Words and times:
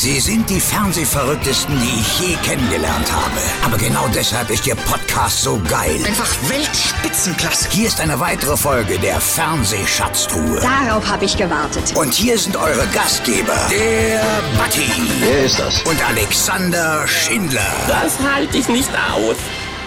Sie 0.00 0.18
sind 0.18 0.48
die 0.48 0.60
Fernsehverrücktesten, 0.60 1.78
die 1.78 2.00
ich 2.00 2.20
je 2.20 2.34
kennengelernt 2.36 3.12
habe. 3.12 3.38
Aber 3.62 3.76
genau 3.76 4.08
deshalb 4.08 4.48
ist 4.48 4.66
Ihr 4.66 4.74
Podcast 4.74 5.42
so 5.42 5.60
geil. 5.68 6.00
Einfach 6.06 6.34
Weltspitzenklasse. 6.48 7.68
Hier 7.68 7.86
ist 7.88 8.00
eine 8.00 8.18
weitere 8.18 8.56
Folge 8.56 8.98
der 8.98 9.20
Fernsehschatztruhe. 9.20 10.58
Darauf 10.62 11.06
habe 11.06 11.26
ich 11.26 11.36
gewartet. 11.36 11.94
Und 11.94 12.14
hier 12.14 12.38
sind 12.38 12.56
eure 12.56 12.86
Gastgeber, 12.94 13.68
der 13.70 14.22
Batti 14.56 14.90
Wer 15.20 15.44
ist 15.44 15.58
das? 15.58 15.82
und 15.82 16.02
Alexander 16.08 17.06
Schindler. 17.06 17.60
Das 17.86 18.18
halte 18.20 18.56
ich 18.56 18.68
nicht 18.68 18.88
aus. 19.14 19.36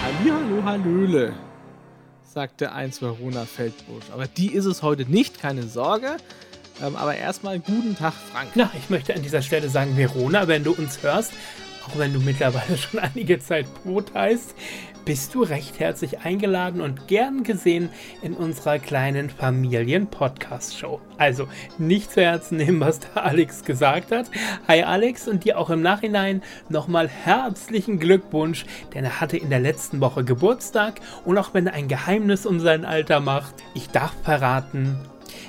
Hallihallo, 0.04 0.62
Hallöle, 0.64 1.32
sagte 2.22 2.70
einst 2.70 3.02
Verona 3.02 3.46
Feldbusch. 3.46 4.04
Aber 4.12 4.28
die 4.28 4.52
ist 4.52 4.66
es 4.66 4.80
heute 4.82 5.10
nicht, 5.10 5.40
keine 5.40 5.64
Sorge. 5.64 6.18
Ähm, 6.84 6.96
aber 6.96 7.16
erstmal 7.16 7.60
guten 7.60 7.96
Tag, 7.96 8.14
Frank. 8.32 8.50
Na, 8.54 8.70
ich 8.76 8.90
möchte 8.90 9.14
an 9.14 9.22
dieser 9.22 9.42
Stelle 9.42 9.68
sagen, 9.68 9.96
Verona, 9.96 10.48
wenn 10.48 10.64
du 10.64 10.72
uns 10.72 11.02
hörst, 11.02 11.32
auch 11.86 11.98
wenn 11.98 12.12
du 12.12 12.20
mittlerweile 12.20 12.76
schon 12.78 13.00
einige 13.00 13.38
Zeit 13.38 13.66
Brot 13.82 14.12
heißt, 14.14 14.54
bist 15.04 15.34
du 15.34 15.42
recht 15.42 15.80
herzlich 15.80 16.20
eingeladen 16.20 16.80
und 16.80 17.08
gern 17.08 17.42
gesehen 17.42 17.90
in 18.22 18.32
unserer 18.32 18.78
kleinen 18.78 19.28
Familien-Podcast-Show. 19.28 20.98
Also 21.18 21.46
nicht 21.76 22.10
zu 22.10 22.22
Herzen 22.22 22.56
nehmen, 22.56 22.80
was 22.80 23.00
der 23.00 23.22
Alex 23.24 23.64
gesagt 23.64 24.12
hat. 24.12 24.30
Hi 24.66 24.82
Alex 24.82 25.28
und 25.28 25.44
dir 25.44 25.58
auch 25.58 25.68
im 25.68 25.82
Nachhinein 25.82 26.42
nochmal 26.70 27.08
herzlichen 27.08 27.98
Glückwunsch, 27.98 28.64
denn 28.94 29.04
er 29.04 29.20
hatte 29.20 29.36
in 29.36 29.50
der 29.50 29.60
letzten 29.60 30.00
Woche 30.00 30.24
Geburtstag 30.24 31.00
und 31.26 31.36
auch 31.36 31.52
wenn 31.52 31.66
er 31.66 31.74
ein 31.74 31.88
Geheimnis 31.88 32.46
um 32.46 32.58
sein 32.60 32.86
Alter 32.86 33.20
macht, 33.20 33.54
ich 33.74 33.90
darf 33.90 34.14
verraten, 34.22 34.98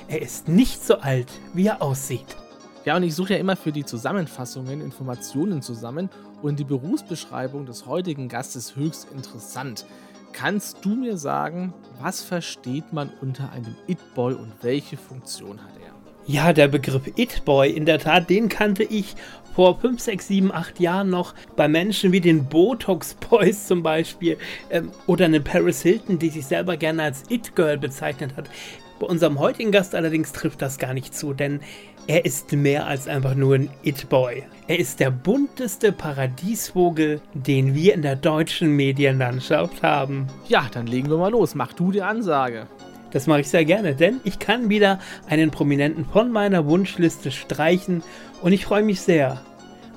er 0.08 0.22
ist 0.22 0.48
nicht 0.48 0.84
so 0.84 0.98
alt, 0.98 1.28
wie 1.54 1.66
er 1.66 1.82
aussieht. 1.82 2.36
Ja, 2.84 2.96
und 2.96 3.02
ich 3.02 3.14
suche 3.14 3.34
ja 3.34 3.40
immer 3.40 3.56
für 3.56 3.72
die 3.72 3.84
Zusammenfassungen 3.84 4.80
Informationen 4.80 5.60
zusammen 5.60 6.08
und 6.42 6.60
die 6.60 6.64
Berufsbeschreibung 6.64 7.66
des 7.66 7.86
heutigen 7.86 8.28
Gastes 8.28 8.76
höchst 8.76 9.08
interessant. 9.12 9.86
Kannst 10.32 10.84
du 10.84 10.90
mir 10.90 11.16
sagen, 11.16 11.74
was 12.00 12.22
versteht 12.22 12.92
man 12.92 13.10
unter 13.20 13.50
einem 13.50 13.74
It-Boy 13.86 14.34
und 14.34 14.52
welche 14.62 14.96
Funktion 14.96 15.60
hat 15.62 15.72
er? 15.82 15.94
Ja, 16.28 16.52
der 16.52 16.68
Begriff 16.68 17.06
It-Boy, 17.16 17.70
in 17.70 17.86
der 17.86 17.98
Tat, 17.98 18.28
den 18.28 18.48
kannte 18.48 18.82
ich 18.82 19.14
vor 19.54 19.80
5, 19.80 19.98
6, 19.98 20.28
7, 20.28 20.52
8 20.52 20.78
Jahren 20.78 21.08
noch 21.08 21.34
bei 21.56 21.66
Menschen 21.66 22.12
wie 22.12 22.20
den 22.20 22.44
Botox-Boys 22.44 23.66
zum 23.66 23.82
Beispiel 23.82 24.36
ähm, 24.70 24.92
oder 25.06 25.24
eine 25.24 25.40
Paris 25.40 25.82
Hilton, 25.82 26.18
die 26.18 26.28
sich 26.28 26.44
selber 26.44 26.76
gerne 26.76 27.04
als 27.04 27.22
It-Girl 27.30 27.78
bezeichnet 27.78 28.36
hat. 28.36 28.50
Bei 28.98 29.06
unserem 29.06 29.38
heutigen 29.38 29.72
Gast 29.72 29.94
allerdings 29.94 30.32
trifft 30.32 30.62
das 30.62 30.78
gar 30.78 30.94
nicht 30.94 31.14
zu, 31.14 31.34
denn 31.34 31.60
er 32.06 32.24
ist 32.24 32.52
mehr 32.52 32.86
als 32.86 33.08
einfach 33.08 33.34
nur 33.34 33.56
ein 33.56 33.70
It-Boy. 33.82 34.44
Er 34.68 34.78
ist 34.78 35.00
der 35.00 35.10
bunteste 35.10 35.92
Paradiesvogel, 35.92 37.20
den 37.34 37.74
wir 37.74 37.94
in 37.94 38.02
der 38.02 38.16
deutschen 38.16 38.70
Medienlandschaft 38.70 39.82
haben. 39.82 40.28
Ja, 40.48 40.68
dann 40.72 40.86
legen 40.86 41.10
wir 41.10 41.18
mal 41.18 41.32
los. 41.32 41.54
Mach 41.54 41.72
du 41.72 41.90
die 41.92 42.02
Ansage. 42.02 42.68
Das 43.10 43.26
mache 43.26 43.40
ich 43.40 43.48
sehr 43.48 43.64
gerne, 43.64 43.94
denn 43.94 44.20
ich 44.24 44.38
kann 44.38 44.68
wieder 44.68 44.98
einen 45.28 45.50
Prominenten 45.50 46.04
von 46.04 46.30
meiner 46.30 46.66
Wunschliste 46.66 47.30
streichen 47.30 48.02
und 48.42 48.52
ich 48.52 48.64
freue 48.64 48.82
mich 48.82 49.00
sehr 49.00 49.40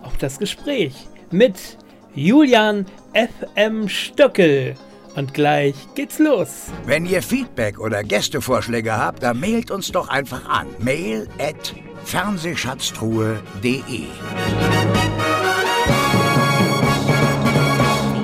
auf 0.04 0.18
das 0.18 0.40
Gespräch 0.40 0.94
mit 1.32 1.78
Julian 2.16 2.86
FM 3.14 3.88
Stöckel. 3.88 4.76
Und 5.20 5.34
gleich 5.34 5.76
geht's 5.96 6.18
los. 6.18 6.68
Wenn 6.86 7.06
ihr 7.06 7.22
Feedback 7.22 7.78
oder 7.78 8.06
Gästevorschläge 8.06 8.98
habt, 8.98 9.22
dann 9.22 9.38
mailt 9.38 9.70
uns 9.70 9.92
doch 9.92 10.08
einfach 10.08 10.48
an. 10.48 10.68
Mail 10.80 11.28
at 11.38 11.76
fernsehschatztruhe.de. 12.06 14.04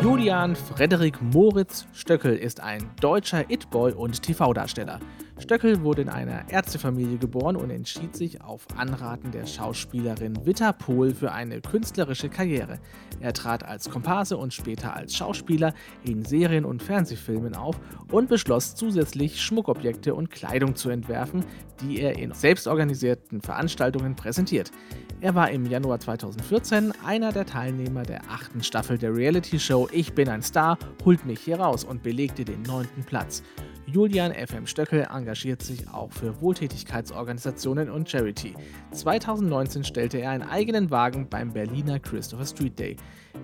Julian 0.02 0.56
Frederik 0.56 1.22
Moritz 1.22 1.86
Stöckel 1.92 2.38
ist 2.38 2.62
ein 2.62 2.90
deutscher 3.02 3.50
It-Boy 3.50 3.92
und 3.92 4.22
TV-Darsteller. 4.22 5.02
Stöckel 5.38 5.84
wurde 5.84 6.01
in 6.01 6.09
einer 6.09 6.50
Ärztefamilie 6.50 7.18
geboren 7.18 7.57
und 7.57 7.69
entschied 7.69 8.16
sich 8.16 8.41
auf 8.41 8.66
Anraten 8.78 9.31
der 9.31 9.46
Schauspielerin 9.46 10.46
Witta 10.46 10.72
Pohl 10.72 11.13
für 11.13 11.34
eine 11.34 11.59
künstlerische 11.59 12.29
Karriere. 12.29 12.79
Er 13.19 13.34
trat 13.34 13.63
als 13.66 13.90
Komparse 13.90 14.38
und 14.38 14.53
später 14.53 14.95
als 14.95 15.13
Schauspieler 15.13 15.74
in 16.03 16.24
Serien 16.24 16.63
und 16.63 16.81
Fernsehfilmen 16.81 17.53
auf 17.53 17.78
und 18.12 18.29
beschloss 18.29 18.75
zusätzlich 18.75 19.41
Schmuckobjekte 19.41 20.16
und 20.16 20.31
Kleidung 20.31 20.75
zu 20.75 20.90
entwerfen, 20.90 21.44
die 21.81 22.00
er 22.00 22.18
in 22.18 22.31
selbstorganisierten 22.31 23.41
Veranstaltungen 23.41 24.16
präsentiert. 24.16 24.72
Er 25.19 25.35
war 25.35 25.51
im 25.51 25.66
Januar 25.66 26.00
2014 26.00 26.94
einer 27.06 27.34
der 27.34 27.45
Teilnehmer 27.45 28.03
der 28.03 28.22
achten 28.29 28.63
Staffel 28.63 28.97
der 28.97 29.13
Reality-Show 29.13 29.90
Ich 29.91 30.13
bin 30.13 30.29
ein 30.29 30.41
Star, 30.41 30.78
holt 31.03 31.25
mich 31.25 31.41
hier 31.41 31.59
raus 31.59 31.84
und 31.84 32.03
belegte 32.03 32.45
den 32.45 32.62
neunten 32.62 33.03
Platz. 33.03 33.44
Julian 33.88 34.34
FM 34.34 34.66
Stöckel 34.66 35.07
engagiert 35.13 35.62
sich 35.62 35.88
auch 35.90 36.12
für 36.12 36.41
Wohltätigkeitsorganisationen 36.41 37.91
und 37.91 38.09
Charity. 38.09 38.56
2019 38.91 39.84
stellte 39.84 40.18
er 40.18 40.31
einen 40.31 40.44
eigenen 40.44 40.90
Wagen 40.90 41.29
beim 41.29 41.53
Berliner 41.53 42.00
Christopher 42.00 42.45
Street 42.45 42.79
Day. 42.79 42.95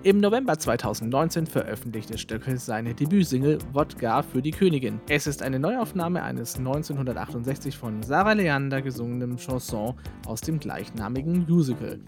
Im 0.02 0.18
November 0.18 0.58
2019 0.58 1.46
veröffentlichte 1.46 2.18
Stöckel 2.18 2.58
seine 2.58 2.92
Debütsingle 2.92 3.58
Wodka 3.72 4.22
für 4.22 4.42
die 4.42 4.50
Königin. 4.50 5.00
Es 5.08 5.28
ist 5.28 5.42
eine 5.42 5.60
Neuaufnahme 5.60 6.22
eines 6.22 6.56
1968 6.56 7.76
von 7.76 8.02
Sarah 8.02 8.32
Leander 8.32 8.82
gesungenen 8.82 9.36
Chanson 9.36 9.94
aus 10.26 10.40
dem 10.40 10.58
gleichnamigen 10.58 11.46
Musical. 11.48 12.00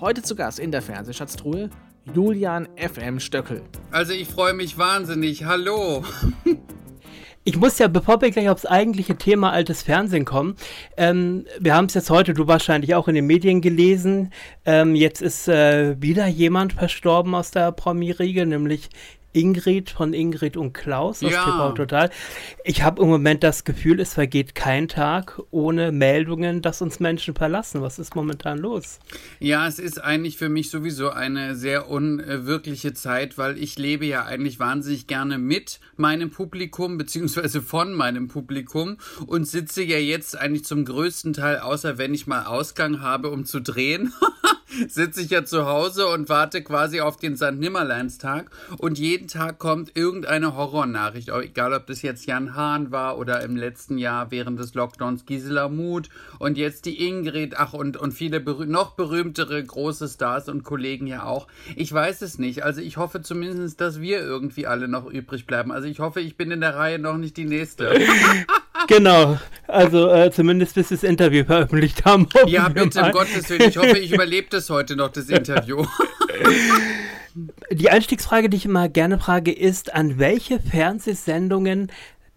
Heute 0.00 0.22
zu 0.22 0.34
Gast 0.34 0.58
in 0.58 0.72
der 0.72 0.80
Fernsehschatztruhe 0.80 1.68
Julian 2.14 2.66
FM 2.76 3.20
Stöckel. 3.20 3.62
Also 3.90 4.14
ich 4.14 4.28
freue 4.28 4.54
mich 4.54 4.78
wahnsinnig. 4.78 5.44
Hallo. 5.44 6.02
Ich 7.46 7.58
muss 7.58 7.78
ja, 7.78 7.88
bevor 7.88 8.22
wir 8.22 8.30
gleich 8.30 8.48
aufs 8.48 8.64
eigentliche 8.64 9.16
Thema 9.16 9.52
altes 9.52 9.82
Fernsehen 9.82 10.24
kommen, 10.24 10.56
ähm, 10.96 11.44
wir 11.60 11.74
haben 11.74 11.84
es 11.84 11.94
jetzt 11.94 12.08
heute, 12.08 12.32
du 12.32 12.46
wahrscheinlich 12.46 12.94
auch 12.94 13.06
in 13.06 13.14
den 13.14 13.26
Medien 13.26 13.60
gelesen, 13.60 14.32
ähm, 14.64 14.94
jetzt 14.94 15.20
ist 15.20 15.46
äh, 15.48 16.00
wieder 16.00 16.26
jemand 16.26 16.72
verstorben 16.72 17.34
aus 17.34 17.50
der 17.50 17.70
Promi-Riege, 17.70 18.46
nämlich 18.46 18.88
Ingrid 19.34 19.90
von 19.90 20.14
Ingrid 20.14 20.56
und 20.56 20.72
Klaus 20.72 21.22
aus 21.22 21.30
Ja. 21.30 21.44
TV 21.44 21.72
Total. 21.72 22.10
Ich 22.64 22.82
habe 22.82 23.02
im 23.02 23.08
Moment 23.08 23.42
das 23.42 23.64
Gefühl, 23.64 24.00
es 24.00 24.14
vergeht 24.14 24.54
kein 24.54 24.88
Tag 24.88 25.40
ohne 25.50 25.92
Meldungen, 25.92 26.62
dass 26.62 26.80
uns 26.80 27.00
Menschen 27.00 27.34
verlassen. 27.34 27.82
Was 27.82 27.98
ist 27.98 28.14
momentan 28.14 28.58
los? 28.58 29.00
Ja, 29.40 29.66
es 29.66 29.78
ist 29.78 30.02
eigentlich 30.02 30.36
für 30.38 30.48
mich 30.48 30.70
sowieso 30.70 31.10
eine 31.10 31.54
sehr 31.56 31.90
unwirkliche 31.90 32.94
Zeit, 32.94 33.36
weil 33.36 33.58
ich 33.58 33.78
lebe 33.78 34.06
ja 34.06 34.24
eigentlich 34.24 34.58
wahnsinnig 34.58 35.06
gerne 35.06 35.38
mit 35.38 35.80
meinem 35.96 36.30
Publikum 36.30 36.96
beziehungsweise 36.96 37.60
von 37.60 37.92
meinem 37.92 38.28
Publikum 38.28 38.98
und 39.26 39.46
sitze 39.46 39.82
ja 39.82 39.98
jetzt 39.98 40.38
eigentlich 40.38 40.64
zum 40.64 40.84
größten 40.84 41.32
Teil, 41.32 41.58
außer 41.58 41.98
wenn 41.98 42.14
ich 42.14 42.26
mal 42.26 42.44
Ausgang 42.44 43.00
habe, 43.00 43.30
um 43.30 43.44
zu 43.44 43.60
drehen. 43.60 44.12
sitze 44.88 45.22
ich 45.22 45.30
ja 45.30 45.44
zu 45.44 45.66
Hause 45.66 46.06
und 46.06 46.28
warte 46.28 46.62
quasi 46.62 47.00
auf 47.00 47.16
den 47.16 47.36
St. 47.36 47.52
Nimmerleinstag 47.52 48.50
und 48.78 48.98
jeden 48.98 49.28
Tag 49.28 49.58
kommt 49.58 49.96
irgendeine 49.96 50.56
Horrornachricht, 50.56 51.28
egal 51.28 51.72
ob 51.72 51.86
das 51.86 52.02
jetzt 52.02 52.26
Jan 52.26 52.54
Hahn 52.54 52.90
war 52.90 53.18
oder 53.18 53.42
im 53.42 53.56
letzten 53.56 53.98
Jahr 53.98 54.30
während 54.30 54.58
des 54.58 54.74
Lockdowns 54.74 55.26
Gisela 55.26 55.68
Muth 55.68 56.08
und 56.38 56.58
jetzt 56.58 56.86
die 56.86 57.06
Ingrid, 57.06 57.56
ach 57.56 57.72
und, 57.72 57.96
und 57.96 58.12
viele 58.12 58.40
berüh 58.40 58.66
noch 58.66 58.92
berühmtere 58.92 59.62
große 59.62 60.08
Stars 60.08 60.48
und 60.48 60.64
Kollegen 60.64 61.06
ja 61.06 61.24
auch. 61.24 61.46
Ich 61.76 61.92
weiß 61.92 62.22
es 62.22 62.38
nicht, 62.38 62.64
also 62.64 62.80
ich 62.80 62.96
hoffe 62.96 63.22
zumindest, 63.22 63.80
dass 63.80 64.00
wir 64.00 64.20
irgendwie 64.20 64.66
alle 64.66 64.88
noch 64.88 65.06
übrig 65.06 65.46
bleiben. 65.46 65.72
Also 65.72 65.88
ich 65.88 66.00
hoffe, 66.00 66.20
ich 66.20 66.36
bin 66.36 66.50
in 66.50 66.60
der 66.60 66.76
Reihe 66.76 66.98
noch 66.98 67.16
nicht 67.16 67.36
die 67.36 67.44
Nächste. 67.44 67.94
Genau, 68.88 69.38
also 69.66 70.10
äh, 70.10 70.30
zumindest 70.30 70.74
bis 70.74 70.88
das 70.88 71.02
Interview 71.02 71.44
veröffentlicht 71.44 72.04
haben. 72.04 72.28
Ja, 72.46 72.68
bitte, 72.68 73.00
um 73.00 73.10
Gottes 73.12 73.48
Willen. 73.48 73.68
Ich 73.68 73.76
hoffe, 73.76 73.98
ich 73.98 74.12
überlebe 74.14 74.48
das 74.50 74.68
heute 74.70 74.96
noch, 74.96 75.10
das 75.10 75.28
Interview. 75.28 75.86
Die 77.70 77.90
Einstiegsfrage, 77.90 78.48
die 78.48 78.56
ich 78.58 78.64
immer 78.64 78.88
gerne 78.88 79.18
frage, 79.18 79.52
ist, 79.52 79.92
an 79.94 80.18
welche 80.18 80.60
Fernsehsendungen 80.60 81.90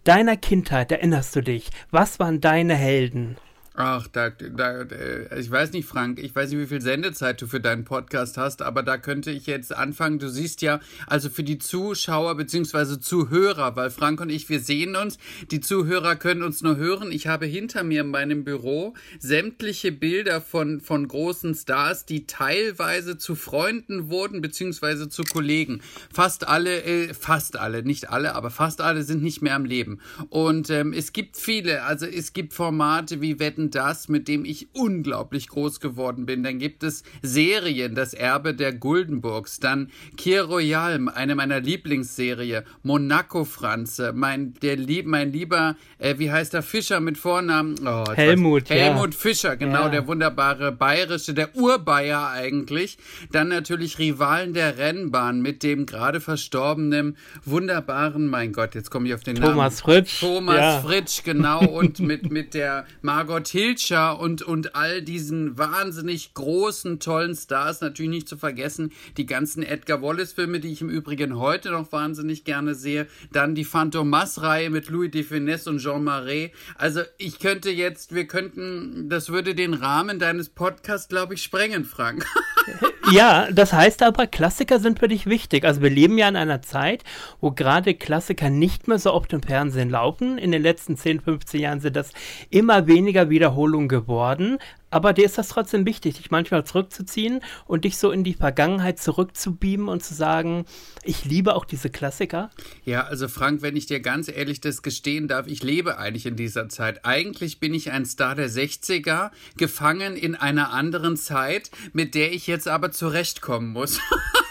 deiner 0.04 0.38
Kindheit 0.38 0.92
erinnerst 0.92 1.36
du 1.36 1.42
dich? 1.42 1.70
Was 1.92 2.20
waren 2.20 2.40
deine 2.40 2.76
Helden? 2.76 3.38
Ach, 3.80 4.08
da, 4.08 4.32
da, 4.32 4.82
äh, 4.82 5.40
ich 5.40 5.52
weiß 5.52 5.72
nicht, 5.74 5.88
Frank, 5.88 6.18
ich 6.18 6.36
weiß 6.36 6.50
nicht, 6.50 6.60
wie 6.60 6.66
viel 6.66 6.82
Sendezeit 6.82 7.40
du 7.40 7.46
für 7.46 7.60
deinen 7.60 7.86
Podcast 7.86 8.36
hast, 8.36 8.64
aber 8.64 8.82
da 8.82 8.98
könnte 8.98 9.30
ich 9.30 9.46
jetzt 9.46 9.72
anfangen. 9.72 10.18
Du 10.18 10.32
siehst 10.32 10.64
ja, 10.64 10.80
also 11.06 11.30
für 11.30 11.44
die 11.44 11.60
Zuschauer 11.60 12.34
beziehungsweise 12.34 13.00
Zuhörer, 13.00 13.76
weil 13.76 13.92
Frank 13.92 14.20
und 14.20 14.32
ich, 14.32 14.50
wir 14.50 14.62
sehen 14.62 14.96
uns, 14.96 15.20
die 15.52 15.60
Zuhörer 15.60 16.16
können 16.16 16.42
uns 16.42 16.64
nur 16.64 16.78
hören. 16.78 17.12
Ich 17.12 17.28
habe 17.28 17.46
hinter 17.46 17.84
mir 17.84 18.02
in 18.02 18.10
meinem 18.10 18.44
Büro 18.44 18.96
sämtliche 19.20 19.92
Bilder 19.92 20.42
von, 20.42 20.82
von 20.82 21.08
großen 21.08 21.54
Stars, 21.54 22.08
die 22.08 22.26
teilweise 22.26 23.20
zu 23.20 23.36
Freunden 23.36 24.10
wurden, 24.10 24.42
beziehungsweise 24.42 25.08
zu 25.08 25.22
Kollegen. 25.22 25.82
Fast 26.12 26.48
alle, 26.48 26.82
äh, 26.82 27.14
fast 27.14 27.58
alle, 27.58 27.84
nicht 27.84 28.10
alle, 28.10 28.34
aber 28.34 28.50
fast 28.50 28.82
alle 28.82 29.04
sind 29.04 29.22
nicht 29.22 29.44
mehr 29.44 29.54
am 29.54 29.66
Leben. 29.66 30.00
Und 30.30 30.72
ähm, 30.72 30.94
es 30.94 31.14
gibt 31.14 31.38
viele, 31.38 31.84
also 31.84 32.08
es 32.08 32.34
gibt 32.34 32.54
Formate 32.54 33.22
wie 33.22 33.38
Wetten 33.38 33.67
Das, 33.72 34.08
mit 34.08 34.28
dem 34.28 34.46
ich 34.46 34.68
unglaublich 34.74 35.48
groß 35.48 35.80
geworden 35.80 36.26
bin. 36.26 36.44
Dann 36.44 36.60
gibt 36.60 36.84
es 36.84 37.04
Serien, 37.22 37.96
das 37.96 38.14
Erbe 38.14 38.54
der 38.54 38.74
Guldenburgs, 38.74 39.60
dann 39.60 39.90
Kier 40.16 40.44
Royal, 40.44 41.10
eine 41.10 41.36
meiner 41.36 41.60
Lieblingsserie, 41.60 42.64
Monaco 42.84 43.46
Franze, 43.46 44.14
mein, 44.14 44.54
der 44.62 44.76
lieb, 44.76 45.06
mein 45.06 45.32
lieber, 45.32 45.76
äh, 46.00 46.16
wie 46.18 46.32
heißt 46.32 46.54
der 46.54 46.64
Fischer 46.64 47.00
mit 47.00 47.18
Vornamen? 47.18 47.76
Oh, 47.86 48.06
Helmut. 48.14 48.70
Helmut 48.70 49.14
ja. 49.14 49.20
Fischer, 49.20 49.58
genau, 49.58 49.84
ja. 49.84 49.90
der 49.90 50.08
wunderbare 50.08 50.72
bayerische, 50.72 51.34
der 51.34 51.56
Urbayer 51.56 52.30
eigentlich. 52.30 52.98
Dann 53.32 53.50
natürlich 53.50 54.00
Rivalen 54.00 54.54
der 54.54 54.78
Rennbahn 54.78 55.42
mit 55.42 55.64
dem 55.64 55.86
gerade 55.86 56.20
verstorbenen, 56.20 57.18
wunderbaren, 57.46 58.28
mein 58.28 58.54
Gott, 58.54 58.76
jetzt 58.76 58.92
komme 58.92 59.08
ich 59.08 59.14
auf 59.14 59.24
den 59.24 59.36
Thomas 59.36 59.48
Namen. 59.48 59.58
Thomas 59.58 59.82
Fritsch. 59.82 60.20
Thomas 60.20 60.58
ja. 60.58 60.80
Fritsch, 60.82 61.24
genau, 61.24 61.66
und 61.66 62.00
mit, 62.00 62.32
mit 62.32 62.54
der 62.54 62.86
Margot 63.02 63.48
Hilscher 63.58 64.20
und, 64.20 64.44
und 64.44 64.76
all 64.76 65.02
diesen 65.02 65.58
wahnsinnig 65.58 66.36
großen, 66.36 67.00
tollen 67.00 67.34
Stars, 67.34 67.82
natürlich 67.82 68.12
nicht 68.12 68.30
zu 68.30 68.38
vergessen, 68.38 68.92
die 69.18 69.26
ganzen 69.26 69.64
Edgar 69.64 70.04
Wallace-Filme, 70.04 70.60
die 70.60 70.72
ich 70.72 70.82
im 70.82 70.92
Übrigen 70.92 71.40
heute 71.40 71.72
noch 71.72 71.92
wahnsinnig 71.92 72.44
gerne 72.44 72.76
sehe. 72.76 73.08
Dann 73.32 73.56
die 73.56 73.66
Phantomas-Reihe 73.66 74.70
mit 74.70 74.90
Louis 74.90 75.10
de 75.10 75.24
Finesse 75.24 75.72
und 75.72 75.80
Jean 75.80 76.04
Marais. 76.04 76.52
Also 76.76 77.02
ich 77.18 77.40
könnte 77.40 77.72
jetzt, 77.72 78.14
wir 78.14 78.28
könnten, 78.28 79.10
das 79.10 79.30
würde 79.30 79.56
den 79.56 79.74
Rahmen 79.74 80.20
deines 80.20 80.50
Podcasts, 80.50 81.10
glaube 81.10 81.34
ich, 81.34 81.42
sprengen, 81.42 81.84
Frank. 81.84 82.28
ja, 83.12 83.48
das 83.52 83.74
heißt 83.74 84.04
aber, 84.04 84.28
Klassiker 84.28 84.80
sind 84.80 85.00
für 85.00 85.08
dich 85.08 85.26
wichtig. 85.26 85.66
Also 85.66 85.82
wir 85.82 85.90
leben 85.90 86.18
ja 86.18 86.28
in 86.28 86.36
einer 86.36 86.62
Zeit, 86.62 87.04
wo 87.42 87.52
gerade 87.52 87.94
Klassiker 87.94 88.50
nicht 88.50 88.88
mehr 88.88 89.00
so 89.00 89.14
oft 89.14 89.34
im 89.34 89.42
Fernsehen 89.42 89.90
laufen. 89.90 90.38
In 90.38 90.52
den 90.52 90.62
letzten 90.62 90.98
10, 90.98 91.22
15 91.22 91.60
Jahren 91.60 91.80
sind 91.80 91.96
das 91.96 92.12
immer 92.50 92.88
weniger 92.88 93.30
Wiederholungen 93.30 93.88
geworden. 93.88 94.58
Aber 94.90 95.14
dir 95.14 95.26
ist 95.26 95.38
das 95.38 95.50
trotzdem 95.50 95.86
wichtig, 95.86 96.16
dich 96.16 96.32
manchmal 96.32 96.66
zurückzuziehen 96.66 97.42
und 97.66 97.84
dich 97.84 97.98
so 97.98 98.12
in 98.12 98.24
die 98.24 98.34
Vergangenheit 98.34 99.00
zurückzubeamen 99.00 99.90
und 99.90 100.04
zu 100.04 100.14
sagen, 100.14 100.66
ich 101.04 101.26
liebe 101.26 101.56
auch 101.56 101.66
diese 101.66 101.90
Klassiker? 101.90 102.50
Ja, 102.86 103.04
also 103.04 103.28
Frank, 103.28 103.62
wenn 103.62 103.76
ich 103.76 103.86
dir 103.86 104.00
ganz 104.00 104.30
ehrlich 104.30 104.62
das 104.62 104.82
gestehen 104.82 105.28
darf, 105.28 105.48
ich 105.48 105.62
lebe 105.62 105.98
eigentlich 105.98 106.26
in 106.26 106.38
dieser 106.38 106.70
Zeit. 106.70 107.06
Eigentlich 107.06 107.60
bin 107.60 107.74
ich 107.74 107.92
ein 107.92 108.06
Star 108.06 108.36
der 108.36 108.50
60er, 108.50 109.32
gefangen 109.58 110.16
in 110.16 110.36
einer 110.36 110.72
anderen 110.72 111.18
Zeit, 111.18 111.70
mit 111.92 112.16
der 112.16 112.32
ich 112.32 112.48
jetzt 112.48 112.68
aber 112.68 112.92
zurechtkommen 112.92 113.74
muss. 113.74 114.00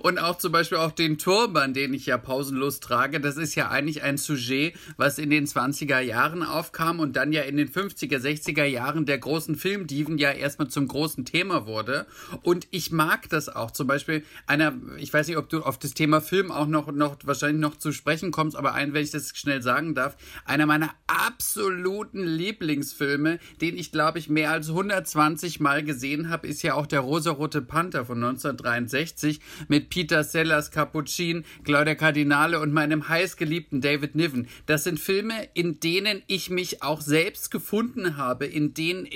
Und 0.00 0.18
auch 0.18 0.38
zum 0.38 0.52
Beispiel 0.52 0.78
auch 0.78 0.92
den 0.92 1.18
Turban, 1.18 1.74
den 1.74 1.94
ich 1.94 2.06
ja 2.06 2.18
pausenlos 2.18 2.80
trage, 2.80 3.20
das 3.20 3.36
ist 3.36 3.54
ja 3.54 3.70
eigentlich 3.70 4.02
ein 4.02 4.18
Sujet, 4.18 4.74
was 4.96 5.18
in 5.18 5.30
den 5.30 5.46
20er 5.46 6.00
Jahren 6.00 6.42
aufkam 6.42 7.00
und 7.00 7.16
dann 7.16 7.32
ja 7.32 7.42
in 7.42 7.56
den 7.56 7.68
50er, 7.68 8.18
60er 8.18 8.64
Jahren 8.64 9.06
der 9.06 9.18
großen 9.18 9.56
Filmdiven 9.56 10.18
ja 10.18 10.30
erstmal 10.30 10.68
zum 10.68 10.88
großen 10.88 11.24
Thema 11.24 11.66
wurde. 11.66 12.06
Und 12.42 12.66
ich 12.70 12.92
mag 12.92 13.28
das 13.28 13.48
auch. 13.48 13.70
Zum 13.70 13.86
Beispiel 13.86 14.24
einer, 14.46 14.74
ich 14.98 15.12
weiß 15.12 15.26
nicht, 15.28 15.36
ob 15.36 15.48
du 15.48 15.62
auf 15.62 15.78
das 15.78 15.94
Thema 15.94 16.20
Film 16.20 16.50
auch 16.50 16.66
noch, 16.66 16.92
noch 16.92 17.16
wahrscheinlich 17.24 17.60
noch 17.60 17.76
zu 17.76 17.92
sprechen 17.92 18.30
kommst, 18.30 18.56
aber 18.56 18.74
ein, 18.74 18.94
wenn 18.94 19.02
ich 19.02 19.10
das 19.10 19.30
schnell 19.36 19.62
sagen 19.62 19.94
darf, 19.94 20.16
einer 20.44 20.66
meiner 20.66 20.90
absoluten 21.06 22.24
Lieblingsfilme, 22.24 23.38
den 23.60 23.76
ich 23.76 23.92
glaube 23.92 24.18
ich 24.18 24.28
mehr 24.28 24.50
als 24.50 24.68
120 24.68 25.60
Mal 25.60 25.82
gesehen 25.82 26.28
habe, 26.30 26.46
ist 26.46 26.62
ja 26.62 26.74
auch 26.74 26.86
der 26.86 27.00
Rosarote 27.00 27.62
Panther 27.62 28.04
von 28.04 28.22
1963 28.22 29.40
mit 29.68 29.88
Peter 29.88 30.24
Sellers, 30.24 30.70
Capuchin, 30.70 31.44
Claudia 31.64 31.94
Cardinale 31.94 32.60
und 32.60 32.72
meinem 32.72 33.08
heißgeliebten 33.08 33.80
David 33.80 34.14
Niven. 34.14 34.48
Das 34.66 34.84
sind 34.84 35.00
Filme, 35.00 35.48
in 35.54 35.80
denen 35.80 36.22
ich 36.26 36.50
mich 36.50 36.82
auch 36.82 37.00
selbst 37.00 37.50
gefunden 37.50 38.16
habe, 38.16 38.46
in 38.46 38.74
denen 38.74 39.06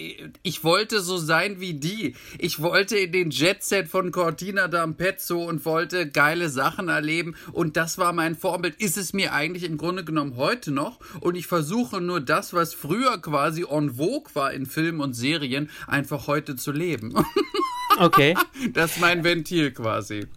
ich 0.42 0.64
wollte 0.64 1.00
so 1.00 1.16
sein 1.16 1.60
wie 1.60 1.74
die. 1.74 2.14
Ich 2.38 2.60
wollte 2.60 2.96
in 2.96 3.12
den 3.12 3.30
Jetset 3.30 3.88
von 3.88 4.12
Cortina 4.12 4.66
d'Ampezzo 4.66 5.46
und 5.46 5.64
wollte 5.64 6.08
geile 6.08 6.48
Sachen 6.48 6.88
erleben 6.88 7.34
und 7.52 7.76
das 7.76 7.98
war 7.98 8.12
mein 8.12 8.36
Vorbild. 8.36 8.80
Ist 8.80 8.96
es 8.96 9.12
mir 9.12 9.32
eigentlich 9.32 9.64
im 9.64 9.76
Grunde 9.76 10.04
genommen 10.04 10.36
heute 10.36 10.70
noch 10.70 11.00
und 11.20 11.36
ich 11.36 11.46
versuche 11.46 12.00
nur 12.00 12.20
das, 12.20 12.52
was 12.52 12.74
früher 12.74 13.18
quasi 13.18 13.64
en 13.68 13.96
vogue 13.96 14.34
war 14.34 14.52
in 14.52 14.66
Filmen 14.66 15.00
und 15.00 15.14
Serien, 15.14 15.70
einfach 15.86 16.26
heute 16.26 16.56
zu 16.56 16.72
leben. 16.72 17.14
Okay. 18.00 18.36
Das 18.74 18.92
ist 18.92 19.00
mein 19.00 19.24
Ventil 19.24 19.72
quasi. 19.72 20.28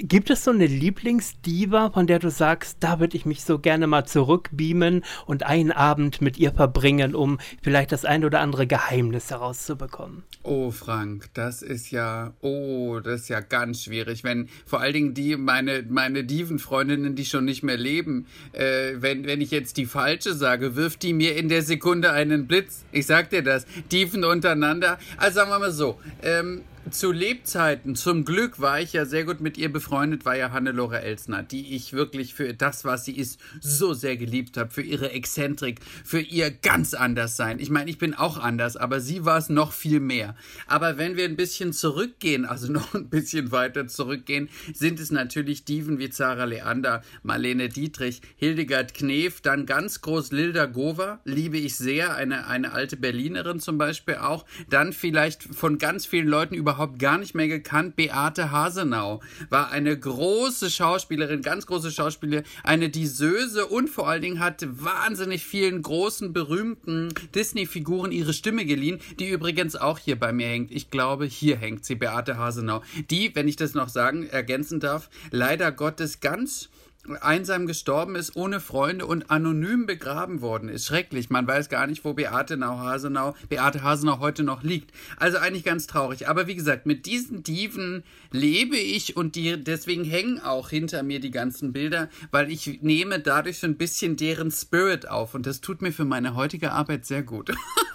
Gibt 0.00 0.30
es 0.30 0.44
so 0.44 0.52
eine 0.52 0.68
Lieblingsdiva, 0.68 1.90
von 1.90 2.06
der 2.06 2.20
du 2.20 2.30
sagst, 2.30 2.76
da 2.78 3.00
würde 3.00 3.16
ich 3.16 3.26
mich 3.26 3.42
so 3.42 3.58
gerne 3.58 3.88
mal 3.88 4.04
zurückbeamen 4.04 5.04
und 5.26 5.42
einen 5.42 5.72
Abend 5.72 6.20
mit 6.20 6.38
ihr 6.38 6.52
verbringen, 6.52 7.16
um 7.16 7.40
vielleicht 7.62 7.90
das 7.90 8.04
ein 8.04 8.24
oder 8.24 8.38
andere 8.38 8.68
Geheimnis 8.68 9.32
herauszubekommen? 9.32 10.22
Oh, 10.44 10.70
Frank, 10.70 11.30
das 11.34 11.62
ist 11.62 11.90
ja, 11.90 12.32
oh, 12.42 13.00
das 13.00 13.22
ist 13.22 13.28
ja 13.28 13.40
ganz 13.40 13.82
schwierig. 13.82 14.22
Wenn 14.22 14.48
vor 14.66 14.80
allen 14.80 14.92
Dingen 14.92 15.14
die, 15.14 15.36
meine, 15.36 15.84
meine 15.88 16.22
Divenfreundinnen, 16.22 17.16
die 17.16 17.24
schon 17.24 17.44
nicht 17.44 17.64
mehr 17.64 17.76
leben, 17.76 18.26
äh, 18.52 18.92
wenn, 18.98 19.26
wenn 19.26 19.40
ich 19.40 19.50
jetzt 19.50 19.78
die 19.78 19.86
falsche 19.86 20.32
sage, 20.32 20.76
wirft 20.76 21.02
die 21.02 21.12
mir 21.12 21.36
in 21.36 21.48
der 21.48 21.62
Sekunde 21.62 22.12
einen 22.12 22.46
Blitz. 22.46 22.84
Ich 22.92 23.06
sag 23.06 23.30
dir 23.30 23.42
das. 23.42 23.66
Diven 23.90 24.22
untereinander. 24.22 25.00
Also 25.16 25.34
sagen 25.40 25.50
wir 25.50 25.58
mal 25.58 25.72
so, 25.72 25.98
ähm, 26.22 26.62
zu 26.90 27.12
Lebzeiten, 27.12 27.96
zum 27.96 28.24
Glück 28.24 28.60
war 28.60 28.80
ich 28.80 28.92
ja 28.92 29.04
sehr 29.04 29.24
gut 29.24 29.40
mit 29.40 29.56
ihr 29.58 29.72
befreundet, 29.72 30.24
war 30.24 30.36
ja 30.36 30.50
Hannelore 30.50 31.00
Elsner, 31.00 31.42
die 31.42 31.74
ich 31.74 31.92
wirklich 31.92 32.34
für 32.34 32.54
das, 32.54 32.84
was 32.84 33.04
sie 33.04 33.16
ist, 33.16 33.38
so 33.60 33.94
sehr 33.94 34.16
geliebt 34.16 34.56
habe, 34.56 34.70
für 34.70 34.82
ihre 34.82 35.10
Exzentrik, 35.12 35.80
für 36.04 36.20
ihr 36.20 36.50
ganz 36.50 36.94
anders 36.94 37.36
sein. 37.36 37.58
Ich 37.60 37.70
meine, 37.70 37.90
ich 37.90 37.98
bin 37.98 38.14
auch 38.14 38.38
anders, 38.38 38.76
aber 38.76 39.00
sie 39.00 39.24
war 39.24 39.38
es 39.38 39.48
noch 39.48 39.72
viel 39.72 40.00
mehr. 40.00 40.34
Aber 40.66 40.98
wenn 40.98 41.16
wir 41.16 41.24
ein 41.24 41.36
bisschen 41.36 41.72
zurückgehen, 41.72 42.44
also 42.44 42.72
noch 42.72 42.94
ein 42.94 43.08
bisschen 43.08 43.52
weiter 43.52 43.86
zurückgehen, 43.86 44.48
sind 44.72 45.00
es 45.00 45.10
natürlich 45.10 45.64
Diven 45.64 45.98
wie 45.98 46.10
Zara 46.10 46.44
Leander, 46.44 47.02
Marlene 47.22 47.68
Dietrich, 47.68 48.22
Hildegard 48.36 48.94
Knef, 48.94 49.40
dann 49.40 49.66
ganz 49.66 50.00
groß 50.00 50.32
Lilda 50.32 50.66
Gova, 50.66 51.20
liebe 51.24 51.58
ich 51.58 51.76
sehr, 51.76 52.14
eine, 52.16 52.46
eine 52.46 52.72
alte 52.72 52.96
Berlinerin 52.96 53.60
zum 53.60 53.78
Beispiel 53.78 54.16
auch, 54.16 54.44
dann 54.70 54.92
vielleicht 54.92 55.42
von 55.42 55.78
ganz 55.78 56.06
vielen 56.06 56.28
Leuten 56.28 56.54
überhaupt 56.54 56.77
überhaupt 56.78 57.00
gar 57.00 57.18
nicht 57.18 57.34
mehr 57.34 57.48
gekannt. 57.48 57.96
Beate 57.96 58.52
Hasenau 58.52 59.20
war 59.50 59.72
eine 59.72 59.98
große 59.98 60.70
Schauspielerin, 60.70 61.42
ganz 61.42 61.66
große 61.66 61.90
Schauspielerin, 61.90 62.44
eine 62.62 62.88
Disöse 62.88 63.66
und 63.66 63.90
vor 63.90 64.08
allen 64.08 64.22
Dingen 64.22 64.38
hat 64.38 64.64
wahnsinnig 64.68 65.44
vielen 65.44 65.82
großen, 65.82 66.32
berühmten 66.32 67.12
Disney-Figuren 67.34 68.12
ihre 68.12 68.32
Stimme 68.32 68.64
geliehen, 68.64 69.00
die 69.18 69.28
übrigens 69.28 69.74
auch 69.74 69.98
hier 69.98 70.16
bei 70.16 70.32
mir 70.32 70.46
hängt. 70.46 70.70
Ich 70.70 70.88
glaube, 70.90 71.24
hier 71.24 71.56
hängt 71.56 71.84
sie, 71.84 71.96
Beate 71.96 72.38
Hasenau. 72.38 72.82
Die, 73.10 73.34
wenn 73.34 73.48
ich 73.48 73.56
das 73.56 73.74
noch 73.74 73.88
sagen, 73.88 74.28
ergänzen 74.28 74.78
darf, 74.78 75.10
leider 75.32 75.72
Gottes 75.72 76.20
ganz 76.20 76.68
einsam 77.16 77.66
gestorben 77.66 78.16
ist, 78.16 78.36
ohne 78.36 78.60
Freunde 78.60 79.06
und 79.06 79.30
anonym 79.30 79.86
begraben 79.86 80.40
worden 80.40 80.68
ist. 80.68 80.86
Schrecklich. 80.86 81.30
Man 81.30 81.46
weiß 81.46 81.68
gar 81.68 81.86
nicht, 81.86 82.04
wo 82.04 82.14
Beate 82.14 82.58
Hasenau, 82.60 83.34
Beate 83.48 83.82
Hasenau 83.82 84.18
heute 84.20 84.42
noch 84.42 84.62
liegt. 84.62 84.92
Also 85.16 85.38
eigentlich 85.38 85.64
ganz 85.64 85.86
traurig. 85.86 86.28
Aber 86.28 86.46
wie 86.46 86.54
gesagt, 86.54 86.86
mit 86.86 87.06
diesen 87.06 87.42
Diven 87.42 88.04
lebe 88.30 88.76
ich 88.76 89.16
und 89.16 89.34
die, 89.36 89.62
deswegen 89.62 90.04
hängen 90.04 90.40
auch 90.40 90.70
hinter 90.70 91.02
mir 91.02 91.20
die 91.20 91.30
ganzen 91.30 91.72
Bilder, 91.72 92.08
weil 92.30 92.50
ich 92.50 92.82
nehme 92.82 93.20
dadurch 93.20 93.58
so 93.58 93.66
ein 93.66 93.76
bisschen 93.76 94.16
deren 94.16 94.50
Spirit 94.50 95.08
auf 95.08 95.34
und 95.34 95.46
das 95.46 95.60
tut 95.60 95.82
mir 95.82 95.92
für 95.92 96.04
meine 96.04 96.34
heutige 96.34 96.72
Arbeit 96.72 97.06
sehr 97.06 97.22
gut. 97.22 97.50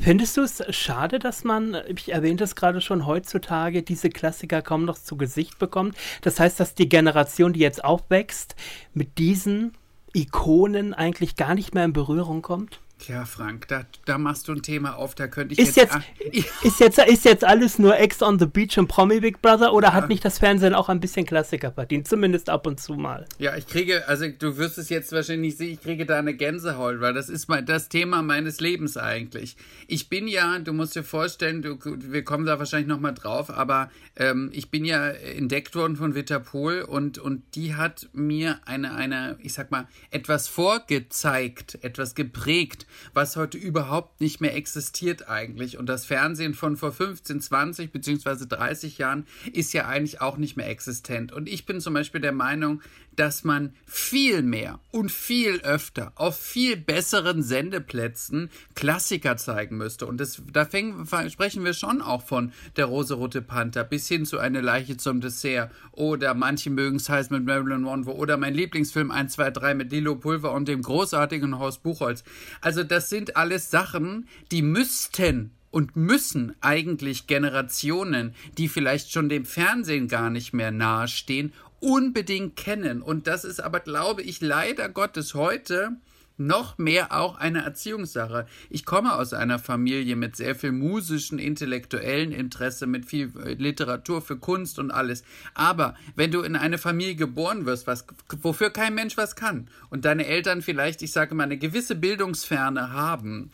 Findest 0.00 0.36
du 0.36 0.42
es 0.42 0.62
schade, 0.70 1.18
dass 1.18 1.42
man, 1.42 1.76
ich 1.88 2.12
erwähnte 2.12 2.44
es 2.44 2.54
gerade 2.54 2.80
schon, 2.80 3.04
heutzutage 3.04 3.82
diese 3.82 4.10
Klassiker 4.10 4.62
kaum 4.62 4.84
noch 4.84 4.98
zu 4.98 5.16
Gesicht 5.16 5.58
bekommt? 5.58 5.96
Das 6.22 6.38
heißt, 6.38 6.60
dass 6.60 6.74
die 6.74 6.88
Generation, 6.88 7.52
die 7.52 7.60
jetzt 7.60 7.84
aufwächst, 7.84 8.54
mit 8.94 9.18
diesen 9.18 9.72
Ikonen 10.14 10.94
eigentlich 10.94 11.36
gar 11.36 11.54
nicht 11.54 11.74
mehr 11.74 11.84
in 11.84 11.92
Berührung 11.92 12.42
kommt? 12.42 12.80
Tja, 12.98 13.24
Frank, 13.24 13.68
da, 13.68 13.86
da 14.06 14.18
machst 14.18 14.48
du 14.48 14.52
ein 14.52 14.62
Thema 14.62 14.96
auf, 14.96 15.14
da 15.14 15.28
könnte 15.28 15.52
ich 15.52 15.60
ist 15.60 15.76
jetzt, 15.76 15.96
jetzt 16.32 16.48
ist 16.64 16.80
jetzt 16.80 16.98
ist 16.98 17.24
jetzt 17.24 17.44
alles 17.44 17.78
nur 17.78 17.96
Ex 17.96 18.22
on 18.22 18.40
the 18.40 18.46
Beach 18.46 18.76
und 18.76 18.88
Promi 18.88 19.20
Big 19.20 19.40
Brother 19.40 19.72
oder 19.72 19.88
ja. 19.88 19.94
hat 19.94 20.08
nicht 20.08 20.24
das 20.24 20.40
Fernsehen 20.40 20.74
auch 20.74 20.88
ein 20.88 20.98
bisschen 20.98 21.24
Klassiker 21.24 21.70
verdient, 21.70 22.08
zumindest 22.08 22.50
ab 22.50 22.66
und 22.66 22.80
zu 22.80 22.94
mal? 22.94 23.26
Ja, 23.38 23.56
ich 23.56 23.68
kriege, 23.68 24.08
also 24.08 24.26
du 24.36 24.56
wirst 24.56 24.78
es 24.78 24.88
jetzt 24.88 25.12
wahrscheinlich 25.12 25.52
nicht 25.52 25.58
sehen, 25.58 25.74
ich 25.74 25.80
kriege 25.80 26.06
da 26.06 26.18
eine 26.18 26.34
Gänsehaut, 26.34 27.00
weil 27.00 27.14
das 27.14 27.28
ist 27.28 27.48
mein, 27.48 27.64
das 27.64 27.88
Thema 27.88 28.22
meines 28.22 28.58
Lebens 28.58 28.96
eigentlich. 28.96 29.56
Ich 29.86 30.08
bin 30.08 30.26
ja, 30.26 30.58
du 30.58 30.72
musst 30.72 30.96
dir 30.96 31.04
vorstellen, 31.04 31.62
du, 31.62 31.78
wir 31.84 32.24
kommen 32.24 32.46
da 32.46 32.58
wahrscheinlich 32.58 32.88
noch 32.88 32.98
mal 32.98 33.12
drauf, 33.12 33.48
aber 33.48 33.92
ähm, 34.16 34.50
ich 34.52 34.72
bin 34.72 34.84
ja 34.84 35.06
entdeckt 35.06 35.76
worden 35.76 35.94
von 35.94 36.16
Vitapol 36.16 36.82
und 36.82 37.18
und 37.18 37.44
die 37.54 37.76
hat 37.76 38.08
mir 38.12 38.58
eine 38.64 38.94
eine, 38.96 39.38
ich 39.40 39.52
sag 39.52 39.70
mal, 39.70 39.86
etwas 40.10 40.48
vorgezeigt, 40.48 41.78
etwas 41.82 42.16
geprägt 42.16 42.87
was 43.14 43.36
heute 43.36 43.58
überhaupt 43.58 44.20
nicht 44.20 44.40
mehr 44.40 44.54
existiert 44.56 45.28
eigentlich. 45.28 45.78
Und 45.78 45.86
das 45.86 46.04
Fernsehen 46.04 46.54
von 46.54 46.76
vor 46.76 46.92
15, 46.92 47.40
20 47.40 47.92
beziehungsweise 47.92 48.46
30 48.46 48.98
Jahren 48.98 49.26
ist 49.52 49.72
ja 49.72 49.86
eigentlich 49.86 50.20
auch 50.20 50.36
nicht 50.36 50.56
mehr 50.56 50.68
existent. 50.68 51.32
Und 51.32 51.48
ich 51.48 51.66
bin 51.66 51.80
zum 51.80 51.94
Beispiel 51.94 52.20
der 52.20 52.32
Meinung, 52.32 52.82
dass 53.18 53.42
man 53.42 53.74
viel 53.84 54.42
mehr 54.42 54.78
und 54.92 55.10
viel 55.10 55.60
öfter 55.60 56.12
auf 56.14 56.38
viel 56.38 56.76
besseren 56.76 57.42
Sendeplätzen 57.42 58.48
Klassiker 58.74 59.36
zeigen 59.36 59.76
müsste. 59.76 60.06
Und 60.06 60.20
das, 60.20 60.40
da 60.52 60.64
fängen, 60.64 61.06
sprechen 61.28 61.64
wir 61.64 61.74
schon 61.74 62.00
auch 62.00 62.22
von 62.22 62.52
der 62.76 62.86
rosarote 62.86 63.42
Panther 63.42 63.82
bis 63.82 64.06
hin 64.06 64.24
zu 64.24 64.38
eine 64.38 64.60
Leiche 64.60 64.96
zum 64.96 65.20
Dessert 65.20 65.72
oder 65.92 66.34
manche 66.34 66.70
mögen 66.70 66.96
es 66.96 67.08
heiß 67.08 67.30
mit 67.30 67.44
Marilyn 67.44 67.82
Monroe 67.82 68.14
oder 68.14 68.36
mein 68.36 68.54
Lieblingsfilm 68.54 69.10
1, 69.10 69.32
2, 69.32 69.50
3 69.50 69.74
mit 69.74 69.90
Lilo 69.90 70.14
Pulver 70.14 70.52
und 70.52 70.68
dem 70.68 70.82
großartigen 70.82 71.58
Haus 71.58 71.78
Buchholz. 71.78 72.22
Also 72.60 72.84
das 72.84 73.10
sind 73.10 73.36
alles 73.36 73.70
Sachen, 73.70 74.28
die 74.52 74.62
müssten 74.62 75.50
und 75.70 75.96
müssen 75.96 76.54
eigentlich 76.60 77.26
Generationen, 77.26 78.34
die 78.56 78.68
vielleicht 78.68 79.12
schon 79.12 79.28
dem 79.28 79.44
Fernsehen 79.44 80.08
gar 80.08 80.30
nicht 80.30 80.52
mehr 80.52 80.70
nahestehen, 80.70 81.52
unbedingt 81.80 82.56
kennen. 82.56 83.02
Und 83.02 83.26
das 83.26 83.44
ist 83.44 83.60
aber, 83.60 83.80
glaube 83.80 84.22
ich, 84.22 84.40
leider 84.40 84.88
Gottes 84.88 85.34
heute 85.34 85.96
noch 86.38 86.78
mehr 86.78 87.12
auch 87.12 87.36
eine 87.36 87.64
Erziehungssache. 87.64 88.46
Ich 88.70 88.84
komme 88.84 89.14
aus 89.14 89.32
einer 89.32 89.58
Familie 89.58 90.16
mit 90.16 90.36
sehr 90.36 90.54
viel 90.54 90.72
musischen, 90.72 91.38
intellektuellen 91.38 92.32
Interesse, 92.32 92.86
mit 92.86 93.06
viel 93.06 93.32
äh, 93.44 93.54
Literatur 93.54 94.22
für 94.22 94.38
Kunst 94.38 94.78
und 94.78 94.90
alles. 94.90 95.24
Aber 95.54 95.94
wenn 96.14 96.30
du 96.30 96.42
in 96.42 96.56
eine 96.56 96.78
Familie 96.78 97.16
geboren 97.16 97.66
wirst, 97.66 97.86
was, 97.86 98.06
wofür 98.40 98.70
kein 98.70 98.94
Mensch 98.94 99.16
was 99.16 99.34
kann, 99.36 99.68
und 99.90 100.04
deine 100.04 100.26
Eltern 100.26 100.62
vielleicht, 100.62 101.02
ich 101.02 101.12
sage 101.12 101.34
mal, 101.34 101.44
eine 101.44 101.58
gewisse 101.58 101.96
Bildungsferne 101.96 102.92
haben, 102.92 103.50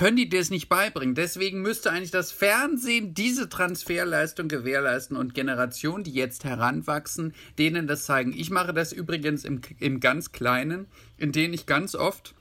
können 0.00 0.16
die 0.16 0.30
das 0.30 0.48
nicht 0.48 0.70
beibringen. 0.70 1.14
Deswegen 1.14 1.60
müsste 1.60 1.90
eigentlich 1.90 2.10
das 2.10 2.32
Fernsehen 2.32 3.12
diese 3.12 3.50
Transferleistung 3.50 4.48
gewährleisten 4.48 5.14
und 5.14 5.34
Generationen, 5.34 6.04
die 6.04 6.14
jetzt 6.14 6.44
heranwachsen, 6.44 7.34
denen 7.58 7.86
das 7.86 8.06
zeigen. 8.06 8.32
Ich 8.32 8.48
mache 8.48 8.72
das 8.72 8.92
übrigens 8.94 9.44
im, 9.44 9.60
im 9.78 10.00
ganz 10.00 10.32
Kleinen, 10.32 10.86
in 11.18 11.32
denen 11.32 11.52
ich 11.52 11.66
ganz 11.66 11.94
oft 11.94 12.34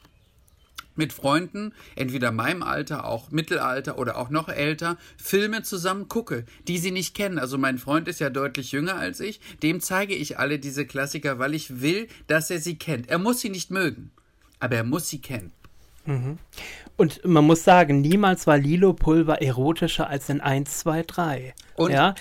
mit 0.96 1.12
Freunden, 1.12 1.74
entweder 1.98 2.32
meinem 2.32 2.64
Alter, 2.64 3.04
auch 3.04 3.30
Mittelalter 3.30 3.98
oder 3.98 4.16
auch 4.16 4.30
noch 4.30 4.48
älter, 4.48 4.98
Filme 5.18 5.62
zusammen 5.62 6.08
gucke, 6.08 6.46
die 6.70 6.78
sie 6.78 6.92
nicht 6.92 7.14
kennen. 7.14 7.40
Also 7.40 7.58
mein 7.58 7.78
Freund 7.78 8.08
ist 8.08 8.22
ja 8.22 8.30
deutlich 8.30 8.72
jünger 8.72 8.96
als 8.96 9.20
ich, 9.20 9.42
dem 9.64 9.82
zeige 9.82 10.16
ich 10.16 10.40
alle 10.40 10.60
diese 10.60 10.86
Klassiker, 10.86 11.40
weil 11.40 11.54
ich 11.54 11.82
will, 11.82 12.08
dass 12.28 12.50
er 12.52 12.62
sie 12.62 12.78
kennt. 12.78 13.10
Er 13.10 13.18
muss 13.18 13.42
sie 13.42 13.50
nicht 13.50 13.70
mögen, 13.70 14.12
aber 14.62 14.78
er 14.78 14.86
muss 14.86 15.10
sie 15.10 15.20
kennen. 15.20 15.52
Und 16.98 17.26
man 17.26 17.46
muss 17.46 17.64
sagen, 17.64 18.02
niemals 18.02 18.48
war 18.48 18.58
Lilo 18.58 18.94
Pulver 18.94 19.42
erotischer 19.42 20.10
als 20.10 20.30
in 20.30 20.42
1, 20.42 20.80
2, 20.80 21.04
3. 21.04 21.54
Und 21.76 21.92
ja? 21.92 22.16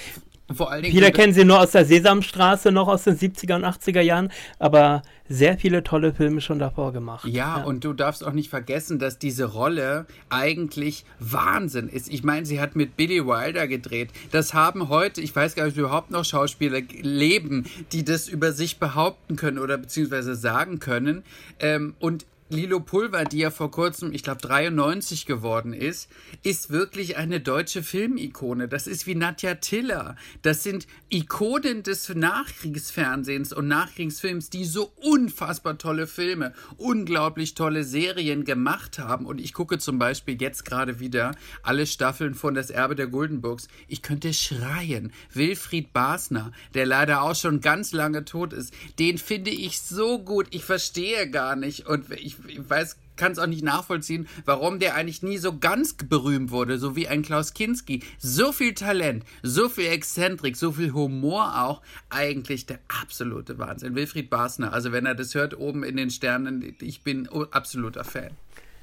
vor 0.55 0.71
allen 0.71 0.83
Dingen. 0.83 0.95
Viele 0.95 1.13
kennen 1.13 1.33
sie 1.33 1.45
nur 1.45 1.61
aus 1.61 1.73
der 1.73 1.85
Sesamstraße, 1.85 2.73
noch 2.73 2.89
aus 2.89 3.05
den 3.05 3.17
70er 3.17 3.57
und 3.57 3.65
80er 3.65 4.01
Jahren, 4.01 4.31
aber 4.59 5.03
sehr 5.29 5.59
viele 5.59 5.83
tolle 5.83 6.15
Filme 6.15 6.41
schon 6.41 6.59
davor 6.59 6.93
gemacht. 6.93 7.27
Ja, 7.27 7.59
ja, 7.59 7.65
und 7.65 7.85
du 7.85 7.93
darfst 7.93 8.25
auch 8.25 8.33
nicht 8.33 8.49
vergessen, 8.49 8.99
dass 8.99 9.19
diese 9.19 9.45
Rolle 9.45 10.07
eigentlich 10.31 11.05
Wahnsinn 11.19 11.89
ist. 11.89 12.09
Ich 12.09 12.25
meine, 12.25 12.47
sie 12.47 12.61
hat 12.61 12.77
mit 12.77 12.97
Billy 12.97 13.27
Wilder 13.27 13.69
gedreht. 13.69 14.11
Das 14.31 14.55
haben 14.55 14.89
heute, 14.89 15.21
ich 15.21 15.37
weiß 15.37 15.55
gar 15.55 15.65
nicht, 15.65 15.75
ob 15.75 15.81
überhaupt 15.81 16.11
noch 16.11 16.25
Schauspieler 16.25 16.81
leben, 17.03 17.67
die 17.93 18.05
das 18.05 18.29
über 18.29 18.53
sich 18.53 18.79
behaupten 18.79 19.37
können 19.37 19.59
oder 19.59 19.77
beziehungsweise 19.77 20.35
sagen 20.35 20.79
können. 20.79 21.25
Ähm, 21.61 21.95
und 21.99 22.25
Lilo 22.51 22.81
Pulver, 22.81 23.27
die 23.27 23.41
ja 23.41 23.51
vor 23.51 23.71
kurzem, 23.71 24.15
ich 24.15 24.23
glaube 24.23 24.41
93 24.41 25.27
geworden 25.27 25.75
ist, 25.75 26.09
ist 26.43 26.71
wirklich 26.71 27.19
eine 27.19 27.41
deutsche 27.41 27.83
Filmikone. 27.83 28.69
Das 28.69 28.87
ist 28.87 29.07
wie 29.07 29.15
Nadja 29.15 29.57
Tiller. 29.57 30.17
Das 30.41 30.63
sind 30.63 30.87
Ikonen 31.11 31.83
des 31.83 32.09
Nachkriegsfernsehens 32.09 33.53
und 33.53 33.69
Nachkriegsfilms, 33.69 34.49
die 34.49 34.65
so 34.65 34.91
unfassbar 34.97 35.77
tolle 35.77 36.07
Filme, 36.07 36.55
unglaublich 36.79 37.55
tolle 37.55 37.85
Serien 37.85 38.45
gemacht 38.45 38.99
haben. 38.99 39.27
Und 39.27 39.43
ich 39.43 39.53
gucke 39.53 39.79
zum 39.79 39.99
Beispiel 39.99 40.41
jetzt 40.41 40.65
gerade 40.65 41.01
wieder 41.01 41.33
alle 41.63 41.87
Staffeln 41.87 42.33
von 42.33 42.55
Das 42.55 42.71
Erbe 42.71 42.97
der 42.97 43.09
Guldenburgs. 43.09 43.69
Ich 43.89 44.01
könnte 44.01 44.33
schreien. 44.33 45.13
Wilfried 45.35 45.93
Basner, 45.93 46.53
der 46.73 46.87
leider 46.87 47.21
auch 47.21 47.35
schon 47.35 47.61
ganz 47.61 47.93
lange 47.93 48.25
tot 48.25 48.55
ist, 48.55 48.73
den 48.99 49.19
finde 49.19 49.51
ich 49.51 49.83
so 49.83 50.19
gut. 50.19 50.47
Ich 50.51 50.65
verstehe 50.65 51.29
gar 51.29 51.55
nicht. 51.55 51.87
Und 51.87 52.11
ich 52.13 52.38
ich 52.47 52.69
weiß, 52.69 52.97
kann 53.17 53.33
es 53.33 53.39
auch 53.39 53.47
nicht 53.47 53.65
nachvollziehen, 53.65 54.29
warum 54.45 54.79
der 54.79 54.95
eigentlich 54.95 55.23
nie 55.23 55.39
so 55.39 55.59
ganz 55.59 55.95
berühmt 55.95 56.51
wurde, 56.51 56.79
so 56.79 56.97
wie 56.97 57.09
ein 57.09 57.23
Klaus 57.23 57.53
Kinski. 57.53 58.03
So 58.19 58.53
viel 58.53 58.75
Talent, 58.75 59.25
so 59.43 59.69
viel 59.69 59.89
Exzentrik, 59.89 60.57
so 60.57 60.73
viel 60.73 60.93
Humor 60.93 61.63
auch. 61.63 61.83
Eigentlich 62.09 62.67
der 62.67 62.79
absolute 63.03 63.59
Wahnsinn. 63.59 63.95
Wilfried 63.95 64.31
Basner, 64.31 64.73
also 64.73 64.93
wenn 64.93 65.05
er 65.05 65.15
das 65.15 65.35
hört 65.35 65.59
oben 65.59 65.83
in 65.83 65.97
den 65.97 66.11
Sternen, 66.11 66.77
ich 66.81 67.03
bin 67.03 67.29
absoluter 67.29 68.05
Fan. 68.05 68.31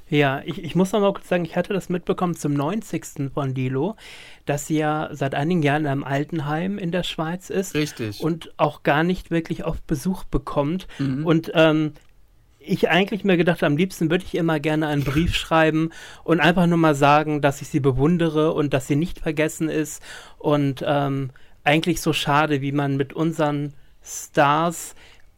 Ja, 0.08 0.44
ich, 0.46 0.64
ich 0.64 0.76
muss 0.76 0.92
noch 0.92 1.00
mal 1.00 1.14
kurz 1.14 1.28
sagen, 1.28 1.46
ich 1.46 1.56
hatte 1.56 1.74
das 1.74 1.90
mitbekommen 1.90 2.36
zum 2.36 2.54
90. 2.54 3.32
von 3.34 3.56
Dilo, 3.56 3.96
dass 4.46 4.68
sie 4.68 4.78
ja 4.78 5.10
seit 5.12 5.34
einigen 5.34 5.64
Jahren 5.64 5.84
in 5.84 5.88
einem 5.88 6.04
Altenheim 6.04 6.78
in 6.78 6.92
der 6.92 7.02
Schweiz 7.02 7.50
ist. 7.50 7.74
Richtig. 7.74 8.22
Und 8.22 8.54
auch 8.58 8.84
gar 8.84 9.04
nicht 9.04 9.32
wirklich 9.32 9.66
oft 9.66 9.86
Besuch 9.88 10.24
bekommt. 10.26 10.88
Mhm. 11.00 11.26
Und 11.26 11.52
ähm, 11.56 11.94
ich 12.68 12.90
eigentlich 12.90 13.24
mir 13.24 13.38
gedacht, 13.38 13.64
am 13.64 13.78
liebsten 13.78 14.10
würde 14.10 14.26
ich 14.26 14.36
immer 14.36 14.60
gerne 14.60 14.88
einen 14.88 15.04
Brief 15.04 15.36
schreiben 15.36 15.92
und 16.24 16.40
einfach 16.40 16.68
nur 16.68 16.78
mal 16.78 16.96
sagen, 16.96 17.42
dass 17.42 17.62
ich 17.62 17.68
sie 17.68 17.80
bewundere 17.80 18.54
und 18.54 18.74
dass 18.74 18.88
sie 18.88 18.96
nicht 18.96 19.20
vergessen 19.20 19.70
ist. 19.70 20.02
Und 20.38 20.84
ähm, 20.86 21.32
eigentlich 21.64 22.02
so 22.02 22.14
schade, 22.14 22.62
wie 22.62 22.72
man 22.72 22.98
mit 22.98 23.14
unseren 23.14 23.74
Stars 24.04 24.96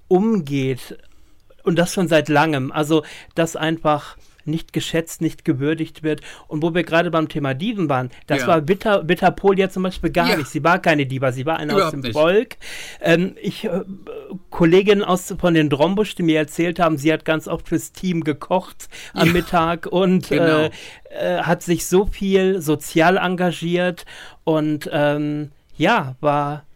umgeht. 0.08 0.98
Und 1.64 1.78
das 1.78 1.94
schon 1.94 2.08
seit 2.08 2.30
langem. 2.30 2.72
Also, 2.72 3.04
dass 3.36 3.56
einfach 3.56 4.18
nicht 4.48 4.74
geschätzt, 4.74 5.22
nicht 5.22 5.46
gewürdigt 5.46 6.04
wird. 6.04 6.22
Und 6.48 6.64
wo 6.64 6.74
wir 6.74 6.84
gerade 6.84 7.12
beim 7.12 7.30
Thema 7.30 7.54
Diven 7.54 7.90
waren, 7.90 8.10
das 8.28 8.42
ja. 8.42 8.48
war 8.48 8.62
Bitter, 8.62 9.04
Bitterpol 9.04 9.58
ja 9.60 9.70
zum 9.70 9.84
Beispiel 9.84 10.12
gar 10.12 10.30
ja. 10.30 10.38
nicht. 10.38 10.50
Sie 10.50 10.64
war 10.64 10.80
keine 10.80 11.06
Diva, 11.06 11.32
sie 11.32 11.46
war 11.46 11.58
eine 11.58 11.74
Überhaupt 11.74 11.86
aus 11.86 11.92
dem 11.92 12.00
nicht. 12.02 12.14
Volk. 12.14 12.58
Ähm, 13.02 13.36
ich, 13.42 13.66
äh, 13.66 13.82
Kolleginnen 14.50 15.04
aus, 15.04 15.34
von 15.38 15.54
den 15.54 15.70
Drombusch, 15.70 16.16
die 16.16 16.24
mir 16.24 16.38
erzählt 16.38 16.80
haben, 16.80 16.98
sie 16.98 17.12
hat 17.12 17.26
ganz 17.26 17.48
oft 17.48 17.68
fürs 17.70 17.92
Team 17.92 18.24
gekocht 18.24 18.90
am 19.14 19.28
ja. 19.28 19.34
Mittag 19.34 19.88
und 19.88 20.30
genau. 20.30 20.64
äh, 20.64 20.70
äh, 21.10 21.42
hat 21.42 21.64
sich 21.64 21.86
so 21.86 22.06
viel 22.06 22.62
sozial 22.62 23.18
engagiert 23.18 24.06
und 24.44 24.90
ähm, 24.92 25.52
ja, 25.78 26.16
war 26.22 26.67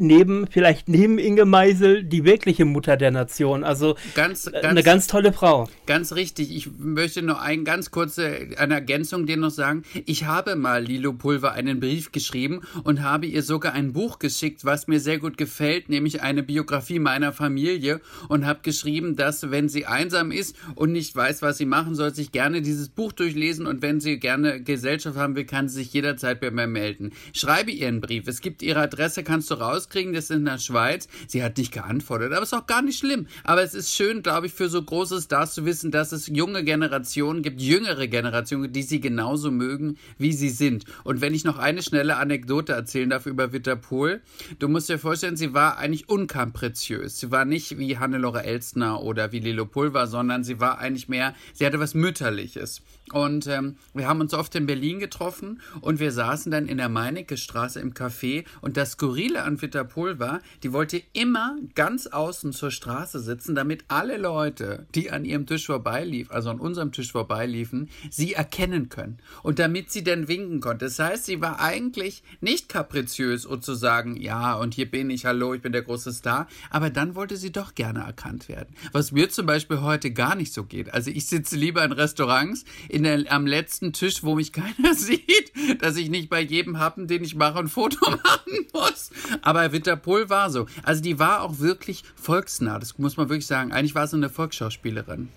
neben, 0.00 0.46
vielleicht 0.50 0.88
neben 0.88 1.18
Inge 1.18 1.44
Meisel, 1.44 2.02
die 2.04 2.24
wirkliche 2.24 2.64
Mutter 2.64 2.96
der 2.96 3.10
Nation. 3.10 3.64
Also 3.64 3.96
ganz, 4.14 4.46
äh, 4.46 4.52
ganz, 4.52 4.64
eine 4.64 4.82
ganz 4.82 5.06
tolle 5.06 5.32
Frau. 5.32 5.68
Ganz 5.86 6.12
richtig. 6.12 6.54
Ich 6.54 6.70
möchte 6.78 7.22
noch 7.22 7.40
ein 7.40 7.64
ganz 7.64 7.90
kurze 7.90 8.48
eine 8.56 8.74
Ergänzung 8.74 9.26
dir 9.26 9.36
noch 9.36 9.50
sagen. 9.50 9.82
Ich 10.06 10.24
habe 10.24 10.56
mal 10.56 10.84
Lilo 10.84 11.12
Pulver 11.12 11.52
einen 11.52 11.80
Brief 11.80 12.12
geschrieben 12.12 12.62
und 12.84 13.02
habe 13.02 13.26
ihr 13.26 13.42
sogar 13.42 13.72
ein 13.72 13.92
Buch 13.92 14.18
geschickt, 14.18 14.64
was 14.64 14.86
mir 14.86 15.00
sehr 15.00 15.18
gut 15.18 15.36
gefällt, 15.36 15.88
nämlich 15.88 16.22
eine 16.22 16.42
Biografie 16.42 16.98
meiner 16.98 17.32
Familie 17.32 18.00
und 18.28 18.46
habe 18.46 18.60
geschrieben, 18.62 19.16
dass 19.16 19.50
wenn 19.50 19.68
sie 19.68 19.86
einsam 19.86 20.30
ist 20.30 20.56
und 20.74 20.92
nicht 20.92 21.14
weiß, 21.14 21.42
was 21.42 21.58
sie 21.58 21.66
machen 21.66 21.94
soll, 21.94 22.14
sich 22.14 22.32
gerne 22.32 22.62
dieses 22.62 22.88
Buch 22.88 23.12
durchlesen 23.12 23.66
und 23.66 23.82
wenn 23.82 24.00
sie 24.00 24.18
gerne 24.18 24.62
Gesellschaft 24.62 25.16
haben 25.16 25.36
will, 25.36 25.44
kann 25.44 25.68
sie 25.68 25.76
sich 25.76 25.92
jederzeit 25.92 26.40
bei 26.40 26.50
mir 26.50 26.66
melden. 26.66 27.12
Schreibe 27.32 27.70
ihr 27.70 27.88
einen 27.88 28.00
Brief. 28.00 28.26
Es 28.26 28.40
gibt 28.40 28.62
ihre 28.62 28.80
Adresse, 28.80 29.22
kannst 29.22 29.50
du 29.50 29.54
raus 29.54 29.87
rauskriegen, 29.88 30.12
das 30.12 30.30
in 30.30 30.44
der 30.44 30.58
Schweiz. 30.58 31.08
Sie 31.26 31.42
hat 31.42 31.58
nicht 31.58 31.72
geantwortet, 31.72 32.32
aber 32.32 32.42
ist 32.42 32.54
auch 32.54 32.66
gar 32.66 32.82
nicht 32.82 32.98
schlimm. 32.98 33.26
Aber 33.44 33.62
es 33.62 33.74
ist 33.74 33.94
schön, 33.94 34.22
glaube 34.22 34.46
ich, 34.46 34.52
für 34.52 34.68
so 34.68 34.82
große 34.82 35.20
Stars 35.20 35.54
zu 35.54 35.64
wissen, 35.64 35.90
dass 35.90 36.12
es 36.12 36.26
junge 36.26 36.64
Generationen 36.64 37.42
gibt, 37.42 37.60
jüngere 37.60 38.06
Generationen, 38.06 38.72
die 38.72 38.82
sie 38.82 39.00
genauso 39.00 39.50
mögen, 39.50 39.96
wie 40.18 40.32
sie 40.32 40.50
sind. 40.50 40.84
Und 41.04 41.20
wenn 41.20 41.34
ich 41.34 41.44
noch 41.44 41.58
eine 41.58 41.82
schnelle 41.82 42.16
Anekdote 42.16 42.72
erzählen 42.72 43.10
darf 43.10 43.26
über 43.26 43.52
Witterpohl, 43.52 44.20
du 44.58 44.68
musst 44.68 44.88
dir 44.88 44.98
vorstellen, 44.98 45.36
sie 45.36 45.54
war 45.54 45.78
eigentlich 45.78 46.08
unkampreziös. 46.08 47.18
Sie 47.18 47.30
war 47.30 47.44
nicht 47.44 47.78
wie 47.78 47.98
Hannelore 47.98 48.44
Elstner 48.44 49.02
oder 49.02 49.32
wie 49.32 49.40
Lilo 49.40 49.66
Pulver, 49.66 50.06
sondern 50.06 50.44
sie 50.44 50.60
war 50.60 50.78
eigentlich 50.78 51.08
mehr, 51.08 51.34
sie 51.54 51.66
hatte 51.66 51.80
was 51.80 51.94
Mütterliches. 51.94 52.82
Und 53.12 53.46
ähm, 53.46 53.76
wir 53.94 54.08
haben 54.08 54.20
uns 54.20 54.34
oft 54.34 54.54
in 54.54 54.66
Berlin 54.66 54.98
getroffen 54.98 55.60
und 55.80 56.00
wir 56.00 56.12
saßen 56.12 56.50
dann 56.50 56.66
in 56.66 56.78
der 56.78 56.88
Meinecke-Straße 56.88 57.80
im 57.80 57.94
Café 57.94 58.44
und 58.60 58.76
das 58.76 58.92
Skurrile 58.92 59.42
an 59.42 59.60
Winterpohl 59.60 60.18
war, 60.18 60.40
die 60.62 60.72
wollte 60.72 61.02
immer 61.12 61.56
ganz 61.74 62.06
außen 62.06 62.52
zur 62.52 62.70
Straße 62.70 63.20
sitzen, 63.20 63.54
damit 63.54 63.84
alle 63.88 64.16
Leute, 64.16 64.86
die 64.94 65.10
an 65.10 65.24
ihrem 65.24 65.46
Tisch 65.46 65.66
vorbeiliefen, 65.66 66.34
also 66.34 66.50
an 66.50 66.60
unserem 66.60 66.92
Tisch 66.92 67.12
vorbeiliefen, 67.12 67.88
sie 68.10 68.34
erkennen 68.34 68.88
können. 68.88 69.18
Und 69.42 69.58
damit 69.58 69.90
sie 69.90 70.04
dann 70.04 70.28
winken 70.28 70.60
konnte. 70.60 70.86
Das 70.86 70.98
heißt, 70.98 71.24
sie 71.24 71.40
war 71.40 71.60
eigentlich 71.60 72.22
nicht 72.40 72.68
kapriziös 72.68 73.46
und 73.46 73.64
zu 73.64 73.74
sagen, 73.74 74.16
ja, 74.20 74.54
und 74.54 74.74
hier 74.74 74.90
bin 74.90 75.10
ich, 75.10 75.24
hallo, 75.24 75.54
ich 75.54 75.62
bin 75.62 75.72
der 75.72 75.82
große 75.82 76.12
Star. 76.12 76.48
Aber 76.70 76.90
dann 76.90 77.14
wollte 77.14 77.36
sie 77.36 77.52
doch 77.52 77.74
gerne 77.74 78.00
erkannt 78.00 78.48
werden. 78.48 78.74
Was 78.92 79.12
mir 79.12 79.28
zum 79.30 79.46
Beispiel 79.46 79.80
heute 79.80 80.10
gar 80.10 80.34
nicht 80.34 80.52
so 80.52 80.64
geht. 80.64 80.92
Also 80.92 81.10
ich 81.10 81.26
sitze 81.26 81.56
lieber 81.56 81.84
in 81.84 81.92
Restaurants, 81.92 82.64
in 82.98 83.04
der, 83.04 83.32
am 83.32 83.46
letzten 83.46 83.92
Tisch, 83.92 84.22
wo 84.22 84.34
mich 84.34 84.52
keiner 84.52 84.94
sieht, 84.94 85.52
dass 85.80 85.96
ich 85.96 86.10
nicht 86.10 86.28
bei 86.28 86.40
jedem 86.40 86.78
Happen, 86.78 87.06
den 87.06 87.24
ich 87.24 87.34
mache, 87.34 87.58
ein 87.58 87.68
Foto 87.68 87.98
machen 88.10 88.66
muss. 88.72 89.10
Aber 89.42 89.72
Winterpol 89.72 90.28
war 90.28 90.50
so. 90.50 90.66
Also 90.82 91.02
die 91.02 91.18
war 91.18 91.42
auch 91.42 91.58
wirklich 91.58 92.04
volksnah. 92.16 92.78
Das 92.78 92.98
muss 92.98 93.16
man 93.16 93.28
wirklich 93.28 93.46
sagen. 93.46 93.72
Eigentlich 93.72 93.94
war 93.94 94.06
sie 94.06 94.16
eine 94.16 94.28
Volksschauspielerin. 94.28 95.28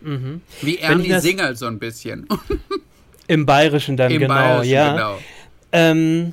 Mhm. 0.00 0.40
Wie 0.62 0.78
Ernie 0.78 1.18
Singer 1.20 1.54
so 1.56 1.66
ein 1.66 1.78
bisschen. 1.78 2.28
Im 3.26 3.44
Bayerischen 3.44 3.96
dann, 3.96 4.10
Im 4.10 4.20
genau, 4.20 4.34
Bayerischen, 4.34 4.72
ja. 4.72 4.92
Genau. 4.92 5.18
Ähm, 5.72 6.32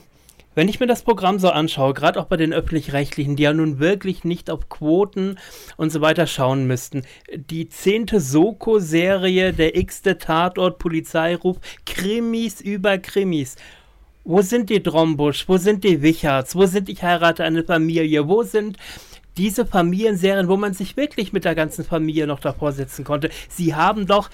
wenn 0.56 0.70
ich 0.70 0.80
mir 0.80 0.88
das 0.88 1.04
Programm 1.04 1.38
so 1.38 1.50
anschaue, 1.50 1.94
gerade 1.94 2.20
auch 2.20 2.26
bei 2.26 2.38
den 2.38 2.54
öffentlich-rechtlichen, 2.54 3.36
die 3.36 3.44
ja 3.44 3.54
nun 3.54 3.80
wirklich 3.80 4.24
nicht 4.24 4.50
auf 4.50 4.70
Quoten 4.70 5.38
und 5.78 5.92
so 5.92 6.02
weiter 6.02 6.26
schauen 6.26 6.66
müssten, 6.66 7.04
die 7.36 7.70
zehnte 7.70 8.20
Soko-Serie, 8.22 9.54
der 9.54 9.76
x-te 9.76 10.18
Tatort, 10.18 10.80
Polizeiruf, 10.80 11.58
Krimis 11.86 12.62
über 12.62 12.98
Krimis. 12.98 13.58
Wo 14.24 14.42
sind 14.42 14.70
die 14.70 14.82
Drombusch? 14.82 15.48
Wo 15.48 15.58
sind 15.58 15.84
die 15.84 16.02
Wicherts? 16.02 16.56
Wo 16.56 16.66
sind 16.66 16.90
Ich 16.90 17.04
heirate 17.04 17.44
eine 17.44 17.64
Familie? 17.64 18.28
Wo 18.28 18.42
sind 18.42 18.78
diese 19.38 19.66
Familienserien, 19.66 20.48
wo 20.48 20.58
man 20.58 20.74
sich 20.74 20.98
wirklich 20.98 21.34
mit 21.34 21.46
der 21.46 21.54
ganzen 21.54 21.84
Familie 21.86 22.26
noch 22.26 22.40
davor 22.40 22.72
setzen 22.72 23.06
konnte? 23.06 23.30
Sie 23.50 23.76
haben 23.76 24.08
doch 24.08 24.30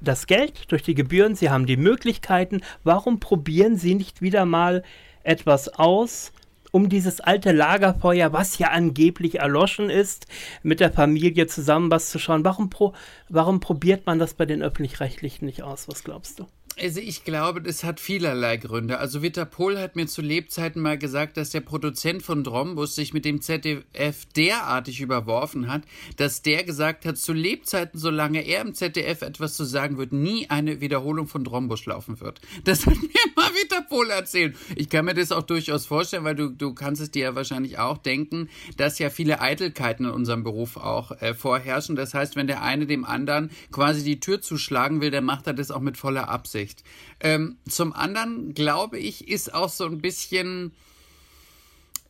das 0.00 0.26
Geld, 0.26 0.70
durch 0.70 0.82
die 0.82 0.94
Gebühren, 0.94 1.34
sie 1.34 1.50
haben 1.50 1.66
die 1.66 1.76
Möglichkeiten. 1.76 2.60
Warum 2.84 3.20
probieren 3.20 3.76
sie 3.76 3.94
nicht 3.94 4.22
wieder 4.22 4.44
mal 4.44 4.82
etwas 5.22 5.68
aus, 5.68 6.32
um 6.70 6.88
dieses 6.88 7.20
alte 7.20 7.52
Lagerfeuer, 7.52 8.32
was 8.32 8.58
ja 8.58 8.68
angeblich 8.68 9.38
erloschen 9.40 9.90
ist, 9.90 10.26
mit 10.62 10.80
der 10.80 10.92
Familie 10.92 11.46
zusammen 11.46 11.90
was 11.90 12.10
zu 12.10 12.18
schauen? 12.18 12.44
Warum, 12.44 12.70
pro, 12.70 12.92
warum 13.28 13.60
probiert 13.60 14.06
man 14.06 14.18
das 14.18 14.34
bei 14.34 14.46
den 14.46 14.62
Öffentlich-Rechtlichen 14.62 15.46
nicht 15.46 15.62
aus? 15.62 15.88
Was 15.88 16.04
glaubst 16.04 16.40
du? 16.40 16.46
Also 16.80 17.00
ich 17.00 17.24
glaube, 17.24 17.60
das 17.60 17.82
hat 17.82 17.98
vielerlei 17.98 18.56
Gründe. 18.56 18.98
Also 18.98 19.20
Witter 19.20 19.44
Pohl 19.44 19.78
hat 19.78 19.96
mir 19.96 20.06
zu 20.06 20.22
Lebzeiten 20.22 20.80
mal 20.80 20.96
gesagt, 20.96 21.36
dass 21.36 21.50
der 21.50 21.60
Produzent 21.60 22.22
von 22.22 22.44
Drombus 22.44 22.94
sich 22.94 23.12
mit 23.12 23.24
dem 23.24 23.40
ZDF 23.40 24.26
derartig 24.36 25.00
überworfen 25.00 25.68
hat, 25.68 25.82
dass 26.16 26.42
der 26.42 26.62
gesagt 26.62 27.04
hat, 27.04 27.18
zu 27.18 27.32
Lebzeiten, 27.32 27.98
solange 27.98 28.42
er 28.42 28.62
im 28.62 28.74
ZDF 28.74 29.22
etwas 29.22 29.54
zu 29.54 29.64
sagen 29.64 29.98
wird, 29.98 30.12
nie 30.12 30.48
eine 30.50 30.80
Wiederholung 30.80 31.26
von 31.26 31.42
Drombus 31.42 31.84
laufen 31.86 32.20
wird. 32.20 32.40
Das 32.62 32.86
hat 32.86 32.94
mir 32.94 33.08
mal 33.36 33.50
Witter 33.54 33.82
Pohl 33.82 34.10
erzählt. 34.10 34.56
Ich 34.76 34.88
kann 34.88 35.04
mir 35.04 35.14
das 35.14 35.32
auch 35.32 35.42
durchaus 35.42 35.86
vorstellen, 35.86 36.24
weil 36.24 36.36
du, 36.36 36.48
du 36.48 36.74
kannst 36.74 37.02
es 37.02 37.10
dir 37.10 37.24
ja 37.24 37.34
wahrscheinlich 37.34 37.78
auch 37.78 37.98
denken, 37.98 38.48
dass 38.76 39.00
ja 39.00 39.10
viele 39.10 39.40
Eitelkeiten 39.40 40.06
in 40.06 40.12
unserem 40.12 40.44
Beruf 40.44 40.76
auch 40.76 41.10
äh, 41.20 41.34
vorherrschen. 41.34 41.96
Das 41.96 42.14
heißt, 42.14 42.36
wenn 42.36 42.46
der 42.46 42.62
eine 42.62 42.86
dem 42.86 43.04
anderen 43.04 43.50
quasi 43.72 44.04
die 44.04 44.20
Tür 44.20 44.40
zuschlagen 44.40 45.00
will, 45.00 45.10
dann 45.10 45.24
macht 45.24 45.48
er 45.48 45.54
das 45.54 45.72
auch 45.72 45.80
mit 45.80 45.96
voller 45.96 46.28
Absicht. 46.28 46.67
Absicht. 46.68 46.84
Ähm, 47.20 47.58
zum 47.68 47.92
anderen 47.92 48.54
glaube 48.54 48.98
ich, 48.98 49.28
ist 49.28 49.52
auch 49.54 49.68
so 49.68 49.84
ein 49.84 50.00
bisschen, 50.00 50.72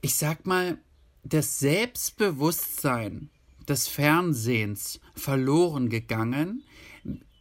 ich 0.00 0.14
sag 0.14 0.46
mal, 0.46 0.78
das 1.24 1.58
Selbstbewusstsein 1.58 3.30
des 3.68 3.86
Fernsehens 3.88 5.00
verloren 5.14 5.88
gegangen, 5.88 6.64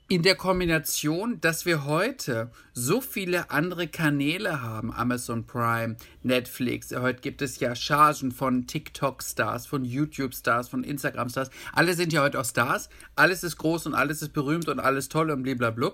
in 0.10 0.22
der 0.22 0.36
Kombination, 0.36 1.42
dass 1.42 1.66
wir 1.66 1.86
heute 1.86 2.50
so 2.74 3.02
viele 3.02 3.52
andere 3.52 3.90
Kanäle 3.90 4.62
haben, 4.62 4.94
Amazon 4.94 5.46
Prime, 5.46 5.98
Netflix, 6.24 6.96
heute 6.96 7.20
gibt 7.20 7.42
es 7.42 7.60
ja 7.60 7.76
Chargen 7.76 8.32
von 8.32 8.68
TikTok-Stars, 8.68 9.68
von 9.68 9.84
YouTube-Stars, 9.84 10.70
von 10.70 10.86
Instagram-Stars, 10.86 11.50
alle 11.74 11.94
sind 11.94 12.14
ja 12.14 12.22
heute 12.22 12.40
auch 12.40 12.46
Stars, 12.46 12.88
alles 13.18 13.44
ist 13.44 13.58
groß 13.58 13.88
und 13.88 13.96
alles 13.96 14.22
ist 14.22 14.32
berühmt 14.32 14.70
und 14.70 14.80
alles 14.80 15.10
toll 15.10 15.30
und 15.30 15.44
blablabla. 15.44 15.92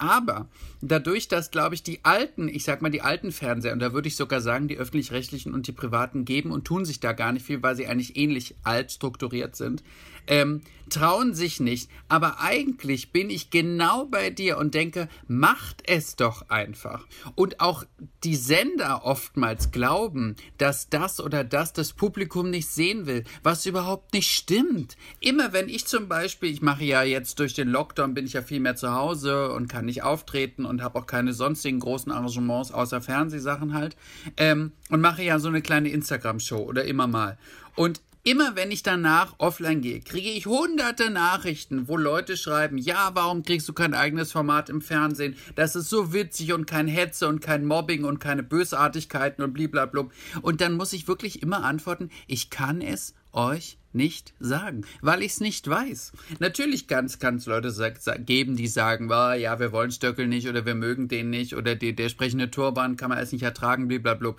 Aber 0.00 0.46
dadurch, 0.80 1.26
dass, 1.26 1.50
glaube 1.50 1.74
ich, 1.74 1.82
die 1.82 2.04
alten, 2.04 2.46
ich 2.46 2.62
sag 2.62 2.82
mal 2.82 2.90
die 2.90 3.02
alten 3.02 3.32
Fernseher, 3.32 3.72
und 3.72 3.80
da 3.80 3.92
würde 3.92 4.06
ich 4.06 4.14
sogar 4.14 4.40
sagen, 4.40 4.68
die 4.68 4.78
öffentlich-rechtlichen 4.78 5.52
und 5.52 5.66
die 5.66 5.72
privaten 5.72 6.24
geben 6.24 6.52
und 6.52 6.64
tun 6.64 6.84
sich 6.84 7.00
da 7.00 7.12
gar 7.12 7.32
nicht 7.32 7.44
viel, 7.44 7.60
weil 7.64 7.74
sie 7.74 7.88
eigentlich 7.88 8.16
ähnlich 8.16 8.54
alt 8.62 8.92
strukturiert 8.92 9.56
sind, 9.56 9.82
ähm, 10.28 10.62
trauen 10.88 11.34
sich 11.34 11.60
nicht. 11.60 11.90
Aber 12.08 12.40
eigentlich 12.40 13.12
bin 13.12 13.30
ich 13.30 13.50
genau 13.50 14.06
bei 14.06 14.30
dir 14.30 14.58
und 14.58 14.74
denke, 14.74 15.08
macht 15.26 15.82
es 15.86 16.16
doch 16.16 16.48
einfach. 16.48 17.06
Und 17.34 17.60
auch 17.60 17.84
die 18.24 18.36
Sender 18.36 19.04
oftmals 19.04 19.70
glauben, 19.70 20.36
dass 20.56 20.88
das 20.88 21.20
oder 21.20 21.44
das 21.44 21.72
das 21.72 21.92
Publikum 21.92 22.50
nicht 22.50 22.68
sehen 22.68 23.06
will, 23.06 23.24
was 23.42 23.66
überhaupt 23.66 24.14
nicht 24.14 24.30
stimmt. 24.30 24.96
Immer 25.20 25.52
wenn 25.52 25.68
ich 25.68 25.86
zum 25.86 26.08
Beispiel, 26.08 26.50
ich 26.50 26.62
mache 26.62 26.84
ja 26.84 27.02
jetzt 27.02 27.38
durch 27.38 27.54
den 27.54 27.68
Lockdown, 27.68 28.14
bin 28.14 28.26
ich 28.26 28.32
ja 28.32 28.42
viel 28.42 28.60
mehr 28.60 28.76
zu 28.76 28.92
Hause 28.92 29.52
und 29.52 29.68
kann 29.68 29.84
nicht 29.84 30.02
auftreten 30.02 30.64
und 30.64 30.82
habe 30.82 30.98
auch 30.98 31.06
keine 31.06 31.32
sonstigen 31.32 31.80
großen 31.80 32.12
Arrangements 32.12 32.72
außer 32.72 33.00
Fernsehsachen 33.00 33.74
halt 33.74 33.96
ähm, 34.36 34.72
und 34.88 35.00
mache 35.00 35.22
ja 35.22 35.38
so 35.38 35.48
eine 35.48 35.62
kleine 35.62 35.90
Instagram-Show 35.90 36.58
oder 36.58 36.84
immer 36.84 37.06
mal. 37.06 37.38
Und 37.74 38.00
Immer 38.28 38.56
wenn 38.56 38.70
ich 38.70 38.82
danach 38.82 39.36
offline 39.38 39.80
gehe, 39.80 40.00
kriege 40.00 40.28
ich 40.28 40.44
hunderte 40.44 41.08
Nachrichten, 41.08 41.88
wo 41.88 41.96
Leute 41.96 42.36
schreiben, 42.36 42.76
ja, 42.76 43.12
warum 43.14 43.42
kriegst 43.42 43.66
du 43.70 43.72
kein 43.72 43.94
eigenes 43.94 44.32
Format 44.32 44.68
im 44.68 44.82
Fernsehen? 44.82 45.34
Das 45.54 45.74
ist 45.74 45.88
so 45.88 46.12
witzig 46.12 46.52
und 46.52 46.66
kein 46.66 46.88
Hetze 46.88 47.26
und 47.26 47.40
kein 47.40 47.64
Mobbing 47.64 48.04
und 48.04 48.18
keine 48.18 48.42
Bösartigkeiten 48.42 49.42
und 49.42 49.54
blablabla. 49.54 50.08
Und 50.42 50.60
dann 50.60 50.74
muss 50.74 50.92
ich 50.92 51.08
wirklich 51.08 51.40
immer 51.40 51.64
antworten, 51.64 52.10
ich 52.26 52.50
kann 52.50 52.82
es 52.82 53.14
euch 53.32 53.78
nicht 53.92 54.34
sagen, 54.38 54.84
weil 55.00 55.22
ich 55.22 55.32
es 55.32 55.40
nicht 55.40 55.68
weiß. 55.68 56.12
Natürlich 56.38 56.86
kann 56.88 57.06
es 57.06 57.46
Leute 57.46 57.72
geben, 58.20 58.56
die 58.56 58.68
sagen, 58.68 59.08
oh, 59.10 59.32
ja, 59.32 59.58
wir 59.58 59.72
wollen 59.72 59.90
Stöckel 59.90 60.26
nicht 60.26 60.48
oder 60.48 60.66
wir 60.66 60.74
mögen 60.74 61.08
den 61.08 61.30
nicht 61.30 61.54
oder 61.54 61.74
die, 61.74 61.94
der 61.94 62.08
sprechende 62.08 62.50
Turban 62.50 62.96
kann 62.96 63.08
man 63.08 63.18
es 63.18 63.32
nicht 63.32 63.42
ertragen, 63.42 63.88
blablabla. 63.88 64.36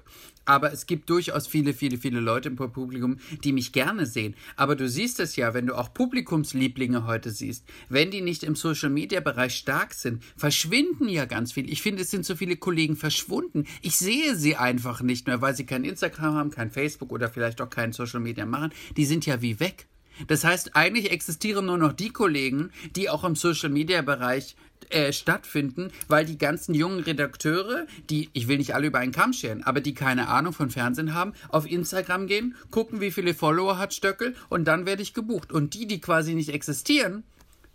Aber 0.50 0.74
es 0.74 0.88
gibt 0.88 1.12
durchaus 1.12 1.46
viele, 1.46 1.76
viele, 1.76 2.00
viele 2.00 2.20
Leute 2.20 2.50
im 2.50 2.56
Publikum, 2.56 3.18
die 3.44 3.54
mich 3.54 3.72
gerne 3.72 4.08
sehen. 4.08 4.34
Aber 4.56 4.76
du 4.76 4.90
siehst 4.90 5.20
es 5.20 5.36
ja, 5.36 5.54
wenn 5.54 5.68
du 5.68 5.76
auch 5.76 5.94
Publikumslieblinge 5.94 7.06
heute 7.06 7.30
siehst, 7.30 7.66
wenn 7.88 8.10
die 8.10 8.22
nicht 8.22 8.44
im 8.44 8.56
Social-Media-Bereich 8.56 9.54
stark 9.54 9.94
sind, 9.94 10.24
verschwinden 10.36 11.08
ja 11.08 11.26
ganz 11.26 11.52
viel. 11.52 11.70
Ich 11.72 11.84
finde, 11.84 12.02
es 12.02 12.10
sind 12.10 12.26
so 12.26 12.36
viele 12.36 12.56
Kollegen 12.56 12.96
verschwunden. 12.96 13.66
Ich 13.84 13.98
sehe 13.98 14.36
sie 14.36 14.56
einfach 14.56 15.04
nicht 15.04 15.28
mehr, 15.28 15.40
weil 15.40 15.56
sie 15.56 15.68
kein 15.68 15.84
Instagram 15.84 16.34
haben, 16.34 16.50
kein 16.50 16.72
Facebook 16.72 17.12
oder 17.12 17.30
vielleicht 17.30 17.62
auch 17.62 17.70
kein 17.70 17.94
Social-Media 17.94 18.48
machen. 18.48 18.72
Die 18.98 19.06
sind 19.06 19.28
ja 19.28 19.44
wie 19.44 19.49
weg. 19.60 19.88
Das 20.28 20.44
heißt, 20.44 20.76
eigentlich 20.76 21.12
existieren 21.12 21.66
nur 21.66 21.78
noch 21.78 21.94
die 21.94 22.10
Kollegen, 22.10 22.72
die 22.96 23.10
auch 23.10 23.24
im 23.24 23.36
Social-Media-Bereich 23.36 24.56
äh, 24.90 25.14
stattfinden, 25.14 25.92
weil 26.08 26.26
die 26.26 26.38
ganzen 26.38 26.74
jungen 26.74 27.00
Redakteure, 27.00 27.86
die, 28.10 28.30
ich 28.34 28.48
will 28.48 28.58
nicht 28.58 28.74
alle 28.74 28.88
über 28.88 29.00
einen 29.00 29.12
Kamm 29.12 29.34
scheren, 29.34 29.64
aber 29.64 29.82
die 29.82 29.94
keine 29.94 30.28
Ahnung 30.28 30.52
von 30.52 30.70
Fernsehen 30.70 31.14
haben, 31.14 31.34
auf 31.50 31.70
Instagram 31.70 32.28
gehen, 32.28 32.56
gucken, 32.72 33.00
wie 33.00 33.12
viele 33.12 33.34
Follower 33.34 33.78
hat 33.78 33.94
Stöckel 33.94 34.36
und 34.50 34.66
dann 34.66 34.86
werde 34.86 35.02
ich 35.02 35.14
gebucht. 35.14 35.52
Und 35.52 35.74
die, 35.74 35.86
die 35.86 36.02
quasi 36.02 36.34
nicht 36.34 36.50
existieren, 36.50 37.24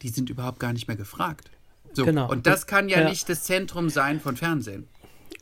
die 0.02 0.08
sind 0.08 0.28
überhaupt 0.28 0.60
gar 0.60 0.72
nicht 0.72 0.88
mehr 0.88 0.96
gefragt. 0.96 1.50
So, 1.92 2.04
genau. 2.04 2.28
Und 2.28 2.46
das 2.46 2.66
kann 2.66 2.88
ja, 2.88 3.00
ja. 3.00 3.08
nicht 3.08 3.28
das 3.28 3.44
Zentrum 3.44 3.88
sein 3.90 4.20
von 4.20 4.36
Fernsehen. 4.36 4.88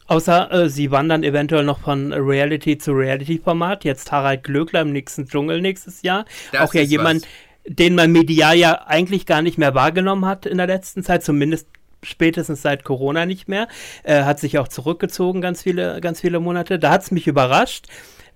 Außer 0.07 0.53
äh, 0.53 0.69
sie 0.69 0.91
wandern 0.91 1.23
eventuell 1.23 1.65
noch 1.65 1.81
von 1.81 2.13
Reality 2.13 2.79
zu 2.79 2.93
Reality-Format. 2.93 3.85
Jetzt 3.85 4.13
Harald 4.13 4.45
Glöckler 4.45 4.83
im 4.83 4.93
nächsten 4.93 5.27
Dschungel 5.27 5.61
nächstes 5.61 6.03
Jahr. 6.03 6.25
Das 6.53 6.69
Auch 6.69 6.75
ja 6.75 6.83
jemand, 6.83 7.23
was 7.23 7.29
den 7.67 7.95
man 7.95 8.11
medial 8.13 8.57
ja 8.57 8.87
eigentlich 8.87 9.27
gar 9.27 9.43
nicht 9.43 9.59
mehr 9.59 9.75
wahrgenommen 9.75 10.27
hat 10.27 10.47
in 10.47 10.59
der 10.59 10.67
letzten 10.67 11.03
Zeit, 11.03 11.23
zumindest 11.23 11.69
spätestens 12.03 12.63
seit 12.63 12.85
Corona 12.85 13.27
nicht 13.27 13.49
mehr. 13.49 13.69
Er 14.03 14.27
hat 14.27 14.41
sich 14.41 14.59
auch 14.59 14.69
zurückgezogen 14.69 15.41
ganz 15.41 15.63
viele, 15.63 16.01
ganz 16.01 16.21
viele 16.21 16.41
Monate. 16.41 16.79
Da 16.79 16.91
hat 16.91 17.03
es 17.03 17.11
mich 17.13 17.29
überrascht. 17.29 17.87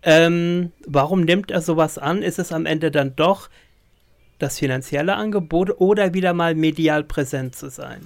Ähm, 0.03 0.71
warum 0.87 1.23
nimmt 1.23 1.51
er 1.51 1.61
sowas 1.61 1.99
an? 1.99 2.23
Ist 2.23 2.39
es 2.39 2.53
am 2.53 2.67
Ende 2.67 2.93
dann 2.93 3.17
doch 3.17 3.49
das 4.39 4.59
finanzielle 4.59 5.17
Angebot 5.17 5.81
oder 5.81 6.15
wieder 6.15 6.33
mal 6.33 6.55
medial 6.55 7.03
präsent 7.03 7.57
zu 7.57 7.71
sein? 7.71 8.03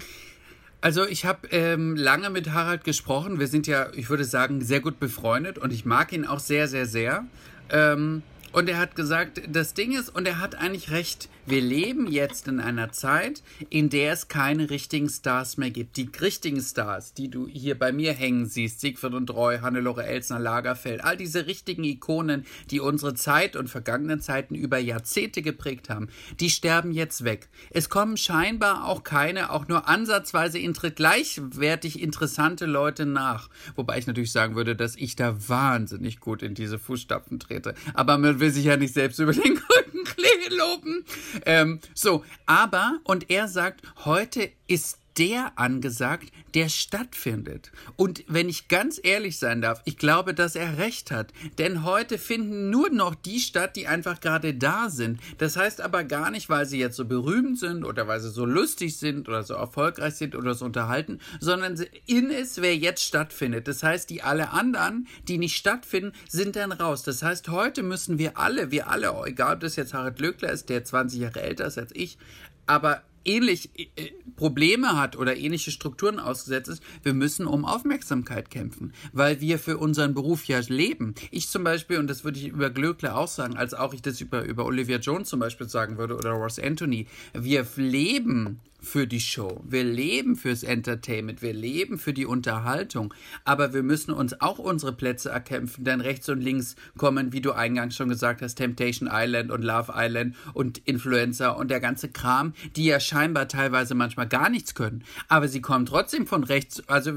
Also 0.81 1.07
ich 1.07 1.27
habe 1.27 1.49
ähm, 1.49 1.95
lange 1.95 2.31
mit 2.31 2.53
Harald 2.53 2.85
gesprochen. 2.85 3.39
Wir 3.39 3.49
sind 3.49 3.67
ja, 3.67 3.89
ich 3.95 4.09
würde 4.09 4.25
sagen, 4.25 4.63
sehr 4.63 4.81
gut 4.81 4.99
befreundet 4.99 5.59
und 5.59 5.73
ich 5.73 5.85
mag 5.85 6.13
ihn 6.13 6.27
auch 6.27 6.41
sehr, 6.41 6.69
sehr, 6.69 6.87
sehr. 6.87 7.25
Ähm, 7.69 8.23
und 8.53 8.69
er 8.69 8.79
hat 8.79 8.97
gesagt, 8.97 9.43
das 9.47 9.75
Ding 9.75 9.93
ist, 9.93 10.09
und 10.09 10.27
er 10.27 10.41
hat 10.41 10.55
eigentlich 10.57 10.91
recht, 10.91 11.29
wir 11.47 11.61
leben 11.61 12.11
jetzt 12.11 12.49
in 12.49 12.61
einer 12.61 12.93
Zeit, 12.93 13.43
in 13.69 13.89
der 13.89 14.13
es 14.13 14.29
keine 14.29 14.71
richtigen 14.71 15.09
Stars 15.09 15.57
mehr 15.57 15.71
gibt. 15.71 15.97
Die 15.97 16.11
richtigen 16.21 16.61
Stars, 16.61 17.15
die 17.15 17.31
du 17.31 17.47
hier 17.47 17.79
bei 17.79 17.93
mir 17.93 18.13
hängen 18.13 18.47
siehst, 18.47 18.81
Siegfried 18.81 19.15
und 19.15 19.31
Roy, 19.31 19.59
Hannelore 19.59 20.05
Elsner, 20.05 20.39
Lagerfeld, 20.39 21.03
all 21.03 21.17
diese 21.17 21.47
richtigen 21.47 21.85
Ikonen, 21.85 22.45
die 22.71 22.81
unsere 22.81 23.15
Zeit 23.15 23.57
und 23.57 23.69
vergangenen 23.69 24.21
Zeiten 24.21 24.55
über 24.55 24.79
Jahrzehnte 24.79 25.43
geprägt 25.43 25.91
haben, 25.91 26.09
die 26.39 26.51
sterben 26.51 26.93
jetzt 26.93 27.25
weg. 27.25 27.49
Es 27.71 27.89
kommen 27.89 28.17
scheinbar 28.17 28.87
auch 28.87 29.03
keine, 29.03 29.51
auch 29.51 29.69
nur 29.69 29.89
ansatzweise 29.89 30.61
gleichwertig 31.01 32.01
interessante 32.01 32.67
Leute 32.67 33.07
nach. 33.07 33.49
Wobei 33.75 33.99
ich 33.99 34.07
natürlich 34.07 34.33
sagen 34.33 34.55
würde, 34.55 34.77
dass 34.77 34.97
ich 34.97 35.17
da 35.17 35.37
wahnsinnig 35.49 36.21
gut 36.21 36.43
in 36.43 36.55
diese 36.55 36.79
Fußstapfen 36.79 37.41
trete. 37.41 37.75
Aber 37.95 38.19
man 38.19 38.41
will 38.41 38.51
sich 38.51 38.65
ja 38.65 38.77
nicht 38.77 38.95
selbst 38.95 39.19
über 39.19 39.33
den 39.33 39.59
Rücken 39.59 40.05
loben. 40.51 41.05
Ähm, 41.47 41.81
so, 41.95 42.25
aber, 42.47 42.99
und 43.05 43.31
er 43.31 43.49
sagt, 43.49 43.83
heute 44.05 44.51
ist 44.67 45.00
der 45.19 45.53
angesagt, 45.57 46.31
der 46.55 46.69
stattfindet. 46.69 47.71
Und 47.97 48.25
wenn 48.29 48.49
ich 48.49 48.69
ganz 48.69 49.01
ehrlich 49.03 49.39
sein 49.39 49.61
darf, 49.61 49.83
ich 49.85 49.97
glaube, 49.97 50.35
dass 50.35 50.57
er 50.57 50.79
recht 50.79 51.11
hat. 51.11 51.33
Denn 51.59 51.85
heute 51.85 52.19
finden 52.19 52.71
nur 52.71 52.91
noch 52.91 53.15
die 53.15 53.41
statt, 53.41 53.77
die 53.77 53.87
einfach 53.87 54.21
gerade 54.21 54.55
da 54.55 54.89
sind. 54.89 55.21
Das 55.39 55.57
heißt 55.57 55.81
aber 55.81 56.05
gar 56.05 56.31
nicht, 56.31 56.49
weil 56.49 56.67
sie 56.67 56.79
jetzt 56.79 56.97
so 56.97 57.05
berühmt 57.05 57.59
sind 57.59 57.85
oder 57.85 58.07
weil 58.09 58.21
sie 58.21 58.31
so 58.31 58.45
lustig 58.45 58.97
sind 58.97 59.29
oder 59.29 59.43
so 59.43 59.55
erfolgreich 59.55 60.15
sind 60.15 60.35
oder 60.35 60.55
so 60.55 60.65
unterhalten, 60.65 61.21
sondern 61.41 61.83
in 62.07 62.31
es, 62.31 62.61
wer 62.61 62.77
jetzt 62.77 63.03
stattfindet. 63.03 63.69
Das 63.69 63.83
heißt, 63.83 64.11
die 64.11 64.23
alle 64.23 64.51
anderen, 64.51 65.09
die 65.29 65.39
nicht 65.39 65.57
stattfinden, 65.57 66.13
sind 66.29 66.57
dann 66.57 66.73
raus. 66.73 67.03
Das 67.03 67.23
heißt, 67.23 67.49
heute 67.49 67.83
müssen 67.83 68.19
wir 68.19 68.39
alle, 68.39 68.71
wir 68.71 68.89
alle, 68.89 69.13
egal 69.27 69.55
ob 69.55 69.61
das 69.61 69.77
jetzt 69.77 69.95
Harald 69.95 70.21
Löckler 70.21 70.51
ist, 70.53 70.69
der 70.69 70.85
20 70.85 71.21
Jahre 71.21 71.43
älter 71.43 71.67
ist 71.67 71.79
als 71.79 71.91
ich, 71.95 72.19
aber 72.67 73.03
ähnlich 73.25 73.71
äh, 73.77 74.11
Probleme 74.37 74.97
hat 74.97 75.17
oder 75.17 75.37
ähnliche 75.37 75.71
Strukturen 75.71 76.19
ausgesetzt 76.19 76.69
ist, 76.69 76.83
wir 77.03 77.15
müssen 77.15 77.47
um 77.47 77.65
Aufmerksamkeit 77.65 78.51
kämpfen, 78.51 78.93
weil 79.13 79.41
wir 79.41 79.59
für 79.59 79.79
unseren 79.79 80.15
Beruf 80.15 80.45
ja 80.45 80.61
leben. 80.69 81.15
Ich 81.31 81.49
zum 81.49 81.65
Beispiel, 81.65 81.99
und 81.99 82.09
das 82.09 82.25
würde 82.25 82.39
ich 82.39 82.49
über 82.49 82.71
Glöckler 82.71 83.17
auch 83.17 83.29
sagen, 83.29 83.57
als 83.57 83.75
auch 83.75 83.93
ich 83.93 84.03
das 84.03 84.21
über, 84.21 84.45
über 84.45 84.65
Olivia 84.65 84.99
Jones 84.99 85.29
zum 85.29 85.41
Beispiel 85.41 85.69
sagen 85.69 85.99
würde 85.99 86.17
oder 86.17 86.31
Ross 86.31 86.59
Anthony, 86.59 87.07
wir 87.33 87.67
leben 87.77 88.61
für 88.83 89.07
die 89.07 89.21
Show. 89.21 89.63
Wir 89.67 89.85
leben 89.85 90.37
fürs 90.37 90.63
Entertainment, 90.63 91.43
wir 91.43 91.53
leben 91.53 91.99
für 91.99 92.13
die 92.13 92.27
Unterhaltung, 92.27 93.15
aber 93.45 93.75
wir 93.75 93.83
müssen 93.83 94.13
uns 94.13 94.41
auch 94.41 94.59
unsere 94.59 94.93
Plätze 94.93 95.31
erkämpfen, 95.31 95.85
denn 95.85 96.01
rechts 96.01 96.29
und 96.29 96.41
links 96.41 96.77
kommen, 96.97 97.33
wie 97.33 97.41
du 97.41 97.53
eingangs 97.53 97.97
schon 97.97 98.09
gesagt 98.09 98.43
hast, 98.43 98.57
Temptation 98.57 99.09
Island 99.13 99.51
und 99.51 99.63
Love 99.63 99.93
Island 99.95 100.35
und 100.55 100.79
Influencer 100.79 101.57
und 101.57 101.71
der 101.71 101.81
ganze 101.81 102.09
Kram, 102.09 102.55
die 102.77 102.87
ja 102.87 103.01
scheinbar 103.01 103.49
teilweise 103.49 103.95
manchmal 103.95 104.29
gar 104.29 104.49
nichts 104.49 104.75
können, 104.75 105.05
aber 105.29 105.49
sie 105.49 105.61
kommen 105.61 105.87
trotzdem 105.87 106.27
von 106.27 106.45
rechts. 106.45 106.83
Also 106.89 107.17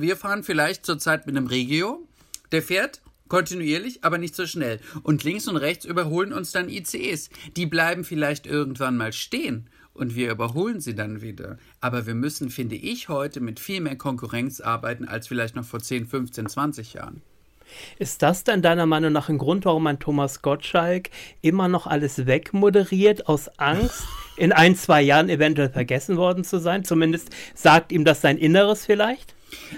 wir 0.00 0.16
fahren 0.16 0.42
vielleicht 0.42 0.86
zurzeit 0.86 1.26
mit 1.26 1.36
einem 1.36 1.46
Regio, 1.46 2.06
der 2.52 2.62
fährt 2.62 3.00
kontinuierlich, 3.28 4.04
aber 4.04 4.18
nicht 4.18 4.36
so 4.36 4.46
schnell. 4.46 4.80
Und 5.02 5.24
links 5.24 5.48
und 5.48 5.56
rechts 5.56 5.84
überholen 5.84 6.32
uns 6.32 6.52
dann 6.52 6.68
ICEs. 6.68 7.30
Die 7.56 7.66
bleiben 7.66 8.04
vielleicht 8.04 8.46
irgendwann 8.46 8.96
mal 8.96 9.12
stehen 9.12 9.68
und 9.94 10.14
wir 10.14 10.30
überholen 10.30 10.80
sie 10.80 10.94
dann 10.94 11.22
wieder. 11.22 11.58
Aber 11.80 12.06
wir 12.06 12.14
müssen, 12.14 12.50
finde 12.50 12.74
ich, 12.74 13.08
heute 13.08 13.40
mit 13.40 13.60
viel 13.60 13.80
mehr 13.80 13.96
Konkurrenz 13.96 14.60
arbeiten 14.60 15.06
als 15.08 15.28
vielleicht 15.28 15.56
noch 15.56 15.64
vor 15.64 15.80
10, 15.80 16.06
15, 16.06 16.48
20 16.48 16.94
Jahren. 16.94 17.22
Ist 17.98 18.22
das 18.22 18.44
denn 18.44 18.62
deiner 18.62 18.86
Meinung 18.86 19.12
nach 19.12 19.28
ein 19.28 19.38
Grund, 19.38 19.64
warum 19.64 19.86
ein 19.86 19.98
Thomas 19.98 20.42
Gottschalk 20.42 21.10
immer 21.40 21.68
noch 21.68 21.86
alles 21.86 22.26
wegmoderiert, 22.26 23.28
aus 23.28 23.48
Angst, 23.58 24.04
in 24.36 24.52
ein, 24.52 24.76
zwei 24.76 25.00
Jahren 25.00 25.28
eventuell 25.28 25.70
vergessen 25.70 26.16
worden 26.16 26.44
zu 26.44 26.58
sein? 26.58 26.84
Zumindest 26.84 27.30
sagt 27.54 27.92
ihm 27.92 28.04
das 28.04 28.20
sein 28.20 28.38
Inneres 28.38 28.84
vielleicht? 28.84 29.34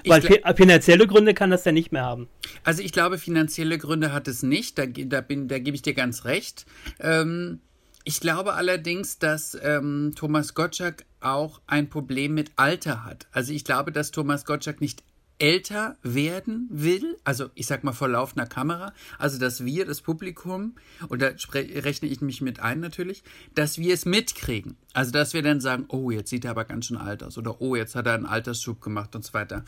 Weil 0.07 0.23
finanzielle 0.57 1.07
Gründe 1.07 1.35
kann 1.35 1.51
das 1.51 1.65
ja 1.65 1.73
nicht 1.73 1.93
mehr 1.93 2.03
haben. 2.03 2.29
Also 2.65 2.83
ich 2.83 2.93
glaube, 2.93 3.19
finanzielle 3.19 3.77
Gründe 3.77 4.13
hat 4.13 4.27
es 4.27 4.43
nicht, 4.43 4.79
da, 4.79 4.87
da, 4.87 5.21
bin, 5.21 5.49
da 5.49 5.59
gebe 5.59 5.75
ich 5.75 5.83
dir 5.83 5.93
ganz 5.93 6.25
recht. 6.25 6.65
Ähm, 6.99 7.61
ich 8.09 8.21
glaube 8.21 8.55
allerdings, 8.55 9.19
dass 9.19 9.59
ähm, 9.61 10.13
Thomas 10.15 10.55
Gottschalk 10.55 11.05
auch 11.21 11.61
ein 11.67 11.91
Problem 11.91 12.35
mit 12.35 12.53
Alter 12.55 13.05
hat. 13.05 13.27
Also 13.33 13.53
ich 13.53 13.65
glaube, 13.65 13.91
dass 13.91 14.13
Thomas 14.13 14.45
Gottschalk 14.45 14.81
nicht 14.81 15.03
älter 15.41 15.97
werden 16.03 16.69
will, 16.71 17.17
also 17.25 17.51
ich 17.55 17.67
sag 17.67 17.83
mal 17.83 17.93
vor 17.93 18.09
laufender 18.09 18.47
Kamera, 18.47 18.95
also 19.19 19.41
dass 19.41 19.65
wir, 19.65 19.85
das 19.85 20.03
Publikum, 20.03 20.77
und 21.09 21.21
da 21.21 21.33
rechne 21.53 22.09
ich 22.09 22.21
mich 22.21 22.41
mit 22.41 22.61
ein 22.61 22.79
natürlich, 22.79 23.25
dass 23.57 23.77
wir 23.77 23.93
es 23.93 24.07
mitkriegen. 24.07 24.77
Also 24.93 25.11
dass 25.11 25.35
wir 25.35 25.43
dann 25.43 25.61
sagen, 25.61 25.87
oh, 25.89 26.13
jetzt 26.13 26.31
sieht 26.31 26.45
er 26.45 26.53
aber 26.53 26.65
ganz 26.65 26.87
schön 26.87 26.97
alt 26.97 27.25
aus 27.25 27.37
oder 27.37 27.61
oh, 27.61 27.75
jetzt 27.75 27.97
hat 27.97 28.07
er 28.07 28.15
einen 28.15 28.25
Altersschub 28.25 28.81
gemacht 28.81 29.17
und 29.17 29.25
so 29.25 29.35
weiter. 29.35 29.65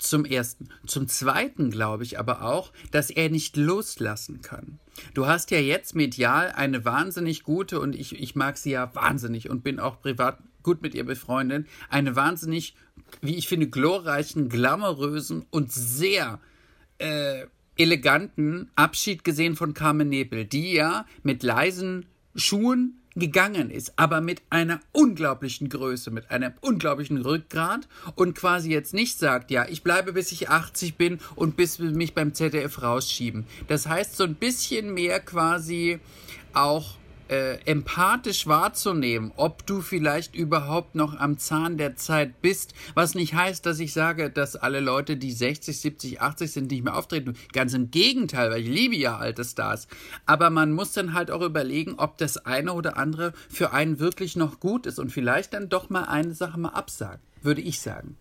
Zum 0.00 0.24
ersten. 0.24 0.70
Zum 0.86 1.08
zweiten 1.08 1.70
glaube 1.70 2.04
ich 2.04 2.18
aber 2.18 2.42
auch, 2.42 2.72
dass 2.90 3.10
er 3.10 3.28
nicht 3.28 3.58
loslassen 3.58 4.40
kann. 4.40 4.78
Du 5.12 5.26
hast 5.26 5.50
ja 5.50 5.58
jetzt 5.58 5.94
medial 5.94 6.52
eine 6.52 6.86
wahnsinnig 6.86 7.42
gute, 7.42 7.78
und 7.80 7.94
ich, 7.94 8.18
ich 8.18 8.34
mag 8.34 8.56
sie 8.56 8.70
ja 8.70 8.94
wahnsinnig 8.94 9.50
und 9.50 9.62
bin 9.62 9.78
auch 9.78 10.00
privat 10.00 10.38
gut 10.62 10.80
mit 10.80 10.94
ihr 10.94 11.04
befreundet, 11.04 11.66
eine 11.90 12.16
wahnsinnig, 12.16 12.74
wie 13.20 13.36
ich 13.36 13.46
finde, 13.46 13.68
glorreichen, 13.68 14.48
glamourösen 14.48 15.44
und 15.50 15.70
sehr 15.70 16.40
äh, 16.96 17.44
eleganten 17.76 18.70
Abschied 18.76 19.22
gesehen 19.22 19.54
von 19.54 19.74
Carmen 19.74 20.08
Nebel, 20.08 20.46
die 20.46 20.72
ja 20.72 21.04
mit 21.22 21.42
leisen 21.42 22.06
Schuhen 22.34 22.99
gegangen 23.16 23.70
ist, 23.70 23.92
aber 23.96 24.20
mit 24.20 24.42
einer 24.50 24.80
unglaublichen 24.92 25.68
Größe, 25.68 26.10
mit 26.10 26.30
einem 26.30 26.52
unglaublichen 26.60 27.18
Rückgrat 27.18 27.88
und 28.14 28.36
quasi 28.36 28.70
jetzt 28.70 28.94
nicht 28.94 29.18
sagt, 29.18 29.50
ja, 29.50 29.66
ich 29.68 29.82
bleibe 29.82 30.12
bis 30.12 30.32
ich 30.32 30.48
80 30.48 30.96
bin 30.96 31.18
und 31.34 31.56
bis 31.56 31.80
wir 31.80 31.90
mich 31.90 32.14
beim 32.14 32.34
ZDF 32.34 32.82
rausschieben. 32.82 33.46
Das 33.68 33.88
heißt, 33.88 34.16
so 34.16 34.24
ein 34.24 34.34
bisschen 34.34 34.94
mehr 34.94 35.20
quasi 35.20 35.98
auch 36.52 36.99
äh, 37.30 37.58
empathisch 37.64 38.48
wahrzunehmen, 38.48 39.32
ob 39.36 39.64
du 39.64 39.80
vielleicht 39.80 40.34
überhaupt 40.34 40.96
noch 40.96 41.18
am 41.18 41.38
Zahn 41.38 41.78
der 41.78 41.94
Zeit 41.94 42.42
bist, 42.42 42.74
was 42.94 43.14
nicht 43.14 43.34
heißt, 43.34 43.64
dass 43.64 43.78
ich 43.78 43.92
sage, 43.92 44.30
dass 44.30 44.56
alle 44.56 44.80
Leute, 44.80 45.16
die 45.16 45.30
60, 45.30 45.80
70, 45.80 46.20
80 46.20 46.52
sind, 46.52 46.70
nicht 46.72 46.82
mehr 46.82 46.96
auftreten. 46.96 47.36
Ganz 47.52 47.72
im 47.72 47.92
Gegenteil, 47.92 48.50
weil 48.50 48.62
ich 48.62 48.68
liebe 48.68 48.96
ja 48.96 49.16
alte 49.16 49.44
Stars. 49.44 49.86
Aber 50.26 50.50
man 50.50 50.72
muss 50.72 50.92
dann 50.92 51.14
halt 51.14 51.30
auch 51.30 51.42
überlegen, 51.42 51.94
ob 51.98 52.18
das 52.18 52.36
eine 52.36 52.72
oder 52.72 52.96
andere 52.96 53.32
für 53.48 53.72
einen 53.72 54.00
wirklich 54.00 54.34
noch 54.34 54.58
gut 54.58 54.86
ist 54.86 54.98
und 54.98 55.10
vielleicht 55.10 55.54
dann 55.54 55.68
doch 55.68 55.88
mal 55.88 56.04
eine 56.04 56.34
Sache 56.34 56.58
mal 56.58 56.70
absagen, 56.70 57.20
würde 57.42 57.60
ich 57.60 57.80
sagen. 57.80 58.16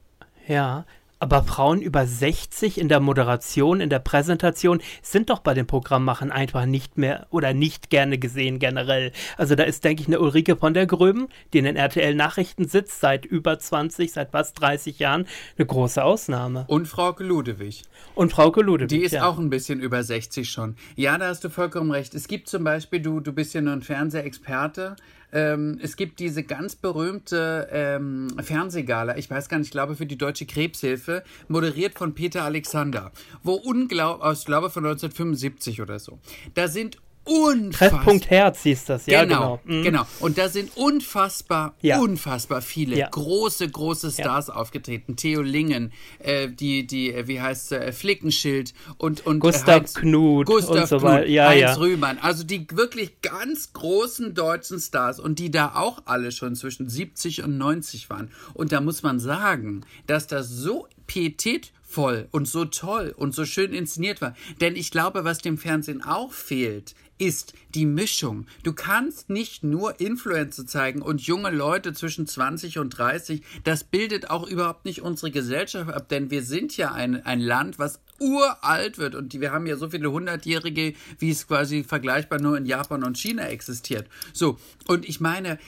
Ja, 0.48 0.86
aber 1.20 1.44
Frauen 1.44 1.82
über 1.82 2.08
60 2.08 2.80
in 2.80 2.88
der 2.88 3.02
Moderation, 3.02 3.82
in 3.82 3.90
der 3.90 4.00
Präsentation 4.00 4.82
sind 5.02 5.30
doch 5.30 5.40
bei 5.40 5.54
den 5.54 5.68
Programmmachen 5.68 6.32
einfach 6.32 6.66
nicht 6.66 6.98
mehr 6.98 7.28
oder 7.30 7.54
nicht 7.54 7.90
gerne 7.90 8.18
gesehen 8.18 8.58
generell. 8.60 9.12
Also 9.38 9.56
da 9.56 9.64
ist, 9.64 9.84
denke 9.84 10.02
ich, 10.02 10.08
eine 10.08 10.20
Ulrike 10.20 10.56
von 10.56 10.74
der 10.74 10.86
Gröben, 10.86 11.28
die 11.52 11.60
in 11.60 11.66
den 11.66 11.76
RTL-Nachrichten 11.76 12.68
sitzt, 12.68 13.02
seit 13.02 13.26
über 13.26 13.60
20, 13.60 14.14
seit 14.14 14.32
fast 14.32 14.60
30 14.62 15.00
Jahren, 15.00 15.28
eine 15.58 15.68
große 15.68 16.04
Ausnahme. 16.04 16.64
Und 16.68 16.88
Frauke 16.88 17.24
Ludewig. 17.24 17.84
Und 18.16 18.32
Frauke 18.32 18.62
Ludewig, 18.62 18.88
Die 18.90 19.04
ist 19.04 19.12
ja. 19.12 19.28
auch 19.28 19.38
ein 19.38 19.50
bisschen 19.50 19.80
über 19.80 20.04
60 20.04 20.50
schon. 20.50 20.76
Ja, 20.96 21.18
da 21.18 21.28
hast 21.28 21.44
du 21.44 21.50
vollkommen 21.50 21.92
recht. 21.92 22.16
Es 22.16 22.28
gibt 22.28 22.48
zum 22.48 22.64
Beispiel, 22.64 23.02
du, 23.02 23.20
du 23.20 23.34
bist 23.34 23.54
ja 23.54 23.62
nur 23.62 23.74
ein 23.74 23.82
Fernsehexperte, 23.82 24.96
ähm, 25.32 25.80
es 25.82 25.96
gibt 25.96 26.20
diese 26.20 26.44
ganz 26.44 26.76
berühmte 26.76 27.68
ähm, 27.72 28.30
Fernsehgala, 28.42 29.18
ich 29.18 29.30
weiß 29.30 29.50
gar 29.50 29.58
nicht, 29.58 29.68
ich 29.68 29.72
glaube 29.72 29.96
für 29.96 30.06
die 30.06 30.18
Deutsche 30.18 30.46
Krebshilfe, 30.46 31.24
moderiert 31.48 31.98
von 31.98 32.16
Peter 32.16 32.44
Alexander, 32.44 33.12
wo 33.44 33.54
unglaublich, 33.54 34.40
ich 34.40 34.46
glaube 34.46 34.70
von 34.70 34.86
1975 34.86 35.82
oder 35.82 36.00
so. 36.00 36.20
Da 36.54 36.68
sind 36.68 36.98
unfassbar. 37.30 37.90
Treffpunkt 37.90 38.30
Herz 38.30 38.64
hieß 38.64 38.86
das, 38.86 39.06
ja, 39.06 39.24
genau. 39.24 39.60
Genau. 39.64 39.80
Mhm. 39.80 39.84
genau. 39.84 40.06
Und 40.20 40.38
da 40.38 40.50
sind 40.50 40.76
unfassbar, 40.76 41.76
ja. 41.82 42.00
unfassbar 42.00 42.62
viele 42.62 42.98
ja. 42.98 43.10
große, 43.10 43.70
große 43.70 44.12
Stars 44.12 44.48
ja. 44.48 44.56
aufgetreten. 44.56 45.16
Theo 45.16 45.42
Lingen, 45.42 45.94
äh, 46.20 46.50
die, 46.50 46.88
die, 46.88 47.14
äh, 47.14 47.28
wie 47.28 47.42
heißt 47.42 47.72
äh, 47.72 47.92
Flickenschild 47.92 48.74
und, 48.98 49.26
und 49.26 49.40
Gustav 49.40 49.82
Heinz, 49.82 49.94
Knut 49.94 50.48
Gustav 50.48 50.76
und 50.76 50.88
so 50.88 50.98
Knut, 51.00 51.28
ja, 51.28 51.50
Heinz 51.50 51.78
Rühmann. 51.78 52.18
Also 52.20 52.44
die 52.44 52.66
wirklich 52.72 53.22
ganz 53.22 53.74
großen 53.74 54.34
deutschen 54.34 54.80
Stars 54.80 55.20
und 55.20 55.40
die 55.40 55.52
da 55.52 55.76
auch 55.76 56.02
alle 56.06 56.32
schon 56.32 56.56
zwischen 56.56 56.90
70 56.90 57.44
und 57.44 57.58
90 57.58 58.10
waren. 58.10 58.32
Und 58.54 58.72
da 58.72 58.82
muss 58.82 59.04
man 59.04 59.20
sagen, 59.20 59.86
dass 60.08 60.28
das 60.28 60.50
so 60.50 60.88
pietätvoll 61.08 62.28
und 62.32 62.48
so 62.48 62.66
toll 62.66 63.14
und 63.18 63.34
so 63.34 63.46
schön 63.46 63.74
inszeniert 63.74 64.22
war. 64.22 64.36
Denn 64.62 64.76
ich 64.76 64.92
glaube, 64.92 65.24
was 65.24 65.40
dem 65.40 65.58
Fernsehen 65.58 66.04
auch 66.04 66.32
fehlt, 66.32 66.94
ist 67.20 67.54
die 67.76 67.86
Mischung. 67.86 68.48
Du 68.64 68.74
kannst 68.74 69.30
nicht 69.30 69.64
nur 69.64 70.00
Influencer 70.00 70.66
zeigen 70.66 71.02
und 71.02 71.22
junge 71.22 71.52
Leute 71.52 71.94
zwischen 71.94 72.26
20 72.26 72.80
und 72.80 72.90
30. 72.98 73.44
Das 73.64 73.84
bildet 73.84 74.30
auch 74.30 74.48
überhaupt 74.48 74.86
nicht 74.86 75.02
unsere 75.02 75.30
Gesellschaft 75.30 75.92
ab, 75.92 76.10
denn 76.10 76.32
wir 76.32 76.42
sind 76.42 76.76
ja 76.78 76.94
ein, 76.94 77.24
ein 77.26 77.42
Land, 77.42 77.78
was 77.78 78.00
uralt 78.20 78.98
wird 78.98 79.16
und 79.16 79.40
wir 79.40 79.52
haben 79.52 79.66
ja 79.68 79.78
so 79.78 79.90
viele 79.90 80.12
hundertjährige, 80.12 80.94
wie 81.20 81.30
es 81.30 81.48
quasi 81.48 81.84
vergleichbar 81.84 82.40
nur 82.42 82.58
in 82.58 82.66
Japan 82.66 83.04
und 83.04 83.18
China 83.18 83.48
existiert. 83.48 84.08
So, 84.34 84.58
und 84.88 85.08
ich 85.08 85.20
meine, 85.20 85.60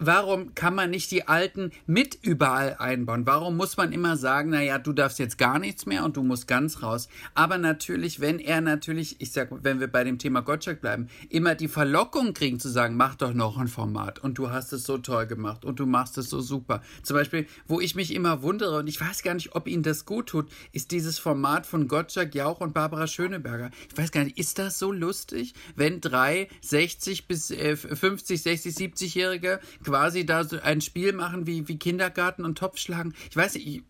warum 0.00 0.54
kann 0.54 0.74
man 0.74 0.90
nicht 0.90 1.10
die 1.10 1.28
Alten 1.28 1.70
mit 1.86 2.18
überall 2.22 2.76
einbauen? 2.78 3.26
Warum 3.26 3.56
muss 3.56 3.76
man 3.76 3.92
immer 3.92 4.16
sagen, 4.16 4.50
naja, 4.50 4.78
du 4.78 4.92
darfst 4.92 5.18
jetzt 5.18 5.38
gar 5.38 5.58
nichts 5.58 5.86
mehr 5.86 6.04
und 6.04 6.16
du 6.16 6.22
musst 6.22 6.48
ganz 6.48 6.82
raus? 6.82 7.08
Aber 7.34 7.58
natürlich, 7.58 8.20
wenn 8.20 8.38
er 8.38 8.60
natürlich, 8.60 9.20
ich 9.20 9.30
sag, 9.32 9.50
wenn 9.62 9.78
wir 9.78 9.88
bei 9.88 10.02
dem 10.02 10.18
Thema 10.18 10.40
Gottschalk 10.40 10.80
bleiben, 10.80 11.08
immer 11.28 11.54
die 11.54 11.68
Verlockung 11.68 12.34
kriegen 12.34 12.58
zu 12.58 12.68
sagen, 12.68 12.96
mach 12.96 13.14
doch 13.14 13.34
noch 13.34 13.58
ein 13.58 13.68
Format 13.68 14.18
und 14.18 14.38
du 14.38 14.50
hast 14.50 14.72
es 14.72 14.84
so 14.84 14.98
toll 14.98 15.26
gemacht 15.26 15.64
und 15.64 15.78
du 15.78 15.86
machst 15.86 16.16
es 16.18 16.30
so 16.30 16.40
super. 16.40 16.82
Zum 17.02 17.16
Beispiel, 17.16 17.46
wo 17.68 17.80
ich 17.80 17.94
mich 17.94 18.14
immer 18.14 18.42
wundere 18.42 18.78
und 18.78 18.88
ich 18.88 19.00
weiß 19.00 19.22
gar 19.22 19.34
nicht, 19.34 19.54
ob 19.54 19.68
ihnen 19.68 19.82
das 19.82 20.06
gut 20.06 20.30
tut, 20.30 20.50
ist 20.72 20.90
dieses 20.90 21.18
Format 21.18 21.66
von 21.66 21.88
Gottschalk, 21.88 22.34
Jauch 22.34 22.60
und 22.60 22.72
Barbara 22.72 23.06
Schöneberger. 23.06 23.70
Ich 23.90 23.98
weiß 23.98 24.10
gar 24.10 24.24
nicht, 24.24 24.38
ist 24.38 24.58
das 24.58 24.78
so 24.78 24.92
lustig, 24.92 25.54
wenn 25.76 26.00
drei 26.00 26.48
60 26.62 27.28
bis 27.28 27.50
äh, 27.50 27.76
50, 27.76 28.40
60, 28.42 28.74
70-Jährige 28.74 29.60
quasi 29.90 30.24
da 30.24 30.44
so 30.44 30.60
ein 30.60 30.80
Spiel 30.80 31.12
machen 31.12 31.46
wie, 31.46 31.66
wie 31.68 31.78
Kindergarten 31.78 32.44
und 32.44 32.56
Topf 32.56 32.78
schlagen. 32.78 33.14
Ich 33.28 33.36
weiß 33.36 33.54
nicht, 33.54 33.82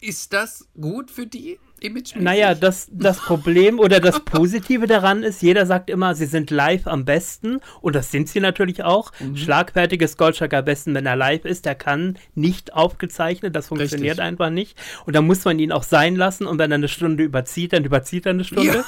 ist 0.00 0.32
das 0.32 0.68
gut 0.80 1.10
für 1.10 1.26
die? 1.26 1.58
Image 1.80 2.14
naja, 2.16 2.54
das, 2.54 2.88
das 2.92 3.18
Problem 3.18 3.78
oder 3.78 4.00
das 4.00 4.20
Positive 4.24 4.86
daran 4.86 5.22
ist, 5.22 5.42
jeder 5.42 5.66
sagt 5.66 5.90
immer, 5.90 6.14
sie 6.14 6.24
sind 6.24 6.50
live 6.50 6.86
am 6.86 7.04
besten 7.04 7.60
und 7.82 7.94
das 7.94 8.10
sind 8.10 8.28
sie 8.28 8.40
natürlich 8.40 8.82
auch. 8.84 9.12
Mhm. 9.20 9.36
Schlagfertig 9.36 10.00
ist 10.00 10.16
Goldschlag 10.16 10.54
am 10.54 10.64
besten, 10.64 10.94
wenn 10.94 11.04
er 11.04 11.16
live 11.16 11.44
ist. 11.44 11.66
Der 11.66 11.74
kann 11.74 12.16
nicht 12.34 12.72
aufgezeichnet, 12.72 13.54
das 13.54 13.68
funktioniert 13.68 14.18
Richtig. 14.18 14.24
einfach 14.24 14.50
nicht. 14.50 14.78
Und 15.04 15.14
da 15.14 15.20
muss 15.20 15.44
man 15.44 15.58
ihn 15.58 15.72
auch 15.72 15.82
sein 15.82 16.16
lassen 16.16 16.46
und 16.46 16.58
wenn 16.58 16.70
er 16.70 16.76
eine 16.76 16.88
Stunde 16.88 17.22
überzieht, 17.22 17.74
dann 17.74 17.84
überzieht 17.84 18.24
er 18.24 18.30
eine 18.30 18.44
Stunde. 18.44 18.76
Ja. 18.76 18.84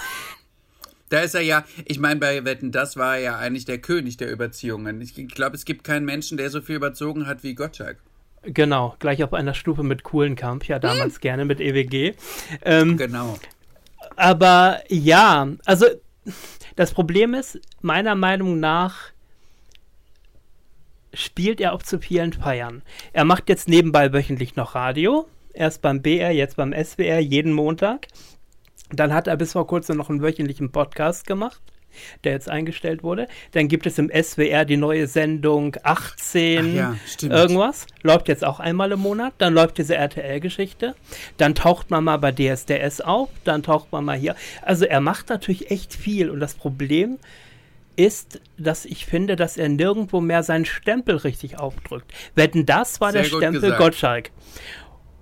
Da 1.08 1.20
ist 1.20 1.34
er 1.34 1.42
ja, 1.42 1.64
ich 1.84 1.98
meine, 1.98 2.18
bei 2.18 2.44
Wetten, 2.44 2.72
das 2.72 2.96
war 2.96 3.16
er 3.16 3.22
ja 3.22 3.38
eigentlich 3.38 3.64
der 3.64 3.78
König 3.78 4.16
der 4.16 4.30
Überziehungen. 4.30 5.00
Ich 5.00 5.14
glaube, 5.28 5.56
es 5.56 5.64
gibt 5.64 5.84
keinen 5.84 6.04
Menschen, 6.04 6.36
der 6.36 6.50
so 6.50 6.60
viel 6.60 6.76
überzogen 6.76 7.26
hat 7.26 7.42
wie 7.42 7.54
Gottschalk. 7.54 7.98
Genau, 8.42 8.94
gleich 8.98 9.22
auf 9.24 9.32
einer 9.32 9.54
Stufe 9.54 9.82
mit 9.82 10.02
Kohlenkamp, 10.02 10.66
ja 10.68 10.78
damals 10.78 11.14
hm. 11.14 11.20
gerne 11.20 11.44
mit 11.44 11.60
EWG. 11.60 12.14
Ähm, 12.62 12.96
genau. 12.96 13.38
Aber 14.14 14.80
ja, 14.88 15.48
also 15.64 15.86
das 16.76 16.92
Problem 16.92 17.34
ist, 17.34 17.60
meiner 17.80 18.14
Meinung 18.14 18.60
nach 18.60 19.10
spielt 21.12 21.60
er 21.60 21.72
auf 21.72 21.82
zu 21.82 21.98
vielen 21.98 22.32
Feiern. 22.32 22.82
Er 23.12 23.24
macht 23.24 23.48
jetzt 23.48 23.68
nebenbei 23.68 24.12
wöchentlich 24.12 24.56
noch 24.56 24.74
Radio. 24.74 25.26
Erst 25.52 25.80
beim 25.80 26.02
BR, 26.02 26.32
jetzt 26.32 26.56
beim 26.56 26.72
SWR, 26.72 27.18
jeden 27.18 27.52
Montag. 27.52 28.08
Dann 28.90 29.12
hat 29.12 29.26
er 29.26 29.36
bis 29.36 29.52
vor 29.52 29.66
kurzem 29.66 29.96
noch 29.96 30.10
einen 30.10 30.22
wöchentlichen 30.22 30.70
Podcast 30.70 31.26
gemacht 31.26 31.60
der 32.24 32.32
jetzt 32.32 32.48
eingestellt 32.48 33.02
wurde. 33.02 33.28
Dann 33.52 33.68
gibt 33.68 33.86
es 33.86 33.98
im 33.98 34.10
SWR 34.10 34.64
die 34.64 34.76
neue 34.76 35.06
Sendung 35.06 35.76
18 35.82 36.74
ja, 36.74 36.96
irgendwas. 37.22 37.86
Läuft 38.02 38.28
jetzt 38.28 38.44
auch 38.44 38.60
einmal 38.60 38.92
im 38.92 39.00
Monat. 39.00 39.34
Dann 39.38 39.54
läuft 39.54 39.78
diese 39.78 39.96
RTL-Geschichte. 39.96 40.94
Dann 41.36 41.54
taucht 41.54 41.90
man 41.90 42.04
mal 42.04 42.18
bei 42.18 42.32
DSDS 42.32 43.00
auf. 43.00 43.30
Dann 43.44 43.62
taucht 43.62 43.92
man 43.92 44.04
mal 44.04 44.16
hier. 44.16 44.34
Also 44.62 44.84
er 44.84 45.00
macht 45.00 45.28
natürlich 45.28 45.70
echt 45.70 45.94
viel. 45.94 46.30
Und 46.30 46.40
das 46.40 46.54
Problem 46.54 47.18
ist, 47.96 48.40
dass 48.58 48.84
ich 48.84 49.06
finde, 49.06 49.36
dass 49.36 49.56
er 49.56 49.68
nirgendwo 49.68 50.20
mehr 50.20 50.42
seinen 50.42 50.66
Stempel 50.66 51.16
richtig 51.16 51.58
aufdrückt. 51.58 52.12
Wetten, 52.34 52.66
das 52.66 53.00
war 53.00 53.12
Sehr 53.12 53.22
der 53.22 53.28
Stempel 53.28 53.60
gesagt. 53.60 53.78
Gottschalk. 53.78 54.30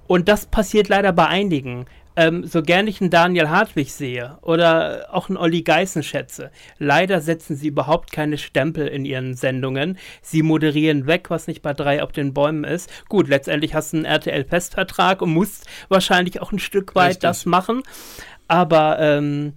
Und 0.06 0.28
das 0.28 0.46
passiert 0.46 0.88
leider 0.88 1.12
bei 1.12 1.26
einigen 1.26 1.86
ähm, 2.16 2.46
so 2.46 2.62
gern 2.62 2.86
ich 2.86 3.00
einen 3.00 3.10
Daniel 3.10 3.48
Hartwig 3.48 3.92
sehe 3.92 4.38
oder 4.42 5.08
auch 5.12 5.28
einen 5.28 5.36
Olli 5.36 5.62
Geißen 5.62 6.02
schätze, 6.02 6.50
leider 6.78 7.20
setzen 7.20 7.56
sie 7.56 7.68
überhaupt 7.68 8.12
keine 8.12 8.38
Stempel 8.38 8.86
in 8.86 9.04
ihren 9.04 9.34
Sendungen. 9.34 9.98
Sie 10.22 10.42
moderieren 10.42 11.06
weg, 11.06 11.30
was 11.30 11.46
nicht 11.46 11.62
bei 11.62 11.72
drei 11.72 12.02
auf 12.02 12.12
den 12.12 12.34
Bäumen 12.34 12.64
ist. 12.64 12.90
Gut, 13.08 13.28
letztendlich 13.28 13.74
hast 13.74 13.92
du 13.92 13.98
einen 13.98 14.06
RTL-Festvertrag 14.06 15.22
und 15.22 15.30
musst 15.30 15.66
wahrscheinlich 15.88 16.40
auch 16.40 16.52
ein 16.52 16.58
Stück 16.58 16.94
weit 16.94 17.08
Richtig. 17.08 17.22
das 17.22 17.46
machen. 17.46 17.82
Aber 18.46 18.98
ähm, 19.00 19.54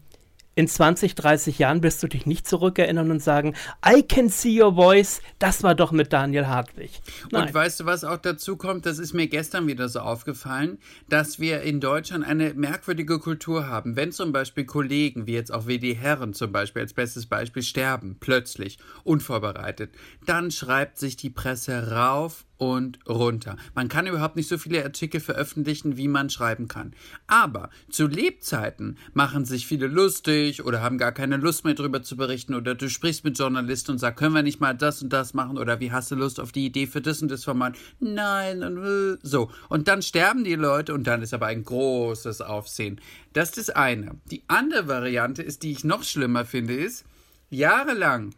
in 0.57 0.67
20, 0.67 1.13
30 1.13 1.59
Jahren 1.59 1.83
wirst 1.83 2.01
du 2.01 2.07
dich 2.07 2.25
nicht 2.25 2.47
zurückerinnern 2.47 3.11
und 3.11 3.21
sagen, 3.21 3.53
I 3.87 4.01
can 4.01 4.27
see 4.27 4.59
your 4.59 4.73
voice, 4.73 5.21
das 5.37 5.61
war 5.61 5.75
doch 5.75 5.91
mit 5.91 6.11
Daniel 6.11 6.47
Hartwig. 6.47 6.99
Nein. 7.31 7.45
Und 7.45 7.53
weißt 7.53 7.81
du, 7.81 7.85
was 7.85 8.03
auch 8.03 8.17
dazu 8.17 8.57
kommt? 8.57 8.87
Das 8.87 8.97
ist 8.97 9.13
mir 9.13 9.27
gestern 9.27 9.67
wieder 9.67 9.87
so 9.87 9.99
aufgefallen, 9.99 10.79
dass 11.09 11.39
wir 11.39 11.61
in 11.61 11.79
Deutschland 11.79 12.25
eine 12.25 12.55
merkwürdige 12.55 13.19
Kultur 13.19 13.67
haben. 13.67 13.95
Wenn 13.95 14.11
zum 14.11 14.31
Beispiel 14.31 14.65
Kollegen, 14.65 15.27
wie 15.27 15.33
jetzt 15.33 15.53
auch 15.53 15.67
WD 15.67 15.93
Herren 15.93 16.33
zum 16.33 16.51
Beispiel 16.51 16.81
als 16.81 16.93
bestes 16.93 17.27
Beispiel, 17.27 17.61
sterben, 17.61 18.17
plötzlich, 18.19 18.79
unvorbereitet, 19.03 19.91
dann 20.25 20.49
schreibt 20.49 20.97
sich 20.97 21.17
die 21.17 21.29
Presse 21.29 21.91
rauf 21.91 22.46
und 22.57 22.99
runter. 23.07 23.55
Man 23.75 23.87
kann 23.87 24.07
überhaupt 24.07 24.35
nicht 24.35 24.49
so 24.49 24.57
viele 24.57 24.83
Artikel 24.83 25.19
veröffentlichen, 25.19 25.97
wie 25.97 26.07
man 26.07 26.29
schreiben 26.29 26.67
kann. 26.67 26.93
Aber 27.27 27.69
zu 27.89 28.07
Lebzeiten 28.07 28.97
machen 29.13 29.45
sich 29.45 29.67
viele 29.67 29.87
lustig 29.87 30.65
oder 30.65 30.81
haben 30.81 30.97
gar 30.97 31.11
keine 31.11 31.37
Lust 31.37 31.65
mehr 31.65 31.75
darüber 31.75 32.01
zu 32.01 32.17
berichten 32.17 32.55
oder 32.55 32.75
du 32.75 32.89
sprichst 32.89 33.23
mit 33.23 33.37
Journalisten 33.37 33.91
und 33.91 33.97
sagst, 33.99 34.19
können 34.19 34.35
wir 34.35 34.43
nicht 34.43 34.59
mal 34.59 34.73
das 34.73 35.01
und 35.01 35.13
das 35.13 35.33
machen 35.33 35.57
oder 35.57 35.79
wie 35.79 35.91
hast 35.91 36.11
du 36.11 36.15
Lust 36.15 36.39
auf 36.39 36.51
die 36.51 36.65
Idee 36.65 36.87
für 36.87 37.01
das 37.01 37.21
und 37.21 37.29
das 37.29 37.43
Format? 37.43 37.77
Nein, 37.99 38.63
und 38.63 38.77
äh, 38.83 39.17
so. 39.21 39.51
Und 39.69 39.87
dann 39.87 40.01
sterben 40.01 40.43
die 40.43 40.55
Leute 40.55 40.93
und 40.93 41.05
dann 41.05 41.21
ist 41.21 41.33
aber 41.33 41.47
ein 41.47 41.63
großes 41.63 42.41
Aufsehen. 42.41 42.99
Das 43.33 43.49
ist 43.49 43.57
das 43.57 43.69
eine. 43.69 44.15
Die 44.31 44.43
andere 44.47 44.87
Variante 44.87 45.43
ist, 45.43 45.63
die 45.63 45.71
ich 45.71 45.83
noch 45.83 46.03
schlimmer 46.03 46.45
finde, 46.45 46.73
ist, 46.73 47.05
jahrelang 47.49 48.33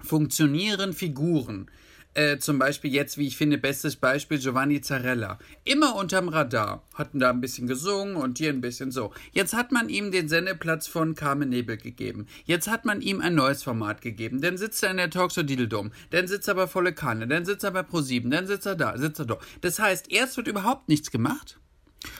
funktionieren 0.00 0.92
Figuren, 0.92 1.70
äh, 2.14 2.38
zum 2.38 2.58
Beispiel 2.58 2.92
jetzt, 2.92 3.18
wie 3.18 3.26
ich 3.26 3.36
finde, 3.36 3.58
bestes 3.58 3.96
Beispiel 3.96 4.38
Giovanni 4.38 4.80
Zarella. 4.80 5.38
Immer 5.64 5.96
unterm 5.96 6.28
Radar. 6.28 6.82
Hatten 6.94 7.18
da 7.18 7.30
ein 7.30 7.40
bisschen 7.40 7.66
gesungen 7.66 8.16
und 8.16 8.38
hier 8.38 8.50
ein 8.50 8.60
bisschen 8.60 8.90
so. 8.90 9.12
Jetzt 9.32 9.54
hat 9.54 9.72
man 9.72 9.88
ihm 9.88 10.12
den 10.12 10.28
Sendeplatz 10.28 10.86
von 10.86 11.14
Carmen 11.14 11.48
Nebel 11.48 11.76
gegeben. 11.76 12.26
Jetzt 12.44 12.68
hat 12.68 12.84
man 12.84 13.00
ihm 13.00 13.20
ein 13.20 13.34
neues 13.34 13.62
Format 13.62 14.00
gegeben. 14.00 14.40
Dann 14.40 14.56
sitzt 14.56 14.82
er 14.82 14.92
in 14.92 14.96
der 14.96 15.10
Talkshow 15.10 15.42
Dideldom. 15.42 15.92
Dann 16.10 16.28
sitzt 16.28 16.48
er 16.48 16.54
bei 16.54 16.66
Volle 16.66 16.92
Kanne. 16.92 17.26
Dann 17.26 17.44
sitzt 17.44 17.64
er 17.64 17.72
bei 17.72 17.80
Pro7. 17.80 18.30
Dann 18.30 18.46
sitzt 18.46 18.66
er 18.66 18.76
da, 18.76 18.96
sitzt 18.96 19.18
er 19.18 19.26
da. 19.26 19.38
Das 19.60 19.78
heißt, 19.78 20.10
erst 20.10 20.36
wird 20.36 20.48
überhaupt 20.48 20.88
nichts 20.88 21.10
gemacht. 21.10 21.58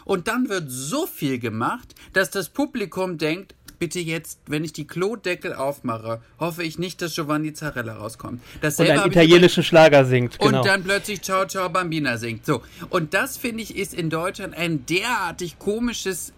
Und 0.04 0.28
dann 0.28 0.48
wird 0.48 0.64
so 0.68 1.06
viel 1.06 1.38
gemacht, 1.38 1.94
dass 2.12 2.30
das 2.30 2.48
Publikum 2.48 3.18
denkt, 3.18 3.54
bitte 3.84 4.00
jetzt, 4.00 4.38
wenn 4.46 4.64
ich 4.64 4.72
die 4.72 4.86
Klodeckel 4.86 5.52
aufmache, 5.52 6.22
hoffe 6.40 6.62
ich 6.62 6.78
nicht, 6.78 7.02
dass 7.02 7.14
Giovanni 7.14 7.52
Zarella 7.52 7.96
rauskommt. 7.96 8.40
Dasselbe 8.62 8.92
und 8.92 8.98
einen 8.98 9.12
italienischen 9.12 9.62
Schlager 9.62 10.06
singt. 10.06 10.38
Genau. 10.38 10.60
Und 10.60 10.66
dann 10.66 10.82
plötzlich 10.82 11.20
Ciao 11.20 11.44
Ciao 11.44 11.68
Bambina 11.68 12.16
singt. 12.16 12.46
So. 12.46 12.62
Und 12.88 13.12
das 13.12 13.36
finde 13.36 13.62
ich 13.62 13.76
ist 13.76 13.92
in 13.92 14.08
Deutschland 14.08 14.56
ein 14.56 14.86
derartig 14.86 15.58
komisches 15.58 16.32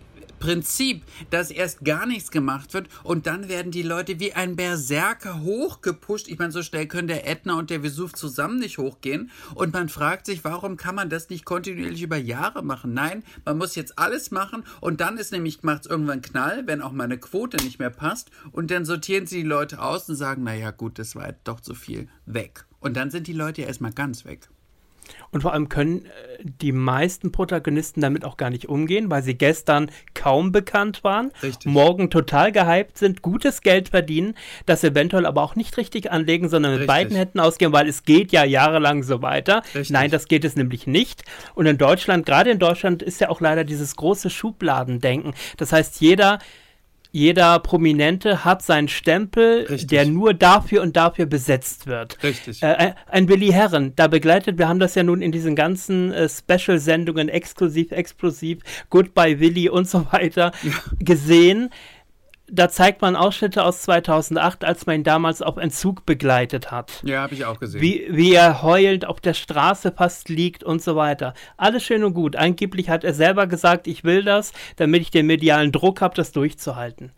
Prinzip, 0.47 1.03
dass 1.31 1.51
erst 1.51 1.85
gar 1.85 2.07
nichts 2.07 2.31
gemacht 2.31 2.73
wird 2.73 2.89
und 3.03 3.27
dann 3.27 3.49
werden 3.49 3.73
die 3.73 3.83
Leute 3.83 4.21
wie 4.21 4.33
ein 4.33 4.55
Berserker 4.55 5.41
hochgepusht. 5.41 6.29
Ich 6.29 6.39
meine, 6.39 6.53
so 6.53 6.63
schnell 6.63 6.87
können 6.87 7.09
der 7.09 7.29
Ätna 7.29 7.59
und 7.59 7.69
der 7.69 7.83
Vesuv 7.83 8.13
zusammen 8.13 8.61
nicht 8.61 8.79
hochgehen 8.79 9.33
und 9.57 9.73
man 9.73 9.89
fragt 9.89 10.25
sich, 10.25 10.45
warum 10.45 10.77
kann 10.77 10.95
man 10.95 11.11
das 11.11 11.31
nicht 11.31 11.45
kontinuierlich 11.45 12.01
über 12.01 12.17
Jahre 12.17 12.63
machen? 12.63 12.95
Nein, 12.95 13.25
man 13.45 13.59
muss 13.59 13.75
jetzt 13.75 13.99
alles 13.99 14.31
machen 14.31 14.63
und 14.81 15.01
dann 15.01 15.19
ist 15.19 15.33
nämlich, 15.33 15.65
macht 15.65 15.87
es 15.87 15.91
irgendwann 15.91 16.23
Knall, 16.23 16.65
wenn 16.69 16.81
auch 16.81 16.93
meine 16.93 17.19
Quote 17.19 17.57
nicht 17.65 17.81
mehr 17.81 17.91
passt 17.91 18.31
und 18.53 18.71
dann 18.71 18.85
sortieren 18.85 19.27
sie 19.27 19.39
die 19.39 19.49
Leute 19.49 19.83
aus 19.83 20.09
und 20.09 20.15
sagen, 20.15 20.45
naja 20.45 20.71
gut, 20.71 21.01
das 21.01 21.17
war 21.17 21.33
doch 21.43 21.59
zu 21.59 21.75
viel, 21.75 22.09
weg. 22.25 22.67
Und 22.79 22.97
dann 22.97 23.11
sind 23.11 23.27
die 23.27 23.33
Leute 23.33 23.63
ja 23.63 23.67
erstmal 23.67 23.93
ganz 23.93 24.25
weg. 24.25 24.49
Und 25.31 25.42
vor 25.42 25.53
allem 25.53 25.69
können 25.69 26.07
äh, 26.07 26.09
die 26.42 26.73
meisten 26.73 27.33
Protagonisten 27.33 28.01
damit 28.01 28.25
auch 28.25 28.37
gar 28.37 28.51
nicht 28.51 28.69
umgehen, 28.69 29.11
weil 29.11 29.23
sie 29.23 29.35
gestern 29.35 29.90
kaum 30.14 30.53
bekannt 30.53 31.05
waren, 31.05 31.33
richtig. 31.42 31.71
morgen 31.71 32.11
total 32.11 32.53
gehypt 32.53 32.99
sind, 32.99 33.23
gutes 33.23 33.61
Geld 33.61 33.90
verdienen, 33.90 34.35
das 34.64 34.85
eventuell 34.85 35.27
aber 35.27 35.42
auch 35.42 35.57
nicht 35.57 35.77
richtig 35.77 36.11
anlegen, 36.11 36.49
sondern 36.49 36.73
mit 36.73 36.81
richtig. 36.81 36.95
beiden 36.95 37.16
Händen 37.16 37.40
ausgehen, 37.40 37.73
weil 37.73 37.88
es 37.88 38.05
geht 38.05 38.33
ja 38.33 38.45
jahrelang 38.45 39.03
so 39.03 39.23
weiter. 39.23 39.62
Richtig. 39.75 39.90
Nein, 39.90 40.11
das 40.11 40.29
geht 40.29 40.45
es 40.45 40.57
nämlich 40.57 40.87
nicht. 40.87 41.25
Und 41.55 41.66
in 41.66 41.79
Deutschland, 41.79 42.27
gerade 42.27 42.51
in 42.51 42.59
Deutschland, 42.59 43.03
ist 43.03 43.21
ja 43.21 43.29
auch 43.29 43.40
leider 43.40 43.64
dieses 43.64 43.97
große 43.97 44.31
Schubladendenken. 44.31 45.35
Das 45.57 45.73
heißt, 45.73 46.01
jeder 46.01 46.38
jeder 47.17 47.59
Prominente 47.61 48.45
hat 48.45 48.61
seinen 48.61 48.89
Stempel, 48.89 49.65
Richtig. 49.71 49.87
der 49.87 50.05
nur 50.05 50.35
dafür 50.35 50.83
und 50.83 50.99
dafür 50.99 51.25
besetzt 51.25 51.87
wird. 51.87 52.23
Richtig. 52.23 52.63
Äh, 52.63 52.93
ein 53.07 53.27
Willi 53.31 53.53
Herren, 53.53 53.95
da 53.97 54.07
begleitet, 54.07 54.59
wir 54.59 54.69
haben 54.69 54.81
das 54.81 54.95
ja 54.97 55.03
nun 55.03 55.23
in 55.23 55.33
diesen 55.33 55.57
ganzen 55.57 56.13
äh, 56.13 56.29
Special-Sendungen, 56.29 57.31
exklusiv, 57.31 57.91
explosiv, 57.91 58.59
Goodbye 58.91 59.41
Willi 59.41 59.71
und 59.71 59.89
so 59.89 60.07
weiter 60.13 60.53
ja. 60.63 60.73
gesehen 60.99 61.71
da 62.49 62.69
zeigt 62.69 63.03
man 63.03 63.17
Ausschnitte 63.17 63.65
aus 63.65 63.83
2008, 63.83 64.65
als 64.65 64.87
man 64.87 64.97
ihn 64.97 65.05
damals 65.05 65.43
auf 65.43 65.57
Entzug 65.57 66.07
begleitet 66.07 66.71
hat. 66.71 67.03
Ja, 67.05 67.23
habe 67.23 67.35
ich 67.35 67.45
auch 67.45 67.59
gesehen. 67.59 67.81
Wie, 67.81 68.07
wie 68.11 68.35
er 68.35 68.63
heulend 68.63 69.07
auf 69.07 69.21
der 69.21 69.35
Straße 69.35 69.93
fast 69.93 70.29
liegt 70.29 70.63
und 70.63 70.83
so 70.83 70.97
weiter. 70.97 71.35
Alles 71.57 71.83
schön 71.83 72.05
und 72.05 72.15
gut. 72.15 72.37
Angeblich 72.37 72.89
hat 72.89 73.05
er 73.05 73.15
selber 73.15 73.47
gesagt, 73.47 73.87
ich 73.87 74.05
will 74.05 74.23
das, 74.23 74.53
damit 74.77 75.03
ich 75.03 75.11
den 75.11 75.27
medialen 75.27 75.73
Druck 75.73 76.01
habe, 76.01 76.15
das 76.15 76.33
durchzuhalten. 76.33 77.13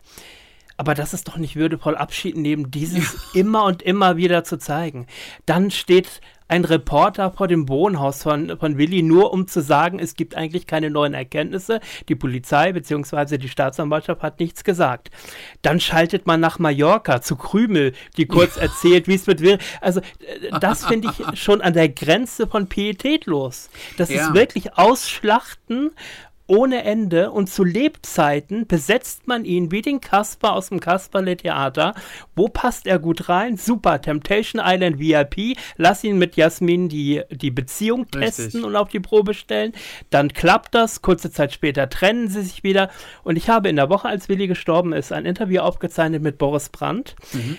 Aber 0.77 0.95
das 0.95 1.13
ist 1.13 1.27
doch 1.27 1.37
nicht 1.37 1.57
würdevoll, 1.57 1.97
Abschied 1.97 2.37
nehmen, 2.37 2.71
dieses 2.71 3.33
ja. 3.33 3.41
immer 3.41 3.65
und 3.65 3.81
immer 3.81 4.15
wieder 4.15 4.45
zu 4.45 4.57
zeigen. 4.57 5.07
Dann 5.45 5.71
steht 5.71 6.21
ein 6.49 6.65
Reporter 6.65 7.31
vor 7.31 7.47
dem 7.47 7.69
Wohnhaus 7.69 8.23
von, 8.23 8.57
von 8.57 8.77
Willi, 8.77 9.03
nur 9.03 9.31
um 9.31 9.47
zu 9.47 9.61
sagen, 9.61 9.99
es 9.99 10.15
gibt 10.15 10.35
eigentlich 10.35 10.67
keine 10.67 10.89
neuen 10.89 11.13
Erkenntnisse. 11.13 11.79
Die 12.09 12.15
Polizei 12.15 12.73
bzw. 12.73 13.37
die 13.37 13.47
Staatsanwaltschaft 13.47 14.23
hat 14.23 14.39
nichts 14.39 14.63
gesagt. 14.63 15.11
Dann 15.61 15.79
schaltet 15.79 16.25
man 16.25 16.39
nach 16.39 16.57
Mallorca 16.57 17.21
zu 17.21 17.35
Krümel, 17.35 17.93
die 18.17 18.25
kurz 18.25 18.57
erzählt, 18.57 19.07
wie 19.07 19.13
es 19.13 19.27
mit 19.27 19.41
Willi. 19.41 19.59
Also, 19.79 19.99
äh, 19.99 20.59
das 20.59 20.85
finde 20.87 21.11
ich 21.11 21.39
schon 21.39 21.61
an 21.61 21.73
der 21.73 21.87
Grenze 21.87 22.47
von 22.47 22.67
Pietät 22.67 23.27
los. 23.27 23.69
Das 23.97 24.09
ja. 24.09 24.27
ist 24.27 24.33
wirklich 24.33 24.75
Ausschlachten 24.75 25.91
ohne 26.49 26.83
Ende 26.83 27.31
und 27.31 27.47
zu 27.47 27.63
Lebzeiten 27.63 28.65
besetzt 28.67 29.27
man 29.27 29.45
ihn 29.45 29.71
wie 29.71 29.81
den 29.81 30.01
Kasper 30.01 30.53
aus 30.53 30.69
dem 30.69 30.79
Kasperle-Theater. 30.79 31.93
Wo 32.35 32.47
passt 32.47 32.87
er 32.87 32.97
gut 32.97 33.29
rein? 33.29 33.55
Super, 33.55 34.01
Temptation 34.01 34.61
Island 34.63 34.99
VIP. 34.99 35.57
Lass 35.77 36.03
ihn 36.03 36.17
mit 36.17 36.35
Jasmin 36.35 36.89
die, 36.89 37.21
die 37.29 37.51
Beziehung 37.51 38.09
testen 38.09 38.45
Richtig. 38.45 38.63
und 38.63 38.75
auf 38.75 38.89
die 38.89 38.99
Probe 38.99 39.33
stellen. 39.35 39.73
Dann 40.09 40.33
klappt 40.33 40.73
das. 40.73 41.01
Kurze 41.01 41.31
Zeit 41.31 41.53
später 41.53 41.87
trennen 41.87 42.27
sie 42.29 42.41
sich 42.41 42.63
wieder. 42.63 42.89
Und 43.23 43.35
ich 43.35 43.49
habe 43.49 43.69
in 43.69 43.75
der 43.75 43.89
Woche, 43.89 44.07
als 44.07 44.27
Willi 44.27 44.47
gestorben 44.47 44.91
ist, 44.91 45.13
ein 45.13 45.25
Interview 45.25 45.61
aufgezeichnet 45.61 46.23
mit 46.23 46.37
Boris 46.37 46.69
Brandt. 46.69 47.15
Mhm 47.33 47.57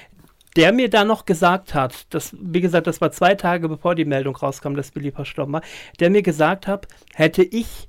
der 0.57 0.73
mir 0.73 0.91
da 0.91 1.05
noch 1.05 1.27
gesagt 1.27 1.75
hat, 1.75 2.13
das, 2.13 2.35
wie 2.41 2.61
gesagt, 2.61 2.87
das 2.87 3.01
war 3.01 3.13
zwei 3.13 3.37
Tage 3.37 3.69
bevor 3.69 3.95
die 3.95 4.05
Meldung 4.05 4.35
rauskam, 4.35 4.75
dass 4.75 4.95
Willi 4.97 5.13
verstorben 5.13 5.53
war, 5.53 5.63
der 6.01 6.11
mir 6.11 6.23
gesagt 6.23 6.67
hat, 6.67 6.89
hätte 7.15 7.45
ich 7.45 7.89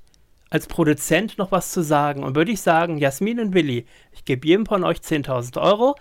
als 0.51 0.67
Produzent 0.67 1.37
noch 1.37 1.51
was 1.51 1.71
zu 1.71 1.81
sagen 1.81 2.23
und 2.23 2.35
würde 2.35 2.51
ich 2.51 2.61
sagen, 2.61 2.97
Jasmin 2.97 3.39
und 3.39 3.55
Willi, 3.55 3.85
ich 4.11 4.25
gebe 4.25 4.45
jedem 4.45 4.67
von 4.67 4.83
euch 4.83 4.97
10.000 4.97 5.59
Euro. 5.59 5.95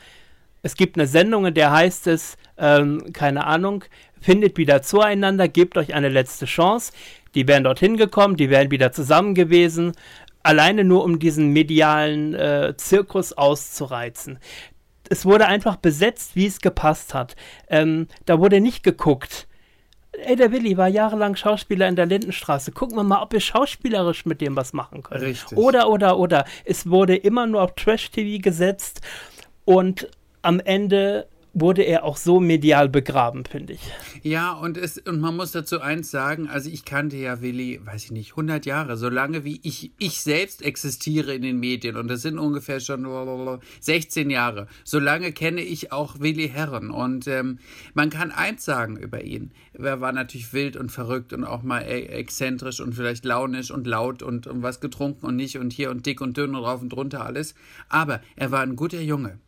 Es 0.62 0.74
gibt 0.74 0.98
eine 0.98 1.06
Sendung, 1.06 1.46
in 1.46 1.54
der 1.54 1.70
heißt 1.70 2.08
es, 2.08 2.36
ähm, 2.58 3.12
keine 3.14 3.46
Ahnung, 3.46 3.84
findet 4.20 4.58
wieder 4.58 4.82
zueinander, 4.82 5.48
gebt 5.48 5.78
euch 5.78 5.94
eine 5.94 6.08
letzte 6.08 6.44
Chance. 6.44 6.92
Die 7.34 7.46
wären 7.46 7.64
dorthin 7.64 7.96
gekommen, 7.96 8.36
die 8.36 8.50
wären 8.50 8.72
wieder 8.72 8.90
zusammen 8.90 9.34
gewesen, 9.34 9.92
alleine 10.42 10.82
nur 10.82 11.04
um 11.04 11.20
diesen 11.20 11.52
medialen 11.52 12.34
äh, 12.34 12.74
Zirkus 12.76 13.32
auszureizen. 13.32 14.40
Es 15.08 15.24
wurde 15.24 15.46
einfach 15.46 15.76
besetzt, 15.76 16.34
wie 16.34 16.46
es 16.46 16.60
gepasst 16.60 17.14
hat. 17.14 17.36
Ähm, 17.68 18.08
da 18.26 18.40
wurde 18.40 18.60
nicht 18.60 18.82
geguckt, 18.82 19.46
ey, 20.12 20.36
der 20.36 20.52
Willi 20.52 20.76
war 20.76 20.88
jahrelang 20.88 21.36
Schauspieler 21.36 21.88
in 21.88 21.96
der 21.96 22.06
Lindenstraße. 22.06 22.72
Gucken 22.72 22.96
wir 22.96 23.04
mal, 23.04 23.22
ob 23.22 23.32
wir 23.32 23.40
schauspielerisch 23.40 24.26
mit 24.26 24.40
dem 24.40 24.56
was 24.56 24.72
machen 24.72 25.02
können. 25.02 25.24
Richtig. 25.24 25.56
Oder, 25.56 25.88
oder, 25.88 26.18
oder. 26.18 26.44
Es 26.64 26.88
wurde 26.88 27.16
immer 27.16 27.46
nur 27.46 27.62
auf 27.62 27.74
Trash-TV 27.74 28.42
gesetzt 28.42 29.00
und 29.64 30.08
am 30.42 30.60
Ende 30.60 31.26
wurde 31.52 31.82
er 31.82 32.04
auch 32.04 32.16
so 32.16 32.40
medial 32.40 32.88
begraben, 32.88 33.44
finde 33.44 33.74
ich. 33.74 33.80
Ja, 34.22 34.52
und, 34.52 34.76
es, 34.76 34.98
und 34.98 35.20
man 35.20 35.36
muss 35.36 35.52
dazu 35.52 35.80
eins 35.80 36.10
sagen, 36.10 36.48
also 36.48 36.70
ich 36.70 36.84
kannte 36.84 37.16
ja 37.16 37.40
Willi, 37.40 37.80
weiß 37.84 38.04
ich 38.04 38.10
nicht, 38.12 38.32
100 38.32 38.66
Jahre, 38.66 38.96
so 38.96 39.08
lange 39.08 39.44
wie 39.44 39.60
ich, 39.62 39.92
ich 39.98 40.20
selbst 40.20 40.62
existiere 40.62 41.34
in 41.34 41.42
den 41.42 41.58
Medien 41.58 41.96
und 41.96 42.08
das 42.08 42.22
sind 42.22 42.38
ungefähr 42.38 42.80
schon 42.80 43.06
16 43.80 44.30
Jahre. 44.30 44.68
So 44.84 44.98
lange 44.98 45.32
kenne 45.32 45.62
ich 45.62 45.92
auch 45.92 46.20
Willi 46.20 46.48
Herren 46.48 46.90
und 46.90 47.26
ähm, 47.26 47.58
man 47.94 48.10
kann 48.10 48.30
eins 48.30 48.64
sagen 48.64 48.96
über 48.96 49.24
ihn. 49.24 49.52
Er 49.72 50.00
war 50.00 50.12
natürlich 50.12 50.52
wild 50.52 50.76
und 50.76 50.90
verrückt 50.90 51.32
und 51.32 51.44
auch 51.44 51.62
mal 51.62 51.82
e-, 51.82 52.06
exzentrisch 52.06 52.80
und 52.80 52.94
vielleicht 52.94 53.24
launisch 53.24 53.70
und 53.70 53.86
laut 53.86 54.22
und, 54.22 54.46
und 54.46 54.62
was 54.62 54.80
getrunken 54.80 55.26
und 55.26 55.36
nicht 55.36 55.58
und 55.58 55.72
hier 55.72 55.90
und 55.90 56.06
dick 56.06 56.20
und 56.20 56.36
dünn 56.36 56.54
und 56.54 56.64
rauf 56.64 56.82
und 56.82 56.90
drunter 56.90 57.24
alles. 57.24 57.54
Aber 57.88 58.20
er 58.36 58.50
war 58.50 58.60
ein 58.60 58.76
guter 58.76 59.00
Junge. 59.00 59.38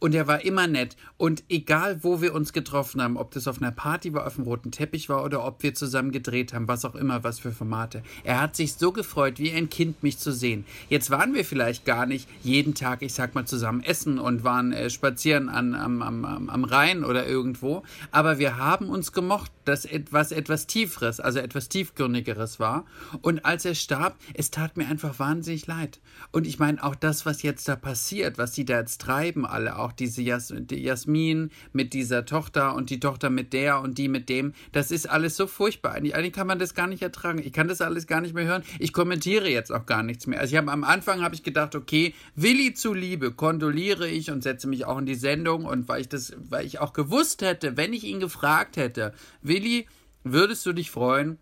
Und 0.00 0.14
er 0.14 0.26
war 0.26 0.44
immer 0.44 0.66
nett. 0.66 0.96
Und 1.16 1.44
egal, 1.48 2.02
wo 2.02 2.20
wir 2.20 2.34
uns 2.34 2.52
getroffen 2.52 3.00
haben, 3.00 3.16
ob 3.16 3.30
das 3.30 3.46
auf 3.46 3.62
einer 3.62 3.70
Party 3.70 4.12
war, 4.12 4.26
auf 4.26 4.34
dem 4.34 4.44
roten 4.44 4.72
Teppich 4.72 5.08
war 5.08 5.22
oder 5.24 5.44
ob 5.44 5.62
wir 5.62 5.74
zusammen 5.74 6.10
gedreht 6.10 6.52
haben, 6.52 6.66
was 6.66 6.84
auch 6.84 6.94
immer, 6.94 7.22
was 7.22 7.38
für 7.38 7.52
Formate. 7.52 8.02
Er 8.24 8.40
hat 8.40 8.56
sich 8.56 8.74
so 8.74 8.90
gefreut, 8.92 9.38
wie 9.38 9.52
ein 9.52 9.70
Kind, 9.70 10.02
mich 10.02 10.18
zu 10.18 10.32
sehen. 10.32 10.64
Jetzt 10.88 11.10
waren 11.10 11.34
wir 11.34 11.44
vielleicht 11.44 11.84
gar 11.84 12.06
nicht 12.06 12.28
jeden 12.42 12.74
Tag, 12.74 13.02
ich 13.02 13.14
sag 13.14 13.34
mal, 13.34 13.44
zusammen 13.44 13.82
essen 13.82 14.18
und 14.18 14.42
waren 14.42 14.72
äh, 14.72 14.90
spazieren 14.90 15.48
an, 15.48 15.74
am, 15.74 16.02
am, 16.02 16.48
am 16.48 16.64
Rhein 16.64 17.04
oder 17.04 17.26
irgendwo. 17.26 17.82
Aber 18.10 18.38
wir 18.38 18.56
haben 18.56 18.88
uns 18.88 19.12
gemocht, 19.12 19.52
dass 19.66 19.84
etwas 19.84 20.32
etwas 20.32 20.66
Tieferes, 20.66 21.20
also 21.20 21.38
etwas 21.38 21.68
Tiefgründigeres 21.68 22.58
war. 22.58 22.86
Und 23.20 23.44
als 23.44 23.64
er 23.64 23.74
starb, 23.74 24.16
es 24.34 24.50
tat 24.50 24.76
mir 24.76 24.88
einfach 24.88 25.18
wahnsinnig 25.18 25.66
leid. 25.66 26.00
Und 26.32 26.46
ich 26.46 26.58
meine, 26.58 26.82
auch 26.82 26.94
das, 26.94 27.26
was 27.26 27.42
jetzt 27.42 27.68
da 27.68 27.76
passiert, 27.76 28.38
was 28.38 28.54
sie 28.54 28.64
da 28.64 28.78
jetzt 28.78 29.00
treiben, 29.00 29.46
alle, 29.46 29.78
auch 29.78 29.89
auch 29.90 29.92
diese 29.92 30.22
Jas 30.22 30.52
die 30.56 30.82
Jasmin 30.82 31.50
mit 31.72 31.92
dieser 31.92 32.24
Tochter 32.24 32.74
und 32.74 32.90
die 32.90 33.00
Tochter 33.00 33.28
mit 33.28 33.52
der 33.52 33.80
und 33.80 33.98
die 33.98 34.08
mit 34.08 34.28
dem. 34.28 34.52
Das 34.72 34.90
ist 34.90 35.08
alles 35.08 35.36
so 35.36 35.46
furchtbar. 35.46 35.92
Eigentlich, 35.92 36.14
eigentlich 36.14 36.32
kann 36.32 36.46
man 36.46 36.58
das 36.58 36.74
gar 36.74 36.86
nicht 36.86 37.02
ertragen. 37.02 37.40
Ich 37.44 37.52
kann 37.52 37.68
das 37.68 37.80
alles 37.80 38.06
gar 38.06 38.20
nicht 38.20 38.34
mehr 38.34 38.44
hören. 38.44 38.62
Ich 38.78 38.92
kommentiere 38.92 39.48
jetzt 39.48 39.72
auch 39.72 39.86
gar 39.86 40.02
nichts 40.02 40.26
mehr. 40.26 40.40
Also 40.40 40.52
ich 40.52 40.58
habe 40.58 40.70
am 40.70 40.84
Anfang 40.84 41.22
habe 41.22 41.34
ich 41.34 41.42
gedacht, 41.42 41.74
okay, 41.74 42.14
Willi 42.36 42.74
zuliebe 42.74 43.32
kondoliere 43.32 44.08
ich 44.08 44.30
und 44.30 44.42
setze 44.42 44.68
mich 44.68 44.84
auch 44.84 44.98
in 44.98 45.06
die 45.06 45.14
Sendung 45.14 45.64
und 45.64 45.88
weil 45.88 46.02
ich 46.02 46.08
das, 46.08 46.32
weil 46.38 46.64
ich 46.64 46.78
auch 46.78 46.92
gewusst 46.92 47.42
hätte, 47.42 47.76
wenn 47.76 47.92
ich 47.92 48.04
ihn 48.04 48.20
gefragt 48.20 48.76
hätte, 48.76 49.12
Willi, 49.42 49.86
würdest 50.22 50.64
du 50.66 50.72
dich 50.72 50.90
freuen, 50.90 51.38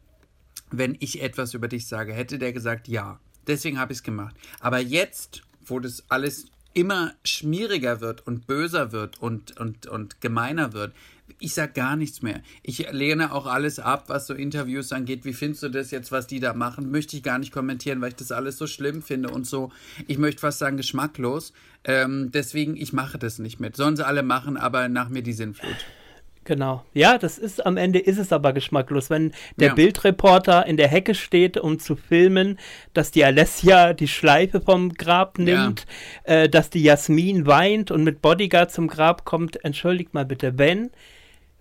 wenn 0.70 0.96
ich 1.00 1.22
etwas 1.22 1.54
über 1.54 1.68
dich 1.68 1.86
sage, 1.86 2.12
hätte 2.12 2.38
der 2.38 2.52
gesagt, 2.52 2.88
ja. 2.88 3.20
Deswegen 3.46 3.78
habe 3.78 3.92
ich 3.92 3.98
es 3.98 4.02
gemacht. 4.02 4.36
Aber 4.60 4.78
jetzt, 4.78 5.42
wo 5.64 5.80
das 5.80 6.04
alles 6.08 6.46
immer 6.78 7.12
schmieriger 7.24 8.00
wird 8.00 8.24
und 8.24 8.46
böser 8.46 8.92
wird 8.92 9.20
und, 9.20 9.58
und, 9.58 9.86
und 9.86 10.20
gemeiner 10.20 10.72
wird. 10.72 10.94
Ich 11.40 11.52
sag 11.52 11.74
gar 11.74 11.96
nichts 11.96 12.22
mehr. 12.22 12.40
Ich 12.62 12.90
lehne 12.92 13.32
auch 13.32 13.46
alles 13.46 13.80
ab, 13.80 14.04
was 14.06 14.28
so 14.28 14.34
Interviews 14.34 14.92
angeht. 14.92 15.24
Wie 15.24 15.32
findest 15.32 15.64
du 15.64 15.68
das 15.70 15.90
jetzt, 15.90 16.12
was 16.12 16.28
die 16.28 16.38
da 16.38 16.54
machen? 16.54 16.92
Möchte 16.92 17.16
ich 17.16 17.24
gar 17.24 17.38
nicht 17.38 17.52
kommentieren, 17.52 18.00
weil 18.00 18.10
ich 18.10 18.16
das 18.16 18.30
alles 18.30 18.58
so 18.58 18.68
schlimm 18.68 19.02
finde 19.02 19.30
und 19.30 19.44
so, 19.44 19.72
ich 20.06 20.18
möchte 20.18 20.40
fast 20.40 20.60
sagen, 20.60 20.76
geschmacklos. 20.76 21.52
Ähm, 21.82 22.30
deswegen, 22.32 22.76
ich 22.76 22.92
mache 22.92 23.18
das 23.18 23.40
nicht 23.40 23.58
mit. 23.58 23.74
Sollen 23.74 23.96
sie 23.96 24.06
alle 24.06 24.22
machen, 24.22 24.56
aber 24.56 24.88
nach 24.88 25.08
mir 25.08 25.22
die 25.22 25.32
Sinnflut. 25.32 25.76
Genau. 26.48 26.82
Ja, 26.94 27.18
das 27.18 27.36
ist 27.36 27.66
am 27.66 27.76
Ende 27.76 27.98
ist 27.98 28.16
es 28.16 28.32
aber 28.32 28.54
geschmacklos, 28.54 29.10
wenn 29.10 29.32
der 29.60 29.68
ja. 29.68 29.74
Bildreporter 29.74 30.64
in 30.64 30.78
der 30.78 30.88
Hecke 30.88 31.14
steht, 31.14 31.58
um 31.58 31.78
zu 31.78 31.94
filmen, 31.94 32.58
dass 32.94 33.10
die 33.10 33.22
Alessia 33.22 33.92
die 33.92 34.08
Schleife 34.08 34.62
vom 34.62 34.94
Grab 34.94 35.38
nimmt, 35.38 35.84
ja. 36.26 36.34
äh, 36.36 36.48
dass 36.48 36.70
die 36.70 36.82
Jasmin 36.82 37.46
weint 37.46 37.90
und 37.90 38.02
mit 38.02 38.22
Bodyguard 38.22 38.72
zum 38.72 38.88
Grab 38.88 39.26
kommt. 39.26 39.62
Entschuldigt 39.62 40.14
mal 40.14 40.24
bitte, 40.24 40.56
wenn 40.56 40.88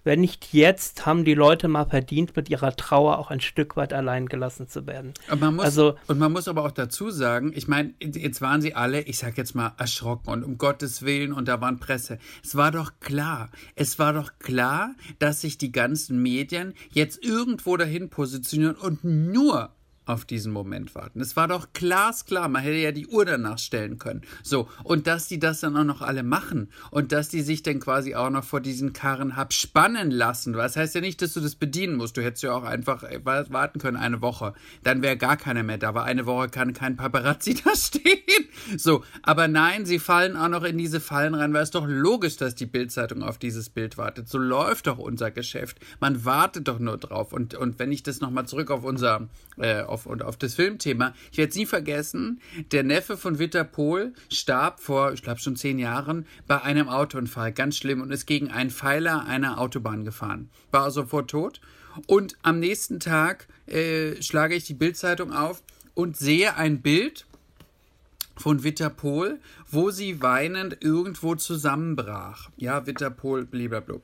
wenn 0.07 0.21
nicht 0.21 0.53
jetzt, 0.53 1.05
haben 1.05 1.25
die 1.25 1.33
Leute 1.33 1.67
mal 1.67 1.85
verdient, 1.85 2.35
mit 2.37 2.49
ihrer 2.49 2.75
Trauer 2.75 3.19
auch 3.19 3.29
ein 3.29 3.41
Stück 3.41 3.75
weit 3.75 3.91
allein 3.91 4.27
gelassen 4.27 4.69
zu 4.69 4.87
werden. 4.87 5.13
Und 5.29 5.41
man 5.41 5.55
muss, 5.57 5.65
also, 5.65 5.95
und 6.07 6.17
man 6.17 6.31
muss 6.31 6.47
aber 6.47 6.63
auch 6.63 6.71
dazu 6.71 7.11
sagen, 7.11 7.51
ich 7.53 7.67
meine, 7.67 7.93
jetzt 7.99 8.39
waren 8.41 8.61
sie 8.61 8.73
alle, 8.73 9.01
ich 9.01 9.17
sag 9.17 9.37
jetzt 9.37 9.53
mal, 9.53 9.73
erschrocken 9.77 10.29
und 10.31 10.43
um 10.45 10.57
Gottes 10.57 11.01
Willen 11.03 11.33
und 11.33 11.49
da 11.49 11.59
waren 11.59 11.79
Presse. 11.79 12.19
Es 12.41 12.55
war 12.55 12.71
doch 12.71 12.93
klar, 13.01 13.49
es 13.75 13.99
war 13.99 14.13
doch 14.13 14.31
klar, 14.39 14.95
dass 15.19 15.41
sich 15.41 15.57
die 15.57 15.73
ganzen 15.73 16.21
Medien 16.21 16.73
jetzt 16.89 17.21
irgendwo 17.23 17.75
dahin 17.75 18.09
positionieren 18.09 18.75
und 18.75 19.03
nur 19.03 19.71
auf 20.07 20.25
diesen 20.25 20.51
Moment 20.51 20.95
warten. 20.95 21.19
Es 21.19 21.35
war 21.35 21.47
doch 21.47 21.67
glasklar, 21.73 22.47
man 22.47 22.63
hätte 22.63 22.77
ja 22.77 22.91
die 22.91 23.07
Uhr 23.07 23.25
danach 23.25 23.59
stellen 23.59 23.97
können. 23.99 24.21
So, 24.41 24.67
und 24.83 25.05
dass 25.05 25.27
die 25.27 25.39
das 25.39 25.59
dann 25.59 25.75
auch 25.77 25.83
noch 25.83 26.01
alle 26.01 26.23
machen 26.23 26.69
und 26.91 27.11
dass 27.11 27.29
die 27.29 27.41
sich 27.41 27.61
dann 27.63 27.79
quasi 27.79 28.15
auch 28.15 28.29
noch 28.29 28.43
vor 28.43 28.61
diesen 28.61 28.93
Karren 28.93 29.35
hab 29.35 29.53
spannen 29.53 30.11
lassen. 30.11 30.53
Das 30.53 30.75
heißt 30.75 30.95
ja 30.95 31.01
nicht, 31.01 31.21
dass 31.21 31.33
du 31.33 31.41
das 31.41 31.55
bedienen 31.55 31.95
musst. 31.95 32.17
Du 32.17 32.23
hättest 32.23 32.43
ja 32.43 32.53
auch 32.53 32.63
einfach 32.63 33.03
äh, 33.03 33.19
warten 33.23 33.79
können 33.79 33.97
eine 33.97 34.21
Woche. 34.21 34.53
Dann 34.83 35.01
wäre 35.01 35.17
gar 35.17 35.37
keiner 35.37 35.63
mehr 35.63 35.77
da. 35.77 35.89
Aber 35.89 36.03
eine 36.03 36.25
Woche 36.25 36.49
kann 36.49 36.73
kein 36.73 36.95
Paparazzi 36.95 37.53
da 37.63 37.75
stehen. 37.75 38.17
So, 38.77 39.03
aber 39.23 39.47
nein, 39.47 39.85
sie 39.85 39.99
fallen 39.99 40.37
auch 40.37 40.49
noch 40.49 40.63
in 40.63 40.77
diese 40.77 40.99
Fallen 40.99 41.35
rein, 41.35 41.53
weil 41.53 41.63
es 41.63 41.71
doch 41.71 41.87
logisch, 41.87 42.37
dass 42.37 42.55
die 42.55 42.65
Bildzeitung 42.65 43.23
auf 43.23 43.37
dieses 43.37 43.69
Bild 43.69 43.97
wartet. 43.97 44.29
So 44.29 44.37
läuft 44.37 44.87
doch 44.87 44.97
unser 44.97 45.31
Geschäft. 45.31 45.79
Man 45.99 46.25
wartet 46.25 46.67
doch 46.67 46.79
nur 46.79 46.97
drauf. 46.97 47.33
Und, 47.33 47.55
und 47.55 47.79
wenn 47.79 47.91
ich 47.91 48.03
das 48.03 48.21
nochmal 48.21 48.45
zurück 48.47 48.71
auf 48.71 48.83
unser, 48.83 49.27
äh, 49.57 49.81
auf, 49.81 49.96
und 50.05 50.23
auf 50.23 50.37
das 50.37 50.55
Filmthema. 50.55 51.13
Ich 51.31 51.37
werde 51.37 51.49
es 51.49 51.55
nie 51.55 51.65
vergessen, 51.65 52.41
der 52.71 52.83
Neffe 52.83 53.17
von 53.17 53.39
Witter 53.39 53.63
Pohl 53.63 54.13
starb 54.31 54.79
vor, 54.79 55.13
ich 55.13 55.21
glaube 55.21 55.39
schon 55.39 55.55
zehn 55.55 55.79
Jahren, 55.79 56.25
bei 56.47 56.61
einem 56.61 56.89
Autounfall. 56.89 57.51
Ganz 57.51 57.77
schlimm 57.77 58.01
und 58.01 58.11
ist 58.11 58.25
gegen 58.25 58.49
einen 58.51 58.69
Pfeiler 58.69 59.25
einer 59.25 59.59
Autobahn 59.59 60.05
gefahren. 60.05 60.49
War 60.71 60.91
sofort 60.91 61.29
tot. 61.29 61.61
Und 62.05 62.37
am 62.43 62.59
nächsten 62.59 62.99
Tag 62.99 63.47
äh, 63.65 64.21
schlage 64.21 64.55
ich 64.55 64.65
die 64.65 64.73
Bildzeitung 64.73 65.33
auf 65.33 65.63
und 65.93 66.17
sehe 66.17 66.55
ein 66.55 66.81
Bild 66.81 67.25
von 68.37 68.63
Witterpol, 68.63 69.39
wo 69.69 69.91
sie 69.91 70.21
weinend 70.21 70.77
irgendwo 70.81 71.35
zusammenbrach. 71.35 72.49
Ja, 72.57 72.85
Witterpol, 72.85 73.45
blablabla. 73.45 73.95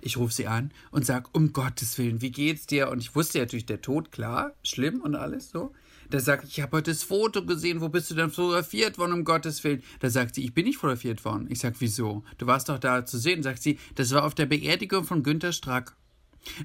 Ich 0.00 0.16
rufe 0.16 0.34
sie 0.34 0.46
an 0.46 0.72
und 0.90 1.06
sage, 1.06 1.28
um 1.32 1.52
Gottes 1.52 1.96
Willen, 1.98 2.20
wie 2.20 2.30
geht's 2.30 2.66
dir? 2.66 2.90
Und 2.90 2.98
ich 2.98 3.14
wusste 3.14 3.38
natürlich, 3.38 3.66
der 3.66 3.80
Tod, 3.80 4.12
klar, 4.12 4.52
schlimm 4.62 5.00
und 5.00 5.14
alles 5.14 5.50
so. 5.50 5.72
Da 6.10 6.20
sagt, 6.20 6.46
ich 6.46 6.60
habe 6.60 6.76
heute 6.76 6.90
das 6.90 7.02
Foto 7.02 7.44
gesehen, 7.44 7.80
wo 7.80 7.88
bist 7.88 8.10
du 8.10 8.14
denn 8.14 8.30
fotografiert 8.30 8.98
worden, 8.98 9.12
um 9.14 9.24
Gottes 9.24 9.64
Willen? 9.64 9.82
Da 10.00 10.10
sagt 10.10 10.34
sie, 10.34 10.44
ich 10.44 10.54
bin 10.54 10.66
nicht 10.66 10.78
fotografiert 10.78 11.24
worden. 11.24 11.46
Ich 11.48 11.60
sag, 11.60 11.74
wieso? 11.78 12.22
Du 12.38 12.46
warst 12.46 12.68
doch 12.68 12.78
da 12.78 13.06
zu 13.06 13.18
sehen. 13.18 13.42
Sagt 13.42 13.62
sie, 13.62 13.78
das 13.94 14.12
war 14.12 14.24
auf 14.24 14.34
der 14.34 14.46
Beerdigung 14.46 15.04
von 15.04 15.22
Günter 15.22 15.52
Strack. 15.52 15.96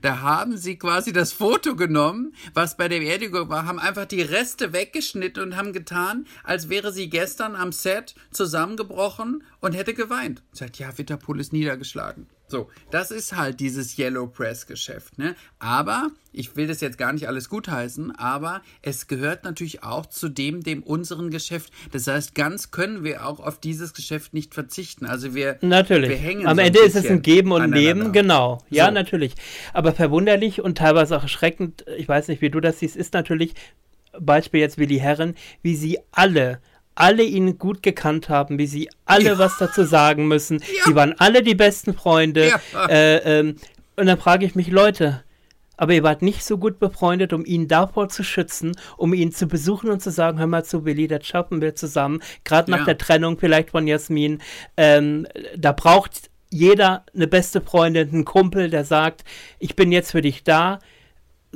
Da 0.02 0.22
haben 0.22 0.58
sie 0.58 0.78
quasi 0.78 1.14
das 1.14 1.34
Foto 1.34 1.76
genommen, 1.76 2.34
was 2.54 2.78
bei 2.78 2.88
der 2.88 3.00
Beerdigung 3.00 3.50
war, 3.50 3.66
haben 3.66 3.80
einfach 3.80 4.06
die 4.06 4.22
Reste 4.22 4.74
weggeschnitten 4.74 5.44
und 5.44 5.56
haben 5.56 5.74
getan, 5.74 6.26
als 6.44 6.70
wäre 6.70 6.92
sie 6.92 7.10
gestern 7.10 7.56
am 7.56 7.72
Set 7.72 8.16
zusammengebrochen 8.32 9.44
und 9.60 9.74
hätte 9.74 9.94
geweint. 9.94 10.44
Sagt, 10.52 10.80
ja, 10.80 10.98
Witterpool 10.98 11.40
ist 11.40 11.54
niedergeschlagen. 11.54 12.28
So, 12.50 12.68
das 12.90 13.12
ist 13.12 13.36
halt 13.36 13.60
dieses 13.60 13.98
Yellow 13.98 14.26
Press 14.26 14.66
Geschäft, 14.66 15.20
ne? 15.20 15.36
Aber 15.60 16.10
ich 16.32 16.56
will 16.56 16.66
das 16.66 16.82
jetzt 16.82 16.98
gar 16.98 17.14
nicht 17.14 17.28
alles 17.28 17.48
gutheißen, 17.48 18.16
aber 18.16 18.62
es 18.82 19.08
gehört 19.08 19.44
natürlich 19.44 19.84
auch 19.84 20.08
zu 20.08 20.30
dem, 20.30 20.64
dem 20.64 20.82
unseren 20.82 21.30
Geschäft. 21.30 21.72
Das 21.92 22.08
heißt, 22.08 22.34
ganz 22.34 22.72
können 22.72 23.04
wir 23.04 23.26
auch 23.28 23.40
auf 23.40 23.60
dieses 23.60 23.94
Geschäft 23.94 24.34
nicht 24.34 24.56
verzichten. 24.56 25.06
Also 25.06 25.36
wir, 25.36 25.60
natürlich. 25.62 26.10
wir 26.10 26.18
hängen 26.18 26.48
Am 26.48 26.58
so 26.58 26.64
Ende 26.64 26.80
ist 26.80 26.96
es 26.96 27.06
ein 27.06 27.22
Geben 27.22 27.52
und 27.52 27.62
aneinander. 27.62 27.94
Nehmen, 27.94 28.14
genau. 28.14 28.64
Ja, 28.70 28.88
So. 28.88 28.92
natürlich. 28.92 29.36
Aber 29.74 29.94
verwunderlich 29.94 30.62
und 30.62 30.78
teilweise 30.78 31.18
auch 31.18 31.24
erschreckend, 31.24 31.86
ich 31.98 32.08
weiß 32.08 32.30
nicht, 32.30 32.42
wie 32.42 32.50
du 32.50 32.60
das 32.60 32.80
siehst, 32.80 32.96
ist 32.96 33.14
natürlich, 33.14 33.54
Beispiel 34.20 34.60
jetzt 34.60 34.80
Willi 34.80 34.98
Herren, 34.98 35.36
wie 35.62 35.76
sie 35.76 36.00
alle 36.12 36.62
alle 37.00 37.24
ihn 37.24 37.58
gut 37.58 37.82
gekannt 37.84 38.30
haben, 38.30 38.58
wie 38.60 38.68
sie 38.68 38.90
alle 39.06 39.24
Ja. 39.32 39.38
was 39.40 39.58
dazu 39.58 39.84
sagen 39.84 40.28
müssen. 40.28 40.60
Ja. 40.78 40.84
Sie 40.86 40.96
waren 40.96 41.16
alle 41.18 41.42
die 41.44 41.56
besten 41.56 41.94
Freunde. 41.94 42.48
Ja. 42.74 42.86
Äh, 42.88 43.40
ähm, 43.40 43.56
und 43.96 44.06
dann 44.06 44.18
frage 44.20 44.46
ich 44.46 44.56
mich, 44.56 44.68
Leute, 44.70 45.24
aber 45.78 45.94
ihr 45.94 46.04
wart 46.04 46.22
nicht 46.22 46.44
so 46.44 46.58
gut 46.58 46.78
befreundet, 46.80 47.32
um 47.34 47.46
ihn 47.46 47.68
davor 47.70 48.10
zu 48.10 48.24
schützen, 48.24 48.76
um 48.98 49.14
ihn 49.14 49.32
zu 49.32 49.48
besuchen 49.48 49.90
und 49.90 50.02
zu 50.02 50.12
sagen, 50.12 50.38
hör 50.40 50.48
mal 50.48 50.66
zu, 50.66 50.84
Willi, 50.86 51.08
das 51.08 51.26
schaffen 51.26 51.62
wir 51.62 51.74
zusammen. 51.76 52.22
Gerade 52.44 52.70
nach 52.72 52.80
Ja. 52.80 52.86
der 52.86 52.98
Trennung 52.98 53.38
vielleicht 53.40 53.70
von 53.72 53.88
Jasmin. 53.88 54.42
Ähm, 54.78 55.26
da 55.58 55.72
braucht 55.72 56.30
jeder 56.50 57.06
eine 57.16 57.28
beste 57.28 57.62
Freundin, 57.62 58.10
einen 58.10 58.26
Kumpel, 58.26 58.70
der 58.70 58.84
sagt, 58.84 59.24
ich 59.60 59.76
bin 59.76 59.92
jetzt 59.92 60.12
für 60.12 60.22
dich 60.22 60.44
da, 60.44 60.80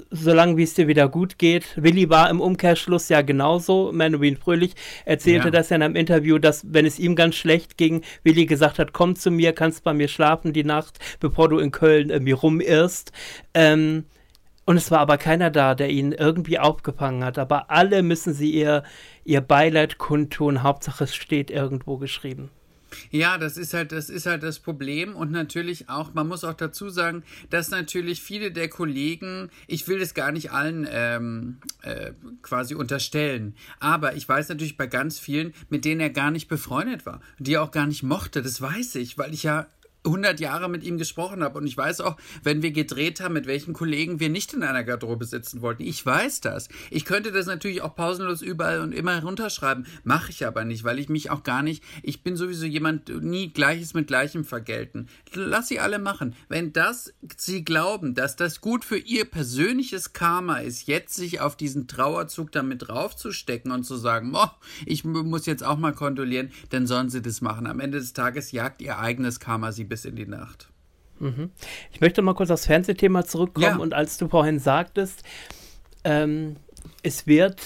solange 0.09 0.57
wie 0.57 0.63
es 0.63 0.73
dir 0.73 0.87
wieder 0.87 1.07
gut 1.07 1.37
geht. 1.37 1.65
Willi 1.75 2.09
war 2.09 2.29
im 2.29 2.41
Umkehrschluss 2.41 3.09
ja 3.09 3.21
genauso. 3.21 3.91
Manuel 3.93 4.35
Fröhlich 4.35 4.73
erzählte 5.05 5.45
Ja. 5.45 5.51
das 5.51 5.69
ja 5.69 5.75
in 5.75 5.83
einem 5.83 5.95
Interview, 5.95 6.39
dass, 6.39 6.65
wenn 6.73 6.85
es 6.85 6.99
ihm 6.99 7.15
ganz 7.15 7.35
schlecht 7.35 7.77
ging, 7.77 8.03
Willi 8.23 8.45
gesagt 8.45 8.79
hat, 8.79 8.93
komm 8.93 9.15
zu 9.15 9.29
mir, 9.29 9.53
kannst 9.53 9.83
bei 9.83 9.93
mir 9.93 10.07
schlafen 10.07 10.53
die 10.53 10.63
Nacht, 10.63 10.99
bevor 11.19 11.49
du 11.49 11.59
in 11.59 11.71
Köln 11.71 12.09
irgendwie 12.09 12.31
rumirrst. 12.31 13.11
Ähm, 13.53 14.05
und 14.65 14.77
es 14.77 14.91
war 14.91 14.99
aber 14.99 15.17
keiner 15.17 15.51
da, 15.51 15.75
der 15.75 15.89
ihn 15.89 16.13
irgendwie 16.13 16.57
aufgefangen 16.57 17.23
hat. 17.23 17.37
Aber 17.37 17.69
alle 17.69 18.01
müssen 18.01 18.33
sie 18.33 18.51
ihr, 18.51 18.83
ihr 19.25 19.41
Beileid 19.41 19.97
kundtun. 19.97 20.63
Hauptsache 20.63 21.03
es 21.03 21.13
steht 21.15 21.51
irgendwo 21.51 21.97
geschrieben. 21.97 22.49
Ja, 23.11 23.37
das 23.37 23.57
ist 23.57 23.73
halt, 23.73 23.91
das 23.91 24.09
ist 24.09 24.25
halt 24.25 24.43
das 24.43 24.59
Problem. 24.59 25.15
Und 25.15 25.31
natürlich 25.31 25.89
auch, 25.89 26.13
man 26.13 26.27
muss 26.27 26.43
auch 26.43 26.53
dazu 26.53 26.89
sagen, 26.89 27.23
dass 27.49 27.69
natürlich 27.69 28.21
viele 28.21 28.51
der 28.51 28.69
Kollegen, 28.69 29.49
ich 29.67 29.87
will 29.87 29.99
das 29.99 30.13
gar 30.13 30.31
nicht 30.31 30.51
allen 30.51 30.87
ähm, 30.89 31.57
äh, 31.81 32.11
quasi 32.41 32.75
unterstellen, 32.75 33.55
aber 33.79 34.15
ich 34.15 34.27
weiß 34.27 34.49
natürlich 34.49 34.77
bei 34.77 34.87
ganz 34.87 35.19
vielen, 35.19 35.53
mit 35.69 35.85
denen 35.85 36.01
er 36.01 36.09
gar 36.09 36.31
nicht 36.31 36.47
befreundet 36.47 37.05
war, 37.05 37.21
die 37.39 37.53
er 37.53 37.63
auch 37.63 37.71
gar 37.71 37.87
nicht 37.87 38.03
mochte, 38.03 38.41
das 38.41 38.61
weiß 38.61 38.95
ich, 38.95 39.17
weil 39.17 39.33
ich 39.33 39.43
ja 39.43 39.67
100 40.05 40.39
Jahre 40.39 40.69
mit 40.69 40.83
ihm 40.83 40.97
gesprochen 40.97 41.43
habe 41.43 41.57
und 41.57 41.67
ich 41.67 41.77
weiß 41.77 42.01
auch, 42.01 42.17
wenn 42.43 42.61
wir 42.61 42.71
gedreht 42.71 43.21
haben, 43.21 43.33
mit 43.33 43.47
welchen 43.47 43.73
Kollegen 43.73 44.19
wir 44.19 44.29
nicht 44.29 44.53
in 44.53 44.63
einer 44.63 44.83
Garderobe 44.83 45.25
sitzen 45.25 45.61
wollten. 45.61 45.83
Ich 45.83 46.05
weiß 46.05 46.41
das. 46.41 46.67
Ich 46.89 47.05
könnte 47.05 47.31
das 47.31 47.45
natürlich 47.45 47.81
auch 47.81 47.95
pausenlos 47.95 48.41
überall 48.41 48.81
und 48.81 48.91
immer 48.93 49.21
runterschreiben, 49.21 49.85
mache 50.03 50.31
ich 50.31 50.45
aber 50.45 50.65
nicht, 50.65 50.83
weil 50.83 50.99
ich 50.99 51.09
mich 51.09 51.29
auch 51.31 51.43
gar 51.43 51.63
nicht, 51.63 51.83
ich 52.01 52.21
bin 52.23 52.35
sowieso 52.35 52.65
jemand, 52.65 53.09
nie 53.23 53.53
Gleiches 53.53 53.93
mit 53.93 54.07
Gleichem 54.07 54.43
vergelten. 54.43 55.07
Lass 55.33 55.67
sie 55.69 55.79
alle 55.79 55.99
machen. 55.99 56.35
Wenn 56.49 56.73
das 56.73 57.13
sie 57.37 57.63
glauben, 57.63 58.13
dass 58.13 58.35
das 58.35 58.61
gut 58.61 58.83
für 58.83 58.97
ihr 58.97 59.25
persönliches 59.25 60.13
Karma 60.13 60.57
ist, 60.57 60.87
jetzt 60.87 61.15
sich 61.15 61.39
auf 61.39 61.55
diesen 61.55 61.87
Trauerzug 61.87 62.51
damit 62.51 62.87
draufzustecken 62.87 63.71
und 63.71 63.83
zu 63.83 63.95
sagen, 63.95 64.31
oh, 64.35 64.47
ich 64.85 65.03
mu- 65.05 65.23
muss 65.23 65.45
jetzt 65.45 65.63
auch 65.63 65.77
mal 65.77 65.93
kondolieren, 65.93 66.51
dann 66.71 66.87
sollen 66.87 67.09
sie 67.09 67.21
das 67.21 67.41
machen. 67.41 67.67
Am 67.67 67.79
Ende 67.79 67.99
des 67.99 68.13
Tages 68.13 68.51
jagt 68.51 68.81
ihr 68.81 68.99
eigenes 68.99 69.39
Karma 69.39 69.71
sie 69.71 69.83
bis 69.93 70.05
in 70.05 70.15
die 70.15 70.25
Nacht. 70.25 70.69
Ich 71.91 72.01
möchte 72.01 72.23
mal 72.23 72.33
kurz 72.33 72.49
aufs 72.49 72.65
Fernsehthema 72.65 73.25
zurückkommen 73.25 73.65
Ja. 73.65 73.75
und 73.77 73.93
als 73.93 74.17
du 74.17 74.27
vorhin 74.27 74.57
sagtest, 74.57 75.21
ähm, 76.03 76.55
es 77.03 77.27
wird 77.27 77.61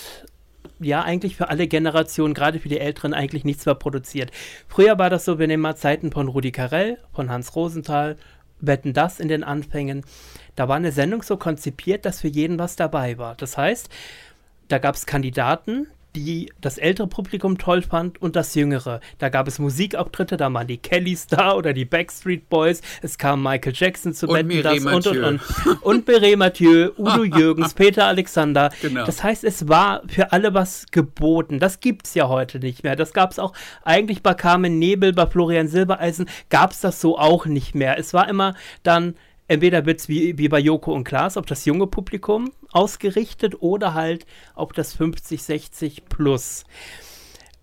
ja 0.80 1.02
eigentlich 1.04 1.38
für 1.38 1.48
alle 1.48 1.68
Generationen, 1.70 2.34
gerade 2.34 2.60
für 2.60 2.68
die 2.68 2.80
Älteren, 2.82 3.14
eigentlich 3.14 3.46
nichts 3.46 3.66
mehr 3.66 3.76
produziert. 3.76 4.32
Früher 4.68 5.00
war 5.00 5.10
das 5.10 5.24
so, 5.24 5.40
wir 5.40 5.48
nehmen 5.48 5.64
mal 5.64 5.78
Zeiten 5.78 6.12
von 6.12 6.28
Rudi 6.28 6.52
Carell, 6.52 6.98
von 7.14 7.30
Hans 7.32 7.56
Rosenthal, 7.56 8.18
wetten 8.60 8.92
das 8.92 9.22
in 9.22 9.30
den 9.30 9.46
Anfängen. 9.46 10.04
Da 10.58 10.68
war 10.68 10.76
eine 10.76 10.92
Sendung 10.92 11.24
so 11.24 11.38
konzipiert, 11.38 12.06
dass 12.06 12.20
für 12.22 12.28
jeden 12.28 12.60
was 12.60 12.76
dabei 12.76 13.18
war. 13.18 13.36
Das 13.36 13.58
heißt, 13.58 13.88
da 14.68 14.80
gab 14.80 14.96
es 14.96 15.06
Kandidaten, 15.06 15.88
die 16.18 16.52
das 16.60 16.78
ältere 16.78 17.08
Publikum 17.08 17.58
toll 17.58 17.84
fand 17.84 18.20
und 18.22 18.36
das 18.36 18.56
jüngere. 18.56 19.02
Da 19.20 19.30
gab 19.30 19.48
es 19.48 19.60
Musikauftritte, 19.60 20.36
da 20.36 20.52
waren 20.52 20.66
die 20.66 20.78
Kellys 20.78 21.28
da 21.28 21.54
oder 21.54 21.74
die 21.74 21.86
Backstreet 21.86 22.50
Boys. 22.50 22.82
Es 23.02 23.18
kam 23.18 23.44
Michael 23.44 23.74
Jackson 23.76 24.14
zu 24.14 24.28
Und 24.28 24.48
Mireille 24.48 24.96
und 24.96 25.06
und 25.06 25.18
und. 25.24 25.42
Und 25.82 26.08
Mireille 26.08 26.38
Mathieu, 26.38 26.90
Udo 26.98 27.24
Jürgens, 27.38 27.74
Peter 27.74 28.08
Alexander. 28.08 28.72
Genau. 28.82 29.06
Das 29.06 29.24
heißt, 29.24 29.44
es 29.44 29.68
war 29.68 30.02
für 30.08 30.32
alle 30.32 30.54
was 30.54 30.88
geboten. 30.92 31.60
Das 31.60 31.80
gibt's 31.82 32.16
ja 32.16 32.28
heute 32.28 32.60
nicht 32.60 32.84
mehr. 32.84 32.96
Das 32.96 33.14
gab's 33.14 33.38
auch 33.38 33.54
eigentlich 33.84 34.24
bei 34.24 34.34
Carmen 34.34 34.80
Nebel, 34.80 35.14
bei 35.14 35.28
Florian 35.28 35.68
Silbereisen 35.68 36.28
gab's 36.50 36.82
das 36.82 37.00
so 37.00 37.18
auch 37.20 37.46
nicht 37.46 37.76
mehr. 37.76 38.00
Es 38.00 38.14
war 38.14 38.28
immer 38.28 38.56
dann 38.84 39.16
entweder 39.48 39.86
wird's 39.86 40.08
wie, 40.10 40.38
wie 40.38 40.50
bei 40.50 40.60
Joko 40.60 40.94
und 40.94 41.04
Klaas 41.04 41.38
auf 41.38 41.46
das 41.46 41.66
junge 41.66 41.88
Publikum 41.88 42.52
ausgerichtet 42.72 43.56
oder 43.62 43.94
halt 43.94 44.26
auf 44.56 44.74
das 44.74 44.94
50, 44.94 45.42
60 45.42 46.06
plus. 46.06 46.64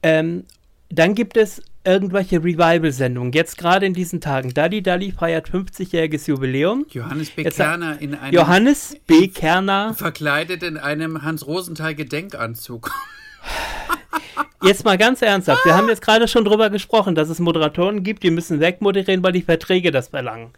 Ähm, 0.03 0.45
dann 0.89 1.15
gibt 1.15 1.37
es 1.37 1.63
irgendwelche 1.85 2.43
Revival-Sendungen. 2.43 3.33
Jetzt 3.33 3.59
gerade 3.59 3.85
in 3.87 3.93
diesen 3.93 4.21
Tagen. 4.21 4.55
Dalli 4.55 4.83
Dalli 4.83 5.13
feiert 5.13 5.51
50-jähriges 5.51 6.29
Jubiläum. 6.29 6.87
Johannes 6.91 7.31
B. 7.31 7.43
Jetzt- 7.43 7.57
Kerner 7.57 8.01
in 8.01 8.15
einem 8.15 8.35
Johannes 8.35 8.97
B. 9.07 9.29
Kerner. 9.29 9.95
verkleidet 9.95 10.63
in 10.63 10.79
einem 10.79 11.23
Hans 11.23 11.47
Rosenthal 11.47 11.95
Gedenkanzug. 11.95 12.91
Jetzt 14.63 14.85
mal 14.85 14.97
ganz 14.97 15.21
ernsthaft. 15.21 15.65
Wir 15.67 15.77
haben 15.77 15.89
jetzt 15.89 16.01
gerade 16.01 16.27
schon 16.27 16.47
drüber 16.47 16.71
gesprochen, 16.71 17.15
dass 17.15 17.29
es 17.29 17.39
Moderatoren 17.39 18.03
gibt, 18.03 18.23
die 18.23 18.31
müssen 18.31 18.61
wegmoderieren, 18.61 19.23
weil 19.23 19.33
die 19.33 19.43
Verträge 19.43 19.91
das 19.91 20.09
verlangen. 20.09 20.53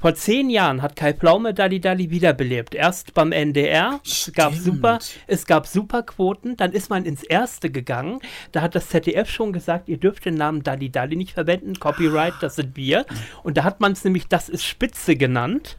Vor 0.00 0.14
zehn 0.14 0.48
Jahren 0.48 0.80
hat 0.80 0.94
Kai 0.94 1.12
Pflaume 1.12 1.52
Dalli 1.54 1.80
Dalli 1.80 2.10
wiederbelebt. 2.10 2.76
Erst 2.76 3.14
beim 3.14 3.32
NDR. 3.32 4.00
Es 4.04 4.30
gab 4.32 4.54
super, 4.54 5.00
es 5.26 5.44
gab 5.44 5.66
super 5.66 6.04
Quoten. 6.04 6.56
Dann 6.56 6.72
ist 6.72 6.88
man 6.88 7.04
ins 7.04 7.24
Erste 7.24 7.68
gegangen. 7.68 8.20
Da 8.52 8.62
hat 8.62 8.76
das 8.76 8.88
ZDF 8.90 9.28
schon 9.28 9.52
gesagt, 9.52 9.88
ihr 9.88 9.96
dürft 9.96 10.24
den 10.24 10.34
Namen 10.34 10.62
Dalli 10.62 10.90
Dalli 10.90 11.16
nicht 11.16 11.32
verwenden. 11.32 11.80
Copyright, 11.80 12.34
das 12.40 12.54
sind 12.54 12.76
wir. 12.76 13.06
Und 13.42 13.56
da 13.56 13.64
hat 13.64 13.80
man 13.80 13.90
es 13.90 14.04
nämlich, 14.04 14.28
das 14.28 14.48
ist 14.48 14.64
Spitze 14.64 15.16
genannt. 15.16 15.76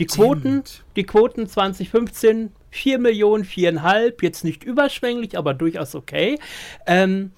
Die 0.00 0.06
Quoten, 0.06 0.64
die 0.96 1.04
Quoten 1.04 1.46
2015, 1.46 2.50
4 2.70 2.98
Millionen, 2.98 3.44
4,5, 3.44 4.14
jetzt 4.22 4.42
nicht 4.42 4.64
überschwänglich, 4.64 5.38
aber 5.38 5.54
durchaus 5.54 5.94
okay. 5.94 6.40
Ähm, 6.84 7.30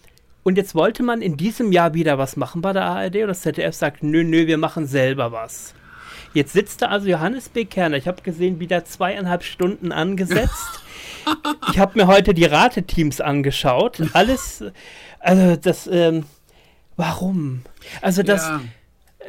und 0.42 0.56
jetzt 0.56 0.74
wollte 0.74 1.02
man 1.02 1.20
in 1.20 1.36
diesem 1.36 1.70
Jahr 1.70 1.92
wieder 1.92 2.16
was 2.16 2.36
machen 2.38 2.62
bei 2.62 2.72
der 2.72 2.84
ARD 2.84 3.16
und 3.16 3.28
das 3.28 3.42
ZDF 3.42 3.74
sagt, 3.74 4.02
nö, 4.02 4.24
nö, 4.24 4.46
wir 4.46 4.56
machen 4.56 4.86
selber 4.86 5.32
was. 5.32 5.74
Jetzt 6.35 6.53
sitzt 6.53 6.82
da 6.82 6.87
also 6.87 7.09
Johannes 7.09 7.49
B. 7.49 7.64
Kerner. 7.64 7.97
Ich 7.97 8.09
habe 8.09 8.20
gesehen, 8.22 8.59
wieder 8.59 8.85
zweieinhalb 8.85 9.45
Stunden 9.45 9.93
angesetzt. 9.93 10.82
ich 11.72 11.78
habe 11.78 11.97
mir 11.97 12.09
heute 12.09 12.35
die 12.35 12.45
Rateteams 12.45 13.20
angeschaut. 13.20 14.03
Alles, 14.12 14.64
also 15.20 15.57
das, 15.57 15.87
ähm, 15.87 16.26
warum? 16.97 17.62
Also 18.03 18.24
das, 18.24 18.43
ja. 18.43 18.61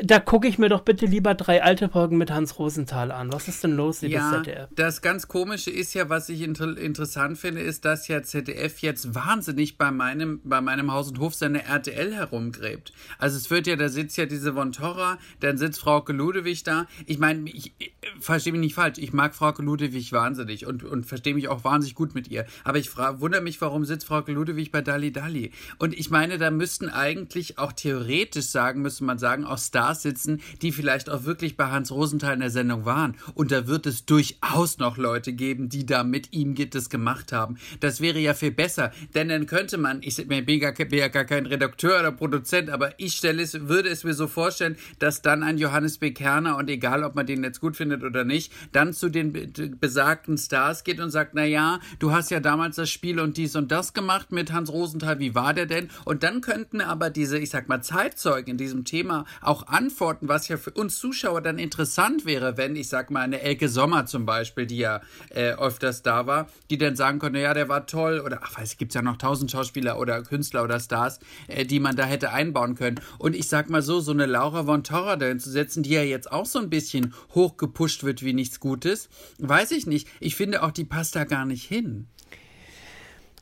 Da 0.04 0.20
gucke 0.20 0.48
ich 0.48 0.58
mir 0.58 0.70
doch 0.70 0.82
bitte 0.82 1.06
lieber 1.06 1.36
drei 1.36 1.64
alte 1.64 1.90
Folgen 1.90 2.18
mit 2.18 2.32
Hans 2.32 2.60
Rosenthal 2.60 3.12
an. 3.12 3.32
Was 3.32 3.48
ist 3.48 3.64
denn 3.64 3.76
los, 3.76 4.02
liebes 4.02 4.18
Ja, 4.18 4.44
ZDF? 4.44 4.70
das 4.76 5.02
ganz 5.02 5.28
Komische 5.28 5.72
ist 5.72 5.94
ja, 5.94 6.10
was 6.10 6.30
ich 6.30 6.42
inter 6.42 6.78
interessant 6.78 7.38
finde, 7.38 7.62
ist, 7.62 7.86
dass 7.86 8.08
ja 8.08 8.22
ZDF 8.24 8.80
jetzt 8.80 9.16
wahnsinnig 9.16 9.78
bei 9.78 9.92
meinem, 9.92 10.42
bei 10.44 10.62
meinem 10.62 10.92
Haus- 10.92 11.10
und 11.10 11.20
Hofsender 11.20 11.62
RTL 11.62 12.14
herumgräbt. 12.14 12.94
Also 13.18 13.38
es 13.38 13.50
wird 13.50 13.68
ja, 13.68 13.76
da 13.76 13.90
sitzt 13.90 14.18
ja 14.18 14.26
diese 14.26 14.54
Von 14.54 14.72
Torra, 14.72 15.18
dann 15.40 15.58
sitzt 15.58 15.80
Frauke 15.80 16.14
Ludewig 16.14 16.64
da. 16.64 16.88
Ich 17.06 17.20
meine, 17.20 17.50
ich, 17.50 17.74
ich 17.78 17.94
verstehe 18.20 18.52
mich 18.54 18.62
nicht 18.62 18.76
falsch, 18.76 18.98
ich 18.98 19.14
mag 19.14 19.36
Frauke 19.36 19.62
Ludewig 19.62 20.12
wahnsinnig 20.12 20.66
und, 20.66 20.84
und 20.84 21.06
verstehe 21.06 21.34
mich 21.34 21.48
auch 21.48 21.64
wahnsinnig 21.64 21.96
gut 21.96 22.16
mit 22.16 22.28
ihr. 22.30 22.46
Aber 22.64 22.78
ich 22.78 22.96
wundere 22.98 23.42
mich, 23.42 23.62
warum 23.62 23.86
sitzt 23.86 24.08
Frauke 24.08 24.32
Ludewig 24.32 24.72
bei 24.72 24.82
Dalli 24.82 25.12
Dalli? 25.12 25.52
Und 25.78 25.94
ich 25.98 26.10
meine, 26.10 26.38
da 26.38 26.52
müssten 26.52 26.90
eigentlich 26.90 27.58
auch 27.58 27.72
theoretisch 27.72 28.48
sagen, 28.48 28.82
müsste 28.82 29.04
man 29.04 29.18
sagen, 29.18 29.46
auch 29.46 29.58
Stars 29.86 30.02
sitzen, 30.02 30.42
die 30.62 30.72
vielleicht 30.72 31.10
auch 31.10 31.26
wirklich 31.26 31.58
bei 31.58 31.68
Hans 31.68 31.92
Rosenthal 31.92 32.34
in 32.34 32.40
der 32.40 32.50
Sendung 32.50 32.86
waren. 32.86 33.16
Und 33.36 33.52
da 33.52 33.68
wird 33.68 33.86
es 33.86 34.06
durchaus 34.06 34.80
noch 34.80 34.98
Leute 34.98 35.34
geben, 35.34 35.70
die 35.70 35.86
da 35.86 36.04
mit 36.04 36.34
ihm 36.34 36.56
das 36.56 36.90
gemacht 36.90 37.32
haben. 37.32 37.58
Das 37.82 38.02
wäre 38.02 38.18
ja 38.18 38.34
viel 38.34 38.52
besser, 38.52 38.92
denn 39.14 39.30
dann 39.30 39.46
könnte 39.46 39.78
man, 39.78 40.02
ich 40.02 40.16
bin 40.28 40.48
ja, 40.48 41.08
gar, 41.10 41.26
kein 41.26 41.46
Redakteur 41.46 42.00
oder 42.00 42.12
Produzent, 42.12 42.70
aber 42.70 43.00
ich 43.00 43.14
stelle 43.14 43.44
es, 43.44 43.68
würde 43.68 43.90
es 43.90 44.04
mir 44.04 44.14
so 44.14 44.28
vorstellen, 44.28 44.78
dass 45.00 45.22
dann 45.22 45.44
ein 45.44 45.58
Johannes 45.58 45.98
B. 45.98 46.12
Kerner 46.12 46.58
und 46.58 46.70
egal, 46.70 47.04
ob 47.04 47.16
man 47.16 47.28
den 47.28 47.44
jetzt 47.44 47.60
gut 47.60 47.76
findet 47.76 48.04
oder 48.04 48.24
nicht, 48.24 48.52
dann 48.72 48.94
zu 48.94 49.10
den 49.10 49.34
be- 49.34 49.48
besagten 49.48 50.38
Stars 50.38 50.84
geht 50.84 51.00
und 51.00 51.12
sagt, 51.12 51.32
na 51.34 51.46
ja, 51.46 51.80
du 52.00 52.12
hast 52.12 52.32
ja 52.32 52.40
damals 52.40 52.78
das 52.78 52.90
Spiel 52.90 53.20
und 53.20 53.38
dies 53.38 53.56
und 53.56 53.72
das 53.72 53.94
gemacht 53.94 54.32
mit 54.32 54.52
Hans 54.52 54.72
Rosenthal, 54.72 55.20
wie 55.20 55.36
war 55.36 55.54
der 55.54 55.66
denn? 55.66 55.90
Und 56.06 56.24
dann 56.24 56.42
könnten 56.42 56.82
aber 56.82 57.10
diese, 57.10 57.38
ich 57.38 57.50
sag 57.50 57.68
mal, 57.68 57.82
Zeitzeugen 57.82 58.52
in 58.52 58.58
diesem 58.58 58.86
Thema 58.86 59.26
auch 59.42 59.68
beantworten, 59.76 60.30
was 60.30 60.48
ja 60.48 60.56
für 60.56 60.72
uns 60.72 60.98
Zuschauer 61.00 61.42
dann 61.42 61.60
interessant 61.60 62.26
wäre, 62.26 62.56
wenn 62.56 62.78
ich 62.78 62.88
sag 62.88 63.12
mal 63.12 63.22
eine 63.22 63.42
Elke 63.42 63.68
Sommer 63.68 64.06
zum 64.06 64.26
Beispiel, 64.26 64.66
die 64.66 64.78
ja 64.78 65.02
äh, 65.32 65.52
öfters 65.52 66.02
da 66.02 66.28
war, 66.28 66.48
die 66.70 66.78
dann 66.78 66.96
sagen 66.96 67.20
konnte, 67.20 67.40
ja, 67.40 67.54
der 67.54 67.68
war 67.68 67.86
toll 67.86 68.22
oder 68.22 68.40
ach 68.42 68.58
weiß, 68.58 68.78
gibt 68.78 68.92
es 68.92 68.96
ja 68.96 69.02
noch 69.02 69.18
tausend 69.18 69.52
Schauspieler 69.52 70.00
oder 70.00 70.24
Künstler 70.24 70.64
oder 70.64 70.80
Stars, 70.80 71.20
äh, 71.48 71.66
die 71.66 71.82
man 71.82 71.98
da 71.98 72.06
hätte 72.06 72.32
einbauen 72.32 72.76
können. 72.76 73.02
Und 73.18 73.36
ich 73.36 73.50
sag 73.50 73.70
mal 73.70 73.82
so, 73.82 74.00
so 74.00 74.12
eine 74.12 74.26
Laura 74.26 74.64
von 74.64 74.84
Torra 74.86 75.18
dahin 75.18 75.42
zu 75.42 75.50
setzen, 75.50 75.84
die 75.84 75.92
ja 75.92 76.04
jetzt 76.04 76.32
auch 76.32 76.46
so 76.46 76.60
ein 76.60 76.70
bisschen 76.70 77.14
hochgepusht 77.34 78.06
wird 78.06 78.24
wie 78.24 78.34
nichts 78.34 78.62
Gutes, 78.62 79.10
weiß 79.40 79.72
ich 79.72 79.88
nicht. 79.88 80.08
Ich 80.22 80.36
finde 80.36 80.64
auch, 80.64 80.72
die 80.72 80.86
passt 80.86 81.18
da 81.18 81.26
gar 81.26 81.46
nicht 81.46 81.68
hin. 81.68 82.08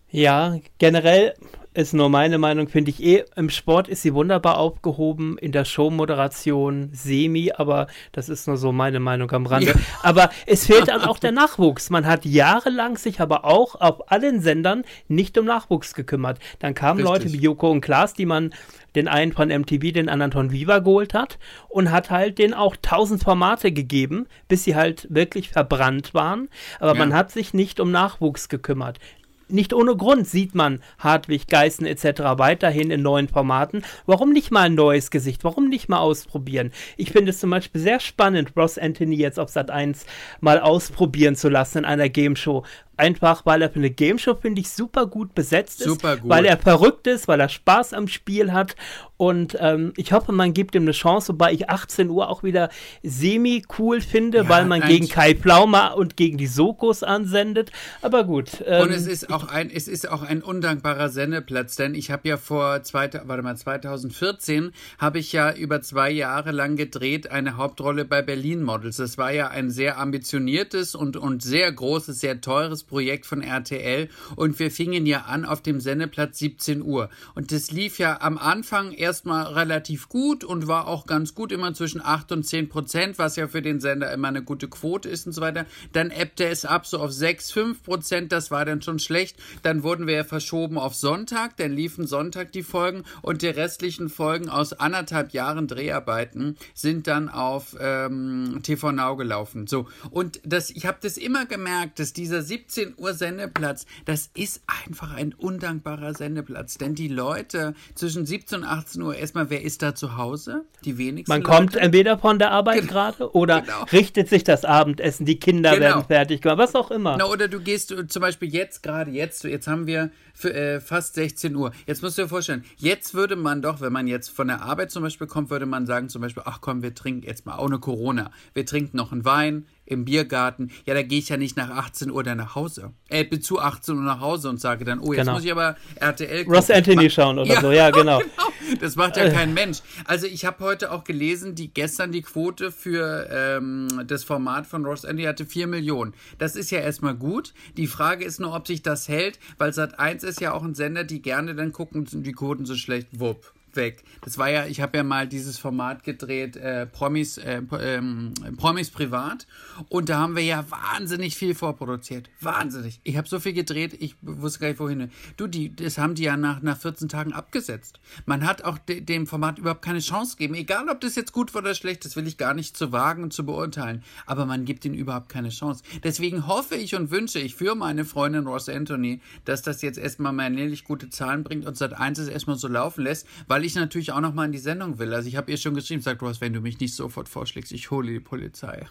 Ja, 0.09 0.57
generell 0.79 1.35
ist 1.73 1.93
nur 1.93 2.09
meine 2.09 2.37
Meinung, 2.37 2.67
finde 2.67 2.91
ich 2.91 3.03
eh, 3.03 3.25
im 3.35 3.49
Sport 3.49 3.87
ist 3.87 4.01
sie 4.03 4.13
wunderbar 4.13 4.57
aufgehoben, 4.57 5.37
in 5.37 5.51
der 5.51 5.65
Showmoderation 5.65 6.89
semi, 6.93 7.51
aber 7.51 7.87
das 8.11 8.29
ist 8.29 8.47
nur 8.47 8.57
so 8.57 8.71
meine 8.71 8.99
Meinung 8.99 9.31
am 9.31 9.45
Rande. 9.45 9.71
Ja. 9.71 9.75
Aber 10.03 10.29
es 10.45 10.65
fehlt 10.65 10.87
dann 10.87 11.01
auch 11.05 11.19
der 11.19 11.31
Nachwuchs. 11.31 11.89
Man 11.89 12.05
hat 12.05 12.25
jahrelang 12.25 12.97
sich 12.97 13.19
aber 13.19 13.45
auch 13.45 13.75
auf 13.81 14.11
allen 14.11 14.41
Sendern 14.41 14.83
nicht 15.07 15.37
um 15.37 15.45
Nachwuchs 15.45 15.93
gekümmert. 15.93 16.39
Dann 16.59 16.73
kamen 16.73 16.99
Richtig. 16.99 17.23
Leute 17.23 17.33
wie 17.33 17.43
Joko 17.43 17.71
und 17.71 17.81
Klaas, 17.81 18.13
die 18.13 18.25
man 18.25 18.53
den 18.95 19.07
einen 19.07 19.33
von 19.33 19.49
MTV, 19.49 19.91
den 19.91 20.09
anderen 20.09 20.31
von 20.31 20.51
Viva 20.51 20.79
geholt 20.79 21.15
hat 21.15 21.39
und 21.69 21.91
hat 21.91 22.11
halt 22.11 22.37
denen 22.37 22.53
auch 22.53 22.75
tausend 22.81 23.23
Formate 23.23 23.71
gegeben, 23.71 24.27
bis 24.47 24.63
sie 24.63 24.75
halt 24.75 25.07
wirklich 25.09 25.49
verbrannt 25.49 26.13
waren. 26.13 26.49
Aber 26.79 26.93
ja. 26.93 26.99
man 26.99 27.13
hat 27.13 27.31
sich 27.31 27.55
nicht 27.55 27.79
um 27.79 27.91
Nachwuchs 27.91 28.49
gekümmert 28.49 28.99
nicht 29.47 29.73
ohne 29.73 29.95
Grund 29.95 30.27
sieht 30.27 30.55
man 30.55 30.81
Hartwig, 30.99 31.47
Geißen 31.47 31.85
etc. 31.85 32.21
weiterhin 32.37 32.91
in 32.91 33.01
neuen 33.01 33.27
Formaten. 33.27 33.83
Warum 34.05 34.31
nicht 34.31 34.51
mal 34.51 34.63
ein 34.63 34.75
neues 34.75 35.11
Gesicht? 35.11 35.43
Warum 35.43 35.69
nicht 35.69 35.89
mal 35.89 35.99
ausprobieren? 35.99 36.71
Ich 36.97 37.11
finde 37.11 37.31
es 37.31 37.39
zum 37.39 37.49
Beispiel 37.49 37.81
sehr 37.81 37.99
spannend, 37.99 38.53
Ross 38.55 38.77
Anthony 38.77 39.15
jetzt 39.15 39.39
auf 39.39 39.49
Sat 39.49 39.71
1 39.71 40.05
mal 40.41 40.59
ausprobieren 40.59 41.35
zu 41.35 41.49
lassen 41.49 41.79
in 41.79 41.85
einer 41.85 42.09
Game 42.09 42.35
Show. 42.35 42.63
Einfach, 43.03 43.45
weil 43.45 43.61
er 43.61 43.69
für 43.69 43.79
eine 43.79 43.89
Game 43.89 44.17
Show, 44.17 44.33
finde 44.33 44.61
ich, 44.61 44.69
super 44.69 45.07
gut 45.07 45.35
besetzt 45.35 45.81
ist. 45.81 45.87
Super 45.87 46.15
gut. 46.15 46.29
Weil 46.29 46.45
er 46.45 46.57
verrückt 46.57 47.05
ist, 47.05 47.27
weil 47.27 47.41
er 47.41 47.49
Spaß 47.49 47.91
am 47.91 48.07
Spiel 48.07 48.53
hat. 48.53 48.77
Und 49.17 49.57
ähm, 49.59 49.93
ich 49.97 50.13
hoffe, 50.13 50.31
man 50.31 50.53
gibt 50.53 50.73
ihm 50.73 50.83
eine 50.83 50.91
Chance, 50.91 51.33
wobei 51.33 51.51
ich 51.51 51.69
18 51.69 52.09
Uhr 52.09 52.29
auch 52.29 52.43
wieder 52.43 52.69
semi-cool 53.03 53.99
finde, 53.99 54.39
ja, 54.39 54.49
weil 54.49 54.65
man 54.65 54.81
gegen 54.81 55.09
Kai 55.09 55.33
Plaumer 55.33 55.97
und 55.97 56.15
gegen 56.15 56.37
die 56.37 56.47
Sokos 56.47 57.03
ansendet. 57.03 57.71
Aber 58.01 58.23
gut. 58.23 58.63
Ähm, 58.65 58.83
und 58.83 58.91
es 58.91 59.05
ist 59.05 59.29
auch 59.29 59.49
ein, 59.49 59.69
es 59.69 59.89
ist 59.89 60.09
auch 60.09 60.23
ein 60.23 60.41
undankbarer 60.41 61.09
Sendeplatz, 61.09 61.75
denn 61.75 61.95
ich 61.95 62.09
habe 62.09 62.27
ja 62.27 62.37
vor 62.37 62.83
zwei, 62.83 63.09
warte 63.25 63.43
mal, 63.43 63.57
2014 63.57 64.71
habe 64.97 65.19
ich 65.19 65.33
ja 65.33 65.53
über 65.53 65.81
zwei 65.81 66.09
Jahre 66.09 66.51
lang 66.51 66.77
gedreht 66.77 67.29
eine 67.29 67.57
Hauptrolle 67.57 68.05
bei 68.05 68.21
Berlin 68.21 68.63
Models. 68.63 68.97
Das 68.97 69.17
war 69.17 69.31
ja 69.31 69.49
ein 69.49 69.71
sehr 69.71 69.99
ambitioniertes 69.99 70.95
und, 70.95 71.17
und 71.17 71.43
sehr 71.43 71.71
großes, 71.71 72.19
sehr 72.19 72.39
teures 72.39 72.83
Projekt 72.83 72.92
von 73.25 73.41
RTL 73.41 74.09
und 74.35 74.59
wir 74.59 74.71
fingen 74.71 75.05
ja 75.05 75.21
an 75.21 75.45
auf 75.45 75.61
dem 75.61 75.79
Sendeplatz 75.79 76.39
17 76.39 76.81
Uhr. 76.81 77.09
Und 77.35 77.51
das 77.51 77.71
lief 77.71 77.99
ja 77.99 78.21
am 78.21 78.37
Anfang 78.37 78.91
erstmal 78.91 79.45
relativ 79.53 80.09
gut 80.09 80.43
und 80.43 80.67
war 80.67 80.87
auch 80.87 81.05
ganz 81.05 81.33
gut, 81.35 81.51
immer 81.51 81.73
zwischen 81.73 82.01
8 82.01 82.31
und 82.31 82.43
10 82.43 82.69
Prozent, 82.69 83.17
was 83.17 83.35
ja 83.35 83.47
für 83.47 83.61
den 83.61 83.79
Sender 83.79 84.11
immer 84.11 84.27
eine 84.27 84.43
gute 84.43 84.67
Quote 84.67 85.09
ist 85.09 85.25
und 85.25 85.33
so 85.33 85.41
weiter. 85.41 85.65
Dann 85.91 86.11
ebbte 86.11 86.45
es 86.45 86.65
ab 86.65 86.85
so 86.85 86.99
auf 86.99 87.11
6, 87.11 87.51
5 87.51 87.83
Prozent, 87.83 88.31
das 88.31 88.51
war 88.51 88.65
dann 88.65 88.81
schon 88.81 88.99
schlecht. 88.99 89.37
Dann 89.61 89.83
wurden 89.83 90.07
wir 90.07 90.15
ja 90.15 90.23
verschoben 90.23 90.77
auf 90.77 90.95
Sonntag, 90.95 91.57
dann 91.57 91.71
liefen 91.71 92.07
Sonntag 92.07 92.51
die 92.51 92.63
Folgen 92.63 93.03
und 93.21 93.41
die 93.41 93.47
restlichen 93.47 94.09
Folgen 94.09 94.49
aus 94.49 94.73
anderthalb 94.73 95.31
Jahren 95.33 95.67
Dreharbeiten 95.67 96.57
sind 96.73 97.07
dann 97.07 97.29
auf 97.29 97.75
ähm, 97.79 98.59
TV 98.63 98.91
Now 98.91 99.15
gelaufen. 99.15 99.67
So, 99.67 99.87
und 100.11 100.39
das, 100.43 100.69
ich 100.69 100.85
habe 100.85 100.97
das 101.01 101.17
immer 101.17 101.45
gemerkt, 101.45 101.99
dass 101.99 102.13
dieser 102.13 102.41
17 102.41 102.72
17 102.73 102.95
Uhr 102.97 103.13
Sendeplatz, 103.13 103.85
das 104.05 104.29
ist 104.33 104.63
einfach 104.85 105.13
ein 105.13 105.33
undankbarer 105.33 106.13
Sendeplatz. 106.13 106.77
Denn 106.77 106.95
die 106.95 107.07
Leute 107.07 107.73
zwischen 107.95 108.25
17 108.25 108.59
und 108.59 108.65
18 108.65 109.01
Uhr, 109.01 109.15
erstmal, 109.15 109.49
wer 109.49 109.61
ist 109.61 109.81
da 109.81 109.95
zu 109.95 110.17
Hause? 110.17 110.65
Die 110.83 110.97
wenigsten. 110.97 111.31
Man 111.31 111.41
Leute. 111.41 111.55
kommt 111.55 111.75
entweder 111.75 112.17
von 112.17 112.39
der 112.39 112.51
Arbeit 112.51 112.81
genau. 112.81 112.91
gerade 112.91 113.35
oder 113.35 113.61
genau. 113.61 113.83
richtet 113.91 114.29
sich 114.29 114.43
das 114.43 114.65
Abendessen, 114.65 115.25
die 115.25 115.39
Kinder 115.39 115.71
genau. 115.71 115.81
werden 115.81 116.05
fertig 116.05 116.41
gemacht, 116.41 116.57
was 116.57 116.75
auch 116.75 116.91
immer. 116.91 117.17
Na, 117.17 117.25
oder 117.25 117.47
du 117.47 117.59
gehst 117.59 117.91
äh, 117.91 118.07
zum 118.07 118.21
Beispiel 118.21 118.53
jetzt 118.53 118.83
gerade, 118.83 119.11
jetzt, 119.11 119.43
jetzt 119.43 119.67
haben 119.67 119.87
wir 119.87 120.11
für, 120.33 120.53
äh, 120.53 120.81
fast 120.81 121.15
16 121.15 121.55
Uhr. 121.55 121.71
Jetzt 121.85 122.01
musst 122.01 122.17
du 122.17 122.23
dir 122.23 122.27
vorstellen, 122.27 122.65
jetzt 122.77 123.13
würde 123.13 123.35
man 123.35 123.61
doch, 123.61 123.81
wenn 123.81 123.93
man 123.93 124.07
jetzt 124.07 124.29
von 124.29 124.47
der 124.47 124.61
Arbeit 124.61 124.91
zum 124.91 125.03
Beispiel 125.03 125.27
kommt, 125.27 125.49
würde 125.49 125.65
man 125.65 125.85
sagen 125.85 126.09
zum 126.09 126.21
Beispiel, 126.21 126.43
ach 126.45 126.59
komm, 126.61 126.81
wir 126.81 126.95
trinken 126.95 127.25
jetzt 127.25 127.45
mal 127.45 127.59
ohne 127.59 127.79
Corona. 127.79 128.31
Wir 128.53 128.65
trinken 128.65 128.97
noch 128.97 129.11
einen 129.11 129.25
Wein, 129.25 129.67
im 129.85 130.05
Biergarten, 130.05 130.71
ja, 130.85 130.93
da 130.93 131.03
gehe 131.03 131.19
ich 131.19 131.29
ja 131.29 131.37
nicht 131.37 131.57
nach 131.57 131.69
18 131.69 132.11
Uhr 132.11 132.23
dann 132.23 132.37
nach 132.37 132.55
Hause. 132.55 132.91
Äh, 133.09 133.39
zu 133.39 133.59
18 133.59 133.95
Uhr 133.95 134.01
nach 134.01 134.21
Hause 134.21 134.49
und 134.49 134.59
sage 134.59 134.85
dann, 134.85 134.99
oh, 134.99 135.13
jetzt 135.13 135.21
genau. 135.21 135.33
muss 135.33 135.43
ich 135.43 135.51
aber 135.51 135.75
RTL 135.95 136.45
gucken. 136.45 136.55
Ross 136.55 136.71
Anthony 136.71 137.09
schauen 137.09 137.39
oder 137.39 137.53
ja, 137.53 137.61
so, 137.61 137.71
ja, 137.71 137.89
genau. 137.91 138.19
genau. 138.19 138.77
Das 138.79 138.95
macht 138.95 139.17
ja 139.17 139.29
kein 139.29 139.53
Mensch. 139.53 139.79
Also 140.05 140.25
ich 140.25 140.45
habe 140.45 140.63
heute 140.63 140.91
auch 140.91 141.03
gelesen, 141.03 141.55
die 141.55 141.73
gestern 141.73 142.11
die 142.11 142.21
Quote 142.21 142.71
für 142.71 143.27
ähm, 143.31 144.03
das 144.07 144.23
Format 144.23 144.67
von 144.67 144.85
Ross 144.85 145.05
Anthony 145.05 145.23
hatte 145.23 145.45
4 145.45 145.67
Millionen. 145.67 146.13
Das 146.37 146.55
ist 146.55 146.71
ja 146.71 146.79
erstmal 146.79 147.15
gut. 147.15 147.53
Die 147.77 147.87
Frage 147.87 148.23
ist 148.23 148.39
nur, 148.39 148.55
ob 148.55 148.67
sich 148.67 148.81
das 148.81 149.07
hält, 149.07 149.39
weil 149.57 149.71
Sat1 149.71 150.25
ist 150.25 150.41
ja 150.41 150.53
auch 150.53 150.63
ein 150.63 150.75
Sender, 150.75 151.03
die 151.03 151.21
gerne 151.21 151.55
dann 151.55 151.71
gucken, 151.71 152.05
sind 152.05 152.25
die 152.25 152.33
Quoten 152.33 152.65
so 152.65 152.75
schlecht, 152.75 153.07
wupp 153.11 153.53
weg. 153.75 154.03
Das 154.21 154.37
war 154.37 154.49
ja, 154.49 154.65
ich 154.65 154.81
habe 154.81 154.97
ja 154.97 155.03
mal 155.03 155.27
dieses 155.27 155.57
Format 155.57 156.03
gedreht, 156.03 156.55
äh, 156.55 156.85
Promis, 156.85 157.37
äh, 157.37 157.61
ähm, 157.79 158.33
Promis 158.57 158.89
privat. 158.89 159.47
Und 159.89 160.09
da 160.09 160.19
haben 160.19 160.35
wir 160.35 160.43
ja 160.43 160.65
wahnsinnig 160.69 161.35
viel 161.35 161.55
vorproduziert. 161.55 162.29
Wahnsinnig. 162.41 162.99
Ich 163.03 163.17
habe 163.17 163.27
so 163.27 163.39
viel 163.39 163.53
gedreht, 163.53 163.95
ich 163.99 164.15
wusste 164.21 164.59
gar 164.59 164.67
nicht 164.67 164.79
wohin. 164.79 165.11
Du, 165.37 165.47
die, 165.47 165.75
das 165.75 165.97
haben 165.97 166.15
die 166.15 166.23
ja 166.23 166.37
nach, 166.37 166.61
nach 166.61 166.77
14 166.77 167.09
Tagen 167.09 167.33
abgesetzt. 167.33 167.99
Man 168.25 168.45
hat 168.45 168.63
auch 168.63 168.77
de, 168.77 169.01
dem 169.01 169.27
Format 169.27 169.59
überhaupt 169.59 169.81
keine 169.81 169.99
Chance 169.99 170.37
gegeben. 170.37 170.55
Egal, 170.55 170.89
ob 170.89 171.01
das 171.01 171.15
jetzt 171.15 171.33
gut 171.33 171.53
war 171.53 171.61
oder 171.61 171.75
schlecht, 171.75 172.05
das 172.05 172.15
will 172.15 172.27
ich 172.27 172.37
gar 172.37 172.53
nicht 172.53 172.77
zu 172.77 172.91
wagen 172.91 173.23
und 173.23 173.33
zu 173.33 173.45
beurteilen. 173.45 174.03
Aber 174.25 174.45
man 174.45 174.65
gibt 174.65 174.85
ihnen 174.85 174.95
überhaupt 174.95 175.29
keine 175.29 175.49
Chance. 175.49 175.83
Deswegen 176.03 176.47
hoffe 176.47 176.75
ich 176.75 176.95
und 176.95 177.11
wünsche 177.11 177.39
ich 177.39 177.55
für 177.55 177.75
meine 177.75 178.05
Freundin 178.05 178.47
Ross 178.47 178.69
Anthony, 178.69 179.21
dass 179.45 179.61
das 179.61 179.81
jetzt 179.81 179.97
erstmal 179.97 180.33
mal 180.33 180.49
gute 180.83 181.09
Zahlen 181.09 181.43
bringt 181.43 181.65
und 181.65 181.77
seit 181.77 181.93
eins 181.93 182.19
es 182.19 182.27
erstmal 182.27 182.57
so 182.57 182.67
laufen 182.67 183.03
lässt, 183.03 183.27
weil 183.47 183.62
weil 183.63 183.67
ich 183.67 183.75
natürlich 183.75 184.11
auch 184.11 184.19
noch 184.19 184.33
mal 184.33 184.43
in 184.43 184.51
die 184.51 184.57
Sendung 184.57 184.99
will. 184.99 185.13
Also 185.13 185.29
ich 185.29 185.37
habe 185.37 185.49
ihr 185.49 185.55
schon 185.55 185.73
geschrieben, 185.73 186.01
sagt 186.01 186.21
Ross, 186.21 186.41
wenn 186.41 186.51
du 186.51 186.59
mich 186.59 186.81
nicht 186.81 186.93
sofort 186.93 187.29
vorschlägst, 187.29 187.71
ich 187.71 187.91
hole 187.91 188.11
die 188.11 188.19
Polizei. 188.19 188.85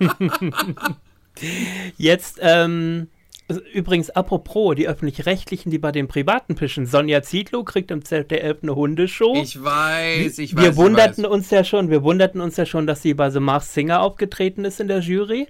Jetzt, 1.96 2.40
ähm, 2.42 3.06
übrigens, 3.72 4.10
apropos, 4.10 4.74
die 4.74 4.88
Öffentlich-Rechtlichen, 4.88 5.70
die 5.70 5.78
bei 5.78 5.92
den 5.92 6.08
Privaten 6.08 6.56
pischen. 6.56 6.84
Sonja 6.84 7.22
Zietlow 7.22 7.62
kriegt 7.62 7.92
im 7.92 8.04
ZDF 8.04 8.56
eine 8.60 8.74
Hundeshow. 8.74 9.40
Ich 9.40 9.62
weiß, 9.62 10.38
ich 10.40 10.56
weiß. 10.56 10.64
Wir 10.64 10.76
wunderten 10.76 11.22
weiß. 11.22 11.30
uns 11.30 11.50
ja 11.50 11.62
schon, 11.62 11.88
wir 11.88 12.02
wunderten 12.02 12.40
uns 12.40 12.56
ja 12.56 12.66
schon, 12.66 12.88
dass 12.88 13.02
sie 13.02 13.14
bei 13.14 13.30
The 13.30 13.38
Mars 13.38 13.72
Singer 13.72 14.00
aufgetreten 14.00 14.64
ist 14.64 14.80
in 14.80 14.88
der 14.88 14.98
Jury. 14.98 15.46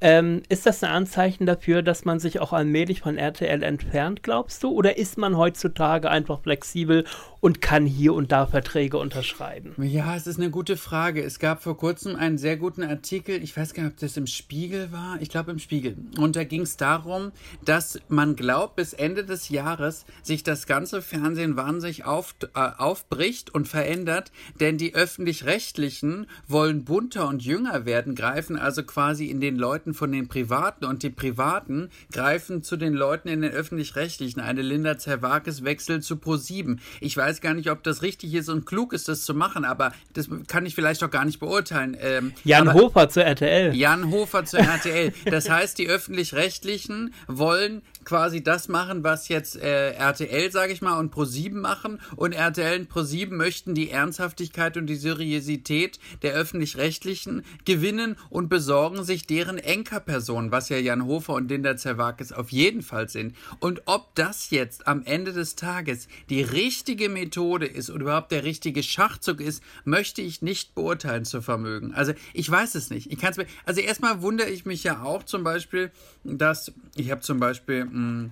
Ähm, 0.00 0.42
ist 0.50 0.66
das 0.66 0.82
ein 0.84 0.90
Anzeichen 0.90 1.46
dafür, 1.46 1.82
dass 1.82 2.04
man 2.04 2.18
sich 2.18 2.40
auch 2.40 2.52
allmählich 2.52 3.00
von 3.00 3.16
RTL 3.16 3.62
entfernt, 3.62 4.22
glaubst 4.22 4.62
du? 4.62 4.70
Oder 4.70 4.98
ist 4.98 5.16
man 5.16 5.36
heutzutage 5.36 6.10
einfach 6.10 6.42
flexibel 6.42 7.04
und 7.40 7.62
kann 7.62 7.86
hier 7.86 8.12
und 8.12 8.32
da 8.32 8.46
Verträge 8.46 8.98
unterschreiben? 8.98 9.72
Ja, 9.78 10.16
es 10.16 10.26
ist 10.26 10.38
eine 10.38 10.50
gute 10.50 10.76
Frage. 10.76 11.22
Es 11.22 11.38
gab 11.38 11.62
vor 11.62 11.78
kurzem 11.78 12.16
einen 12.16 12.38
sehr 12.38 12.56
guten 12.56 12.82
Artikel, 12.82 13.42
ich 13.42 13.56
weiß 13.56 13.72
gar 13.72 13.84
nicht, 13.84 13.92
ob 13.92 14.00
das 14.00 14.16
im 14.16 14.26
Spiegel 14.26 14.92
war, 14.92 15.18
ich 15.20 15.30
glaube 15.30 15.50
im 15.50 15.58
Spiegel. 15.58 15.96
Und 16.18 16.36
da 16.36 16.44
ging 16.44 16.62
es 16.62 16.76
darum, 16.76 17.32
dass 17.64 18.00
man 18.08 18.36
glaubt, 18.36 18.76
bis 18.76 18.92
Ende 18.92 19.24
des 19.24 19.48
Jahres 19.48 20.04
sich 20.22 20.42
das 20.42 20.66
ganze 20.66 21.00
Fernsehen 21.00 21.56
wahnsinnig 21.56 22.04
auf, 22.04 22.34
äh, 22.54 22.68
aufbricht 22.78 23.54
und 23.54 23.68
verändert, 23.68 24.32
denn 24.60 24.76
die 24.76 24.94
öffentlich-rechtlichen 24.94 26.26
wollen 26.48 26.84
bunter 26.84 27.28
und 27.28 27.42
jünger 27.42 27.86
werden, 27.86 28.14
greifen 28.14 28.58
also 28.58 28.82
quasi 28.82 29.26
in 29.26 29.40
den 29.40 29.56
Leuten 29.56 29.85
Leuten 29.86 29.94
von 29.94 30.10
den 30.10 30.26
Privaten 30.26 30.84
und 30.84 31.02
die 31.02 31.10
Privaten 31.10 31.90
greifen 32.10 32.62
zu 32.62 32.76
den 32.76 32.92
Leuten 32.92 33.28
in 33.28 33.42
den 33.42 33.52
Öffentlich-Rechtlichen. 33.52 34.40
Eine 34.40 34.62
Linda 34.62 34.98
Zerwakis 34.98 35.62
wechselt 35.62 36.02
zu 36.02 36.16
Pro7. 36.16 36.78
Ich 37.00 37.16
weiß 37.16 37.40
gar 37.40 37.54
nicht, 37.54 37.70
ob 37.70 37.84
das 37.84 38.02
richtig 38.02 38.34
ist 38.34 38.48
und 38.48 38.66
klug 38.66 38.92
ist, 38.92 39.06
das 39.08 39.24
zu 39.24 39.32
machen, 39.32 39.64
aber 39.64 39.92
das 40.14 40.28
kann 40.48 40.66
ich 40.66 40.74
vielleicht 40.74 41.04
auch 41.04 41.10
gar 41.10 41.24
nicht 41.24 41.38
beurteilen. 41.38 41.96
Ähm, 42.00 42.32
Jan 42.42 42.72
Hofer 42.72 43.08
zu 43.08 43.22
RTL. 43.22 43.74
Jan 43.76 44.10
Hofer 44.10 44.44
zu 44.44 44.58
RTL. 44.58 45.12
Das 45.26 45.48
heißt, 45.48 45.78
die 45.78 45.88
Öffentlich-Rechtlichen 45.88 47.14
wollen 47.28 47.82
quasi 48.06 48.42
das 48.42 48.68
machen, 48.68 49.04
was 49.04 49.28
jetzt 49.28 49.56
äh, 49.56 49.90
RTL, 49.90 50.50
sage 50.50 50.72
ich 50.72 50.80
mal, 50.80 50.98
und 50.98 51.12
Pro7 51.12 51.54
machen. 51.54 52.00
Und 52.14 52.32
RTL 52.32 52.80
und 52.80 52.90
Pro7 52.90 53.34
möchten 53.34 53.74
die 53.74 53.90
Ernsthaftigkeit 53.90 54.76
und 54.78 54.86
die 54.86 54.94
Seriosität 54.94 55.98
der 56.22 56.32
öffentlich-rechtlichen 56.32 57.42
gewinnen 57.66 58.16
und 58.30 58.48
besorgen 58.48 59.04
sich 59.04 59.26
deren 59.26 59.58
Enkerpersonen, 59.58 60.52
was 60.52 60.68
ja 60.68 60.78
Jan 60.78 61.04
Hofer 61.04 61.34
und 61.34 61.50
Linda 61.50 61.76
Zerwakis 61.76 62.32
auf 62.32 62.50
jeden 62.50 62.82
Fall 62.82 63.08
sind. 63.08 63.36
Und 63.58 63.82
ob 63.86 64.14
das 64.14 64.50
jetzt 64.50 64.86
am 64.86 65.02
Ende 65.04 65.32
des 65.32 65.56
Tages 65.56 66.06
die 66.30 66.42
richtige 66.42 67.08
Methode 67.08 67.66
ist 67.66 67.90
oder 67.90 68.02
überhaupt 68.02 68.30
der 68.30 68.44
richtige 68.44 68.84
Schachzug 68.84 69.40
ist, 69.40 69.62
möchte 69.84 70.22
ich 70.22 70.42
nicht 70.42 70.76
beurteilen 70.76 71.24
zu 71.24 71.42
vermögen. 71.42 71.92
Also 71.92 72.12
ich 72.32 72.48
weiß 72.48 72.76
es 72.76 72.90
nicht. 72.90 73.10
Ich 73.10 73.18
kann 73.18 73.32
es 73.32 73.36
mir. 73.36 73.46
Also 73.64 73.80
erstmal 73.80 74.22
wundere 74.22 74.48
ich 74.48 74.64
mich 74.64 74.84
ja 74.84 75.02
auch 75.02 75.24
zum 75.24 75.42
Beispiel, 75.42 75.90
dass 76.22 76.72
ich 76.94 77.10
habe 77.10 77.20
zum 77.20 77.40
Beispiel 77.40 77.84
mh, 77.96 78.30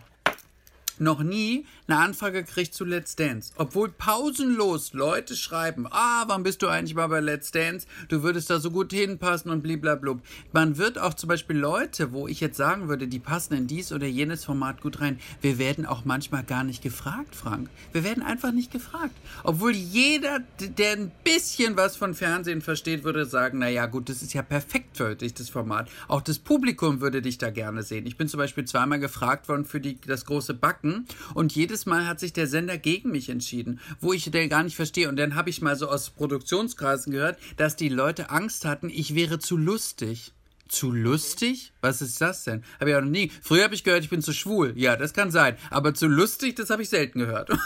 noch 0.98 1.22
nie 1.22 1.64
eine 1.86 1.98
Anfrage 1.98 2.42
gekriegt 2.44 2.74
zu 2.74 2.84
Let's 2.84 3.16
Dance. 3.16 3.52
Obwohl 3.56 3.90
pausenlos 3.90 4.92
Leute 4.94 5.36
schreiben, 5.36 5.86
ah, 5.90 6.24
wann 6.26 6.42
bist 6.42 6.62
du 6.62 6.68
eigentlich 6.68 6.94
mal 6.94 7.08
bei 7.08 7.20
Let's 7.20 7.50
Dance? 7.50 7.86
Du 8.08 8.22
würdest 8.22 8.48
da 8.48 8.58
so 8.58 8.70
gut 8.70 8.92
hinpassen 8.92 9.50
und 9.50 9.62
bliblablub. 9.62 10.20
Man 10.52 10.78
wird 10.78 10.98
auch 10.98 11.14
zum 11.14 11.28
Beispiel 11.28 11.56
Leute, 11.56 12.12
wo 12.12 12.26
ich 12.26 12.40
jetzt 12.40 12.56
sagen 12.56 12.88
würde, 12.88 13.06
die 13.06 13.18
passen 13.18 13.54
in 13.54 13.66
dies 13.66 13.92
oder 13.92 14.06
jenes 14.06 14.44
Format 14.44 14.80
gut 14.80 15.00
rein. 15.00 15.18
Wir 15.42 15.58
werden 15.58 15.84
auch 15.84 16.04
manchmal 16.04 16.42
gar 16.44 16.64
nicht 16.64 16.82
gefragt, 16.82 17.34
Frank. 17.34 17.68
Wir 17.92 18.04
werden 18.04 18.22
einfach 18.22 18.52
nicht 18.52 18.70
gefragt. 18.70 19.14
Obwohl 19.42 19.72
jeder, 19.72 20.40
der 20.60 20.92
ein 20.92 21.12
bisschen 21.22 21.76
was 21.76 21.96
von 21.96 22.14
Fernsehen 22.14 22.62
versteht, 22.62 23.04
würde 23.04 23.26
sagen, 23.26 23.58
naja, 23.58 23.86
gut, 23.86 24.08
das 24.08 24.22
ist 24.22 24.32
ja 24.32 24.42
perfekt 24.42 24.96
für 24.96 25.16
dich, 25.16 25.34
das 25.34 25.50
Format. 25.50 25.90
Auch 26.08 26.22
das 26.22 26.38
Publikum 26.38 27.00
würde 27.00 27.20
dich 27.20 27.38
da 27.38 27.50
gerne 27.50 27.82
sehen. 27.82 28.06
Ich 28.06 28.16
bin 28.16 28.28
zum 28.28 28.38
Beispiel 28.38 28.64
zweimal 28.64 29.00
gefragt 29.00 29.48
worden 29.48 29.64
für 29.64 29.80
die, 29.80 30.00
das 30.00 30.24
große 30.24 30.54
Backen 30.54 31.06
und 31.34 31.54
jedes 31.54 31.73
jedes 31.74 31.86
Mal 31.86 32.06
hat 32.06 32.20
sich 32.20 32.32
der 32.32 32.46
Sender 32.46 32.78
gegen 32.78 33.10
mich 33.10 33.28
entschieden, 33.28 33.80
wo 34.00 34.12
ich 34.12 34.30
den 34.30 34.48
gar 34.48 34.62
nicht 34.62 34.76
verstehe. 34.76 35.08
Und 35.08 35.16
dann 35.16 35.34
habe 35.34 35.50
ich 35.50 35.60
mal 35.60 35.74
so 35.74 35.88
aus 35.88 36.10
Produktionskreisen 36.10 37.12
gehört, 37.12 37.36
dass 37.56 37.74
die 37.74 37.88
Leute 37.88 38.30
Angst 38.30 38.64
hatten, 38.64 38.88
ich 38.90 39.16
wäre 39.16 39.40
zu 39.40 39.56
lustig. 39.56 40.32
Zu 40.68 40.92
lustig? 40.92 41.72
Was 41.80 42.00
ist 42.00 42.20
das 42.20 42.44
denn? 42.44 42.62
Habe 42.78 42.90
ich 42.90 42.96
auch 42.96 43.00
noch 43.00 43.08
nie. 43.08 43.32
Früher 43.42 43.64
habe 43.64 43.74
ich 43.74 43.82
gehört, 43.82 44.04
ich 44.04 44.10
bin 44.10 44.22
zu 44.22 44.32
schwul. 44.32 44.72
Ja, 44.76 44.94
das 44.94 45.14
kann 45.14 45.32
sein. 45.32 45.56
Aber 45.70 45.94
zu 45.94 46.06
lustig, 46.06 46.54
das 46.54 46.70
habe 46.70 46.82
ich 46.82 46.88
selten 46.90 47.18
gehört. 47.18 47.50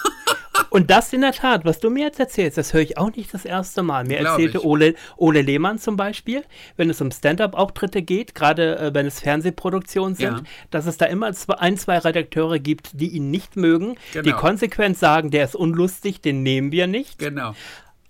Und 0.70 0.90
das 0.90 1.12
in 1.12 1.20
der 1.20 1.32
Tat, 1.32 1.64
was 1.64 1.80
du 1.80 1.90
mir 1.90 2.04
jetzt 2.04 2.20
erzählst, 2.20 2.58
das 2.58 2.72
höre 2.72 2.82
ich 2.82 2.98
auch 2.98 3.14
nicht 3.14 3.32
das 3.32 3.44
erste 3.44 3.82
Mal. 3.82 4.04
Mir 4.04 4.18
Glaub 4.18 4.32
erzählte 4.32 4.64
Ole, 4.64 4.94
Ole 5.16 5.42
Lehmann 5.42 5.78
zum 5.78 5.96
Beispiel, 5.96 6.44
wenn 6.76 6.90
es 6.90 7.00
um 7.00 7.10
Stand-up-Auftritte 7.10 8.02
geht, 8.02 8.34
gerade 8.34 8.78
äh, 8.78 8.94
wenn 8.94 9.06
es 9.06 9.20
Fernsehproduktionen 9.20 10.14
sind, 10.14 10.38
ja. 10.38 10.42
dass 10.70 10.86
es 10.86 10.96
da 10.96 11.06
immer 11.06 11.32
zwei, 11.32 11.54
ein, 11.54 11.76
zwei 11.76 11.98
Redakteure 11.98 12.58
gibt, 12.58 13.00
die 13.00 13.08
ihn 13.08 13.30
nicht 13.30 13.56
mögen, 13.56 13.96
genau. 14.12 14.24
die 14.24 14.32
konsequent 14.32 14.98
sagen, 14.98 15.30
der 15.30 15.44
ist 15.44 15.56
unlustig, 15.56 16.20
den 16.20 16.42
nehmen 16.42 16.72
wir 16.72 16.86
nicht. 16.86 17.18
Genau. 17.18 17.54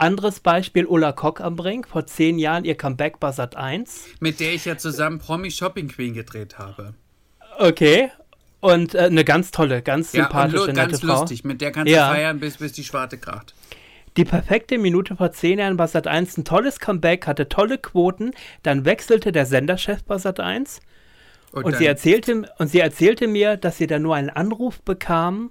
Anderes 0.01 0.39
Beispiel, 0.39 0.87
Ulla 0.87 1.11
Kock 1.11 1.41
am 1.41 1.57
Brink, 1.57 1.89
vor 1.89 2.07
zehn 2.07 2.39
Jahren 2.39 2.65
ihr 2.65 2.77
Comeback 2.77 3.19
bei 3.19 3.33
Sat 3.33 3.57
1. 3.57 4.05
Mit 4.21 4.39
der 4.39 4.55
ich 4.55 4.65
ja 4.65 4.77
zusammen 4.79 5.19
Promi 5.19 5.51
Shopping 5.51 5.89
Queen 5.89 6.15
gedreht 6.15 6.57
habe. 6.57 6.95
Okay, 7.59 8.11
und 8.61 8.95
äh, 8.95 9.03
eine 9.03 9.25
ganz 9.25 9.51
tolle, 9.51 9.83
ganz 9.83 10.13
sympathische, 10.13 10.65
ja, 10.65 10.69
und 10.69 10.75
ganz 10.75 11.01
Frau. 11.01 11.21
lustig. 11.21 11.45
Mit 11.45 11.61
der 11.61 11.73
kannst 11.73 11.93
ja. 11.93 12.09
du 12.09 12.15
feiern, 12.15 12.41
bis, 12.41 12.57
bis 12.59 12.73
die 12.73 12.85
Schwarte 12.85 13.19
kracht. 13.19 13.55
Die 14.17 14.25
perfekte 14.25 14.79
Minute 14.79 15.15
vor 15.15 15.31
zehn 15.31 15.59
Jahren 15.61 15.77
bei 15.77 15.87
Sat 15.87 16.09
1 16.09 16.39
ein 16.39 16.45
tolles 16.45 16.81
Comeback, 16.81 17.27
hatte 17.27 17.49
tolle 17.49 17.79
Quoten. 17.79 18.33
Dann 18.65 18.85
wechselte 18.85 19.31
der 19.31 19.47
Senderchef 19.47 20.03
bei 20.03 20.19
Sat 20.19 20.41
1. 20.41 20.81
Und, 21.53 21.65
und 21.65 21.77
sie, 21.77 21.87
erzählte, 21.87 22.43
und 22.59 22.69
sie 22.69 22.81
erzählte 22.81 23.29
mir, 23.29 23.57
dass 23.57 23.79
sie 23.79 23.87
da 23.87 23.99
nur 23.99 24.17
einen 24.17 24.31
Anruf 24.31 24.81
bekam. 24.83 25.51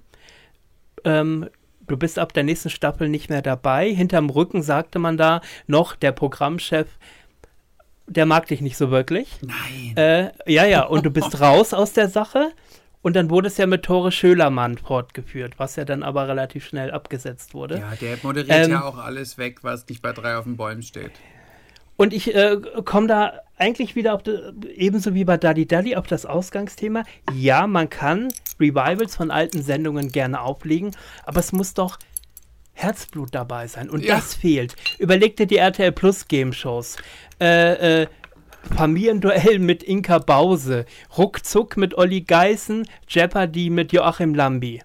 Ähm, 1.04 1.48
du 1.86 1.96
bist 1.96 2.18
ab 2.18 2.32
der 2.34 2.44
nächsten 2.44 2.70
Staffel 2.70 3.08
nicht 3.08 3.30
mehr 3.30 3.42
dabei. 3.42 3.90
Hinterm 3.90 4.28
Rücken 4.30 4.62
sagte 4.62 4.98
man 4.98 5.16
da 5.16 5.40
noch, 5.66 5.96
der 5.96 6.12
Programmchef, 6.12 6.86
der 8.06 8.26
mag 8.26 8.46
dich 8.46 8.60
nicht 8.60 8.76
so 8.76 8.90
wirklich. 8.90 9.38
Nein. 9.40 9.96
Äh, 9.96 10.32
ja, 10.46 10.66
ja, 10.66 10.82
und 10.84 11.04
du 11.04 11.10
bist 11.10 11.40
raus 11.40 11.74
aus 11.74 11.94
der 11.94 12.08
Sache. 12.08 12.52
Und 13.00 13.14
dann 13.14 13.30
wurde 13.30 13.48
es 13.48 13.56
ja 13.56 13.66
mit 13.66 13.84
Tore 13.84 14.10
Schölermann 14.10 14.76
fortgeführt, 14.76 15.54
was 15.58 15.76
ja 15.76 15.84
dann 15.84 16.02
aber 16.02 16.28
relativ 16.28 16.66
schnell 16.66 16.90
abgesetzt 16.90 17.54
wurde. 17.54 17.78
Ja, 17.78 17.92
der 18.00 18.18
moderiert 18.22 18.66
ähm, 18.66 18.70
ja 18.72 18.84
auch 18.84 18.98
alles 18.98 19.38
weg, 19.38 19.62
was 19.62 19.86
nicht 19.88 20.02
bei 20.02 20.12
drei 20.12 20.36
auf 20.36 20.44
den 20.44 20.56
Bäumen 20.56 20.82
steht. 20.82 21.12
Und 21.96 22.12
ich 22.12 22.34
äh, 22.34 22.56
komme 22.84 23.08
da 23.08 23.32
eigentlich 23.56 23.96
wieder 23.96 24.14
auf, 24.14 24.22
de, 24.22 24.52
ebenso 24.74 25.14
wie 25.14 25.24
bei 25.24 25.36
Daddy 25.36 25.66
Daddy, 25.66 25.96
auf 25.96 26.06
das 26.06 26.26
Ausgangsthema. 26.26 27.02
Ja, 27.34 27.66
man 27.66 27.90
kann 27.90 28.28
Revivals 28.60 29.16
von 29.16 29.30
alten 29.30 29.62
Sendungen 29.62 30.12
gerne 30.12 30.40
auflegen, 30.40 30.92
aber 31.24 31.40
es 31.40 31.52
muss 31.52 31.74
doch 31.74 31.98
Herzblut 32.72 33.34
dabei 33.34 33.66
sein. 33.66 33.90
Und 33.90 34.04
ja. 34.04 34.16
das 34.16 34.34
fehlt. 34.34 34.76
Überleg 34.98 35.36
dir 35.36 35.46
die 35.46 35.56
RTL 35.56 35.90
Plus 35.90 36.28
Game 36.28 36.52
Shows. 36.52 36.96
Äh, 37.40 38.02
äh, 38.02 38.06
Familienduell 38.62 39.58
mit 39.58 39.82
Inka 39.82 40.18
Bause, 40.18 40.84
Ruckzuck 41.16 41.76
mit 41.76 41.96
Olli 41.96 42.20
Geißen, 42.20 42.86
Jeopardy 43.08 43.70
mit 43.70 43.92
Joachim 43.92 44.34
Lambi. 44.34 44.82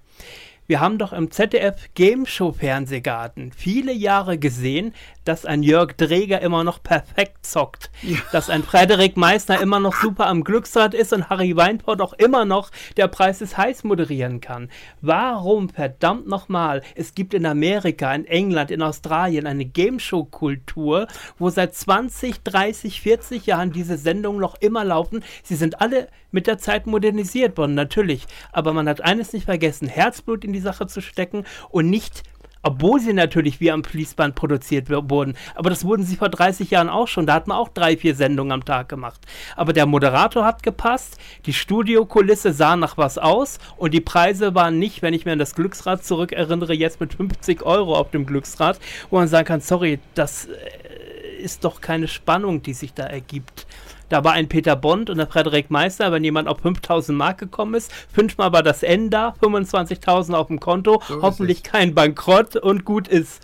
Wir 0.66 0.80
haben 0.80 0.98
doch 0.98 1.12
im 1.12 1.30
ZDF 1.30 1.90
Game 1.94 2.26
Show 2.26 2.54
Fernsehgarten 2.54 3.52
viele 3.52 3.92
Jahre 3.92 4.38
gesehen, 4.38 4.94
dass 5.26 5.46
ein 5.46 5.64
Jörg 5.64 5.94
Dreger 5.94 6.42
immer 6.42 6.64
noch 6.64 6.82
perfekt 6.82 7.46
zockt, 7.46 7.92
ja. 8.02 8.18
dass 8.32 8.50
ein 8.50 8.64
Frederik 8.64 9.18
Meissner 9.18 9.62
immer 9.62 9.80
noch 9.80 9.96
super 9.96 10.28
am 10.28 10.44
Glücksrad 10.44 10.94
ist 10.94 11.14
und 11.14 11.30
Harry 11.30 11.56
Weinport 11.56 12.02
auch 12.02 12.14
immer 12.14 12.46
noch 12.46 12.72
der 12.98 13.08
Preis 13.08 13.42
ist 13.42 13.58
heiß 13.58 13.84
moderieren 13.84 14.42
kann. 14.42 14.70
Warum 15.02 15.70
verdammt 15.70 16.28
nochmal? 16.28 16.82
Es 16.96 17.16
gibt 17.16 17.34
in 17.34 17.46
Amerika, 17.46 18.14
in 18.14 18.26
England, 18.26 18.72
in 18.72 18.82
Australien 18.82 19.48
eine 19.48 19.66
Game 19.66 20.00
Show 20.00 20.26
Kultur, 20.26 21.08
wo 21.38 21.50
seit 21.50 21.76
20, 21.76 22.44
30, 22.44 23.02
40 23.02 23.46
Jahren 23.46 23.72
diese 23.72 23.98
Sendungen 23.98 24.42
noch 24.42 24.56
immer 24.60 24.84
laufen. 24.84 25.24
Sie 25.44 25.56
sind 25.56 25.82
alle 25.82 26.08
mit 26.32 26.48
der 26.48 26.58
Zeit 26.58 26.88
modernisiert 26.88 27.58
worden, 27.58 27.76
natürlich. 27.76 28.26
Aber 28.52 28.74
man 28.74 28.90
hat 28.90 29.02
eines 29.02 29.34
nicht 29.34 29.46
vergessen, 29.46 29.88
Herzblut 29.88 30.44
in 30.44 30.52
die 30.52 30.60
Sache 30.60 30.88
zu 30.88 31.02
stecken 31.02 31.46
und 31.70 31.90
nicht 31.90 32.24
obwohl 32.64 32.99
sie 32.99 33.14
natürlich 33.14 33.59
wie 33.59 33.72
am 33.72 33.84
Fließband 33.84 34.36
produziert 34.36 34.89
wurden. 34.89 35.36
Aber 35.55 35.70
das 35.70 35.86
wurden 35.86 36.03
sie 36.03 36.16
vor 36.16 36.30
30 36.30 36.72
Jahren 36.72 36.89
auch 36.89 37.07
schon. 37.07 37.28
Da 37.28 37.34
hat 37.34 37.47
man 37.47 37.57
auch 37.57 37.70
drei, 37.70 37.97
vier 37.97 38.16
Sendungen 38.16 38.51
am 38.51 38.66
Tag 38.66 38.89
gemacht. 38.89 39.22
Aber 39.55 39.74
der 39.74 39.86
Moderator 39.86 40.45
hat 40.45 40.64
gepasst, 40.64 41.18
die 41.45 41.53
Studiokulisse 41.53 42.53
sah 42.53 42.76
nach 42.76 42.97
was 42.97 43.18
aus 43.18 43.59
und 43.78 43.93
die 43.93 44.01
Preise 44.01 44.55
waren 44.55 44.80
nicht, 44.80 45.01
wenn 45.01 45.14
ich 45.14 45.26
mir 45.26 45.34
an 45.34 45.39
das 45.39 45.55
Glücksrad 45.55 46.05
zurückerinnere, 46.05 46.74
jetzt 46.74 46.99
mit 46.99 47.14
50 47.14 47.64
Euro 47.64 47.95
auf 47.95 48.11
dem 48.11 48.26
Glücksrad, 48.26 48.80
wo 49.09 49.18
man 49.18 49.28
sagen 49.28 49.45
kann, 49.45 49.61
sorry, 49.61 49.99
das 50.16 50.45
äh, 50.45 51.41
ist 51.41 51.66
doch 51.66 51.82
keine 51.82 52.07
Spannung, 52.07 52.61
die 52.64 52.74
sich 52.74 52.93
da 52.93 53.03
ergibt. 53.03 53.68
Da 54.14 54.24
war 54.24 54.34
ein 54.34 54.47
Peter 54.47 54.76
Bond 54.76 55.09
und 55.09 55.18
der 55.18 55.26
Frederik 55.26 55.72
Meister, 55.72 56.11
wenn 56.11 56.24
jemand 56.24 56.47
auf 56.47 56.59
5000 56.59 57.18
Mark 57.18 57.39
gekommen 57.39 57.74
ist, 57.74 57.91
fünfmal 57.91 58.53
war 58.53 58.61
das 58.61 58.84
N 58.84 59.09
da, 59.09 59.30
25.000 59.41 60.36
auf 60.36 60.49
dem 60.49 60.59
Konto, 60.59 61.01
so 61.07 61.24
hoffentlich 61.24 61.64
kein 61.64 61.95
Bankrott 61.95 62.55
und 62.55 62.86
gut 62.86 63.07
ist. 63.07 63.41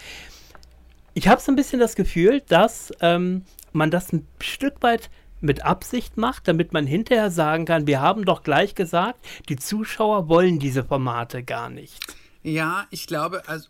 Ich 1.15 1.27
habe 1.27 1.41
so 1.41 1.51
ein 1.51 1.55
bisschen 1.55 1.79
das 1.79 1.95
Gefühl, 1.95 2.43
dass 2.49 2.93
ähm, 3.01 3.45
man 3.73 3.89
das 3.89 4.13
ein 4.13 4.27
Stück 4.39 4.83
weit 4.83 5.09
mit 5.41 5.65
Absicht 5.65 6.17
macht, 6.17 6.47
damit 6.47 6.71
man 6.71 6.85
hinterher 6.85 7.31
sagen 7.31 7.65
kann, 7.65 7.87
wir 7.87 7.99
haben 7.99 8.23
doch 8.23 8.43
gleich 8.43 8.75
gesagt, 8.75 9.17
die 9.49 9.55
Zuschauer 9.55 10.29
wollen 10.29 10.59
diese 10.59 10.83
Formate 10.83 11.41
gar 11.41 11.71
nicht. 11.71 11.99
Ja, 12.43 12.85
ich 12.91 13.07
glaube, 13.07 13.41
also, 13.47 13.69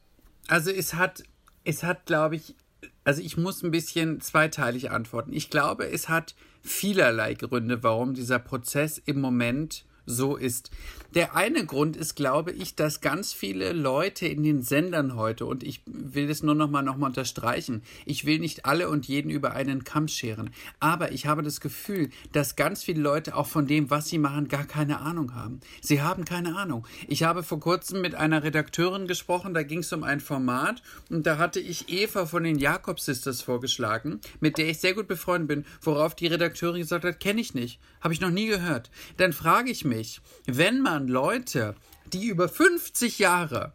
also 0.49 0.69
es 0.69 0.95
hat, 0.95 1.23
es 1.63 1.81
hat, 1.81 2.07
glaube 2.07 2.35
ich, 2.35 2.55
also 3.03 3.21
ich 3.21 3.38
muss 3.38 3.63
ein 3.63 3.71
bisschen 3.71 4.21
zweiteilig 4.21 4.91
antworten. 4.91 5.34
Ich 5.34 5.49
glaube, 5.49 5.89
es 5.89 6.09
hat 6.09 6.36
vielerlei 6.61 7.34
Gründe, 7.34 7.84
warum 7.84 8.13
dieser 8.13 8.39
Prozess 8.39 8.97
im 8.97 9.21
Moment 9.21 9.86
so 10.10 10.36
ist. 10.36 10.72
Der 11.16 11.36
eine 11.36 11.66
Grund 11.66 11.97
ist, 11.97 12.16
glaube 12.16 12.51
ich, 12.51 12.76
dass 12.76 13.01
ganz 13.01 13.34
viele 13.34 13.74
Leute 13.74 14.28
in 14.28 14.43
den 14.43 14.62
Sendern 14.62 15.16
heute, 15.16 15.45
und 15.45 15.64
ich 15.64 15.82
will 15.88 16.28
das 16.28 16.43
nur 16.43 16.53
nochmal 16.53 16.84
noch 16.84 16.97
mal 16.97 17.07
unterstreichen, 17.07 17.82
ich 18.05 18.26
will 18.26 18.38
nicht 18.38 18.66
alle 18.66 18.89
und 18.89 19.07
jeden 19.07 19.32
über 19.32 19.53
einen 19.53 19.84
Kamm 19.84 20.07
scheren, 20.07 20.51
aber 20.80 21.12
ich 21.12 21.26
habe 21.26 21.41
das 21.41 21.62
Gefühl, 21.62 22.10
dass 22.32 22.55
ganz 22.55 22.84
viele 22.84 23.01
Leute 23.01 23.36
auch 23.36 23.47
von 23.47 23.66
dem, 23.66 23.89
was 23.89 24.07
sie 24.07 24.20
machen, 24.20 24.49
gar 24.49 24.66
keine 24.66 24.99
Ahnung 24.99 25.34
haben. 25.34 25.62
Sie 25.82 26.01
haben 26.01 26.26
keine 26.26 26.55
Ahnung. 26.55 26.86
Ich 27.07 27.24
habe 27.24 27.41
vor 27.41 27.60
kurzem 27.60 28.01
mit 28.01 28.14
einer 28.14 28.43
Redakteurin 28.43 29.07
gesprochen, 29.07 29.53
da 29.53 29.64
ging 29.64 29.80
es 29.80 29.93
um 29.93 30.03
ein 30.03 30.20
Format 30.20 30.84
und 31.10 31.26
da 31.26 31.39
hatte 31.39 31.60
ich 31.60 31.89
Eva 31.89 32.28
von 32.28 32.43
den 32.43 32.60
Jakob 32.60 32.99
Sisters 32.99 33.41
vorgeschlagen, 33.41 34.22
mit 34.39 34.57
der 34.57 34.70
ich 34.70 34.80
sehr 34.80 34.93
gut 34.93 35.07
befreundet 35.07 35.47
bin, 35.47 35.66
worauf 35.82 36.14
die 36.16 36.28
Redakteurin 36.28 36.82
gesagt 36.82 37.03
hat, 37.03 37.20
kenne 37.20 37.41
ich 37.41 37.55
nicht, 37.55 37.80
habe 38.01 38.14
ich 38.14 38.22
noch 38.22 38.30
nie 38.30 38.47
gehört. 38.47 38.91
Dann 39.18 39.34
frage 39.34 39.72
ich 39.72 39.86
mich, 39.86 39.98
wenn 40.45 40.81
man 40.81 41.07
Leute, 41.07 41.75
die 42.13 42.27
über 42.27 42.49
50 42.49 43.19
Jahre 43.19 43.73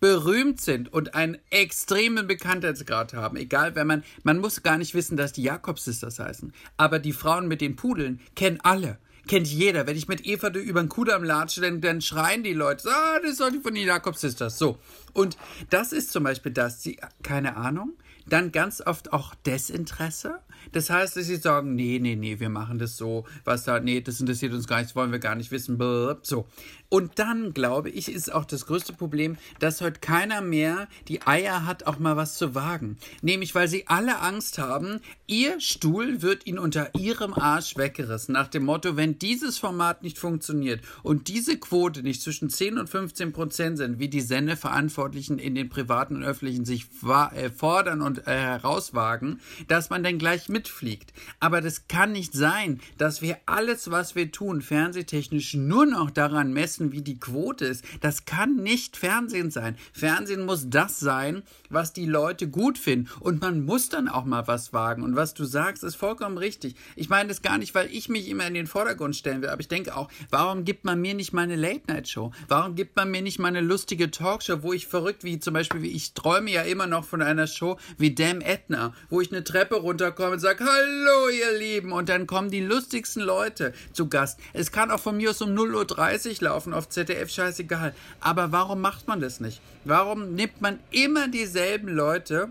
berühmt 0.00 0.60
sind 0.60 0.92
und 0.92 1.14
einen 1.14 1.38
extremen 1.50 2.26
Bekanntheitsgrad 2.26 3.14
haben. 3.14 3.36
Egal, 3.36 3.76
wenn 3.76 3.86
man, 3.86 4.04
man 4.24 4.38
muss 4.38 4.62
gar 4.62 4.76
nicht 4.76 4.94
wissen, 4.94 5.16
dass 5.16 5.32
die 5.32 5.44
Jakobs 5.44 5.84
Sisters 5.84 6.18
heißen. 6.18 6.52
Aber 6.76 6.98
die 6.98 7.12
Frauen 7.12 7.46
mit 7.46 7.60
den 7.60 7.76
Pudeln 7.76 8.20
kennen 8.34 8.58
alle 8.62 8.98
Kennt 9.28 9.46
jeder. 9.46 9.86
Wenn 9.86 9.96
ich 9.96 10.08
mit 10.08 10.26
Eva 10.26 10.48
über 10.48 10.82
den 10.82 10.88
Kudamm 10.88 11.22
latsche, 11.22 11.60
dann, 11.60 11.80
dann 11.80 12.00
schreien 12.00 12.42
die 12.42 12.54
Leute, 12.54 12.88
ah, 12.90 13.20
das 13.20 13.38
ist 13.38 13.54
die 13.54 13.60
von 13.60 13.74
den 13.74 13.86
Jakob 13.86 14.16
Sisters. 14.16 14.58
So. 14.58 14.78
Und 15.12 15.36
das 15.70 15.92
ist 15.92 16.10
zum 16.10 16.24
Beispiel 16.24 16.52
das, 16.52 16.82
sie, 16.82 16.98
keine 17.22 17.56
Ahnung, 17.56 17.92
dann 18.26 18.50
ganz 18.50 18.80
oft 18.80 19.12
auch 19.12 19.34
Desinteresse. 19.46 20.40
Das 20.70 20.90
heißt, 20.90 21.16
dass 21.16 21.26
sie 21.26 21.36
sagen, 21.36 21.74
nee, 21.74 21.98
nee, 22.00 22.16
nee, 22.16 22.38
wir 22.38 22.48
machen 22.48 22.78
das 22.78 22.96
so, 22.96 23.24
was 23.44 23.64
da, 23.64 23.80
nee, 23.80 24.00
das 24.00 24.20
interessiert 24.20 24.52
uns 24.52 24.66
gar 24.66 24.76
nicht, 24.78 24.90
das 24.90 24.96
wollen 24.96 25.12
wir 25.12 25.18
gar 25.18 25.34
nicht 25.34 25.50
wissen, 25.50 25.78
so. 26.22 26.46
Und 26.92 27.18
dann, 27.18 27.54
glaube 27.54 27.88
ich, 27.88 28.12
ist 28.12 28.30
auch 28.30 28.44
das 28.44 28.66
größte 28.66 28.92
Problem, 28.92 29.38
dass 29.60 29.80
heute 29.80 29.98
keiner 30.00 30.42
mehr 30.42 30.88
die 31.08 31.22
Eier 31.22 31.64
hat, 31.64 31.86
auch 31.86 31.98
mal 31.98 32.18
was 32.18 32.36
zu 32.36 32.54
wagen. 32.54 32.98
Nämlich, 33.22 33.54
weil 33.54 33.66
sie 33.66 33.86
alle 33.86 34.20
Angst 34.20 34.58
haben, 34.58 35.00
ihr 35.26 35.58
Stuhl 35.58 36.20
wird 36.20 36.46
ihnen 36.46 36.58
unter 36.58 36.94
ihrem 36.94 37.32
Arsch 37.32 37.78
weggerissen. 37.78 38.34
Nach 38.34 38.48
dem 38.48 38.66
Motto, 38.66 38.94
wenn 38.98 39.18
dieses 39.18 39.56
Format 39.56 40.02
nicht 40.02 40.18
funktioniert 40.18 40.82
und 41.02 41.28
diese 41.28 41.56
Quote 41.56 42.02
nicht 42.02 42.20
zwischen 42.20 42.50
10 42.50 42.76
und 42.76 42.90
15 42.90 43.32
Prozent 43.32 43.78
sind, 43.78 43.98
wie 43.98 44.08
die 44.08 44.20
Sendeverantwortlichen 44.20 45.38
in 45.38 45.54
den 45.54 45.70
privaten 45.70 46.16
und 46.16 46.24
öffentlichen 46.24 46.66
sich 46.66 46.88
äh, 47.34 47.48
fordern 47.48 48.02
und 48.02 48.26
äh, 48.26 48.32
herauswagen, 48.32 49.40
dass 49.66 49.88
man 49.88 50.02
dann 50.02 50.18
gleich 50.18 50.50
mitfliegt. 50.52 51.12
Aber 51.40 51.60
das 51.60 51.88
kann 51.88 52.12
nicht 52.12 52.34
sein, 52.34 52.80
dass 52.98 53.22
wir 53.22 53.38
alles, 53.46 53.90
was 53.90 54.14
wir 54.14 54.30
tun, 54.30 54.62
fernsehtechnisch 54.62 55.54
nur 55.54 55.86
noch 55.86 56.10
daran 56.10 56.52
messen, 56.52 56.92
wie 56.92 57.02
die 57.02 57.18
Quote 57.18 57.64
ist. 57.64 57.84
Das 58.00 58.24
kann 58.24 58.56
nicht 58.56 58.96
Fernsehen 58.96 59.50
sein. 59.50 59.76
Fernsehen 59.92 60.44
muss 60.44 60.70
das 60.70 61.00
sein, 61.00 61.42
was 61.72 61.92
die 61.92 62.06
Leute 62.06 62.48
gut 62.48 62.78
finden. 62.78 63.08
Und 63.20 63.40
man 63.40 63.64
muss 63.64 63.88
dann 63.88 64.08
auch 64.08 64.24
mal 64.24 64.46
was 64.46 64.72
wagen. 64.72 65.02
Und 65.02 65.16
was 65.16 65.34
du 65.34 65.44
sagst, 65.44 65.84
ist 65.84 65.96
vollkommen 65.96 66.38
richtig. 66.38 66.76
Ich 66.96 67.08
meine 67.08 67.28
das 67.28 67.42
gar 67.42 67.58
nicht, 67.58 67.74
weil 67.74 67.88
ich 67.90 68.08
mich 68.08 68.28
immer 68.28 68.46
in 68.46 68.54
den 68.54 68.66
Vordergrund 68.66 69.16
stellen 69.16 69.42
will. 69.42 69.48
Aber 69.48 69.60
ich 69.60 69.68
denke 69.68 69.96
auch, 69.96 70.08
warum 70.30 70.64
gibt 70.64 70.84
man 70.84 71.00
mir 71.00 71.14
nicht 71.14 71.32
meine 71.32 71.56
Late-Night-Show? 71.56 72.32
Warum 72.48 72.74
gibt 72.74 72.96
man 72.96 73.10
mir 73.10 73.22
nicht 73.22 73.38
meine 73.38 73.60
lustige 73.60 74.10
Talkshow, 74.10 74.62
wo 74.62 74.72
ich 74.72 74.86
verrückt, 74.86 75.24
wie 75.24 75.38
zum 75.38 75.54
Beispiel, 75.54 75.82
wie 75.82 75.90
ich 75.90 76.14
träume 76.14 76.50
ja 76.50 76.62
immer 76.62 76.86
noch 76.86 77.04
von 77.04 77.22
einer 77.22 77.46
Show 77.46 77.78
wie 77.98 78.14
Damn 78.14 78.40
Edna, 78.40 78.94
wo 79.10 79.20
ich 79.20 79.32
eine 79.32 79.44
Treppe 79.44 79.76
runterkomme 79.76 80.32
und 80.32 80.40
sage, 80.40 80.64
hallo 80.64 81.28
ihr 81.28 81.58
Lieben. 81.58 81.92
Und 81.92 82.08
dann 82.08 82.26
kommen 82.26 82.50
die 82.50 82.60
lustigsten 82.60 83.22
Leute 83.22 83.72
zu 83.92 84.08
Gast. 84.08 84.38
Es 84.52 84.72
kann 84.72 84.90
auch 84.90 85.00
von 85.00 85.16
mir 85.16 85.30
aus 85.30 85.42
um 85.42 85.50
0.30 85.50 86.36
Uhr 86.36 86.48
laufen 86.48 86.74
auf 86.74 86.88
ZDF, 86.88 87.30
scheißegal. 87.30 87.94
Aber 88.20 88.52
warum 88.52 88.80
macht 88.80 89.08
man 89.08 89.20
das 89.20 89.40
nicht? 89.40 89.60
Warum 89.84 90.34
nimmt 90.34 90.60
man 90.60 90.78
immer 90.90 91.26
dieselben 91.62 91.90
Leute 91.90 92.50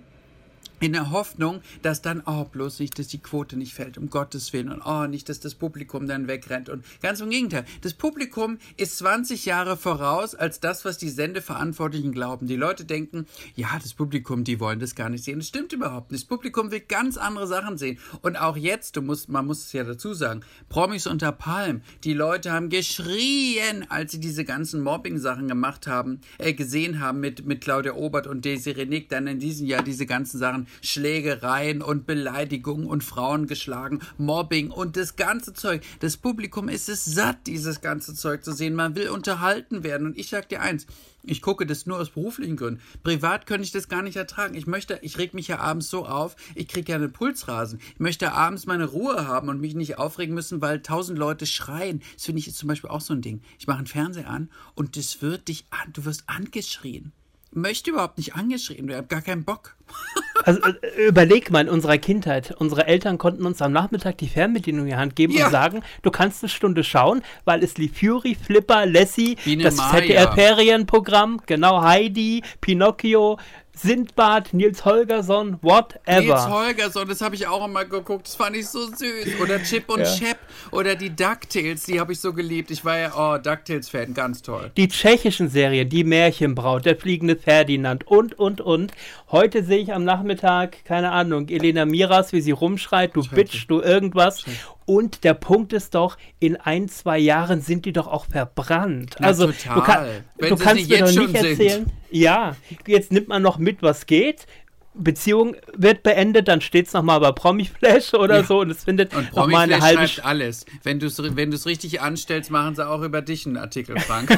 in 0.81 0.93
der 0.93 1.11
Hoffnung, 1.11 1.61
dass 1.83 2.01
dann, 2.01 2.23
oh, 2.25 2.43
bloß 2.43 2.79
nicht, 2.79 2.99
dass 2.99 3.07
die 3.07 3.19
Quote 3.19 3.55
nicht 3.55 3.73
fällt, 3.73 3.97
um 3.97 4.09
Gottes 4.09 4.51
Willen, 4.51 4.69
und 4.69 4.81
oh, 4.81 5.05
nicht, 5.05 5.29
dass 5.29 5.39
das 5.39 5.55
Publikum 5.55 6.07
dann 6.07 6.27
wegrennt. 6.27 6.69
Und 6.69 6.83
ganz 7.01 7.21
im 7.21 7.29
Gegenteil, 7.29 7.65
das 7.81 7.93
Publikum 7.93 8.57
ist 8.77 8.97
20 8.97 9.45
Jahre 9.45 9.77
voraus 9.77 10.35
als 10.35 10.59
das, 10.59 10.83
was 10.83 10.97
die 10.97 11.09
Sendeverantwortlichen 11.09 12.11
glauben. 12.11 12.47
Die 12.47 12.55
Leute 12.55 12.83
denken, 12.83 13.27
ja, 13.55 13.69
das 13.81 13.93
Publikum, 13.93 14.43
die 14.43 14.59
wollen 14.59 14.79
das 14.79 14.95
gar 14.95 15.09
nicht 15.09 15.23
sehen. 15.23 15.39
Das 15.39 15.47
stimmt 15.47 15.71
überhaupt 15.71 16.11
nicht. 16.11 16.23
Das 16.23 16.27
Publikum 16.27 16.71
will 16.71 16.81
ganz 16.81 17.17
andere 17.17 17.47
Sachen 17.47 17.77
sehen. 17.77 17.99
Und 18.21 18.35
auch 18.35 18.57
jetzt, 18.57 18.95
du 18.95 19.01
musst, 19.01 19.29
man 19.29 19.45
muss 19.45 19.65
es 19.65 19.73
ja 19.73 19.83
dazu 19.83 20.13
sagen, 20.15 20.41
Promis 20.67 21.05
unter 21.05 21.31
Palm, 21.31 21.81
die 22.03 22.13
Leute 22.13 22.51
haben 22.51 22.69
geschrien, 22.69 23.85
als 23.89 24.13
sie 24.13 24.19
diese 24.19 24.45
ganzen 24.45 24.81
Mobbing-Sachen 24.81 25.47
gemacht 25.47 25.85
haben, 25.85 26.21
äh, 26.39 26.53
gesehen 26.53 26.99
haben 26.99 27.19
mit, 27.19 27.45
mit 27.45 27.61
Claudia 27.61 27.93
Obert 27.93 28.25
und 28.25 28.45
Daisy 28.45 28.71
Renick, 28.71 29.09
dann 29.09 29.27
in 29.27 29.39
diesem 29.39 29.67
Jahr 29.67 29.83
diese 29.83 30.07
ganzen 30.07 30.39
Sachen 30.39 30.67
Schlägereien 30.81 31.81
und 31.81 32.05
Beleidigungen 32.05 32.85
und 32.85 33.03
Frauen 33.03 33.47
geschlagen, 33.47 33.99
Mobbing 34.17 34.71
und 34.71 34.97
das 34.97 35.15
ganze 35.15 35.53
Zeug. 35.53 35.83
Das 35.99 36.17
Publikum 36.17 36.69
ist 36.69 36.89
es 36.89 37.05
satt, 37.05 37.47
dieses 37.47 37.81
ganze 37.81 38.13
Zeug 38.13 38.43
zu 38.43 38.53
sehen. 38.53 38.75
Man 38.75 38.95
will 38.95 39.09
unterhalten 39.09 39.83
werden. 39.83 40.07
Und 40.07 40.17
ich 40.17 40.29
sag 40.29 40.49
dir 40.49 40.61
eins, 40.61 40.85
ich 41.23 41.41
gucke 41.41 41.65
das 41.65 41.85
nur 41.85 41.99
aus 41.99 42.09
beruflichen 42.09 42.57
Gründen. 42.57 42.81
Privat 43.03 43.45
könnte 43.45 43.63
ich 43.63 43.71
das 43.71 43.89
gar 43.89 44.01
nicht 44.01 44.15
ertragen. 44.15 44.55
Ich 44.55 44.65
möchte, 44.65 44.99
ich 45.01 45.17
reg 45.17 45.33
mich 45.33 45.47
ja 45.47 45.59
abends 45.59 45.89
so 45.89 46.05
auf, 46.05 46.35
ich 46.55 46.67
kriege 46.67 46.91
ja 46.91 46.97
einen 46.97 47.13
Pulsrasen. 47.13 47.79
Ich 47.93 47.99
möchte 47.99 48.31
abends 48.31 48.65
meine 48.65 48.85
Ruhe 48.85 49.27
haben 49.27 49.49
und 49.49 49.61
mich 49.61 49.75
nicht 49.75 49.97
aufregen 49.97 50.33
müssen, 50.33 50.61
weil 50.61 50.81
tausend 50.81 51.19
Leute 51.19 51.45
schreien. 51.45 52.01
Das 52.15 52.25
finde 52.25 52.39
ich 52.39 52.53
zum 52.53 52.67
Beispiel 52.67 52.89
auch 52.89 53.01
so 53.01 53.13
ein 53.13 53.21
Ding. 53.21 53.41
Ich 53.59 53.67
mache 53.67 53.79
einen 53.79 53.87
Fernseher 53.87 54.29
an 54.29 54.49
und 54.75 54.97
das 54.97 55.21
wird 55.21 55.47
dich 55.47 55.65
an, 55.69 55.93
du 55.93 56.05
wirst 56.05 56.23
angeschrien 56.27 57.11
möchte 57.53 57.91
überhaupt 57.91 58.17
nicht 58.17 58.35
angeschrien 58.35 58.87
werden, 58.87 59.07
gar 59.07 59.21
keinen 59.21 59.43
Bock. 59.43 59.75
Also 60.45 60.61
äh, 60.61 61.07
überleg 61.07 61.51
mal 61.51 61.61
in 61.61 61.69
unserer 61.69 61.97
Kindheit, 61.97 62.53
unsere 62.57 62.87
Eltern 62.87 63.17
konnten 63.17 63.45
uns 63.45 63.61
am 63.61 63.71
Nachmittag 63.71 64.17
die 64.17 64.27
Fernbedienung 64.27 64.85
in 64.85 64.91
die 64.91 64.95
Hand 64.95 65.15
geben 65.15 65.33
ja. 65.33 65.45
und 65.45 65.51
sagen, 65.51 65.81
du 66.01 66.11
kannst 66.11 66.43
eine 66.43 66.49
Stunde 66.49 66.83
schauen, 66.83 67.21
weil 67.45 67.63
es 67.63 67.77
lief 67.77 67.99
Fury, 67.99 68.35
Flipper, 68.35 68.85
Lassie, 68.85 69.37
das 69.61 69.77
ZDF-Ferienprogramm, 69.77 71.41
genau 71.45 71.81
Heidi, 71.81 72.43
Pinocchio, 72.59 73.37
Sindbad, 73.81 74.53
Nils 74.53 74.85
Holgersson, 74.85 75.57
whatever. 75.61 76.21
Nils 76.21 76.47
Holgersson, 76.47 77.07
das 77.07 77.21
habe 77.21 77.33
ich 77.35 77.47
auch 77.47 77.65
immer 77.65 77.85
geguckt, 77.85 78.27
das 78.27 78.35
fand 78.35 78.55
ich 78.55 78.67
so 78.67 78.85
süß. 78.85 79.39
Oder 79.41 79.61
Chip 79.63 79.89
und 79.89 80.01
ja. 80.01 80.05
Chap 80.05 80.37
oder 80.71 80.95
die 80.95 81.09
DuckTales, 81.09 81.83
die 81.85 81.99
habe 81.99 82.13
ich 82.13 82.19
so 82.19 82.31
geliebt. 82.33 82.69
Ich 82.69 82.85
war 82.85 82.97
ja, 82.97 83.11
oh, 83.15 83.37
DuckTales-Fan, 83.37 84.13
ganz 84.13 84.43
toll. 84.43 84.71
Die 84.77 84.87
tschechischen 84.87 85.49
Serien, 85.49 85.89
die 85.89 86.03
Märchenbraut, 86.03 86.85
der 86.85 86.95
fliegende 86.95 87.35
Ferdinand 87.35 88.05
und, 88.05 88.37
und, 88.37 88.61
und. 88.61 88.91
Heute 89.31 89.63
sehe 89.63 89.79
ich 89.79 89.93
am 89.93 90.03
Nachmittag, 90.03 90.85
keine 90.85 91.11
Ahnung, 91.11 91.49
Elena 91.49 91.85
Miras, 91.85 92.33
wie 92.33 92.41
sie 92.41 92.51
rumschreit, 92.51 93.15
du 93.15 93.23
Bitch, 93.27 93.65
du 93.67 93.81
irgendwas. 93.81 94.45
Und 94.85 95.23
der 95.23 95.33
Punkt 95.33 95.73
ist 95.73 95.95
doch, 95.95 96.17
in 96.39 96.57
ein, 96.57 96.89
zwei 96.89 97.17
Jahren 97.17 97.61
sind 97.61 97.85
die 97.85 97.93
doch 97.93 98.07
auch 98.07 98.25
verbrannt. 98.25 99.15
Na, 99.19 99.27
also 99.27 99.47
total. 99.47 99.75
du, 99.75 99.81
kann, 99.81 100.49
du 100.49 100.55
kannst 100.55 100.89
mir 100.89 100.99
doch 100.99 101.11
nicht 101.11 101.35
erzählen. 101.35 101.85
Sind. 101.85 101.87
Ja, 102.09 102.55
jetzt 102.87 103.11
nimmt 103.11 103.27
man 103.27 103.41
noch 103.41 103.57
mit, 103.57 103.81
was 103.81 104.05
geht. 104.05 104.47
Beziehung 104.93 105.55
wird 105.73 106.03
beendet, 106.03 106.49
dann 106.49 106.59
steht 106.59 106.87
es 106.87 106.93
nochmal 106.93 107.21
bei 107.21 107.31
Promiflash 107.31 108.13
oder 108.13 108.37
ja. 108.37 108.43
so 108.43 108.59
und 108.59 108.71
es 108.71 108.83
findet 108.83 109.13
nochmal 109.33 109.63
eine 109.63 109.79
halbe 109.79 110.05
schreibt 110.05 110.27
alles. 110.27 110.65
Wenn 110.83 110.99
du 110.99 111.07
es 111.07 111.17
wenn 111.17 111.53
richtig 111.53 112.01
anstellst, 112.01 112.51
machen 112.51 112.75
sie 112.75 112.85
auch 112.85 113.01
über 113.01 113.21
dich 113.21 113.45
einen 113.45 113.55
Artikel, 113.55 113.97
Frank. 114.01 114.37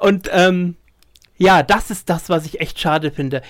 und 0.00 0.30
ähm, 0.32 0.76
ja, 1.38 1.64
das 1.64 1.90
ist 1.90 2.08
das, 2.08 2.28
was 2.28 2.46
ich 2.46 2.60
echt 2.60 2.78
schade 2.78 3.10
finde 3.10 3.42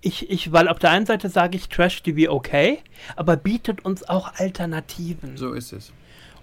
ich, 0.00 0.30
ich, 0.30 0.52
weil 0.52 0.68
auf 0.68 0.78
der 0.78 0.90
einen 0.90 1.06
Seite 1.06 1.28
sage 1.28 1.56
ich 1.56 1.68
Trash-TV 1.68 2.30
okay, 2.32 2.78
aber 3.16 3.36
bietet 3.36 3.84
uns 3.84 4.08
auch 4.08 4.34
Alternativen. 4.34 5.36
So 5.36 5.52
ist 5.52 5.72
es. 5.72 5.92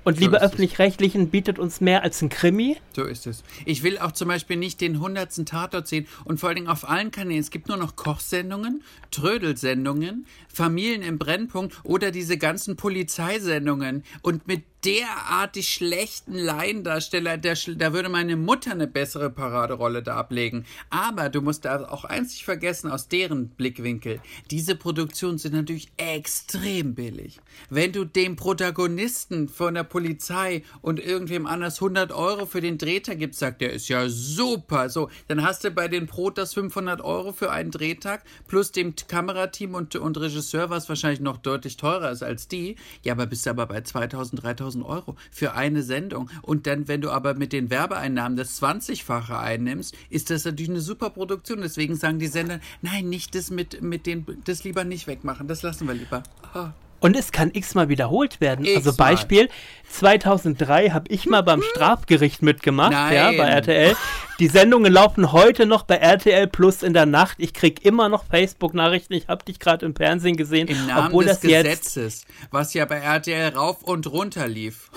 Und 0.06 0.20
liebe 0.20 0.40
öffentlich-rechtlichen 0.40 1.30
bietet 1.32 1.58
uns 1.58 1.82
mehr 1.82 2.04
als 2.04 2.22
ein 2.22 2.30
Krimi. 2.30 2.78
So 2.96 3.06
ist 3.06 3.26
es. 3.26 3.44
Ich 3.66 3.82
will 3.82 3.98
auch 3.98 4.12
zum 4.12 4.28
Beispiel 4.28 4.56
nicht 4.56 4.80
den 4.80 5.00
hundertsten 5.00 5.48
Tatort 5.48 5.88
sehen 5.88 6.06
und 6.26 6.40
vor 6.40 6.50
allen 6.50 6.58
Dingen 6.58 6.68
auf 6.68 6.88
allen 6.88 7.10
Kanälen. 7.10 7.42
Es 7.42 7.50
gibt 7.50 7.70
nur 7.70 7.78
noch 7.78 7.96
Kochsendungen, 7.96 8.84
Trödelsendungen, 9.10 10.28
Familien 10.48 11.02
im 11.02 11.18
Brennpunkt 11.18 11.74
oder 11.84 12.12
diese 12.12 12.38
ganzen 12.38 12.76
Polizeisendungen. 12.76 14.04
Und 14.22 14.48
mit 14.48 14.64
derartig 14.86 15.70
schlechten 15.72 16.36
Laiendarsteller, 16.36 17.38
der, 17.38 17.58
da 17.76 17.94
würde 17.94 18.10
meine 18.10 18.36
Mutter 18.36 18.72
eine 18.72 18.88
bessere 18.88 19.32
Paraderolle 19.32 20.04
da 20.04 20.16
ablegen. 20.16 20.66
Aber 20.90 21.30
du 21.30 21.42
musst 21.42 21.66
da 21.66 21.88
auch 21.88 22.08
nicht 22.10 22.46
vergessen 22.46 22.92
aus 22.92 23.08
deren 23.08 23.50
Blickwinkel. 23.50 24.22
Diese 24.52 24.76
Produktionen 24.76 25.40
sind 25.40 25.54
natürlich 25.54 25.92
extrem 25.98 26.94
billig. 26.94 27.40
Wenn 27.70 27.94
du 27.94 28.06
dem 28.06 28.36
Protagonisten 28.36 29.50
von 29.50 29.74
der 29.74 29.84
Polizei 29.84 30.64
und 30.82 31.00
irgendwem 31.00 31.48
anders 31.48 31.78
100 31.78 32.12
Euro 32.12 32.46
für 32.46 32.62
den 32.62 32.78
Drehtag 32.78 33.20
gibst, 33.20 33.40
sagt 33.40 33.62
der 33.62 33.74
ist 33.74 33.88
ja 33.88 34.08
super. 34.08 34.90
So, 34.90 35.10
dann 35.28 35.44
hast 35.44 35.64
du 35.64 35.72
bei 35.72 35.88
den 35.88 36.06
Protas 36.06 36.54
500 36.54 37.02
Euro 37.02 37.32
für 37.32 37.52
einen 37.52 37.72
Drehtag 37.72 38.24
plus 38.48 38.72
dem 38.72 38.94
Kamerateam 38.96 39.74
und, 39.74 39.96
und 39.96 40.18
Regisseur, 40.20 40.70
was 40.70 40.90
wahrscheinlich 40.90 41.22
noch 41.22 41.38
deutlich 41.38 41.78
teurer 41.78 42.12
ist 42.12 42.22
als 42.22 42.48
die. 42.48 42.76
Ja, 43.04 43.14
aber 43.14 43.26
bist 43.26 43.46
du 43.46 43.50
aber 43.50 43.66
bei 43.66 43.82
2000, 43.82 44.44
3000 44.44 44.75
1000 44.76 44.86
Euro 44.86 45.16
für 45.32 45.54
eine 45.54 45.84
Sendung. 45.84 46.30
Und 46.42 46.68
dann, 46.68 46.88
wenn 46.88 47.02
du 47.02 47.12
aber 47.12 47.34
mit 47.34 47.54
den 47.54 47.70
Werbeeinnahmen 47.70 48.38
das 48.38 48.62
20-fache 48.62 49.38
einnimmst, 49.38 49.96
ist 50.10 50.30
das 50.30 50.46
natürlich 50.46 50.70
eine 50.70 50.82
super 50.82 51.10
Produktion. 51.10 51.62
Deswegen 51.62 51.96
sagen 51.96 52.20
die 52.20 52.28
Sender, 52.28 52.60
nein, 52.82 53.10
nicht 53.10 53.36
das 53.36 53.50
mit, 53.50 53.82
mit 53.82 54.06
den, 54.06 54.26
das 54.46 54.64
lieber 54.64 54.84
nicht 54.84 55.08
wegmachen, 55.08 55.48
das 55.48 55.62
lassen 55.62 55.88
wir 55.88 55.94
lieber. 55.94 56.24
Aha. 56.42 56.74
Und 57.00 57.16
es 57.16 57.32
kann 57.32 57.52
x-mal 57.54 57.90
wiederholt 57.90 58.42
werden. 58.42 58.66
X 58.66 58.78
also 58.78 58.96
Beispiel, 58.96 59.50
2003 59.90 60.90
habe 60.90 61.06
ich 61.10 61.26
mal 61.26 61.42
beim 61.42 61.62
Strafgericht 61.62 62.42
mitgemacht, 62.42 62.92
Nein. 62.92 63.14
ja, 63.14 63.32
bei 63.32 63.50
RTL. 63.50 63.96
Die 64.40 64.48
Sendungen 64.48 64.92
laufen 64.92 65.32
heute 65.32 65.66
noch 65.66 65.84
bei 65.84 65.96
RTL 65.96 66.48
Plus 66.48 66.84
in 66.84 66.94
der 66.94 67.06
Nacht. 67.06 67.38
Ich 67.40 67.54
kriege 67.54 67.82
immer 67.82 68.10
noch 68.10 68.26
Facebook-Nachrichten. 68.26 69.14
Ich 69.14 69.28
habe 69.28 69.46
dich 69.46 69.60
gerade 69.60 69.86
im 69.86 69.96
Fernsehen 69.96 70.36
gesehen. 70.36 70.68
Im 70.68 70.88
Namen 70.88 71.08
obwohl 71.08 71.26
des 71.26 71.40
das 71.40 71.42
Gesetzes, 71.42 72.26
was 72.52 72.74
ja 72.74 72.86
bei 72.86 72.98
RTL 72.98 73.54
rauf 73.56 73.84
und 73.84 74.08
runter 74.12 74.48
lief. 74.48 74.90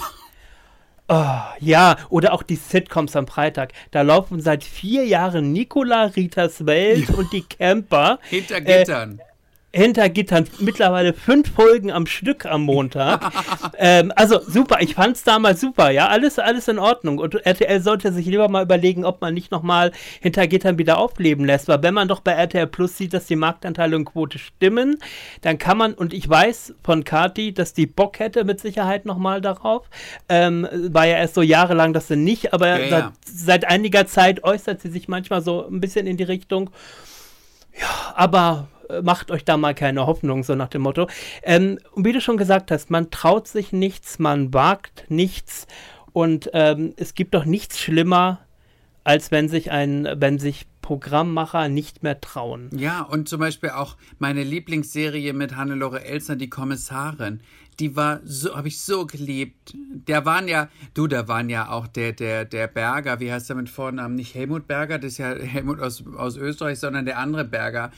Oh, 1.11 1.25
ja, 1.61 1.97
oder 2.11 2.35
auch 2.35 2.43
die 2.43 2.57
Sitcoms 2.57 3.17
am 3.17 3.27
Freitag. 3.27 3.73
Da 3.93 4.03
laufen 4.03 4.43
seit 4.43 4.63
vier 4.63 5.07
Jahren 5.07 5.53
Nicola, 5.53 6.05
Ritas 6.05 6.67
Welt 6.67 7.09
ja. 7.09 7.15
und 7.15 7.33
die 7.33 7.43
Camper. 7.43 8.19
Hinter 8.29 8.61
Gittern. 8.61 9.19
Äh, 9.19 9.28
hinter 9.71 10.09
Gittern 10.09 10.47
mittlerweile 10.61 11.13
fünf 11.13 11.53
Folgen 11.53 11.91
am 11.91 12.07
Stück 12.07 12.47
am 12.47 12.63
Montag. 12.63 13.31
ähm, 13.79 14.13
also 14.17 14.41
super, 14.41 14.79
ich 14.81 14.95
fand 14.95 15.17
es 15.17 15.25
damals 15.25 15.61
super, 15.61 15.91
ja, 15.91 16.09
alles, 16.09 16.39
alles 16.39 16.69
in 16.69 16.79
Ordnung. 16.79 17.19
Und 17.19 17.35
RTL 17.35 17.81
sollte 17.81 18.13
sich 18.13 18.27
lieber 18.27 18.49
mal 18.49 18.63
überlegen, 18.63 19.05
ob 19.05 19.21
man 19.21 19.35
nicht 19.35 19.51
nochmal 19.51 19.93
hinter 20.21 20.47
Gittern 20.47 20.79
wieder 20.79 20.99
aufleben 20.99 21.45
lässt, 21.45 21.69
weil 21.69 21.83
wenn 21.83 21.93
man 21.93 22.09
doch 22.09 22.21
bei 22.21 22.33
RTL 22.33 22.67
Plus 22.67 22.97
sieht, 22.97 23.13
dass 23.13 23.27
die 23.27 23.37
Marktanteile 23.37 23.95
und 23.95 24.07
Quote 24.07 24.39
stimmen, 24.39 24.99
dann 25.43 25.59
kann 25.59 25.77
man, 25.77 25.93
und 25.95 26.15
ich 26.15 26.29
weiß 26.29 26.75
von 26.83 27.05
Kati, 27.05 27.53
dass 27.53 27.75
die 27.75 27.87
Bock 27.87 28.21
hätte 28.21 28.45
mit 28.45 28.61
Sicherheit 28.61 29.05
nochmal 29.05 29.43
darauf, 29.43 29.89
ähm, 30.31 30.67
war 30.73 31.07
ja 31.07 31.17
erst 31.19 31.35
so 31.35 31.43
jahrelang, 31.43 31.93
dass 31.93 32.09
sie 32.09 32.17
nicht, 32.17 32.55
aber 32.55 32.69
Ja, 32.69 32.79
ja. 32.79 32.89
Seit, 32.89 33.13
seit 33.25 33.65
einiger 33.67 34.07
Zeit 34.07 34.45
äußert 34.45 34.81
sie 34.81 34.91
sich 34.91 35.09
manchmal 35.09 35.43
so 35.43 35.67
ein 35.67 35.81
bisschen 35.81 36.07
in 36.07 36.17
die 36.17 36.25
Richtung, 36.25 36.71
ja, 37.79 38.15
aber 38.15 38.69
macht 39.03 39.31
euch 39.31 39.45
da 39.45 39.57
mal 39.57 39.75
keine 39.75 40.07
Hoffnung, 40.07 40.45
so 40.45 40.55
nach 40.55 40.69
dem 40.69 40.83
Motto. 40.83 41.09
Ähm, 41.43 41.79
und 41.93 42.05
wie 42.05 42.13
du 42.13 42.21
schon 42.21 42.37
gesagt 42.37 42.71
hast, 42.71 42.91
man 42.91 43.11
traut 43.11 43.49
sich 43.49 43.73
nichts, 43.73 44.19
man 44.19 44.53
wagt 44.55 45.05
nichts 45.09 45.67
und 46.13 46.51
ähm, 46.53 46.95
es 46.97 47.15
gibt 47.15 47.35
doch 47.35 47.45
nichts 47.45 47.79
schlimmer, 47.79 48.41
als 49.05 49.31
wenn 49.31 49.49
sich 49.49 49.71
ein, 49.71 50.09
wenn 50.17 50.39
sich 50.39 50.67
Programmmacher 50.89 51.69
nicht 51.69 52.03
mehr 52.03 52.19
trauen. 52.19 52.71
Ja, 52.75 53.03
und 53.03 53.29
zum 53.29 53.41
Beispiel 53.41 53.69
auch 53.69 53.99
meine 54.19 54.43
Lieblingsserie 54.43 55.35
mit 55.35 55.55
Hannelore 55.55 56.03
Elsner, 56.03 56.37
die 56.37 56.49
Kommissarin. 56.49 57.41
Die 57.79 57.95
war 57.95 58.21
so, 58.25 58.57
habe 58.57 58.69
ich 58.69 58.81
so 58.81 59.05
geliebt. 59.05 59.77
Der 59.77 60.25
waren 60.25 60.49
ja, 60.49 60.71
du, 60.95 61.07
da 61.07 61.29
waren 61.29 61.51
ja 61.51 61.69
auch 61.69 61.87
der, 61.89 62.13
der, 62.13 62.47
der 62.47 62.69
Berger, 62.69 63.21
wie 63.21 63.31
heißt 63.31 63.51
der 63.51 63.57
mit 63.57 63.69
Vornamen? 63.69 64.15
Nicht 64.15 64.35
Helmut 64.35 64.67
Berger, 64.67 64.99
das 64.99 65.13
ist 65.13 65.19
ja 65.19 65.35
Helmut 65.35 65.79
aus, 65.79 66.03
aus 66.17 66.39
Österreich, 66.39 66.79
sondern 66.79 67.05
der 67.05 67.19
andere 67.19 67.45
Berger. 67.45 67.93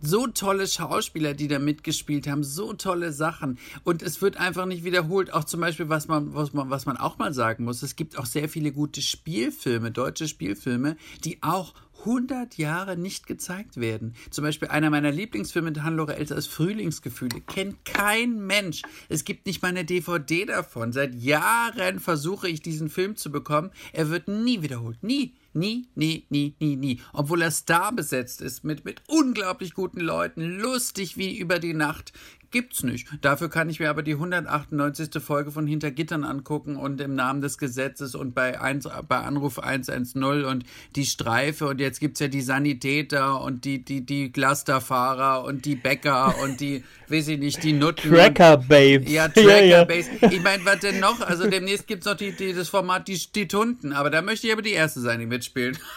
So 0.00 0.26
tolle 0.26 0.66
Schauspieler, 0.66 1.34
die 1.34 1.48
da 1.48 1.58
mitgespielt 1.58 2.26
haben, 2.26 2.44
so 2.44 2.72
tolle 2.72 3.12
Sachen. 3.12 3.58
Und 3.84 4.02
es 4.02 4.22
wird 4.22 4.38
einfach 4.38 4.64
nicht 4.64 4.84
wiederholt. 4.84 5.34
Auch 5.34 5.44
zum 5.44 5.60
Beispiel, 5.60 5.90
was 5.90 6.08
man, 6.08 6.34
was 6.34 6.54
man, 6.54 6.70
was 6.70 6.86
man 6.86 6.96
auch 6.96 7.18
mal 7.18 7.34
sagen 7.34 7.64
muss, 7.64 7.82
es 7.82 7.94
gibt 7.94 8.18
auch 8.18 8.26
sehr 8.26 8.48
viele 8.48 8.72
gute 8.72 9.02
Spielfilme, 9.02 9.90
deutsche 9.90 10.26
Spielfilme, 10.26 10.96
die 11.24 11.42
auch 11.42 11.74
100 12.04 12.58
Jahre 12.58 12.96
nicht 12.96 13.26
gezeigt 13.26 13.78
werden. 13.78 14.14
Zum 14.30 14.44
Beispiel 14.44 14.68
einer 14.68 14.90
meiner 14.90 15.12
Lieblingsfilme 15.12 15.70
mit 15.70 15.82
Hannelore 15.82 16.16
Elster 16.16 16.36
ist 16.36 16.48
Frühlingsgefühle. 16.48 17.40
Kennt 17.42 17.84
kein 17.84 18.44
Mensch. 18.46 18.82
Es 19.08 19.24
gibt 19.24 19.46
nicht 19.46 19.62
mal 19.62 19.68
eine 19.68 19.84
DVD 19.84 20.44
davon. 20.46 20.92
Seit 20.92 21.14
Jahren 21.14 22.00
versuche 22.00 22.48
ich 22.48 22.60
diesen 22.60 22.88
Film 22.88 23.16
zu 23.16 23.30
bekommen. 23.30 23.70
Er 23.92 24.10
wird 24.10 24.28
nie 24.28 24.62
wiederholt. 24.62 25.02
Nie. 25.02 25.34
Nie, 25.54 25.86
nie, 25.94 26.24
nie, 26.30 26.54
nie, 26.60 26.76
nie. 26.76 27.00
Obwohl 27.12 27.42
er 27.42 27.50
star 27.50 27.92
besetzt 27.92 28.40
ist 28.40 28.64
mit, 28.64 28.86
mit 28.86 29.02
unglaublich 29.06 29.74
guten 29.74 30.00
Leuten, 30.00 30.58
lustig 30.58 31.18
wie 31.18 31.36
über 31.36 31.58
die 31.58 31.74
Nacht. 31.74 32.14
Gibt's 32.52 32.82
nicht. 32.82 33.08
Dafür 33.22 33.48
kann 33.48 33.70
ich 33.70 33.80
mir 33.80 33.88
aber 33.88 34.02
die 34.02 34.12
198. 34.12 35.22
Folge 35.22 35.50
von 35.50 35.66
Hinter 35.66 35.90
Gittern 35.90 36.22
angucken 36.22 36.76
und 36.76 37.00
im 37.00 37.14
Namen 37.14 37.40
des 37.40 37.56
Gesetzes 37.56 38.14
und 38.14 38.34
bei, 38.34 38.60
1, 38.60 38.86
bei 39.08 39.16
Anruf 39.16 39.58
110 39.58 40.44
und 40.44 40.64
die 40.94 41.06
Streife 41.06 41.66
und 41.66 41.80
jetzt 41.80 41.98
gibt's 41.98 42.20
ja 42.20 42.28
die 42.28 42.42
Sanitäter 42.42 43.40
und 43.40 43.64
die, 43.64 43.82
die, 43.82 44.04
die 44.04 44.30
Clusterfahrer 44.30 45.44
und 45.44 45.64
die 45.64 45.76
Bäcker 45.76 46.34
und 46.42 46.60
die, 46.60 46.84
weiß 47.08 47.28
ich 47.28 47.38
nicht, 47.38 47.62
die 47.62 47.72
Nutten. 47.72 48.10
Tracker 48.10 48.58
Babes. 48.58 49.10
Ja, 49.10 49.28
Tracker 49.30 49.86
Base. 49.86 50.10
Ich 50.30 50.42
meine, 50.42 50.62
was 50.66 50.80
denn 50.80 51.00
noch? 51.00 51.22
Also 51.22 51.48
demnächst 51.48 51.86
gibt's 51.86 52.04
noch 52.04 52.16
die, 52.16 52.32
die, 52.32 52.52
das 52.52 52.68
Format 52.68 53.08
die, 53.08 53.18
die 53.34 53.48
Tunden, 53.48 53.94
aber 53.94 54.10
da 54.10 54.20
möchte 54.20 54.46
ich 54.46 54.52
aber 54.52 54.60
die 54.60 54.72
erste 54.72 55.00
sein, 55.00 55.20
die 55.20 55.26
mitspielt. 55.26 55.80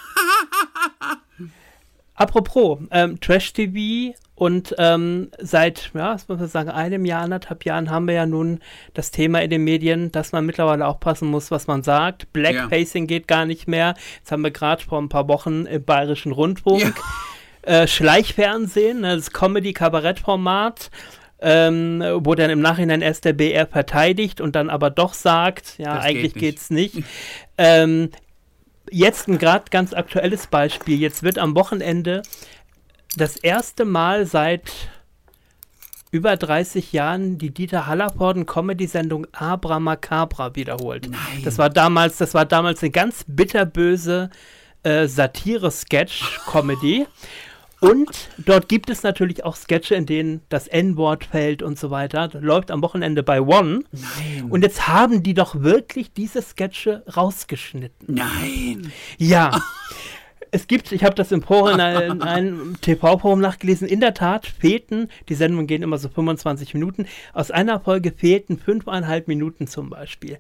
Apropos, 2.15 2.79
ähm, 2.91 3.19
Trash-TV 3.19 4.15
und 4.35 4.75
ähm, 4.79 5.29
seit, 5.39 5.91
ja, 5.93 6.13
was 6.13 6.27
muss 6.27 6.39
man 6.39 6.49
sagen, 6.49 6.69
einem 6.69 7.05
Jahr, 7.05 7.23
anderthalb 7.23 7.63
Jahren 7.63 7.89
haben 7.89 8.05
wir 8.07 8.15
ja 8.15 8.25
nun 8.25 8.59
das 8.93 9.11
Thema 9.11 9.41
in 9.41 9.49
den 9.49 9.63
Medien, 9.63 10.11
dass 10.11 10.33
man 10.33 10.45
mittlerweile 10.45 10.85
aufpassen 10.87 11.29
muss, 11.29 11.51
was 11.51 11.67
man 11.67 11.83
sagt. 11.83 12.31
Blackfacing 12.33 13.07
geht 13.07 13.27
gar 13.29 13.45
nicht 13.45 13.67
mehr. 13.67 13.93
Jetzt 14.17 14.31
haben 14.33 14.43
wir 14.43 14.51
gerade 14.51 14.83
vor 14.83 15.01
ein 15.01 15.07
paar 15.07 15.29
Wochen 15.29 15.65
im 15.65 15.83
Bayerischen 15.85 16.33
Rundfunk 16.33 16.93
äh, 17.61 17.87
Schleichfernsehen, 17.87 19.01
ne, 19.01 19.15
das 19.15 19.31
Comedy-Kabarett-Format. 19.31 20.91
Ähm, 21.41 22.01
wo 22.21 22.33
dann 22.33 22.49
im 22.49 22.61
Nachhinein 22.61 23.01
erst 23.01 23.25
der 23.25 23.33
BR 23.33 23.67
verteidigt 23.67 24.39
und 24.39 24.55
dann 24.55 24.69
aber 24.69 24.89
doch 24.89 25.13
sagt, 25.13 25.77
ja, 25.77 25.95
Das 25.95 26.05
geht 26.05 26.09
eigentlich 26.15 26.35
nicht. 26.35 26.39
geht's 26.39 26.69
nicht. 26.69 26.95
ähm, 27.57 28.09
jetzt 28.89 29.27
ein 29.27 29.37
gerade 29.37 29.65
ganz 29.69 29.93
aktuelles 29.93 30.47
Beispiel. 30.47 30.97
Jetzt 30.97 31.23
wird 31.23 31.37
am 31.37 31.53
Wochenende 31.55 32.21
das 33.15 33.37
erste 33.37 33.85
Mal 33.85 34.25
seit 34.25 34.71
über 36.11 36.37
30 36.37 36.93
Jahren 36.93 37.37
die 37.37 37.53
Dieter 37.53 37.87
Hallervorden 37.87 38.45
Comedy-Sendung 38.45 39.27
Abra 39.33 39.79
Macabra 39.79 40.55
wiederholt. 40.55 41.09
Nein. 41.09 41.43
Das 41.43 41.57
war 41.57 41.69
damals, 41.69 42.17
das 42.17 42.33
war 42.33 42.45
damals 42.45 42.81
eine 42.81 42.91
ganz 42.91 43.25
bitterböse 43.27 44.29
äh, 44.83 45.07
Satire-Sketch-Comedy. 45.07 47.05
Und 47.81 48.29
dort 48.37 48.69
gibt 48.69 48.89
es 48.89 49.03
natürlich 49.03 49.43
auch 49.43 49.55
Sketche, 49.55 49.95
in 49.95 50.05
denen 50.05 50.41
das 50.49 50.67
N-Wort 50.67 51.25
fällt 51.25 51.61
und 51.61 51.77
so 51.77 51.91
weiter. 51.91 52.29
Das 52.29 52.41
läuft 52.41 52.71
am 52.71 52.81
Wochenende 52.81 53.21
bei 53.21 53.41
One. 53.41 53.83
Nein. 53.91 54.49
Und 54.49 54.63
jetzt 54.63 54.87
haben 54.87 55.21
die 55.21 55.33
doch 55.33 55.61
wirklich 55.61 56.13
diese 56.13 56.41
Sketche 56.41 57.03
rausgeschnitten. 57.15 58.15
Nein. 58.15 58.91
Ja. 59.17 59.61
Es 60.55 60.67
gibt, 60.67 60.93
ich 60.93 61.03
habe 61.03 61.15
das 61.15 61.33
im 61.33 61.41
Forum 61.41 61.71
in 61.71 61.79
einem, 61.81 62.11
in 62.13 62.21
einem 62.21 62.77
TV-Forum 62.79 63.41
nachgelesen, 63.41 63.89
in 63.89 63.99
der 63.99 64.13
Tat 64.13 64.47
fehlten, 64.47 65.09
die 65.27 65.35
Sendungen 65.35 65.67
gehen 65.67 65.83
immer 65.83 65.97
so 65.97 66.07
25 66.07 66.73
Minuten, 66.73 67.07
aus 67.33 67.51
einer 67.51 67.81
Folge 67.81 68.13
fehlten 68.13 68.57
fünfeinhalb 68.57 69.27
Minuten 69.27 69.67
zum 69.67 69.89
Beispiel. 69.89 70.37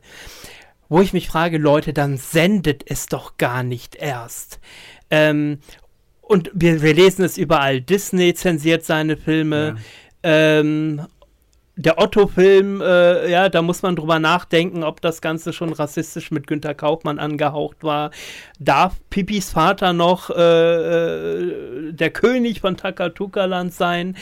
Wo 0.87 1.01
ich 1.01 1.11
mich 1.11 1.27
frage, 1.27 1.57
Leute, 1.57 1.91
dann 1.91 2.15
sendet 2.15 2.89
es 2.89 3.07
doch 3.07 3.35
gar 3.35 3.63
nicht 3.63 3.95
erst. 3.95 4.61
Ähm, 5.11 5.59
und 6.21 6.49
wir, 6.53 6.81
wir 6.81 6.93
lesen 6.93 7.25
es 7.25 7.37
überall, 7.37 7.81
Disney 7.81 8.33
zensiert 8.35 8.85
seine 8.85 9.17
Filme, 9.17 9.75
ähm, 10.23 11.05
der 11.77 11.99
Otto-Film, 11.99 12.81
äh, 12.81 13.29
ja, 13.29 13.49
da 13.49 13.61
muss 13.61 13.81
man 13.81 13.95
drüber 13.95 14.19
nachdenken, 14.19 14.83
ob 14.83 15.01
das 15.01 15.21
Ganze 15.21 15.51
schon 15.51 15.73
rassistisch 15.73 16.31
mit 16.31 16.47
Günter 16.47 16.73
Kaufmann 16.73 17.19
angehaucht 17.19 17.83
war. 17.83 18.11
Darf 18.59 18.95
Pipis 19.09 19.51
Vater 19.51 19.91
noch 19.91 20.29
äh, 20.29 20.33
äh, 20.35 21.93
der 21.93 22.11
König 22.11 22.61
von 22.61 22.77
Takatuka-Land 22.77 23.73
sein? 23.73 24.15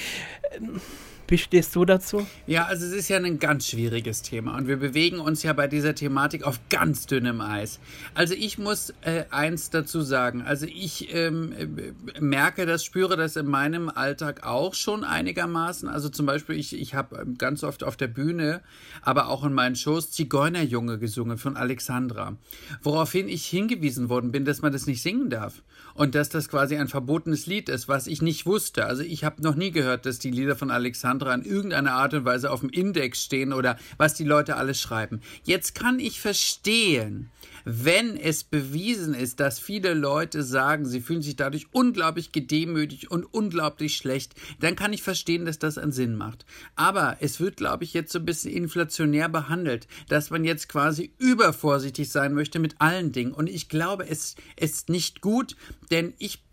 Ähm, 0.55 0.81
Wie 1.27 1.37
stehst 1.37 1.75
du 1.75 1.85
dazu? 1.85 2.27
Ja, 2.47 2.65
also 2.65 2.85
es 2.85 2.91
ist 2.91 3.09
ja 3.09 3.17
ein 3.17 3.39
ganz 3.39 3.67
schwieriges 3.67 4.21
Thema 4.21 4.57
und 4.57 4.67
wir 4.67 4.77
bewegen 4.77 5.19
uns 5.19 5.41
ja 5.41 5.53
bei 5.53 5.67
dieser 5.67 5.95
Thematik 5.95 6.43
auf 6.43 6.59
ganz 6.69 7.05
dünnem 7.05 7.41
Eis. 7.41 7.79
Also 8.13 8.33
ich 8.33 8.57
muss 8.57 8.93
äh, 9.01 9.23
eins 9.29 9.69
dazu 9.69 10.01
sagen. 10.01 10.41
Also 10.41 10.65
ich 10.65 11.13
ähm, 11.13 11.53
äh, 11.53 12.21
merke 12.21 12.65
das, 12.65 12.83
spüre 12.83 13.15
das 13.15 13.35
in 13.35 13.47
meinem 13.47 13.89
Alltag 13.89 14.45
auch 14.45 14.73
schon 14.73 15.03
einigermaßen. 15.03 15.87
Also 15.87 16.09
zum 16.09 16.25
Beispiel, 16.25 16.57
ich, 16.57 16.79
ich 16.79 16.93
habe 16.93 17.25
ganz 17.37 17.63
oft 17.63 17.83
auf 17.83 17.95
der 17.95 18.07
Bühne, 18.07 18.61
aber 19.01 19.29
auch 19.29 19.43
in 19.43 19.53
meinen 19.53 19.75
Shows 19.75 20.11
Zigeunerjunge 20.11 20.99
gesungen 20.99 21.37
von 21.37 21.55
Alexandra. 21.55 22.35
Woraufhin 22.81 23.29
ich 23.29 23.45
hingewiesen 23.45 24.09
worden 24.09 24.31
bin, 24.31 24.45
dass 24.45 24.61
man 24.61 24.73
das 24.73 24.87
nicht 24.87 25.01
singen 25.01 25.29
darf. 25.29 25.63
Und 25.93 26.15
dass 26.15 26.29
das 26.29 26.49
quasi 26.49 26.75
ein 26.77 26.87
verbotenes 26.87 27.45
Lied 27.45 27.69
ist, 27.69 27.87
was 27.87 28.07
ich 28.07 28.21
nicht 28.21 28.45
wusste. 28.45 28.85
Also 28.85 29.03
ich 29.03 29.23
habe 29.23 29.41
noch 29.43 29.55
nie 29.55 29.71
gehört, 29.71 30.05
dass 30.05 30.19
die 30.19 30.31
Lieder 30.31 30.55
von 30.55 30.71
Alexandra 30.71 31.33
in 31.33 31.43
irgendeiner 31.43 31.93
Art 31.93 32.13
und 32.13 32.25
Weise 32.25 32.51
auf 32.51 32.61
dem 32.61 32.69
Index 32.69 33.21
stehen 33.21 33.53
oder 33.53 33.77
was 33.97 34.15
die 34.15 34.23
Leute 34.23 34.55
alles 34.57 34.81
schreiben. 34.81 35.21
Jetzt 35.43 35.75
kann 35.75 35.99
ich 35.99 36.19
verstehen, 36.19 37.29
wenn 37.65 38.17
es 38.17 38.43
bewiesen 38.43 39.13
ist, 39.13 39.39
dass 39.39 39.59
viele 39.59 39.93
Leute 39.93 40.43
sagen, 40.43 40.85
sie 40.85 41.01
fühlen 41.01 41.21
sich 41.21 41.35
dadurch 41.35 41.67
unglaublich 41.71 42.31
gedemütigt 42.31 43.09
und 43.09 43.25
unglaublich 43.25 43.95
schlecht, 43.95 44.35
dann 44.59 44.75
kann 44.75 44.93
ich 44.93 45.03
verstehen, 45.03 45.45
dass 45.45 45.59
das 45.59 45.77
einen 45.77 45.91
Sinn 45.91 46.15
macht. 46.15 46.45
Aber 46.75 47.17
es 47.19 47.39
wird, 47.39 47.57
glaube 47.57 47.83
ich, 47.83 47.93
jetzt 47.93 48.11
so 48.11 48.19
ein 48.19 48.25
bisschen 48.25 48.53
inflationär 48.53 49.29
behandelt, 49.29 49.87
dass 50.09 50.29
man 50.29 50.43
jetzt 50.43 50.69
quasi 50.69 51.13
übervorsichtig 51.17 52.09
sein 52.09 52.33
möchte 52.33 52.59
mit 52.59 52.75
allen 52.79 53.11
Dingen. 53.11 53.33
Und 53.33 53.49
ich 53.49 53.69
glaube, 53.69 54.07
es 54.07 54.35
ist 54.57 54.89
nicht 54.89 55.21
gut, 55.21 55.55
denn 55.91 56.13
ich 56.17 56.43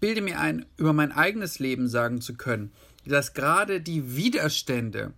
bilde 0.00 0.22
mir 0.22 0.40
ein, 0.40 0.66
über 0.76 0.92
mein 0.92 1.12
eigenes 1.12 1.58
Leben 1.58 1.88
sagen 1.88 2.20
zu 2.20 2.34
können, 2.34 2.72
dass 3.06 3.34
gerade 3.34 3.80
die 3.80 4.16
Widerstände 4.16 5.12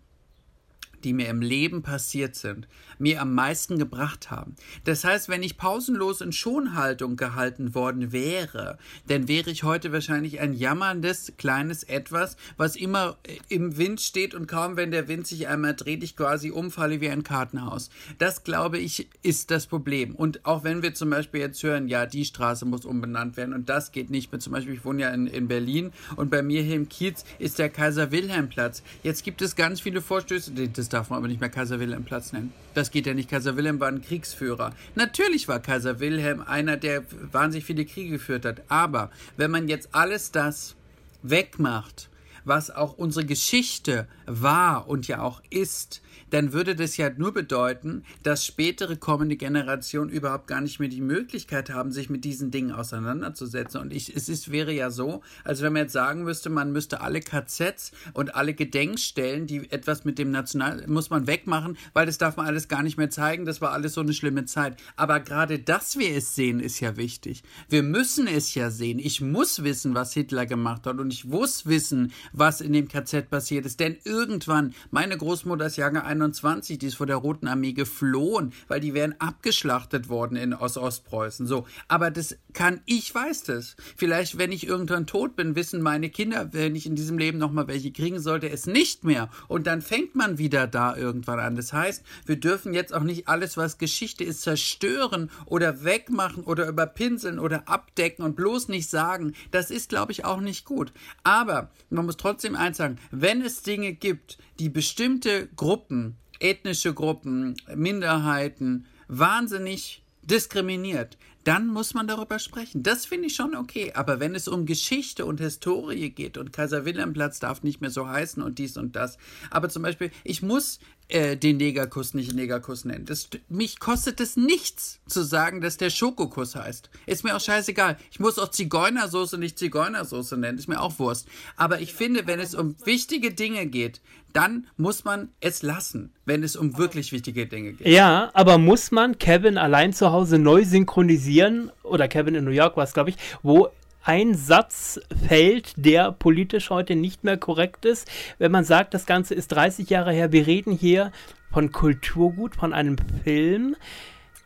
die 1.04 1.12
mir 1.12 1.28
im 1.28 1.40
Leben 1.40 1.82
passiert 1.82 2.34
sind, 2.34 2.68
mir 2.98 3.20
am 3.20 3.34
meisten 3.34 3.78
gebracht 3.78 4.30
haben. 4.30 4.56
Das 4.84 5.04
heißt, 5.04 5.28
wenn 5.28 5.42
ich 5.42 5.56
pausenlos 5.56 6.20
in 6.20 6.32
Schonhaltung 6.32 7.16
gehalten 7.16 7.74
worden 7.74 8.12
wäre, 8.12 8.78
dann 9.06 9.28
wäre 9.28 9.50
ich 9.50 9.62
heute 9.62 9.92
wahrscheinlich 9.92 10.40
ein 10.40 10.52
jammerndes 10.52 11.32
kleines 11.38 11.82
Etwas, 11.82 12.36
was 12.56 12.76
immer 12.76 13.16
äh, 13.24 13.38
im 13.48 13.76
Wind 13.76 14.00
steht 14.00 14.34
und 14.34 14.46
kaum 14.46 14.76
wenn 14.76 14.90
der 14.90 15.08
Wind 15.08 15.26
sich 15.26 15.48
einmal 15.48 15.74
dreht, 15.74 16.02
ich 16.02 16.16
quasi 16.16 16.50
umfalle 16.50 17.00
wie 17.00 17.08
ein 17.08 17.22
Kartenhaus. 17.22 17.90
Das 18.18 18.44
glaube 18.44 18.78
ich 18.78 19.08
ist 19.22 19.50
das 19.50 19.66
Problem. 19.66 20.14
Und 20.14 20.44
auch 20.44 20.64
wenn 20.64 20.82
wir 20.82 20.94
zum 20.94 21.10
Beispiel 21.10 21.40
jetzt 21.40 21.62
hören, 21.62 21.88
ja, 21.88 22.06
die 22.06 22.24
Straße 22.24 22.64
muss 22.64 22.84
umbenannt 22.84 23.36
werden 23.36 23.54
und 23.54 23.68
das 23.68 23.92
geht 23.92 24.10
nicht 24.10 24.32
mehr. 24.32 24.40
Zum 24.40 24.52
Beispiel, 24.52 24.74
ich 24.74 24.84
wohne 24.84 25.02
ja 25.02 25.10
in, 25.10 25.26
in 25.26 25.48
Berlin 25.48 25.92
und 26.16 26.30
bei 26.30 26.42
mir 26.42 26.62
hier 26.62 26.76
im 26.76 26.88
Kiez 26.88 27.24
ist 27.38 27.58
der 27.58 27.68
Kaiser-Wilhelm-Platz. 27.68 28.82
Jetzt 29.02 29.24
gibt 29.24 29.42
es 29.42 29.56
ganz 29.56 29.80
viele 29.80 30.00
Vorstöße, 30.00 30.52
das 30.52 30.87
darf 30.88 31.10
man 31.10 31.18
aber 31.18 31.28
nicht 31.28 31.40
mehr 31.40 31.50
Kaiser-Wilhelm-Platz 31.50 32.32
nennen. 32.32 32.52
Das 32.74 32.90
geht 32.90 33.06
ja 33.06 33.14
nicht. 33.14 33.30
Kaiser 33.30 33.56
Wilhelm 33.56 33.80
war 33.80 33.88
ein 33.88 34.02
Kriegsführer. 34.02 34.72
Natürlich 34.94 35.48
war 35.48 35.60
Kaiser 35.60 36.00
Wilhelm 36.00 36.40
einer, 36.40 36.76
der 36.76 37.02
wahnsinnig 37.32 37.64
viele 37.64 37.84
Kriege 37.84 38.10
geführt 38.10 38.44
hat. 38.44 38.62
Aber 38.68 39.10
wenn 39.36 39.50
man 39.50 39.68
jetzt 39.68 39.90
alles 39.92 40.30
das 40.30 40.76
wegmacht, 41.22 42.07
was 42.48 42.70
auch 42.70 42.94
unsere 42.98 43.24
Geschichte 43.24 44.08
war 44.26 44.88
und 44.88 45.06
ja 45.06 45.22
auch 45.22 45.42
ist, 45.50 46.02
dann 46.30 46.52
würde 46.52 46.74
das 46.74 46.96
ja 46.96 47.10
nur 47.16 47.32
bedeuten, 47.32 48.04
dass 48.22 48.44
spätere 48.44 48.96
kommende 48.96 49.36
Generationen 49.36 50.10
überhaupt 50.10 50.46
gar 50.46 50.60
nicht 50.60 50.80
mehr 50.80 50.88
die 50.88 51.00
Möglichkeit 51.00 51.70
haben, 51.70 51.92
sich 51.92 52.10
mit 52.10 52.24
diesen 52.24 52.50
Dingen 52.50 52.72
auseinanderzusetzen. 52.72 53.80
Und 53.80 53.92
ich, 53.92 54.14
es 54.14 54.28
ist, 54.28 54.50
wäre 54.50 54.72
ja 54.72 54.90
so, 54.90 55.22
als 55.44 55.62
wenn 55.62 55.72
man 55.72 55.82
jetzt 55.82 55.92
sagen 55.92 56.24
müsste, 56.24 56.50
man 56.50 56.72
müsste 56.72 57.00
alle 57.00 57.20
KZs 57.20 57.92
und 58.12 58.34
alle 58.34 58.54
Gedenkstellen, 58.54 59.46
die 59.46 59.70
etwas 59.70 60.04
mit 60.04 60.18
dem 60.18 60.30
National, 60.30 60.86
muss 60.86 61.10
man 61.10 61.26
wegmachen, 61.26 61.76
weil 61.92 62.06
das 62.06 62.18
darf 62.18 62.36
man 62.36 62.46
alles 62.46 62.68
gar 62.68 62.82
nicht 62.82 62.98
mehr 62.98 63.10
zeigen. 63.10 63.44
Das 63.44 63.60
war 63.60 63.72
alles 63.72 63.94
so 63.94 64.00
eine 64.00 64.12
schlimme 64.12 64.44
Zeit. 64.44 64.76
Aber 64.96 65.20
gerade, 65.20 65.58
dass 65.58 65.98
wir 65.98 66.16
es 66.16 66.34
sehen, 66.34 66.60
ist 66.60 66.80
ja 66.80 66.96
wichtig. 66.96 67.42
Wir 67.68 67.82
müssen 67.82 68.26
es 68.26 68.54
ja 68.54 68.70
sehen. 68.70 68.98
Ich 68.98 69.20
muss 69.20 69.62
wissen, 69.64 69.94
was 69.94 70.12
Hitler 70.12 70.46
gemacht 70.46 70.86
hat 70.86 70.98
und 70.98 71.12
ich 71.12 71.24
muss 71.24 71.66
wissen, 71.66 72.12
was 72.38 72.60
in 72.60 72.72
dem 72.72 72.88
KZ 72.88 73.30
passiert 73.30 73.66
ist. 73.66 73.80
Denn 73.80 73.96
irgendwann, 74.04 74.74
meine 74.90 75.16
Großmutter 75.16 75.66
ist 75.66 75.76
Jahrgang 75.76 76.04
21, 76.04 76.78
die 76.78 76.86
ist 76.86 76.96
vor 76.96 77.06
der 77.06 77.16
Roten 77.16 77.48
Armee 77.48 77.72
geflohen, 77.72 78.52
weil 78.68 78.80
die 78.80 78.94
wären 78.94 79.14
abgeschlachtet 79.18 80.08
worden 80.08 80.36
in 80.36 80.54
Ostpreußen. 80.54 81.46
So, 81.46 81.66
aber 81.88 82.10
das 82.10 82.36
kann 82.52 82.80
ich 82.86 83.14
weiß 83.14 83.44
das. 83.44 83.76
Vielleicht, 83.96 84.38
wenn 84.38 84.52
ich 84.52 84.66
irgendwann 84.66 85.06
tot 85.06 85.36
bin, 85.36 85.56
wissen 85.56 85.82
meine 85.82 86.10
Kinder, 86.10 86.52
wenn 86.52 86.76
ich 86.76 86.86
in 86.86 86.96
diesem 86.96 87.18
Leben 87.18 87.38
noch 87.38 87.52
mal 87.52 87.68
welche 87.68 87.92
kriegen 87.92 88.20
sollte, 88.20 88.48
es 88.50 88.66
nicht 88.66 89.04
mehr. 89.04 89.28
Und 89.48 89.66
dann 89.66 89.82
fängt 89.82 90.14
man 90.14 90.38
wieder 90.38 90.66
da 90.66 90.96
irgendwann 90.96 91.40
an. 91.40 91.56
Das 91.56 91.72
heißt, 91.72 92.04
wir 92.26 92.36
dürfen 92.36 92.74
jetzt 92.74 92.94
auch 92.94 93.02
nicht 93.02 93.28
alles, 93.28 93.56
was 93.56 93.78
Geschichte 93.78 94.24
ist, 94.24 94.42
zerstören 94.42 95.30
oder 95.46 95.84
wegmachen 95.84 96.44
oder 96.44 96.68
überpinseln 96.68 97.38
oder 97.38 97.68
abdecken 97.68 98.24
und 98.24 98.36
bloß 98.36 98.68
nicht 98.68 98.88
sagen. 98.88 99.34
Das 99.50 99.70
ist, 99.70 99.88
glaube 99.88 100.12
ich, 100.12 100.24
auch 100.24 100.40
nicht 100.40 100.64
gut. 100.64 100.92
Aber 101.22 101.70
man 101.90 102.06
muss 102.06 102.16
trotzdem 102.16 102.27
eins 102.56 102.76
sagen, 102.76 102.98
wenn 103.10 103.42
es 103.42 103.62
Dinge 103.62 103.92
gibt, 103.92 104.38
die 104.58 104.68
bestimmte 104.68 105.48
Gruppen, 105.56 106.16
ethnische 106.40 106.94
Gruppen, 106.94 107.54
Minderheiten 107.74 108.86
wahnsinnig 109.08 110.02
diskriminiert, 110.22 111.16
dann 111.44 111.68
muss 111.68 111.94
man 111.94 112.06
darüber 112.06 112.38
sprechen. 112.38 112.82
Das 112.82 113.06
finde 113.06 113.28
ich 113.28 113.34
schon 113.34 113.54
okay. 113.54 113.92
Aber 113.94 114.20
wenn 114.20 114.34
es 114.34 114.48
um 114.48 114.66
Geschichte 114.66 115.24
und 115.24 115.40
Historie 115.40 116.10
geht 116.10 116.36
und 116.36 116.52
Kaiser 116.52 116.84
Wilhelmplatz 116.84 117.40
darf 117.40 117.62
nicht 117.62 117.80
mehr 117.80 117.90
so 117.90 118.06
heißen 118.06 118.42
und 118.42 118.58
dies 118.58 118.76
und 118.76 118.96
das. 118.96 119.16
Aber 119.50 119.70
zum 119.70 119.82
Beispiel, 119.82 120.10
ich 120.24 120.42
muss 120.42 120.78
äh, 121.08 121.36
den 121.36 121.56
Negerkuss 121.56 122.14
nicht 122.14 122.34
Negerkuss 122.34 122.84
nennen. 122.84 123.06
Das, 123.06 123.28
mich 123.48 123.80
kostet 123.80 124.20
es 124.20 124.36
nichts 124.36 125.00
zu 125.06 125.22
sagen, 125.22 125.60
dass 125.60 125.78
der 125.78 125.90
Schokokuss 125.90 126.54
heißt. 126.54 126.90
Ist 127.06 127.24
mir 127.24 127.34
auch 127.34 127.40
scheißegal. 127.40 127.96
Ich 128.10 128.20
muss 128.20 128.38
auch 128.38 128.50
Zigeunersoße 128.50 129.38
nicht 129.38 129.58
Zigeunersoße 129.58 130.36
nennen. 130.36 130.58
Ist 130.58 130.68
mir 130.68 130.80
auch 130.80 130.98
Wurst. 130.98 131.26
Aber 131.56 131.80
ich 131.80 131.94
finde, 131.94 132.26
wenn 132.26 132.40
es 132.40 132.54
um 132.54 132.76
wichtige 132.84 133.32
Dinge 133.32 133.66
geht, 133.66 134.00
dann 134.32 134.66
muss 134.76 135.04
man 135.04 135.30
es 135.40 135.62
lassen, 135.62 136.12
wenn 136.26 136.42
es 136.42 136.54
um 136.54 136.76
wirklich 136.76 137.12
wichtige 137.12 137.46
Dinge 137.46 137.72
geht. 137.72 137.86
Ja, 137.86 138.30
aber 138.34 138.58
muss 138.58 138.90
man 138.90 139.18
Kevin 139.18 139.56
allein 139.56 139.94
zu 139.94 140.12
Hause 140.12 140.38
neu 140.38 140.64
synchronisieren, 140.64 141.72
oder 141.82 142.08
Kevin 142.08 142.34
in 142.34 142.44
New 142.44 142.50
York 142.50 142.76
war 142.76 142.84
es, 142.84 142.92
glaube 142.92 143.10
ich, 143.10 143.16
wo 143.42 143.70
ein 144.08 144.34
Satz 144.34 144.98
fällt, 145.28 145.74
der 145.76 146.12
politisch 146.12 146.70
heute 146.70 146.96
nicht 146.96 147.24
mehr 147.24 147.36
korrekt 147.36 147.84
ist, 147.84 148.10
wenn 148.38 148.50
man 148.50 148.64
sagt, 148.64 148.94
das 148.94 149.04
Ganze 149.04 149.34
ist 149.34 149.48
30 149.48 149.90
Jahre 149.90 150.12
her, 150.12 150.32
wir 150.32 150.46
reden 150.46 150.72
hier 150.72 151.12
von 151.52 151.72
Kulturgut, 151.72 152.56
von 152.56 152.72
einem 152.72 152.96
Film. 153.22 153.76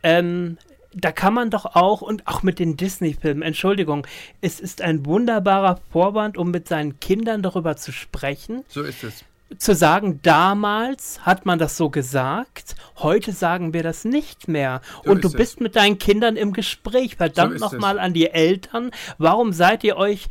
Ähm, 0.03 0.57
da 0.93 1.13
kann 1.13 1.33
man 1.33 1.49
doch 1.49 1.65
auch, 1.65 2.01
und 2.01 2.27
auch 2.27 2.43
mit 2.43 2.59
den 2.59 2.75
Disney-Filmen, 2.75 3.41
Entschuldigung, 3.41 4.05
es 4.41 4.59
ist 4.59 4.81
ein 4.81 5.05
wunderbarer 5.05 5.79
Vorwand, 5.91 6.37
um 6.37 6.51
mit 6.51 6.67
seinen 6.67 6.99
Kindern 6.99 7.41
darüber 7.41 7.77
zu 7.77 7.93
sprechen. 7.93 8.65
So 8.67 8.83
ist 8.83 9.03
es 9.03 9.23
zu 9.57 9.75
sagen, 9.75 10.19
damals 10.23 11.25
hat 11.25 11.45
man 11.45 11.59
das 11.59 11.77
so 11.77 11.89
gesagt, 11.89 12.75
heute 12.97 13.31
sagen 13.31 13.73
wir 13.73 13.83
das 13.83 14.05
nicht 14.05 14.47
mehr. 14.47 14.81
So 15.03 15.11
und 15.11 15.23
du 15.23 15.31
bist 15.31 15.55
es. 15.55 15.59
mit 15.59 15.75
deinen 15.75 15.99
Kindern 15.99 16.35
im 16.35 16.53
Gespräch. 16.53 17.17
Verdammt 17.17 17.59
so 17.59 17.65
nochmal 17.65 17.99
an 17.99 18.13
die 18.13 18.29
Eltern. 18.29 18.91
Warum 19.17 19.53
seid 19.53 19.83
ihr 19.83 19.97
euch 19.97 20.27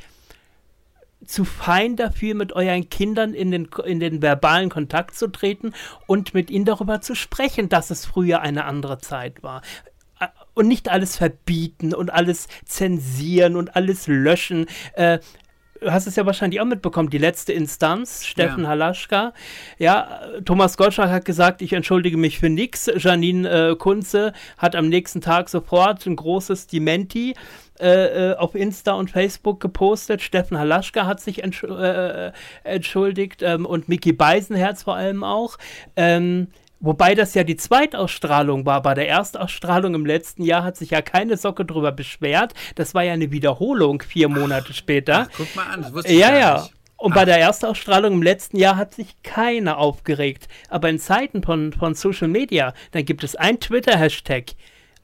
zu 1.24 1.44
fein 1.44 1.96
dafür, 1.96 2.34
mit 2.34 2.52
euren 2.52 2.90
Kindern 2.90 3.32
in 3.32 3.50
den, 3.50 3.68
in 3.84 4.00
den 4.00 4.22
verbalen 4.22 4.70
Kontakt 4.70 5.14
zu 5.14 5.28
treten 5.28 5.72
und 6.06 6.34
mit 6.34 6.50
ihnen 6.50 6.64
darüber 6.64 7.00
zu 7.00 7.14
sprechen, 7.14 7.68
dass 7.68 7.90
es 7.90 8.06
früher 8.06 8.40
eine 8.40 8.64
andere 8.64 8.98
Zeit 8.98 9.42
war? 9.42 9.62
und 10.54 10.68
nicht 10.68 10.88
alles 10.88 11.16
verbieten 11.16 11.94
und 11.94 12.12
alles 12.12 12.46
zensieren 12.64 13.56
und 13.56 13.74
alles 13.76 14.06
löschen. 14.06 14.66
Äh, 14.94 15.18
hast 15.86 16.06
es 16.06 16.16
ja 16.16 16.26
wahrscheinlich 16.26 16.60
auch 16.60 16.66
mitbekommen, 16.66 17.10
die 17.10 17.18
letzte 17.18 17.52
Instanz, 17.52 18.24
Steffen 18.24 18.64
ja. 18.64 18.70
Halaschka. 18.70 19.32
Ja, 19.78 20.20
Thomas 20.44 20.76
Gottschalk 20.76 21.10
hat 21.10 21.24
gesagt, 21.24 21.62
ich 21.62 21.72
entschuldige 21.72 22.16
mich 22.16 22.38
für 22.38 22.50
nichts. 22.50 22.90
Janine 22.96 23.70
äh, 23.70 23.76
Kunze 23.76 24.32
hat 24.58 24.76
am 24.76 24.88
nächsten 24.88 25.20
Tag 25.20 25.48
sofort 25.48 26.06
ein 26.06 26.16
großes 26.16 26.66
Dementi 26.66 27.34
äh, 27.80 28.30
äh, 28.30 28.36
auf 28.36 28.54
Insta 28.54 28.92
und 28.92 29.10
Facebook 29.10 29.58
gepostet. 29.58 30.22
Steffen 30.22 30.58
Halaschka 30.58 31.06
hat 31.06 31.20
sich 31.20 31.42
entsch 31.42 31.64
äh, 31.64 32.30
entschuldigt 32.64 33.42
ähm, 33.42 33.66
und 33.66 33.88
Mickey 33.88 34.12
Beisenherz 34.12 34.84
vor 34.84 34.94
allem 34.94 35.24
auch. 35.24 35.58
Ähm, 35.96 36.48
Wobei 36.82 37.14
das 37.14 37.34
ja 37.34 37.44
die 37.44 37.56
Zweitausstrahlung 37.56 38.66
war. 38.66 38.82
Bei 38.82 38.94
der 38.94 39.08
Erstausstrahlung 39.08 39.94
im 39.94 40.04
letzten 40.04 40.42
Jahr 40.42 40.64
hat 40.64 40.76
sich 40.76 40.90
ja 40.90 41.00
keine 41.00 41.36
Socke 41.36 41.64
drüber 41.64 41.92
beschwert. 41.92 42.54
Das 42.74 42.92
war 42.92 43.04
ja 43.04 43.12
eine 43.12 43.30
Wiederholung 43.30 44.02
vier 44.02 44.28
Monate 44.28 44.68
ach, 44.70 44.74
später. 44.74 45.28
Ach, 45.28 45.36
guck 45.36 45.56
mal 45.56 45.66
an, 45.72 45.82
das 45.82 45.94
wusste 45.94 46.12
ich 46.12 46.18
Ja, 46.18 46.36
ja. 46.36 46.54
Nicht. 46.60 46.74
Und 46.96 47.12
ach. 47.12 47.16
bei 47.16 47.24
der 47.24 47.38
Erstausstrahlung 47.38 48.14
im 48.14 48.22
letzten 48.22 48.56
Jahr 48.56 48.76
hat 48.76 48.94
sich 48.94 49.22
keiner 49.22 49.78
aufgeregt. 49.78 50.48
Aber 50.68 50.88
in 50.90 50.98
Zeiten 50.98 51.44
von, 51.44 51.72
von 51.72 51.94
Social 51.94 52.28
Media, 52.28 52.74
dann 52.90 53.04
gibt 53.04 53.22
es 53.22 53.36
ein 53.36 53.60
Twitter-Hashtag. 53.60 54.46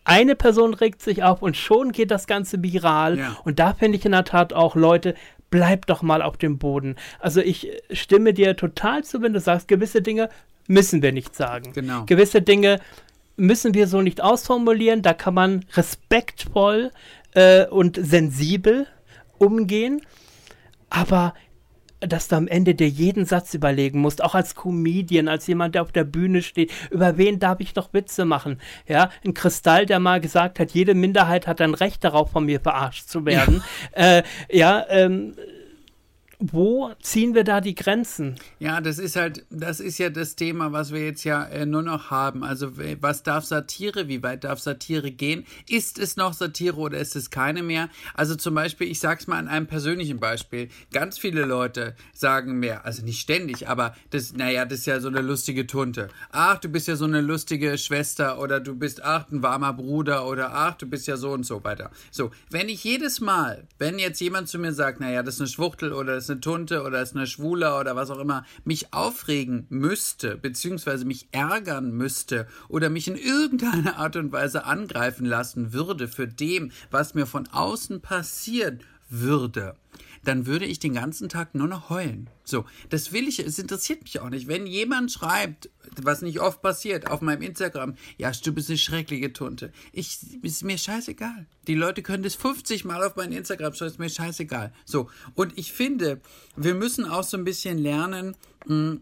Eine 0.03 0.35
Person 0.35 0.74
regt 0.74 1.01
sich 1.01 1.22
auf 1.22 1.43
und 1.43 1.57
schon 1.57 1.93
geht 1.93 2.11
das 2.11 2.26
Ganze 2.26 2.61
viral. 2.61 3.18
Ja. 3.18 3.37
Und 3.45 3.61
da 3.61 3.72
finde 3.74 3.99
ich 3.99 4.05
in 4.05 4.12
der 4.12 4.24
Tat 4.24 4.53
auch, 4.53 4.74
Leute, 4.74 5.14
bleibt 5.51 5.91
doch 5.91 6.03
mal 6.03 6.22
auf 6.22 6.37
dem 6.37 6.59
Boden. 6.59 6.97
Also 7.20 7.41
ich 7.41 7.70
stimme 7.93 8.33
dir 8.35 8.57
total 8.57 9.05
zu, 9.05 9.22
wenn 9.22 9.33
du 9.33 9.41
sagst, 9.41 9.68
gewisse 9.68 10.03
Dinge 10.03 10.29
müssen 10.68 11.02
wir 11.02 11.12
nicht 11.12 11.34
sagen. 11.34 11.72
Genau. 11.72 12.04
Gewisse 12.06 12.40
Dinge 12.40 12.78
müssen 13.36 13.74
wir 13.74 13.88
so 13.88 14.00
nicht 14.00 14.20
ausformulieren. 14.20 15.02
Da 15.02 15.14
kann 15.14 15.34
man 15.34 15.64
respektvoll 15.74 16.92
äh, 17.34 17.66
und 17.66 17.98
sensibel 18.00 18.86
umgehen. 19.38 20.02
Aber 20.90 21.34
dass 22.00 22.28
du 22.28 22.36
am 22.36 22.46
Ende 22.46 22.74
dir 22.74 22.88
jeden 22.88 23.24
Satz 23.24 23.54
überlegen 23.54 24.00
musst, 24.00 24.22
auch 24.22 24.34
als 24.34 24.54
Comedian, 24.54 25.28
als 25.28 25.46
jemand, 25.46 25.74
der 25.74 25.82
auf 25.82 25.92
der 25.92 26.04
Bühne 26.04 26.42
steht, 26.42 26.70
über 26.90 27.18
wen 27.18 27.40
darf 27.40 27.60
ich 27.60 27.74
noch 27.74 27.92
Witze 27.92 28.24
machen? 28.24 28.60
Ja, 28.86 29.10
ein 29.24 29.34
Kristall, 29.34 29.86
der 29.86 29.98
mal 29.98 30.20
gesagt 30.20 30.60
hat, 30.60 30.70
jede 30.70 30.94
Minderheit 30.94 31.46
hat 31.46 31.60
ein 31.60 31.74
Recht 31.74 32.04
darauf, 32.04 32.30
von 32.30 32.44
mir 32.44 32.60
verarscht 32.60 33.08
zu 33.08 33.26
werden. 33.26 33.62
Ja, 33.96 34.18
äh, 34.18 34.22
ja 34.50 34.86
ähm, 34.88 35.34
wo 36.41 36.93
ziehen 37.03 37.34
wir 37.34 37.43
da 37.43 37.61
die 37.61 37.74
Grenzen? 37.74 38.36
Ja, 38.61 38.80
das 38.80 39.01
ist 39.01 39.16
halt, 39.16 39.45
das 39.51 39.80
ist 39.80 39.99
ja 39.99 40.09
das 40.09 40.36
Thema, 40.36 40.72
was 40.72 40.93
wir 40.93 41.05
jetzt 41.05 41.24
ja 41.24 41.45
äh, 41.45 41.66
nur 41.66 41.82
noch 41.82 42.11
haben. 42.12 42.45
Also, 42.45 42.72
was 43.01 43.24
darf 43.24 43.45
Satire? 43.45 44.07
Wie 44.07 44.22
weit 44.22 44.45
darf 44.45 44.61
Satire 44.61 45.11
gehen? 45.11 45.45
Ist 45.68 45.99
es 45.99 46.16
noch 46.16 46.32
Satire 46.32 46.76
oder 46.76 46.99
ist 46.99 47.16
es 47.16 47.30
keine 47.30 47.64
mehr? 47.64 47.89
Also, 48.14 48.36
zum 48.36 48.55
Beispiel, 48.55 48.89
ich 48.89 49.01
sag's 49.01 49.26
mal 49.26 49.39
an 49.39 49.49
einem 49.49 49.66
persönlichen 49.66 50.20
Beispiel. 50.20 50.68
Ganz 50.93 51.18
viele 51.18 51.45
Leute 51.45 51.97
sagen 52.12 52.61
mir, 52.61 52.84
also 52.84 53.05
nicht 53.05 53.20
ständig, 53.20 53.68
aber 53.68 53.97
das, 54.11 54.32
naja, 54.32 54.64
das 54.64 54.80
ist 54.80 54.86
ja 54.86 55.01
so 55.01 55.09
eine 55.09 55.22
lustige 55.22 55.66
Tunte. 55.66 56.07
Ach, 56.30 56.59
du 56.59 56.68
bist 56.68 56.86
ja 56.86 56.95
so 56.95 57.05
eine 57.05 57.20
lustige 57.20 57.76
Schwester 57.78 58.39
oder 58.39 58.61
du 58.61 58.76
bist, 58.76 59.03
ach, 59.03 59.28
ein 59.32 59.43
warmer 59.43 59.72
Bruder 59.72 60.24
oder 60.26 60.55
ach, 60.55 60.74
du 60.74 60.86
bist 60.86 61.09
ja 61.09 61.16
so 61.16 61.30
und 61.30 61.45
so 61.45 61.64
weiter. 61.64 61.91
So, 62.12 62.30
wenn 62.51 62.68
ich 62.68 62.84
jedes 62.84 63.20
Mal, 63.20 63.66
wenn 63.78 63.99
jetzt 63.99 64.20
jemand 64.20 64.49
zu 64.49 64.61
mir 64.61 64.72
sagt, 64.72 65.01
naja, 65.01 65.24
das 65.24 65.34
ist 65.34 65.41
eine 65.41 65.49
Schwuchtel 65.49 65.93
oder 65.93 66.14
das 66.14 66.28
eine 66.31 66.41
Tunte 66.41 66.83
oder 66.83 67.03
ist 67.03 67.16
eine 67.16 67.26
Schwuler 67.26 67.79
oder 67.81 67.97
was 67.97 68.11
auch 68.11 68.18
immer, 68.18 68.45
mich 68.64 68.93
aufregen 68.93 69.66
müsste, 69.68 70.37
beziehungsweise 70.37 71.05
mich 71.05 71.29
ärgern 71.33 71.91
müsste 71.93 72.47
oder 72.68 72.91
mich 72.91 73.09
in 73.09 73.16
irgendeiner 73.16 73.97
Art 73.99 74.16
und 74.16 74.33
Weise 74.33 74.64
angreifen 74.64 75.26
lassen 75.26 75.72
würde 75.72 76.09
für 76.09 76.29
dem, 76.29 76.72
was 76.91 77.14
mir 77.14 77.26
von 77.26 77.47
außen 77.49 78.01
passiert 78.01 78.83
würde, 79.11 79.74
dann 80.29 80.45
würde 80.45 80.66
ich 80.66 80.79
den 80.79 80.93
ganzen 80.93 81.31
Tag 81.31 81.55
nur 81.55 81.68
noch 81.68 81.89
heulen. 81.89 82.29
So, 82.45 82.66
das 82.91 83.12
will 83.12 83.26
ich, 83.26 83.39
es 83.39 83.59
interessiert 83.59 84.03
mich 84.03 84.20
auch 84.20 84.29
nicht. 84.29 84.47
Wenn 84.47 84.66
jemand 84.66 85.11
schreibt, 85.11 85.70
was 86.03 86.20
nicht 86.20 86.39
oft 86.39 86.61
passiert, 86.61 87.11
auf 87.11 87.22
meinem 87.22 87.41
Instagram, 87.41 87.95
ja, 88.18 88.31
du 88.31 88.53
bist 88.53 88.68
eine 88.68 88.76
schreckliche 88.76 89.33
Tunte. 89.33 89.72
Ich, 89.91 90.18
ist 90.43 90.64
mir 90.64 90.76
scheißegal. 90.76 91.47
Die 91.66 91.74
Leute 91.74 92.03
können 92.03 92.22
das 92.22 92.35
50 92.35 92.85
Mal 92.85 93.03
auf 93.03 93.16
meinem 93.16 93.33
Instagram 93.33 93.72
schreiben, 93.72 93.93
ist 93.93 93.99
mir 93.99 94.11
scheißegal. 94.11 94.74
So, 94.85 95.09
und 95.35 95.57
ich 95.57 95.72
finde, 95.72 96.20
wir 96.57 96.74
müssen 96.74 97.07
auch 97.07 97.24
so 97.24 97.39
ein 97.39 97.45
bisschen 97.45 97.79
lernen, 97.79 98.37
hm, 98.66 99.01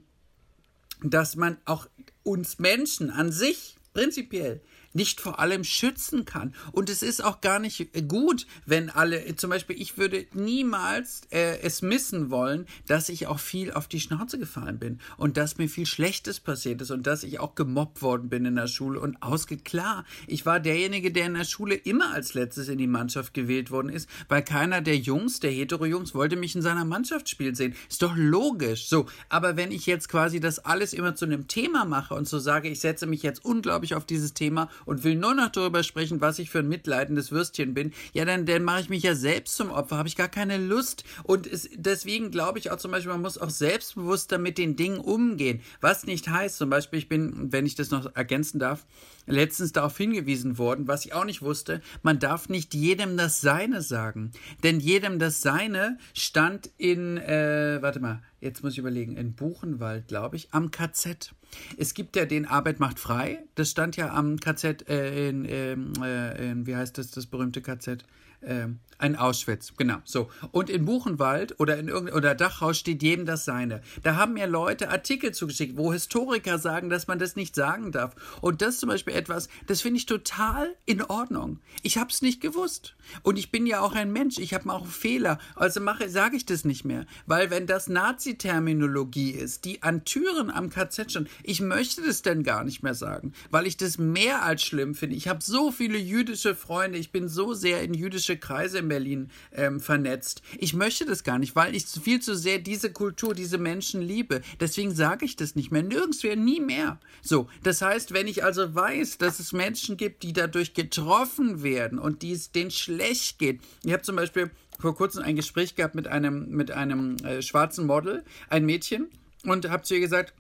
dass 1.03 1.35
man 1.35 1.57
auch 1.65 1.89
uns 2.23 2.61
Menschen 2.61 3.11
an 3.11 3.33
sich 3.33 3.77
prinzipiell 3.95 4.61
nicht 4.97 5.21
vor 5.21 5.39
allem 5.39 5.63
schützen 5.63 6.25
kann. 6.25 6.55
Und 6.73 6.91
es 6.91 7.03
ist 7.03 7.23
auch 7.23 7.41
gar 7.41 7.59
nicht 7.59 7.89
gut, 8.09 8.47
wenn 8.65 8.91
alle, 8.91 9.37
zum 9.37 9.51
Beispiel, 9.51 9.81
ich 9.81 9.99
würde 9.99 10.27
niemals 10.33 11.23
äh, 11.31 11.61
es 11.61 11.83
missen 11.83 12.31
wollen, 12.31 12.67
dass 12.87 13.09
ich 13.09 13.27
auch 13.27 13.39
viel 13.39 13.73
auf 13.73 13.87
die 13.87 14.01
Schnauze 14.01 14.39
gefallen 14.39 14.79
bin 14.79 14.99
und 15.19 15.37
dass 15.37 15.59
mir 15.59 15.69
viel 15.69 15.87
Schlechtes 15.87 16.41
passiert 16.41 16.81
ist 16.81 16.91
und 16.91 17.07
dass 17.07 17.23
ich 17.23 17.39
auch 17.39 17.55
gemobbt 17.55 18.03
worden 18.03 18.29
bin 18.29 18.45
in 18.45 18.57
der 18.57 18.67
Schule 18.67 18.99
und 18.99 19.23
ausgeklar. 19.23 20.05
Ich 20.27 20.47
war 20.47 20.61
derjenige, 20.61 21.13
der 21.13 21.27
in 21.27 21.35
der 21.35 21.45
Schule 21.45 21.75
immer 21.75 22.13
als 22.13 22.35
letztes 22.35 22.69
in 22.69 22.79
die 22.79 22.87
Mannschaft 22.87 23.35
gewählt 23.35 23.71
worden 23.71 23.91
ist, 23.91 24.09
weil 24.29 24.43
keiner 24.43 24.81
der 24.81 24.97
Jungs, 24.97 25.41
der 25.41 25.51
Hetero-Jungs, 25.51 26.15
wollte 26.15 26.37
mich 26.37 26.55
in 26.55 26.63
seiner 26.63 26.85
Mannschaft 26.85 27.29
spielen 27.29 27.55
sehen. 27.55 27.75
Ist 27.89 28.03
doch 28.03 28.17
logisch. 28.17 28.89
So, 28.89 29.07
aber 29.29 29.57
wenn 29.57 29.71
ich 29.71 29.87
jetzt 29.87 30.09
quasi 30.09 30.41
das 30.41 30.59
alles 30.59 30.93
immer 30.95 31.15
zu 31.15 31.27
einem 31.27 31.49
Thema 31.49 31.85
mache 31.85 32.15
und 32.15 32.27
so 32.27 32.39
sage, 32.39 32.69
ich 32.69 32.81
setze 32.81 33.07
mich 33.07 33.23
jetzt 33.23 33.45
unglaublich 33.45 33.95
auf 33.95 34.07
dieses 34.07 34.33
Thema 34.33 34.71
und 34.87 35.05
will 35.05 35.17
nur 35.17 35.35
noch 35.35 35.51
darüber 35.51 35.83
sprechen, 35.83 36.21
was 36.23 36.39
ich 36.39 36.49
für 36.49 36.61
ein 36.61 36.69
mitleidendes 36.69 37.31
Würstchen 37.31 37.75
bin, 37.75 37.93
ja, 38.15 38.25
dann, 38.25 38.47
dann 38.47 38.65
mache 38.65 38.81
ich 38.81 38.89
mich 38.89 39.03
ja 39.03 39.15
selbst 39.15 39.57
zum 39.57 39.71
Opfer, 39.71 39.99
habe 39.99 40.09
ich 40.09 40.17
gar 40.17 40.29
keine 40.29 40.57
Lust. 40.57 41.05
Und 41.25 41.47
es, 41.47 41.69
deswegen 41.75 42.31
glaube 42.31 42.59
ich 42.59 42.71
auch 42.71 42.79
zum 42.79 42.93
Beispiel, 42.93 43.13
man 43.13 43.23
muss 43.23 43.37
auch 43.37 43.51
selbstbewusster 43.51 44.39
mit 44.39 44.57
den 44.57 44.77
Dingen 44.77 44.99
umgehen. 44.99 45.61
Was 45.81 46.07
nicht 46.07 46.29
heißt, 46.29 46.57
zum 46.57 46.71
Beispiel, 46.71 47.01
ich 47.01 47.09
bin, 47.09 47.53
wenn 47.53 47.67
ich 47.67 47.75
das 47.75 47.91
noch 47.91 48.15
ergänzen 48.15 48.59
darf, 48.59 48.87
letztens 49.27 49.73
darauf 49.73 49.97
hingewiesen 49.97 50.57
worden, 50.57 50.87
was 50.89 51.05
ich 51.05 51.13
auch 51.13 51.25
nicht 51.25 51.43
wusste, 51.43 51.83
man 52.03 52.19
darf 52.19 52.49
nicht 52.49 52.75
jedem 52.75 53.17
das 53.17 53.41
Seine 53.41 53.83
sagen. 53.83 54.31
Denn 54.63 54.81
jedem 54.81 55.19
das 55.19 55.43
Seine 55.43 55.99
stand 56.15 56.71
in, 56.79 57.19
äh, 57.19 57.79
warte 57.81 58.01
mal, 58.01 58.23
jetzt 58.41 58.63
muss 58.63 58.73
ich 58.73 58.79
überlegen, 58.79 59.17
in 59.17 59.35
Buchenwald, 59.35 60.09
glaube 60.09 60.37
ich, 60.37 60.53
am 60.53 60.71
KZ. 60.71 61.35
Es 61.77 61.95
gibt 61.95 62.17
ja 62.17 62.25
den 62.25 62.47
Arbeit 62.47 62.81
macht 62.81 62.99
frei. 62.99 63.45
Das 63.55 63.71
stand 63.71 63.97
ja 63.97 64.13
am 64.13 64.39
KZ 64.39 64.89
äh, 64.89 65.29
in, 65.29 65.45
ähm, 65.49 65.93
äh, 66.03 66.51
in, 66.51 66.67
wie 66.67 66.77
heißt 66.77 66.99
das, 66.99 67.11
das 67.11 67.27
berühmte 67.27 67.63
KZ? 67.63 68.05
Ähm, 68.43 68.81
ein 68.99 69.17
Auschwitz, 69.17 69.75
genau. 69.77 69.99
So. 70.05 70.31
Und 70.53 70.71
in 70.71 70.85
Buchenwald 70.85 71.59
oder 71.61 71.77
in 71.79 71.89
irgendeinem 71.89 72.17
oder 72.17 72.35
Dachau 72.35 72.73
steht 72.73 73.03
jedem 73.03 73.27
das 73.27 73.45
seine. 73.45 73.83
Da 74.03 74.17
haben 74.17 74.35
mir 74.35 74.47
Leute 74.47 74.91
Artikel 74.91 75.33
zugeschickt, 75.33 75.77
wo 75.77 75.93
Historiker 75.93 76.59
sagen, 76.59 76.89
dass 76.89 77.07
man 77.07 77.19
das 77.19 77.37
nicht 77.37 77.55
sagen 77.55 77.93
darf. 77.93 78.15
Und 78.41 78.63
das 78.63 78.79
zum 78.79 78.89
Beispiel 78.89 79.15
etwas, 79.15 79.49
das 79.67 79.83
finde 79.83 79.99
ich 79.99 80.07
total 80.07 80.75
in 80.87 81.03
Ordnung. 81.03 81.61
Ich 81.83 81.99
habe 81.99 82.11
es 82.11 82.23
nicht 82.23 82.41
gewusst. 82.41 82.97
Und 83.23 83.39
ich 83.39 83.51
bin 83.51 83.67
ja 83.67 83.81
auch 83.81 83.95
ein 83.95 84.13
Mensch. 84.13 84.39
Ich 84.39 84.55
habe 84.55 84.71
auch 84.73 84.87
Fehler. 84.87 85.39
Also 85.55 85.81
mache, 85.81 86.09
sage 86.09 86.37
ich 86.37 86.47
das 86.47 86.65
nicht 86.65 86.85
mehr. 86.85 87.07
Weil 87.27 87.51
wenn 87.51 87.67
das 87.67 87.89
Nazi-Terminologie 87.89 89.31
ist, 89.31 89.65
die 89.65 89.83
an 89.83 90.05
Türen 90.05 90.51
am 90.51 90.71
KZ 90.71 91.11
stand, 91.11 91.29
ich 91.43 91.61
möchte 91.61 92.03
das 92.03 92.23
denn 92.23 92.43
gar 92.43 92.65
nicht 92.65 92.83
mehr 92.83 92.95
sagen. 92.95 93.33
Weil 93.51 93.67
ich 93.67 93.77
das 93.77 93.99
mehr 93.99 94.43
als 94.43 94.63
schlimm 94.63 94.95
finde. 94.95 95.17
Ich 95.17 95.29
habe 95.29 95.43
so 95.43 95.71
viele 95.71 95.99
jüdische 95.99 96.55
Freunde. 96.55 96.99
Ich 96.99 97.13
bin 97.13 97.29
so 97.29 97.53
sehr 97.55 97.83
in 97.83 97.95
jüdische 97.95 98.37
Kreise 98.37 98.83
in 98.87 98.89
Berlin 98.89 99.31
ähm, 99.53 99.81
vernetzt. 99.81 100.43
Ich 100.59 100.75
möchte 100.75 101.05
das 101.05 101.25
gar 101.25 101.39
nicht, 101.39 101.57
weil 101.57 101.75
ich 101.75 101.85
viel 101.87 102.21
zu 102.21 102.37
sehr 102.37 102.59
diese 102.59 102.93
Kultur, 102.93 103.35
diese 103.35 103.59
Menschen 103.59 104.01
liebe. 104.01 104.41
Deswegen 104.61 104.95
sage 104.95 105.25
ich 105.25 105.37
das 105.37 105.57
nicht 105.57 105.71
mehr. 105.71 105.83
Nirgendwo, 105.83 106.35
nie 106.35 106.61
mehr. 106.61 106.99
So, 107.23 107.49
das 107.63 107.83
heißt, 107.83 108.13
wenn 108.13 108.29
ich 108.29 108.45
also 108.45 108.75
weiß, 108.75 109.19
dass 109.19 109.41
es 109.41 109.53
Menschen 109.53 109.97
gibt, 109.97 110.23
die 110.23 110.33
dadurch 110.33 110.75
getroffen 110.75 111.63
werden 111.63 111.99
und 111.99 112.23
die 112.23 112.33
es 112.33 112.53
denen 112.53 112.71
schlecht 112.71 113.39
geht. 113.39 113.61
Ich 113.85 113.93
habe 113.93 114.03
zum 114.03 114.17
Beispiel 114.17 114.51
vor 114.79 114.95
kurzem 114.95 115.23
ein 115.23 115.37
Gespräch 115.37 115.75
gehabt 115.75 115.95
mit 115.95 116.07
einem, 116.09 116.51
mit 116.51 116.71
einem 116.71 117.17
äh, 117.19 117.43
schwarzen 117.43 117.87
Model, 117.87 118.25
ein 118.49 118.65
Mädchen, 118.65 119.09
und 119.45 119.69
habe 119.69 119.85
zu 119.85 119.95
ihr 119.95 120.01
gesagt, 120.01 120.35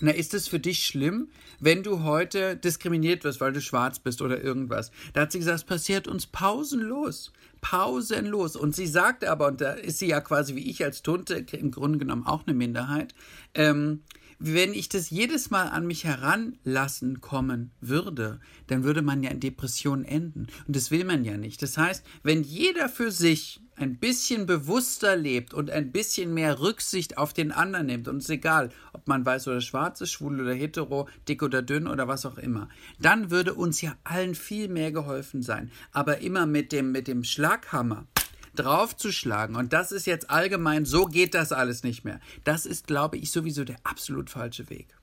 na, 0.00 0.10
ist 0.10 0.34
es 0.34 0.46
für 0.46 0.58
dich 0.58 0.84
schlimm, 0.84 1.30
wenn 1.58 1.82
du 1.82 2.02
heute 2.02 2.54
diskriminiert 2.56 3.24
wirst, 3.24 3.40
weil 3.40 3.52
du 3.52 3.62
schwarz 3.62 3.98
bist 3.98 4.20
oder 4.20 4.42
irgendwas? 4.42 4.90
Da 5.14 5.22
hat 5.22 5.32
sie 5.32 5.38
gesagt, 5.38 5.60
es 5.60 5.64
passiert 5.64 6.06
uns 6.06 6.26
pausenlos. 6.26 7.32
Pausenlos. 7.60 8.56
Und 8.56 8.74
sie 8.74 8.86
sagte 8.86 9.30
aber, 9.30 9.48
und 9.48 9.60
da 9.60 9.72
ist 9.72 9.98
sie 9.98 10.08
ja 10.08 10.20
quasi 10.20 10.54
wie 10.54 10.70
ich 10.70 10.84
als 10.84 11.02
Tunte, 11.02 11.34
im 11.52 11.70
Grunde 11.70 11.98
genommen 11.98 12.26
auch 12.26 12.46
eine 12.46 12.54
Minderheit, 12.54 13.14
ähm, 13.54 14.02
wenn 14.38 14.74
ich 14.74 14.88
das 14.88 15.10
jedes 15.10 15.50
Mal 15.50 15.68
an 15.68 15.86
mich 15.86 16.04
heranlassen 16.04 17.20
kommen 17.20 17.70
würde, 17.80 18.40
dann 18.66 18.84
würde 18.84 19.00
man 19.00 19.22
ja 19.22 19.30
in 19.30 19.40
Depressionen 19.40 20.04
enden. 20.04 20.48
Und 20.66 20.76
das 20.76 20.90
will 20.90 21.04
man 21.04 21.24
ja 21.24 21.38
nicht. 21.38 21.62
Das 21.62 21.78
heißt, 21.78 22.04
wenn 22.22 22.42
jeder 22.42 22.88
für 22.88 23.10
sich 23.10 23.60
ein 23.76 23.98
bisschen 23.98 24.46
bewusster 24.46 25.16
lebt 25.16 25.54
und 25.54 25.70
ein 25.70 25.92
bisschen 25.92 26.34
mehr 26.34 26.60
Rücksicht 26.60 27.18
auf 27.18 27.32
den 27.32 27.52
anderen 27.52 27.86
nimmt, 27.86 28.08
und 28.08 28.18
es 28.18 28.24
ist 28.24 28.30
egal, 28.30 28.70
ob 28.92 29.06
man 29.06 29.24
weiß 29.24 29.48
oder 29.48 29.60
schwarz 29.60 30.00
ist, 30.00 30.12
schwul 30.12 30.40
oder 30.40 30.54
hetero, 30.54 31.08
dick 31.28 31.42
oder 31.42 31.62
dünn 31.62 31.86
oder 31.86 32.08
was 32.08 32.26
auch 32.26 32.38
immer, 32.38 32.68
dann 32.98 33.30
würde 33.30 33.54
uns 33.54 33.80
ja 33.82 33.94
allen 34.04 34.34
viel 34.34 34.68
mehr 34.68 34.92
geholfen 34.92 35.42
sein. 35.42 35.70
Aber 35.92 36.18
immer 36.18 36.46
mit 36.46 36.72
dem, 36.72 36.92
mit 36.92 37.06
dem 37.06 37.24
Schlaghammer 37.24 38.06
draufzuschlagen, 38.54 39.54
und 39.54 39.72
das 39.72 39.92
ist 39.92 40.06
jetzt 40.06 40.30
allgemein, 40.30 40.86
so 40.86 41.04
geht 41.04 41.34
das 41.34 41.52
alles 41.52 41.82
nicht 41.82 42.04
mehr. 42.04 42.20
Das 42.44 42.64
ist, 42.64 42.86
glaube 42.86 43.18
ich, 43.18 43.30
sowieso 43.30 43.64
der 43.64 43.76
absolut 43.84 44.30
falsche 44.30 44.70
Weg. 44.70 44.96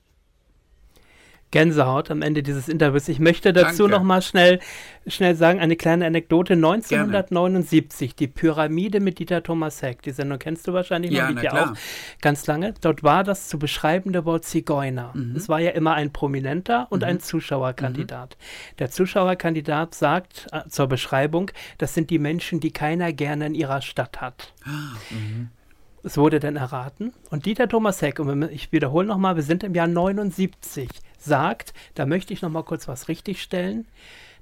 Gänsehaut 1.54 2.10
am 2.10 2.20
Ende 2.20 2.42
dieses 2.42 2.68
Interviews. 2.68 3.06
Ich 3.06 3.20
möchte 3.20 3.52
dazu 3.52 3.86
noch 3.86 4.02
mal 4.02 4.22
schnell, 4.22 4.58
schnell 5.06 5.36
sagen, 5.36 5.60
eine 5.60 5.76
kleine 5.76 6.04
Anekdote. 6.04 6.54
1979, 6.54 8.16
Gerne. 8.16 8.18
die 8.18 8.26
Pyramide 8.26 8.98
mit 8.98 9.20
Dieter 9.20 9.40
Thomas 9.40 9.80
Heck. 9.80 10.02
Die 10.02 10.10
Sendung 10.10 10.40
kennst 10.40 10.66
du 10.66 10.72
wahrscheinlich 10.72 11.12
noch, 11.12 11.18
ja, 11.18 11.28
liegt 11.28 11.44
ja 11.44 11.66
auch 11.66 11.74
ganz 12.20 12.48
lange. 12.48 12.74
Dort 12.80 13.04
war 13.04 13.22
das 13.22 13.46
zu 13.46 13.60
beschreibende 13.60 14.24
Wort 14.24 14.44
Zigeuner. 14.44 15.12
Mhm. 15.14 15.36
Es 15.36 15.48
war 15.48 15.60
ja 15.60 15.70
immer 15.70 15.94
ein 15.94 16.12
Prominenter 16.12 16.88
und 16.90 17.02
mhm. 17.02 17.08
ein 17.08 17.20
Zuschauerkandidat. 17.20 18.36
Mhm. 18.36 18.76
Der 18.80 18.90
Zuschauerkandidat 18.90 19.94
sagt 19.94 20.48
äh, 20.50 20.68
zur 20.68 20.88
Beschreibung, 20.88 21.52
das 21.78 21.94
sind 21.94 22.10
die 22.10 22.18
Menschen, 22.18 22.58
die 22.58 22.72
keiner 22.72 23.12
gerne 23.12 23.46
in 23.46 23.54
ihrer 23.54 23.80
Stadt 23.80 24.20
hat. 24.20 24.52
Ah. 24.64 24.96
Es 26.02 26.18
wurde 26.18 26.38
dann 26.38 26.56
erraten. 26.56 27.14
Und 27.30 27.46
Dieter 27.46 27.66
Thomas 27.66 28.02
Heck, 28.02 28.18
und 28.18 28.50
ich 28.50 28.72
wiederhole 28.72 29.06
nochmal, 29.06 29.36
wir 29.36 29.42
sind 29.42 29.62
im 29.62 29.74
Jahr 29.74 29.86
79, 29.86 30.90
sagt, 31.24 31.74
da 31.94 32.06
möchte 32.06 32.32
ich 32.32 32.42
nochmal 32.42 32.64
kurz 32.64 32.88
was 32.88 33.08
richtigstellen. 33.08 33.86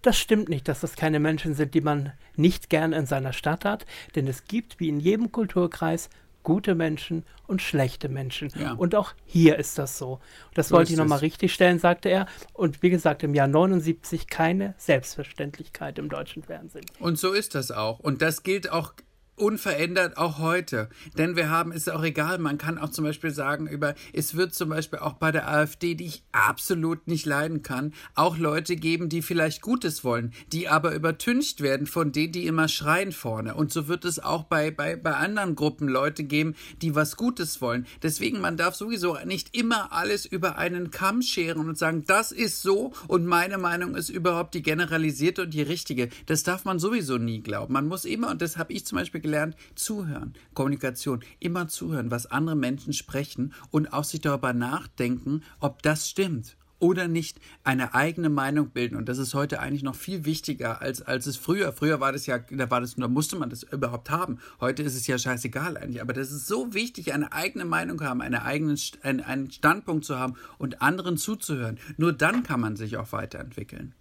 Das 0.02 0.18
stimmt 0.18 0.48
nicht, 0.48 0.66
dass 0.66 0.80
das 0.80 0.96
keine 0.96 1.20
Menschen 1.20 1.54
sind, 1.54 1.74
die 1.74 1.80
man 1.80 2.12
nicht 2.36 2.70
gern 2.70 2.92
in 2.92 3.06
seiner 3.06 3.32
Stadt 3.32 3.64
hat, 3.64 3.86
denn 4.16 4.26
es 4.26 4.44
gibt, 4.44 4.80
wie 4.80 4.88
in 4.88 4.98
jedem 4.98 5.30
Kulturkreis, 5.30 6.10
gute 6.42 6.74
Menschen 6.74 7.24
und 7.46 7.62
schlechte 7.62 8.08
Menschen. 8.08 8.50
Ja. 8.58 8.72
Und 8.72 8.94
auch 8.94 9.12
hier 9.24 9.58
ist 9.58 9.78
das 9.78 9.98
so. 9.98 10.20
Das 10.54 10.68
so 10.68 10.76
wollte 10.76 10.92
ich 10.92 10.98
nochmal 10.98 11.20
richtig 11.20 11.54
stellen, 11.54 11.78
sagte 11.78 12.08
er. 12.08 12.26
Und 12.52 12.82
wie 12.82 12.90
gesagt, 12.90 13.22
im 13.22 13.34
Jahr 13.34 13.48
79 13.48 14.26
keine 14.26 14.74
Selbstverständlichkeit 14.76 15.98
im 15.98 16.08
deutschen 16.08 16.42
Fernsehen. 16.42 16.86
Und 16.98 17.18
so 17.18 17.32
ist 17.32 17.54
das 17.54 17.70
auch. 17.70 18.00
Und 18.00 18.22
das 18.22 18.42
gilt 18.42 18.70
auch 18.70 18.94
unverändert 19.36 20.18
auch 20.18 20.38
heute. 20.38 20.88
Denn 21.16 21.36
wir 21.36 21.48
haben, 21.48 21.72
ist 21.72 21.90
auch 21.90 22.02
egal, 22.02 22.38
man 22.38 22.58
kann 22.58 22.78
auch 22.78 22.90
zum 22.90 23.04
Beispiel 23.04 23.30
sagen, 23.30 23.66
über, 23.66 23.94
es 24.12 24.36
wird 24.36 24.54
zum 24.54 24.68
Beispiel 24.68 24.98
auch 24.98 25.14
bei 25.14 25.32
der 25.32 25.48
AfD, 25.48 25.94
die 25.94 26.06
ich 26.06 26.22
absolut 26.32 27.08
nicht 27.08 27.26
leiden 27.26 27.62
kann, 27.62 27.94
auch 28.14 28.36
Leute 28.36 28.76
geben, 28.76 29.08
die 29.08 29.22
vielleicht 29.22 29.62
Gutes 29.62 30.04
wollen, 30.04 30.32
die 30.52 30.68
aber 30.68 30.94
übertüncht 30.94 31.60
werden 31.60 31.86
von 31.86 32.12
denen, 32.12 32.32
die 32.32 32.46
immer 32.46 32.68
schreien 32.68 33.12
vorne. 33.12 33.54
Und 33.54 33.72
so 33.72 33.88
wird 33.88 34.04
es 34.04 34.18
auch 34.18 34.44
bei, 34.44 34.70
bei, 34.70 34.96
bei 34.96 35.14
anderen 35.14 35.54
Gruppen 35.54 35.88
Leute 35.88 36.24
geben, 36.24 36.54
die 36.82 36.94
was 36.94 37.16
Gutes 37.16 37.60
wollen. 37.60 37.86
Deswegen, 38.02 38.40
man 38.40 38.56
darf 38.56 38.74
sowieso 38.74 39.16
nicht 39.24 39.56
immer 39.56 39.92
alles 39.92 40.26
über 40.26 40.58
einen 40.58 40.90
Kamm 40.90 41.22
scheren 41.22 41.68
und 41.68 41.78
sagen, 41.78 42.04
das 42.06 42.32
ist 42.32 42.62
so 42.62 42.92
und 43.08 43.24
meine 43.24 43.56
Meinung 43.56 43.94
ist 43.94 44.10
überhaupt 44.10 44.54
die 44.54 44.62
generalisierte 44.62 45.42
und 45.42 45.54
die 45.54 45.62
richtige. 45.62 46.10
Das 46.26 46.42
darf 46.42 46.64
man 46.64 46.78
sowieso 46.78 47.16
nie 47.16 47.40
glauben. 47.40 47.72
Man 47.72 47.88
muss 47.88 48.04
immer, 48.04 48.30
und 48.30 48.42
das 48.42 48.58
habe 48.58 48.72
ich 48.72 48.84
zum 48.84 48.98
Beispiel 48.98 49.21
gelernt, 49.22 49.56
zuhören. 49.74 50.34
Kommunikation. 50.54 51.20
Immer 51.38 51.68
zuhören, 51.68 52.10
was 52.10 52.26
andere 52.26 52.56
Menschen 52.56 52.92
sprechen 52.92 53.52
und 53.70 53.92
auch 53.92 54.04
sich 54.04 54.20
darüber 54.20 54.52
nachdenken, 54.52 55.42
ob 55.60 55.82
das 55.82 56.08
stimmt 56.08 56.56
oder 56.82 57.06
nicht 57.06 57.38
eine 57.62 57.94
eigene 57.94 58.28
Meinung 58.28 58.70
bilden. 58.70 58.96
Und 58.96 59.08
das 59.08 59.18
ist 59.18 59.34
heute 59.34 59.60
eigentlich 59.60 59.84
noch 59.84 59.94
viel 59.94 60.24
wichtiger 60.24 60.82
als, 60.82 61.00
als 61.00 61.26
es 61.26 61.36
früher. 61.36 61.72
Früher 61.72 62.00
war 62.00 62.10
das 62.10 62.26
ja, 62.26 62.38
da 62.38 62.70
war 62.72 62.80
das, 62.80 62.96
da 62.96 63.06
musste 63.06 63.36
man 63.36 63.50
das 63.50 63.62
überhaupt 63.62 64.10
haben. 64.10 64.40
Heute 64.60 64.82
ist 64.82 64.96
es 64.96 65.06
ja 65.06 65.16
scheißegal 65.16 65.76
eigentlich. 65.76 66.02
Aber 66.02 66.12
das 66.12 66.32
ist 66.32 66.48
so 66.48 66.74
wichtig, 66.74 67.14
eine 67.14 67.32
eigene 67.32 67.64
Meinung 67.64 68.00
haben, 68.00 68.20
eine 68.20 68.44
eigenen, 68.44 68.76
einen, 69.02 69.20
einen 69.20 69.50
Standpunkt 69.52 70.04
zu 70.04 70.18
haben 70.18 70.34
und 70.58 70.82
anderen 70.82 71.16
zuzuhören. 71.16 71.78
Nur 71.98 72.12
dann 72.12 72.42
kann 72.42 72.58
man 72.58 72.74
sich 72.74 72.96
auch 72.96 73.12
weiterentwickeln. 73.12 73.94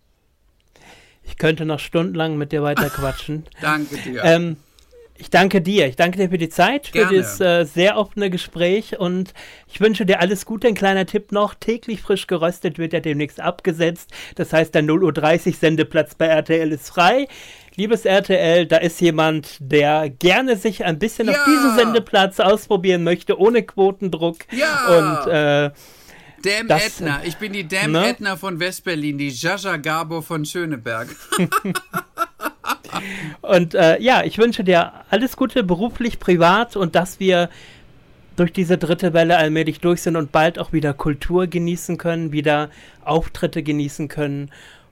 Ich 1.23 1.37
könnte 1.37 1.65
noch 1.65 1.79
stundenlang 1.79 2.35
mit 2.35 2.51
dir 2.51 2.63
weiter 2.63 2.89
quatschen. 2.89 3.43
Danke 3.61 3.97
dir. 3.97 4.23
Ähm, 4.23 4.57
ich 5.21 5.29
danke 5.29 5.61
dir. 5.61 5.87
Ich 5.87 5.95
danke 5.95 6.17
dir 6.17 6.29
für 6.29 6.37
die 6.37 6.49
Zeit, 6.49 6.87
für 6.87 6.93
Gerne. 6.93 7.09
dieses 7.11 7.39
äh, 7.39 7.63
sehr 7.65 7.95
offene 7.97 8.29
Gespräch 8.29 8.99
und 8.99 9.33
ich 9.67 9.79
wünsche 9.79 10.05
dir 10.05 10.19
alles 10.19 10.45
Gute. 10.45 10.67
Ein 10.67 10.73
kleiner 10.75 11.05
Tipp 11.05 11.31
noch: 11.31 11.53
täglich 11.53 12.01
frisch 12.01 12.27
geröstet 12.27 12.77
wird 12.79 12.91
ja 12.93 12.99
demnächst 12.99 13.39
abgesetzt. 13.39 14.11
Das 14.35 14.51
heißt, 14.51 14.73
der 14.75 14.83
0.30 14.83 15.47
Uhr 15.47 15.53
Sendeplatz 15.53 16.15
bei 16.15 16.25
RTL 16.25 16.71
ist 16.71 16.89
frei. 16.89 17.27
Liebes 17.75 18.03
RTL, 18.03 18.65
da 18.65 18.77
ist 18.77 18.99
jemand, 18.99 19.57
der 19.61 20.09
gerne 20.09 20.57
sich 20.57 20.83
ein 20.83 20.99
bisschen 20.99 21.27
Ja. 21.27 21.33
auf 21.35 21.45
diesen 21.45 21.75
Sendeplatz 21.77 22.39
ausprobieren 22.41 23.03
möchte, 23.03 23.39
ohne 23.39 23.63
Quotendruck. 23.63 24.39
Ja. 24.51 24.87
Und 25.25 25.31
äh, 25.31 25.71
Damn 26.43 26.67
das- 26.67 26.99
Edna. 26.99 27.21
Ich 27.23 27.37
bin 27.37 27.53
die 27.53 27.67
Damn 27.67 27.91
Ne? 27.91 28.09
Edna 28.09 28.35
von 28.35 28.59
Westberlin, 28.59 29.17
die 29.19 29.29
Jaja 29.29 29.77
Gabo 29.77 30.21
von 30.21 30.43
Schöneberg. 30.43 31.07
Und 33.41 33.75
äh, 33.75 33.99
ja, 34.01 34.23
ich 34.23 34.37
wünsche 34.37 34.63
dir 34.63 34.91
alles 35.09 35.35
Gute 35.37 35.63
beruflich, 35.63 36.19
privat 36.19 36.75
und 36.75 36.95
dass 36.95 37.19
wir 37.19 37.49
durch 38.35 38.53
diese 38.53 38.77
dritte 38.77 39.13
Welle 39.13 39.37
allmählich 39.37 39.79
durch 39.79 40.01
sind 40.01 40.15
und 40.15 40.31
bald 40.31 40.57
auch 40.57 40.73
wieder 40.73 40.93
Kultur 40.93 41.47
genießen 41.47 41.97
können, 41.97 42.31
wieder 42.31 42.69
Auftritte 43.03 43.61
genießen 43.61 44.07
können 44.07 44.49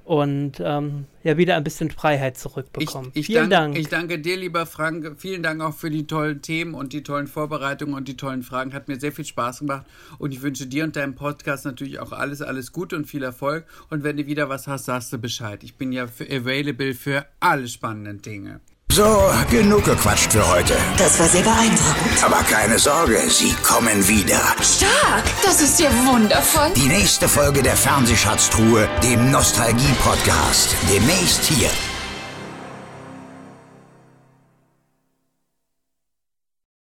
und 0.10 0.53
ähm, 0.60 1.06
ja 1.22 1.38
wieder 1.38 1.56
ein 1.56 1.64
bisschen 1.64 1.91
Freiheit 1.91 2.34
Ich, 2.36 2.41
zurückbekommen. 2.41 3.11
ich, 3.14 3.27
Vielen 3.27 3.52
dank, 3.52 3.76
Dank. 3.76 3.77
ich 3.77 3.90
danke 3.90 4.18
dir, 4.18 4.38
lieber 4.38 4.65
Frank. 4.65 5.14
Vielen 5.19 5.44
Dank 5.44 5.61
auch 5.61 5.76
für 5.76 5.91
die 5.91 6.07
tollen 6.07 6.41
Themen 6.41 6.73
und 6.73 6.94
die 6.94 7.03
tollen 7.03 7.27
Vorbereitungen 7.27 7.94
und 7.94 8.07
die 8.07 8.18
tollen 8.18 8.41
Fragen. 8.41 8.73
Hat 8.73 8.88
mir 8.88 8.99
sehr 8.99 9.11
viel 9.11 9.26
Spaß 9.26 9.60
gemacht. 9.60 9.86
Und 10.18 10.31
ich 10.31 10.41
wünsche 10.41 10.65
dir 10.65 10.84
und 10.84 10.95
deinem 10.95 11.14
Podcast 11.14 11.65
natürlich 11.65 11.99
auch 11.99 12.11
alles, 12.11 12.41
alles 12.41 12.72
Gute 12.72 12.95
und 12.95 13.06
viel 13.06 13.22
Erfolg. 13.22 13.68
Und 13.91 14.03
wenn 14.03 14.18
du 14.18 14.26
wieder 14.26 14.49
was 14.49 14.65
hast, 14.65 14.86
sagst 14.86 15.14
du 15.14 15.19
Bescheid. 15.19 15.64
Ich 15.64 15.76
bin 15.76 15.91
ja 15.91 16.07
für, 16.07 16.23
available 16.26 16.95
für 16.95 17.27
alle 17.40 17.68
spannenden 17.68 18.23
Dinge. 18.23 18.61
So, 18.91 19.31
genug 19.51 19.85
gequatscht 19.85 20.31
für 20.33 20.47
heute. 20.49 20.75
Das 20.97 21.19
war 21.19 21.27
sehr 21.27 21.43
beeindruckend. 21.43 22.23
Aber 22.23 22.41
keine 22.43 22.79
Sorge, 22.79 23.19
sie 23.29 23.53
kommen 23.61 24.07
wieder. 24.07 24.41
Stark! 24.63 25.25
Das 25.43 25.61
ist 25.61 25.79
ja 25.79 25.89
wundervoll. 26.07 26.71
Die 26.75 26.87
nächste 26.87 27.29
Folge 27.29 27.61
der 27.61 27.77
Fernsehschatztruhe, 27.77 28.89
dem 29.03 29.29
Nostalgie-Podcast. 29.29 30.75
Demnächst 30.91 31.45
hier 31.45 31.69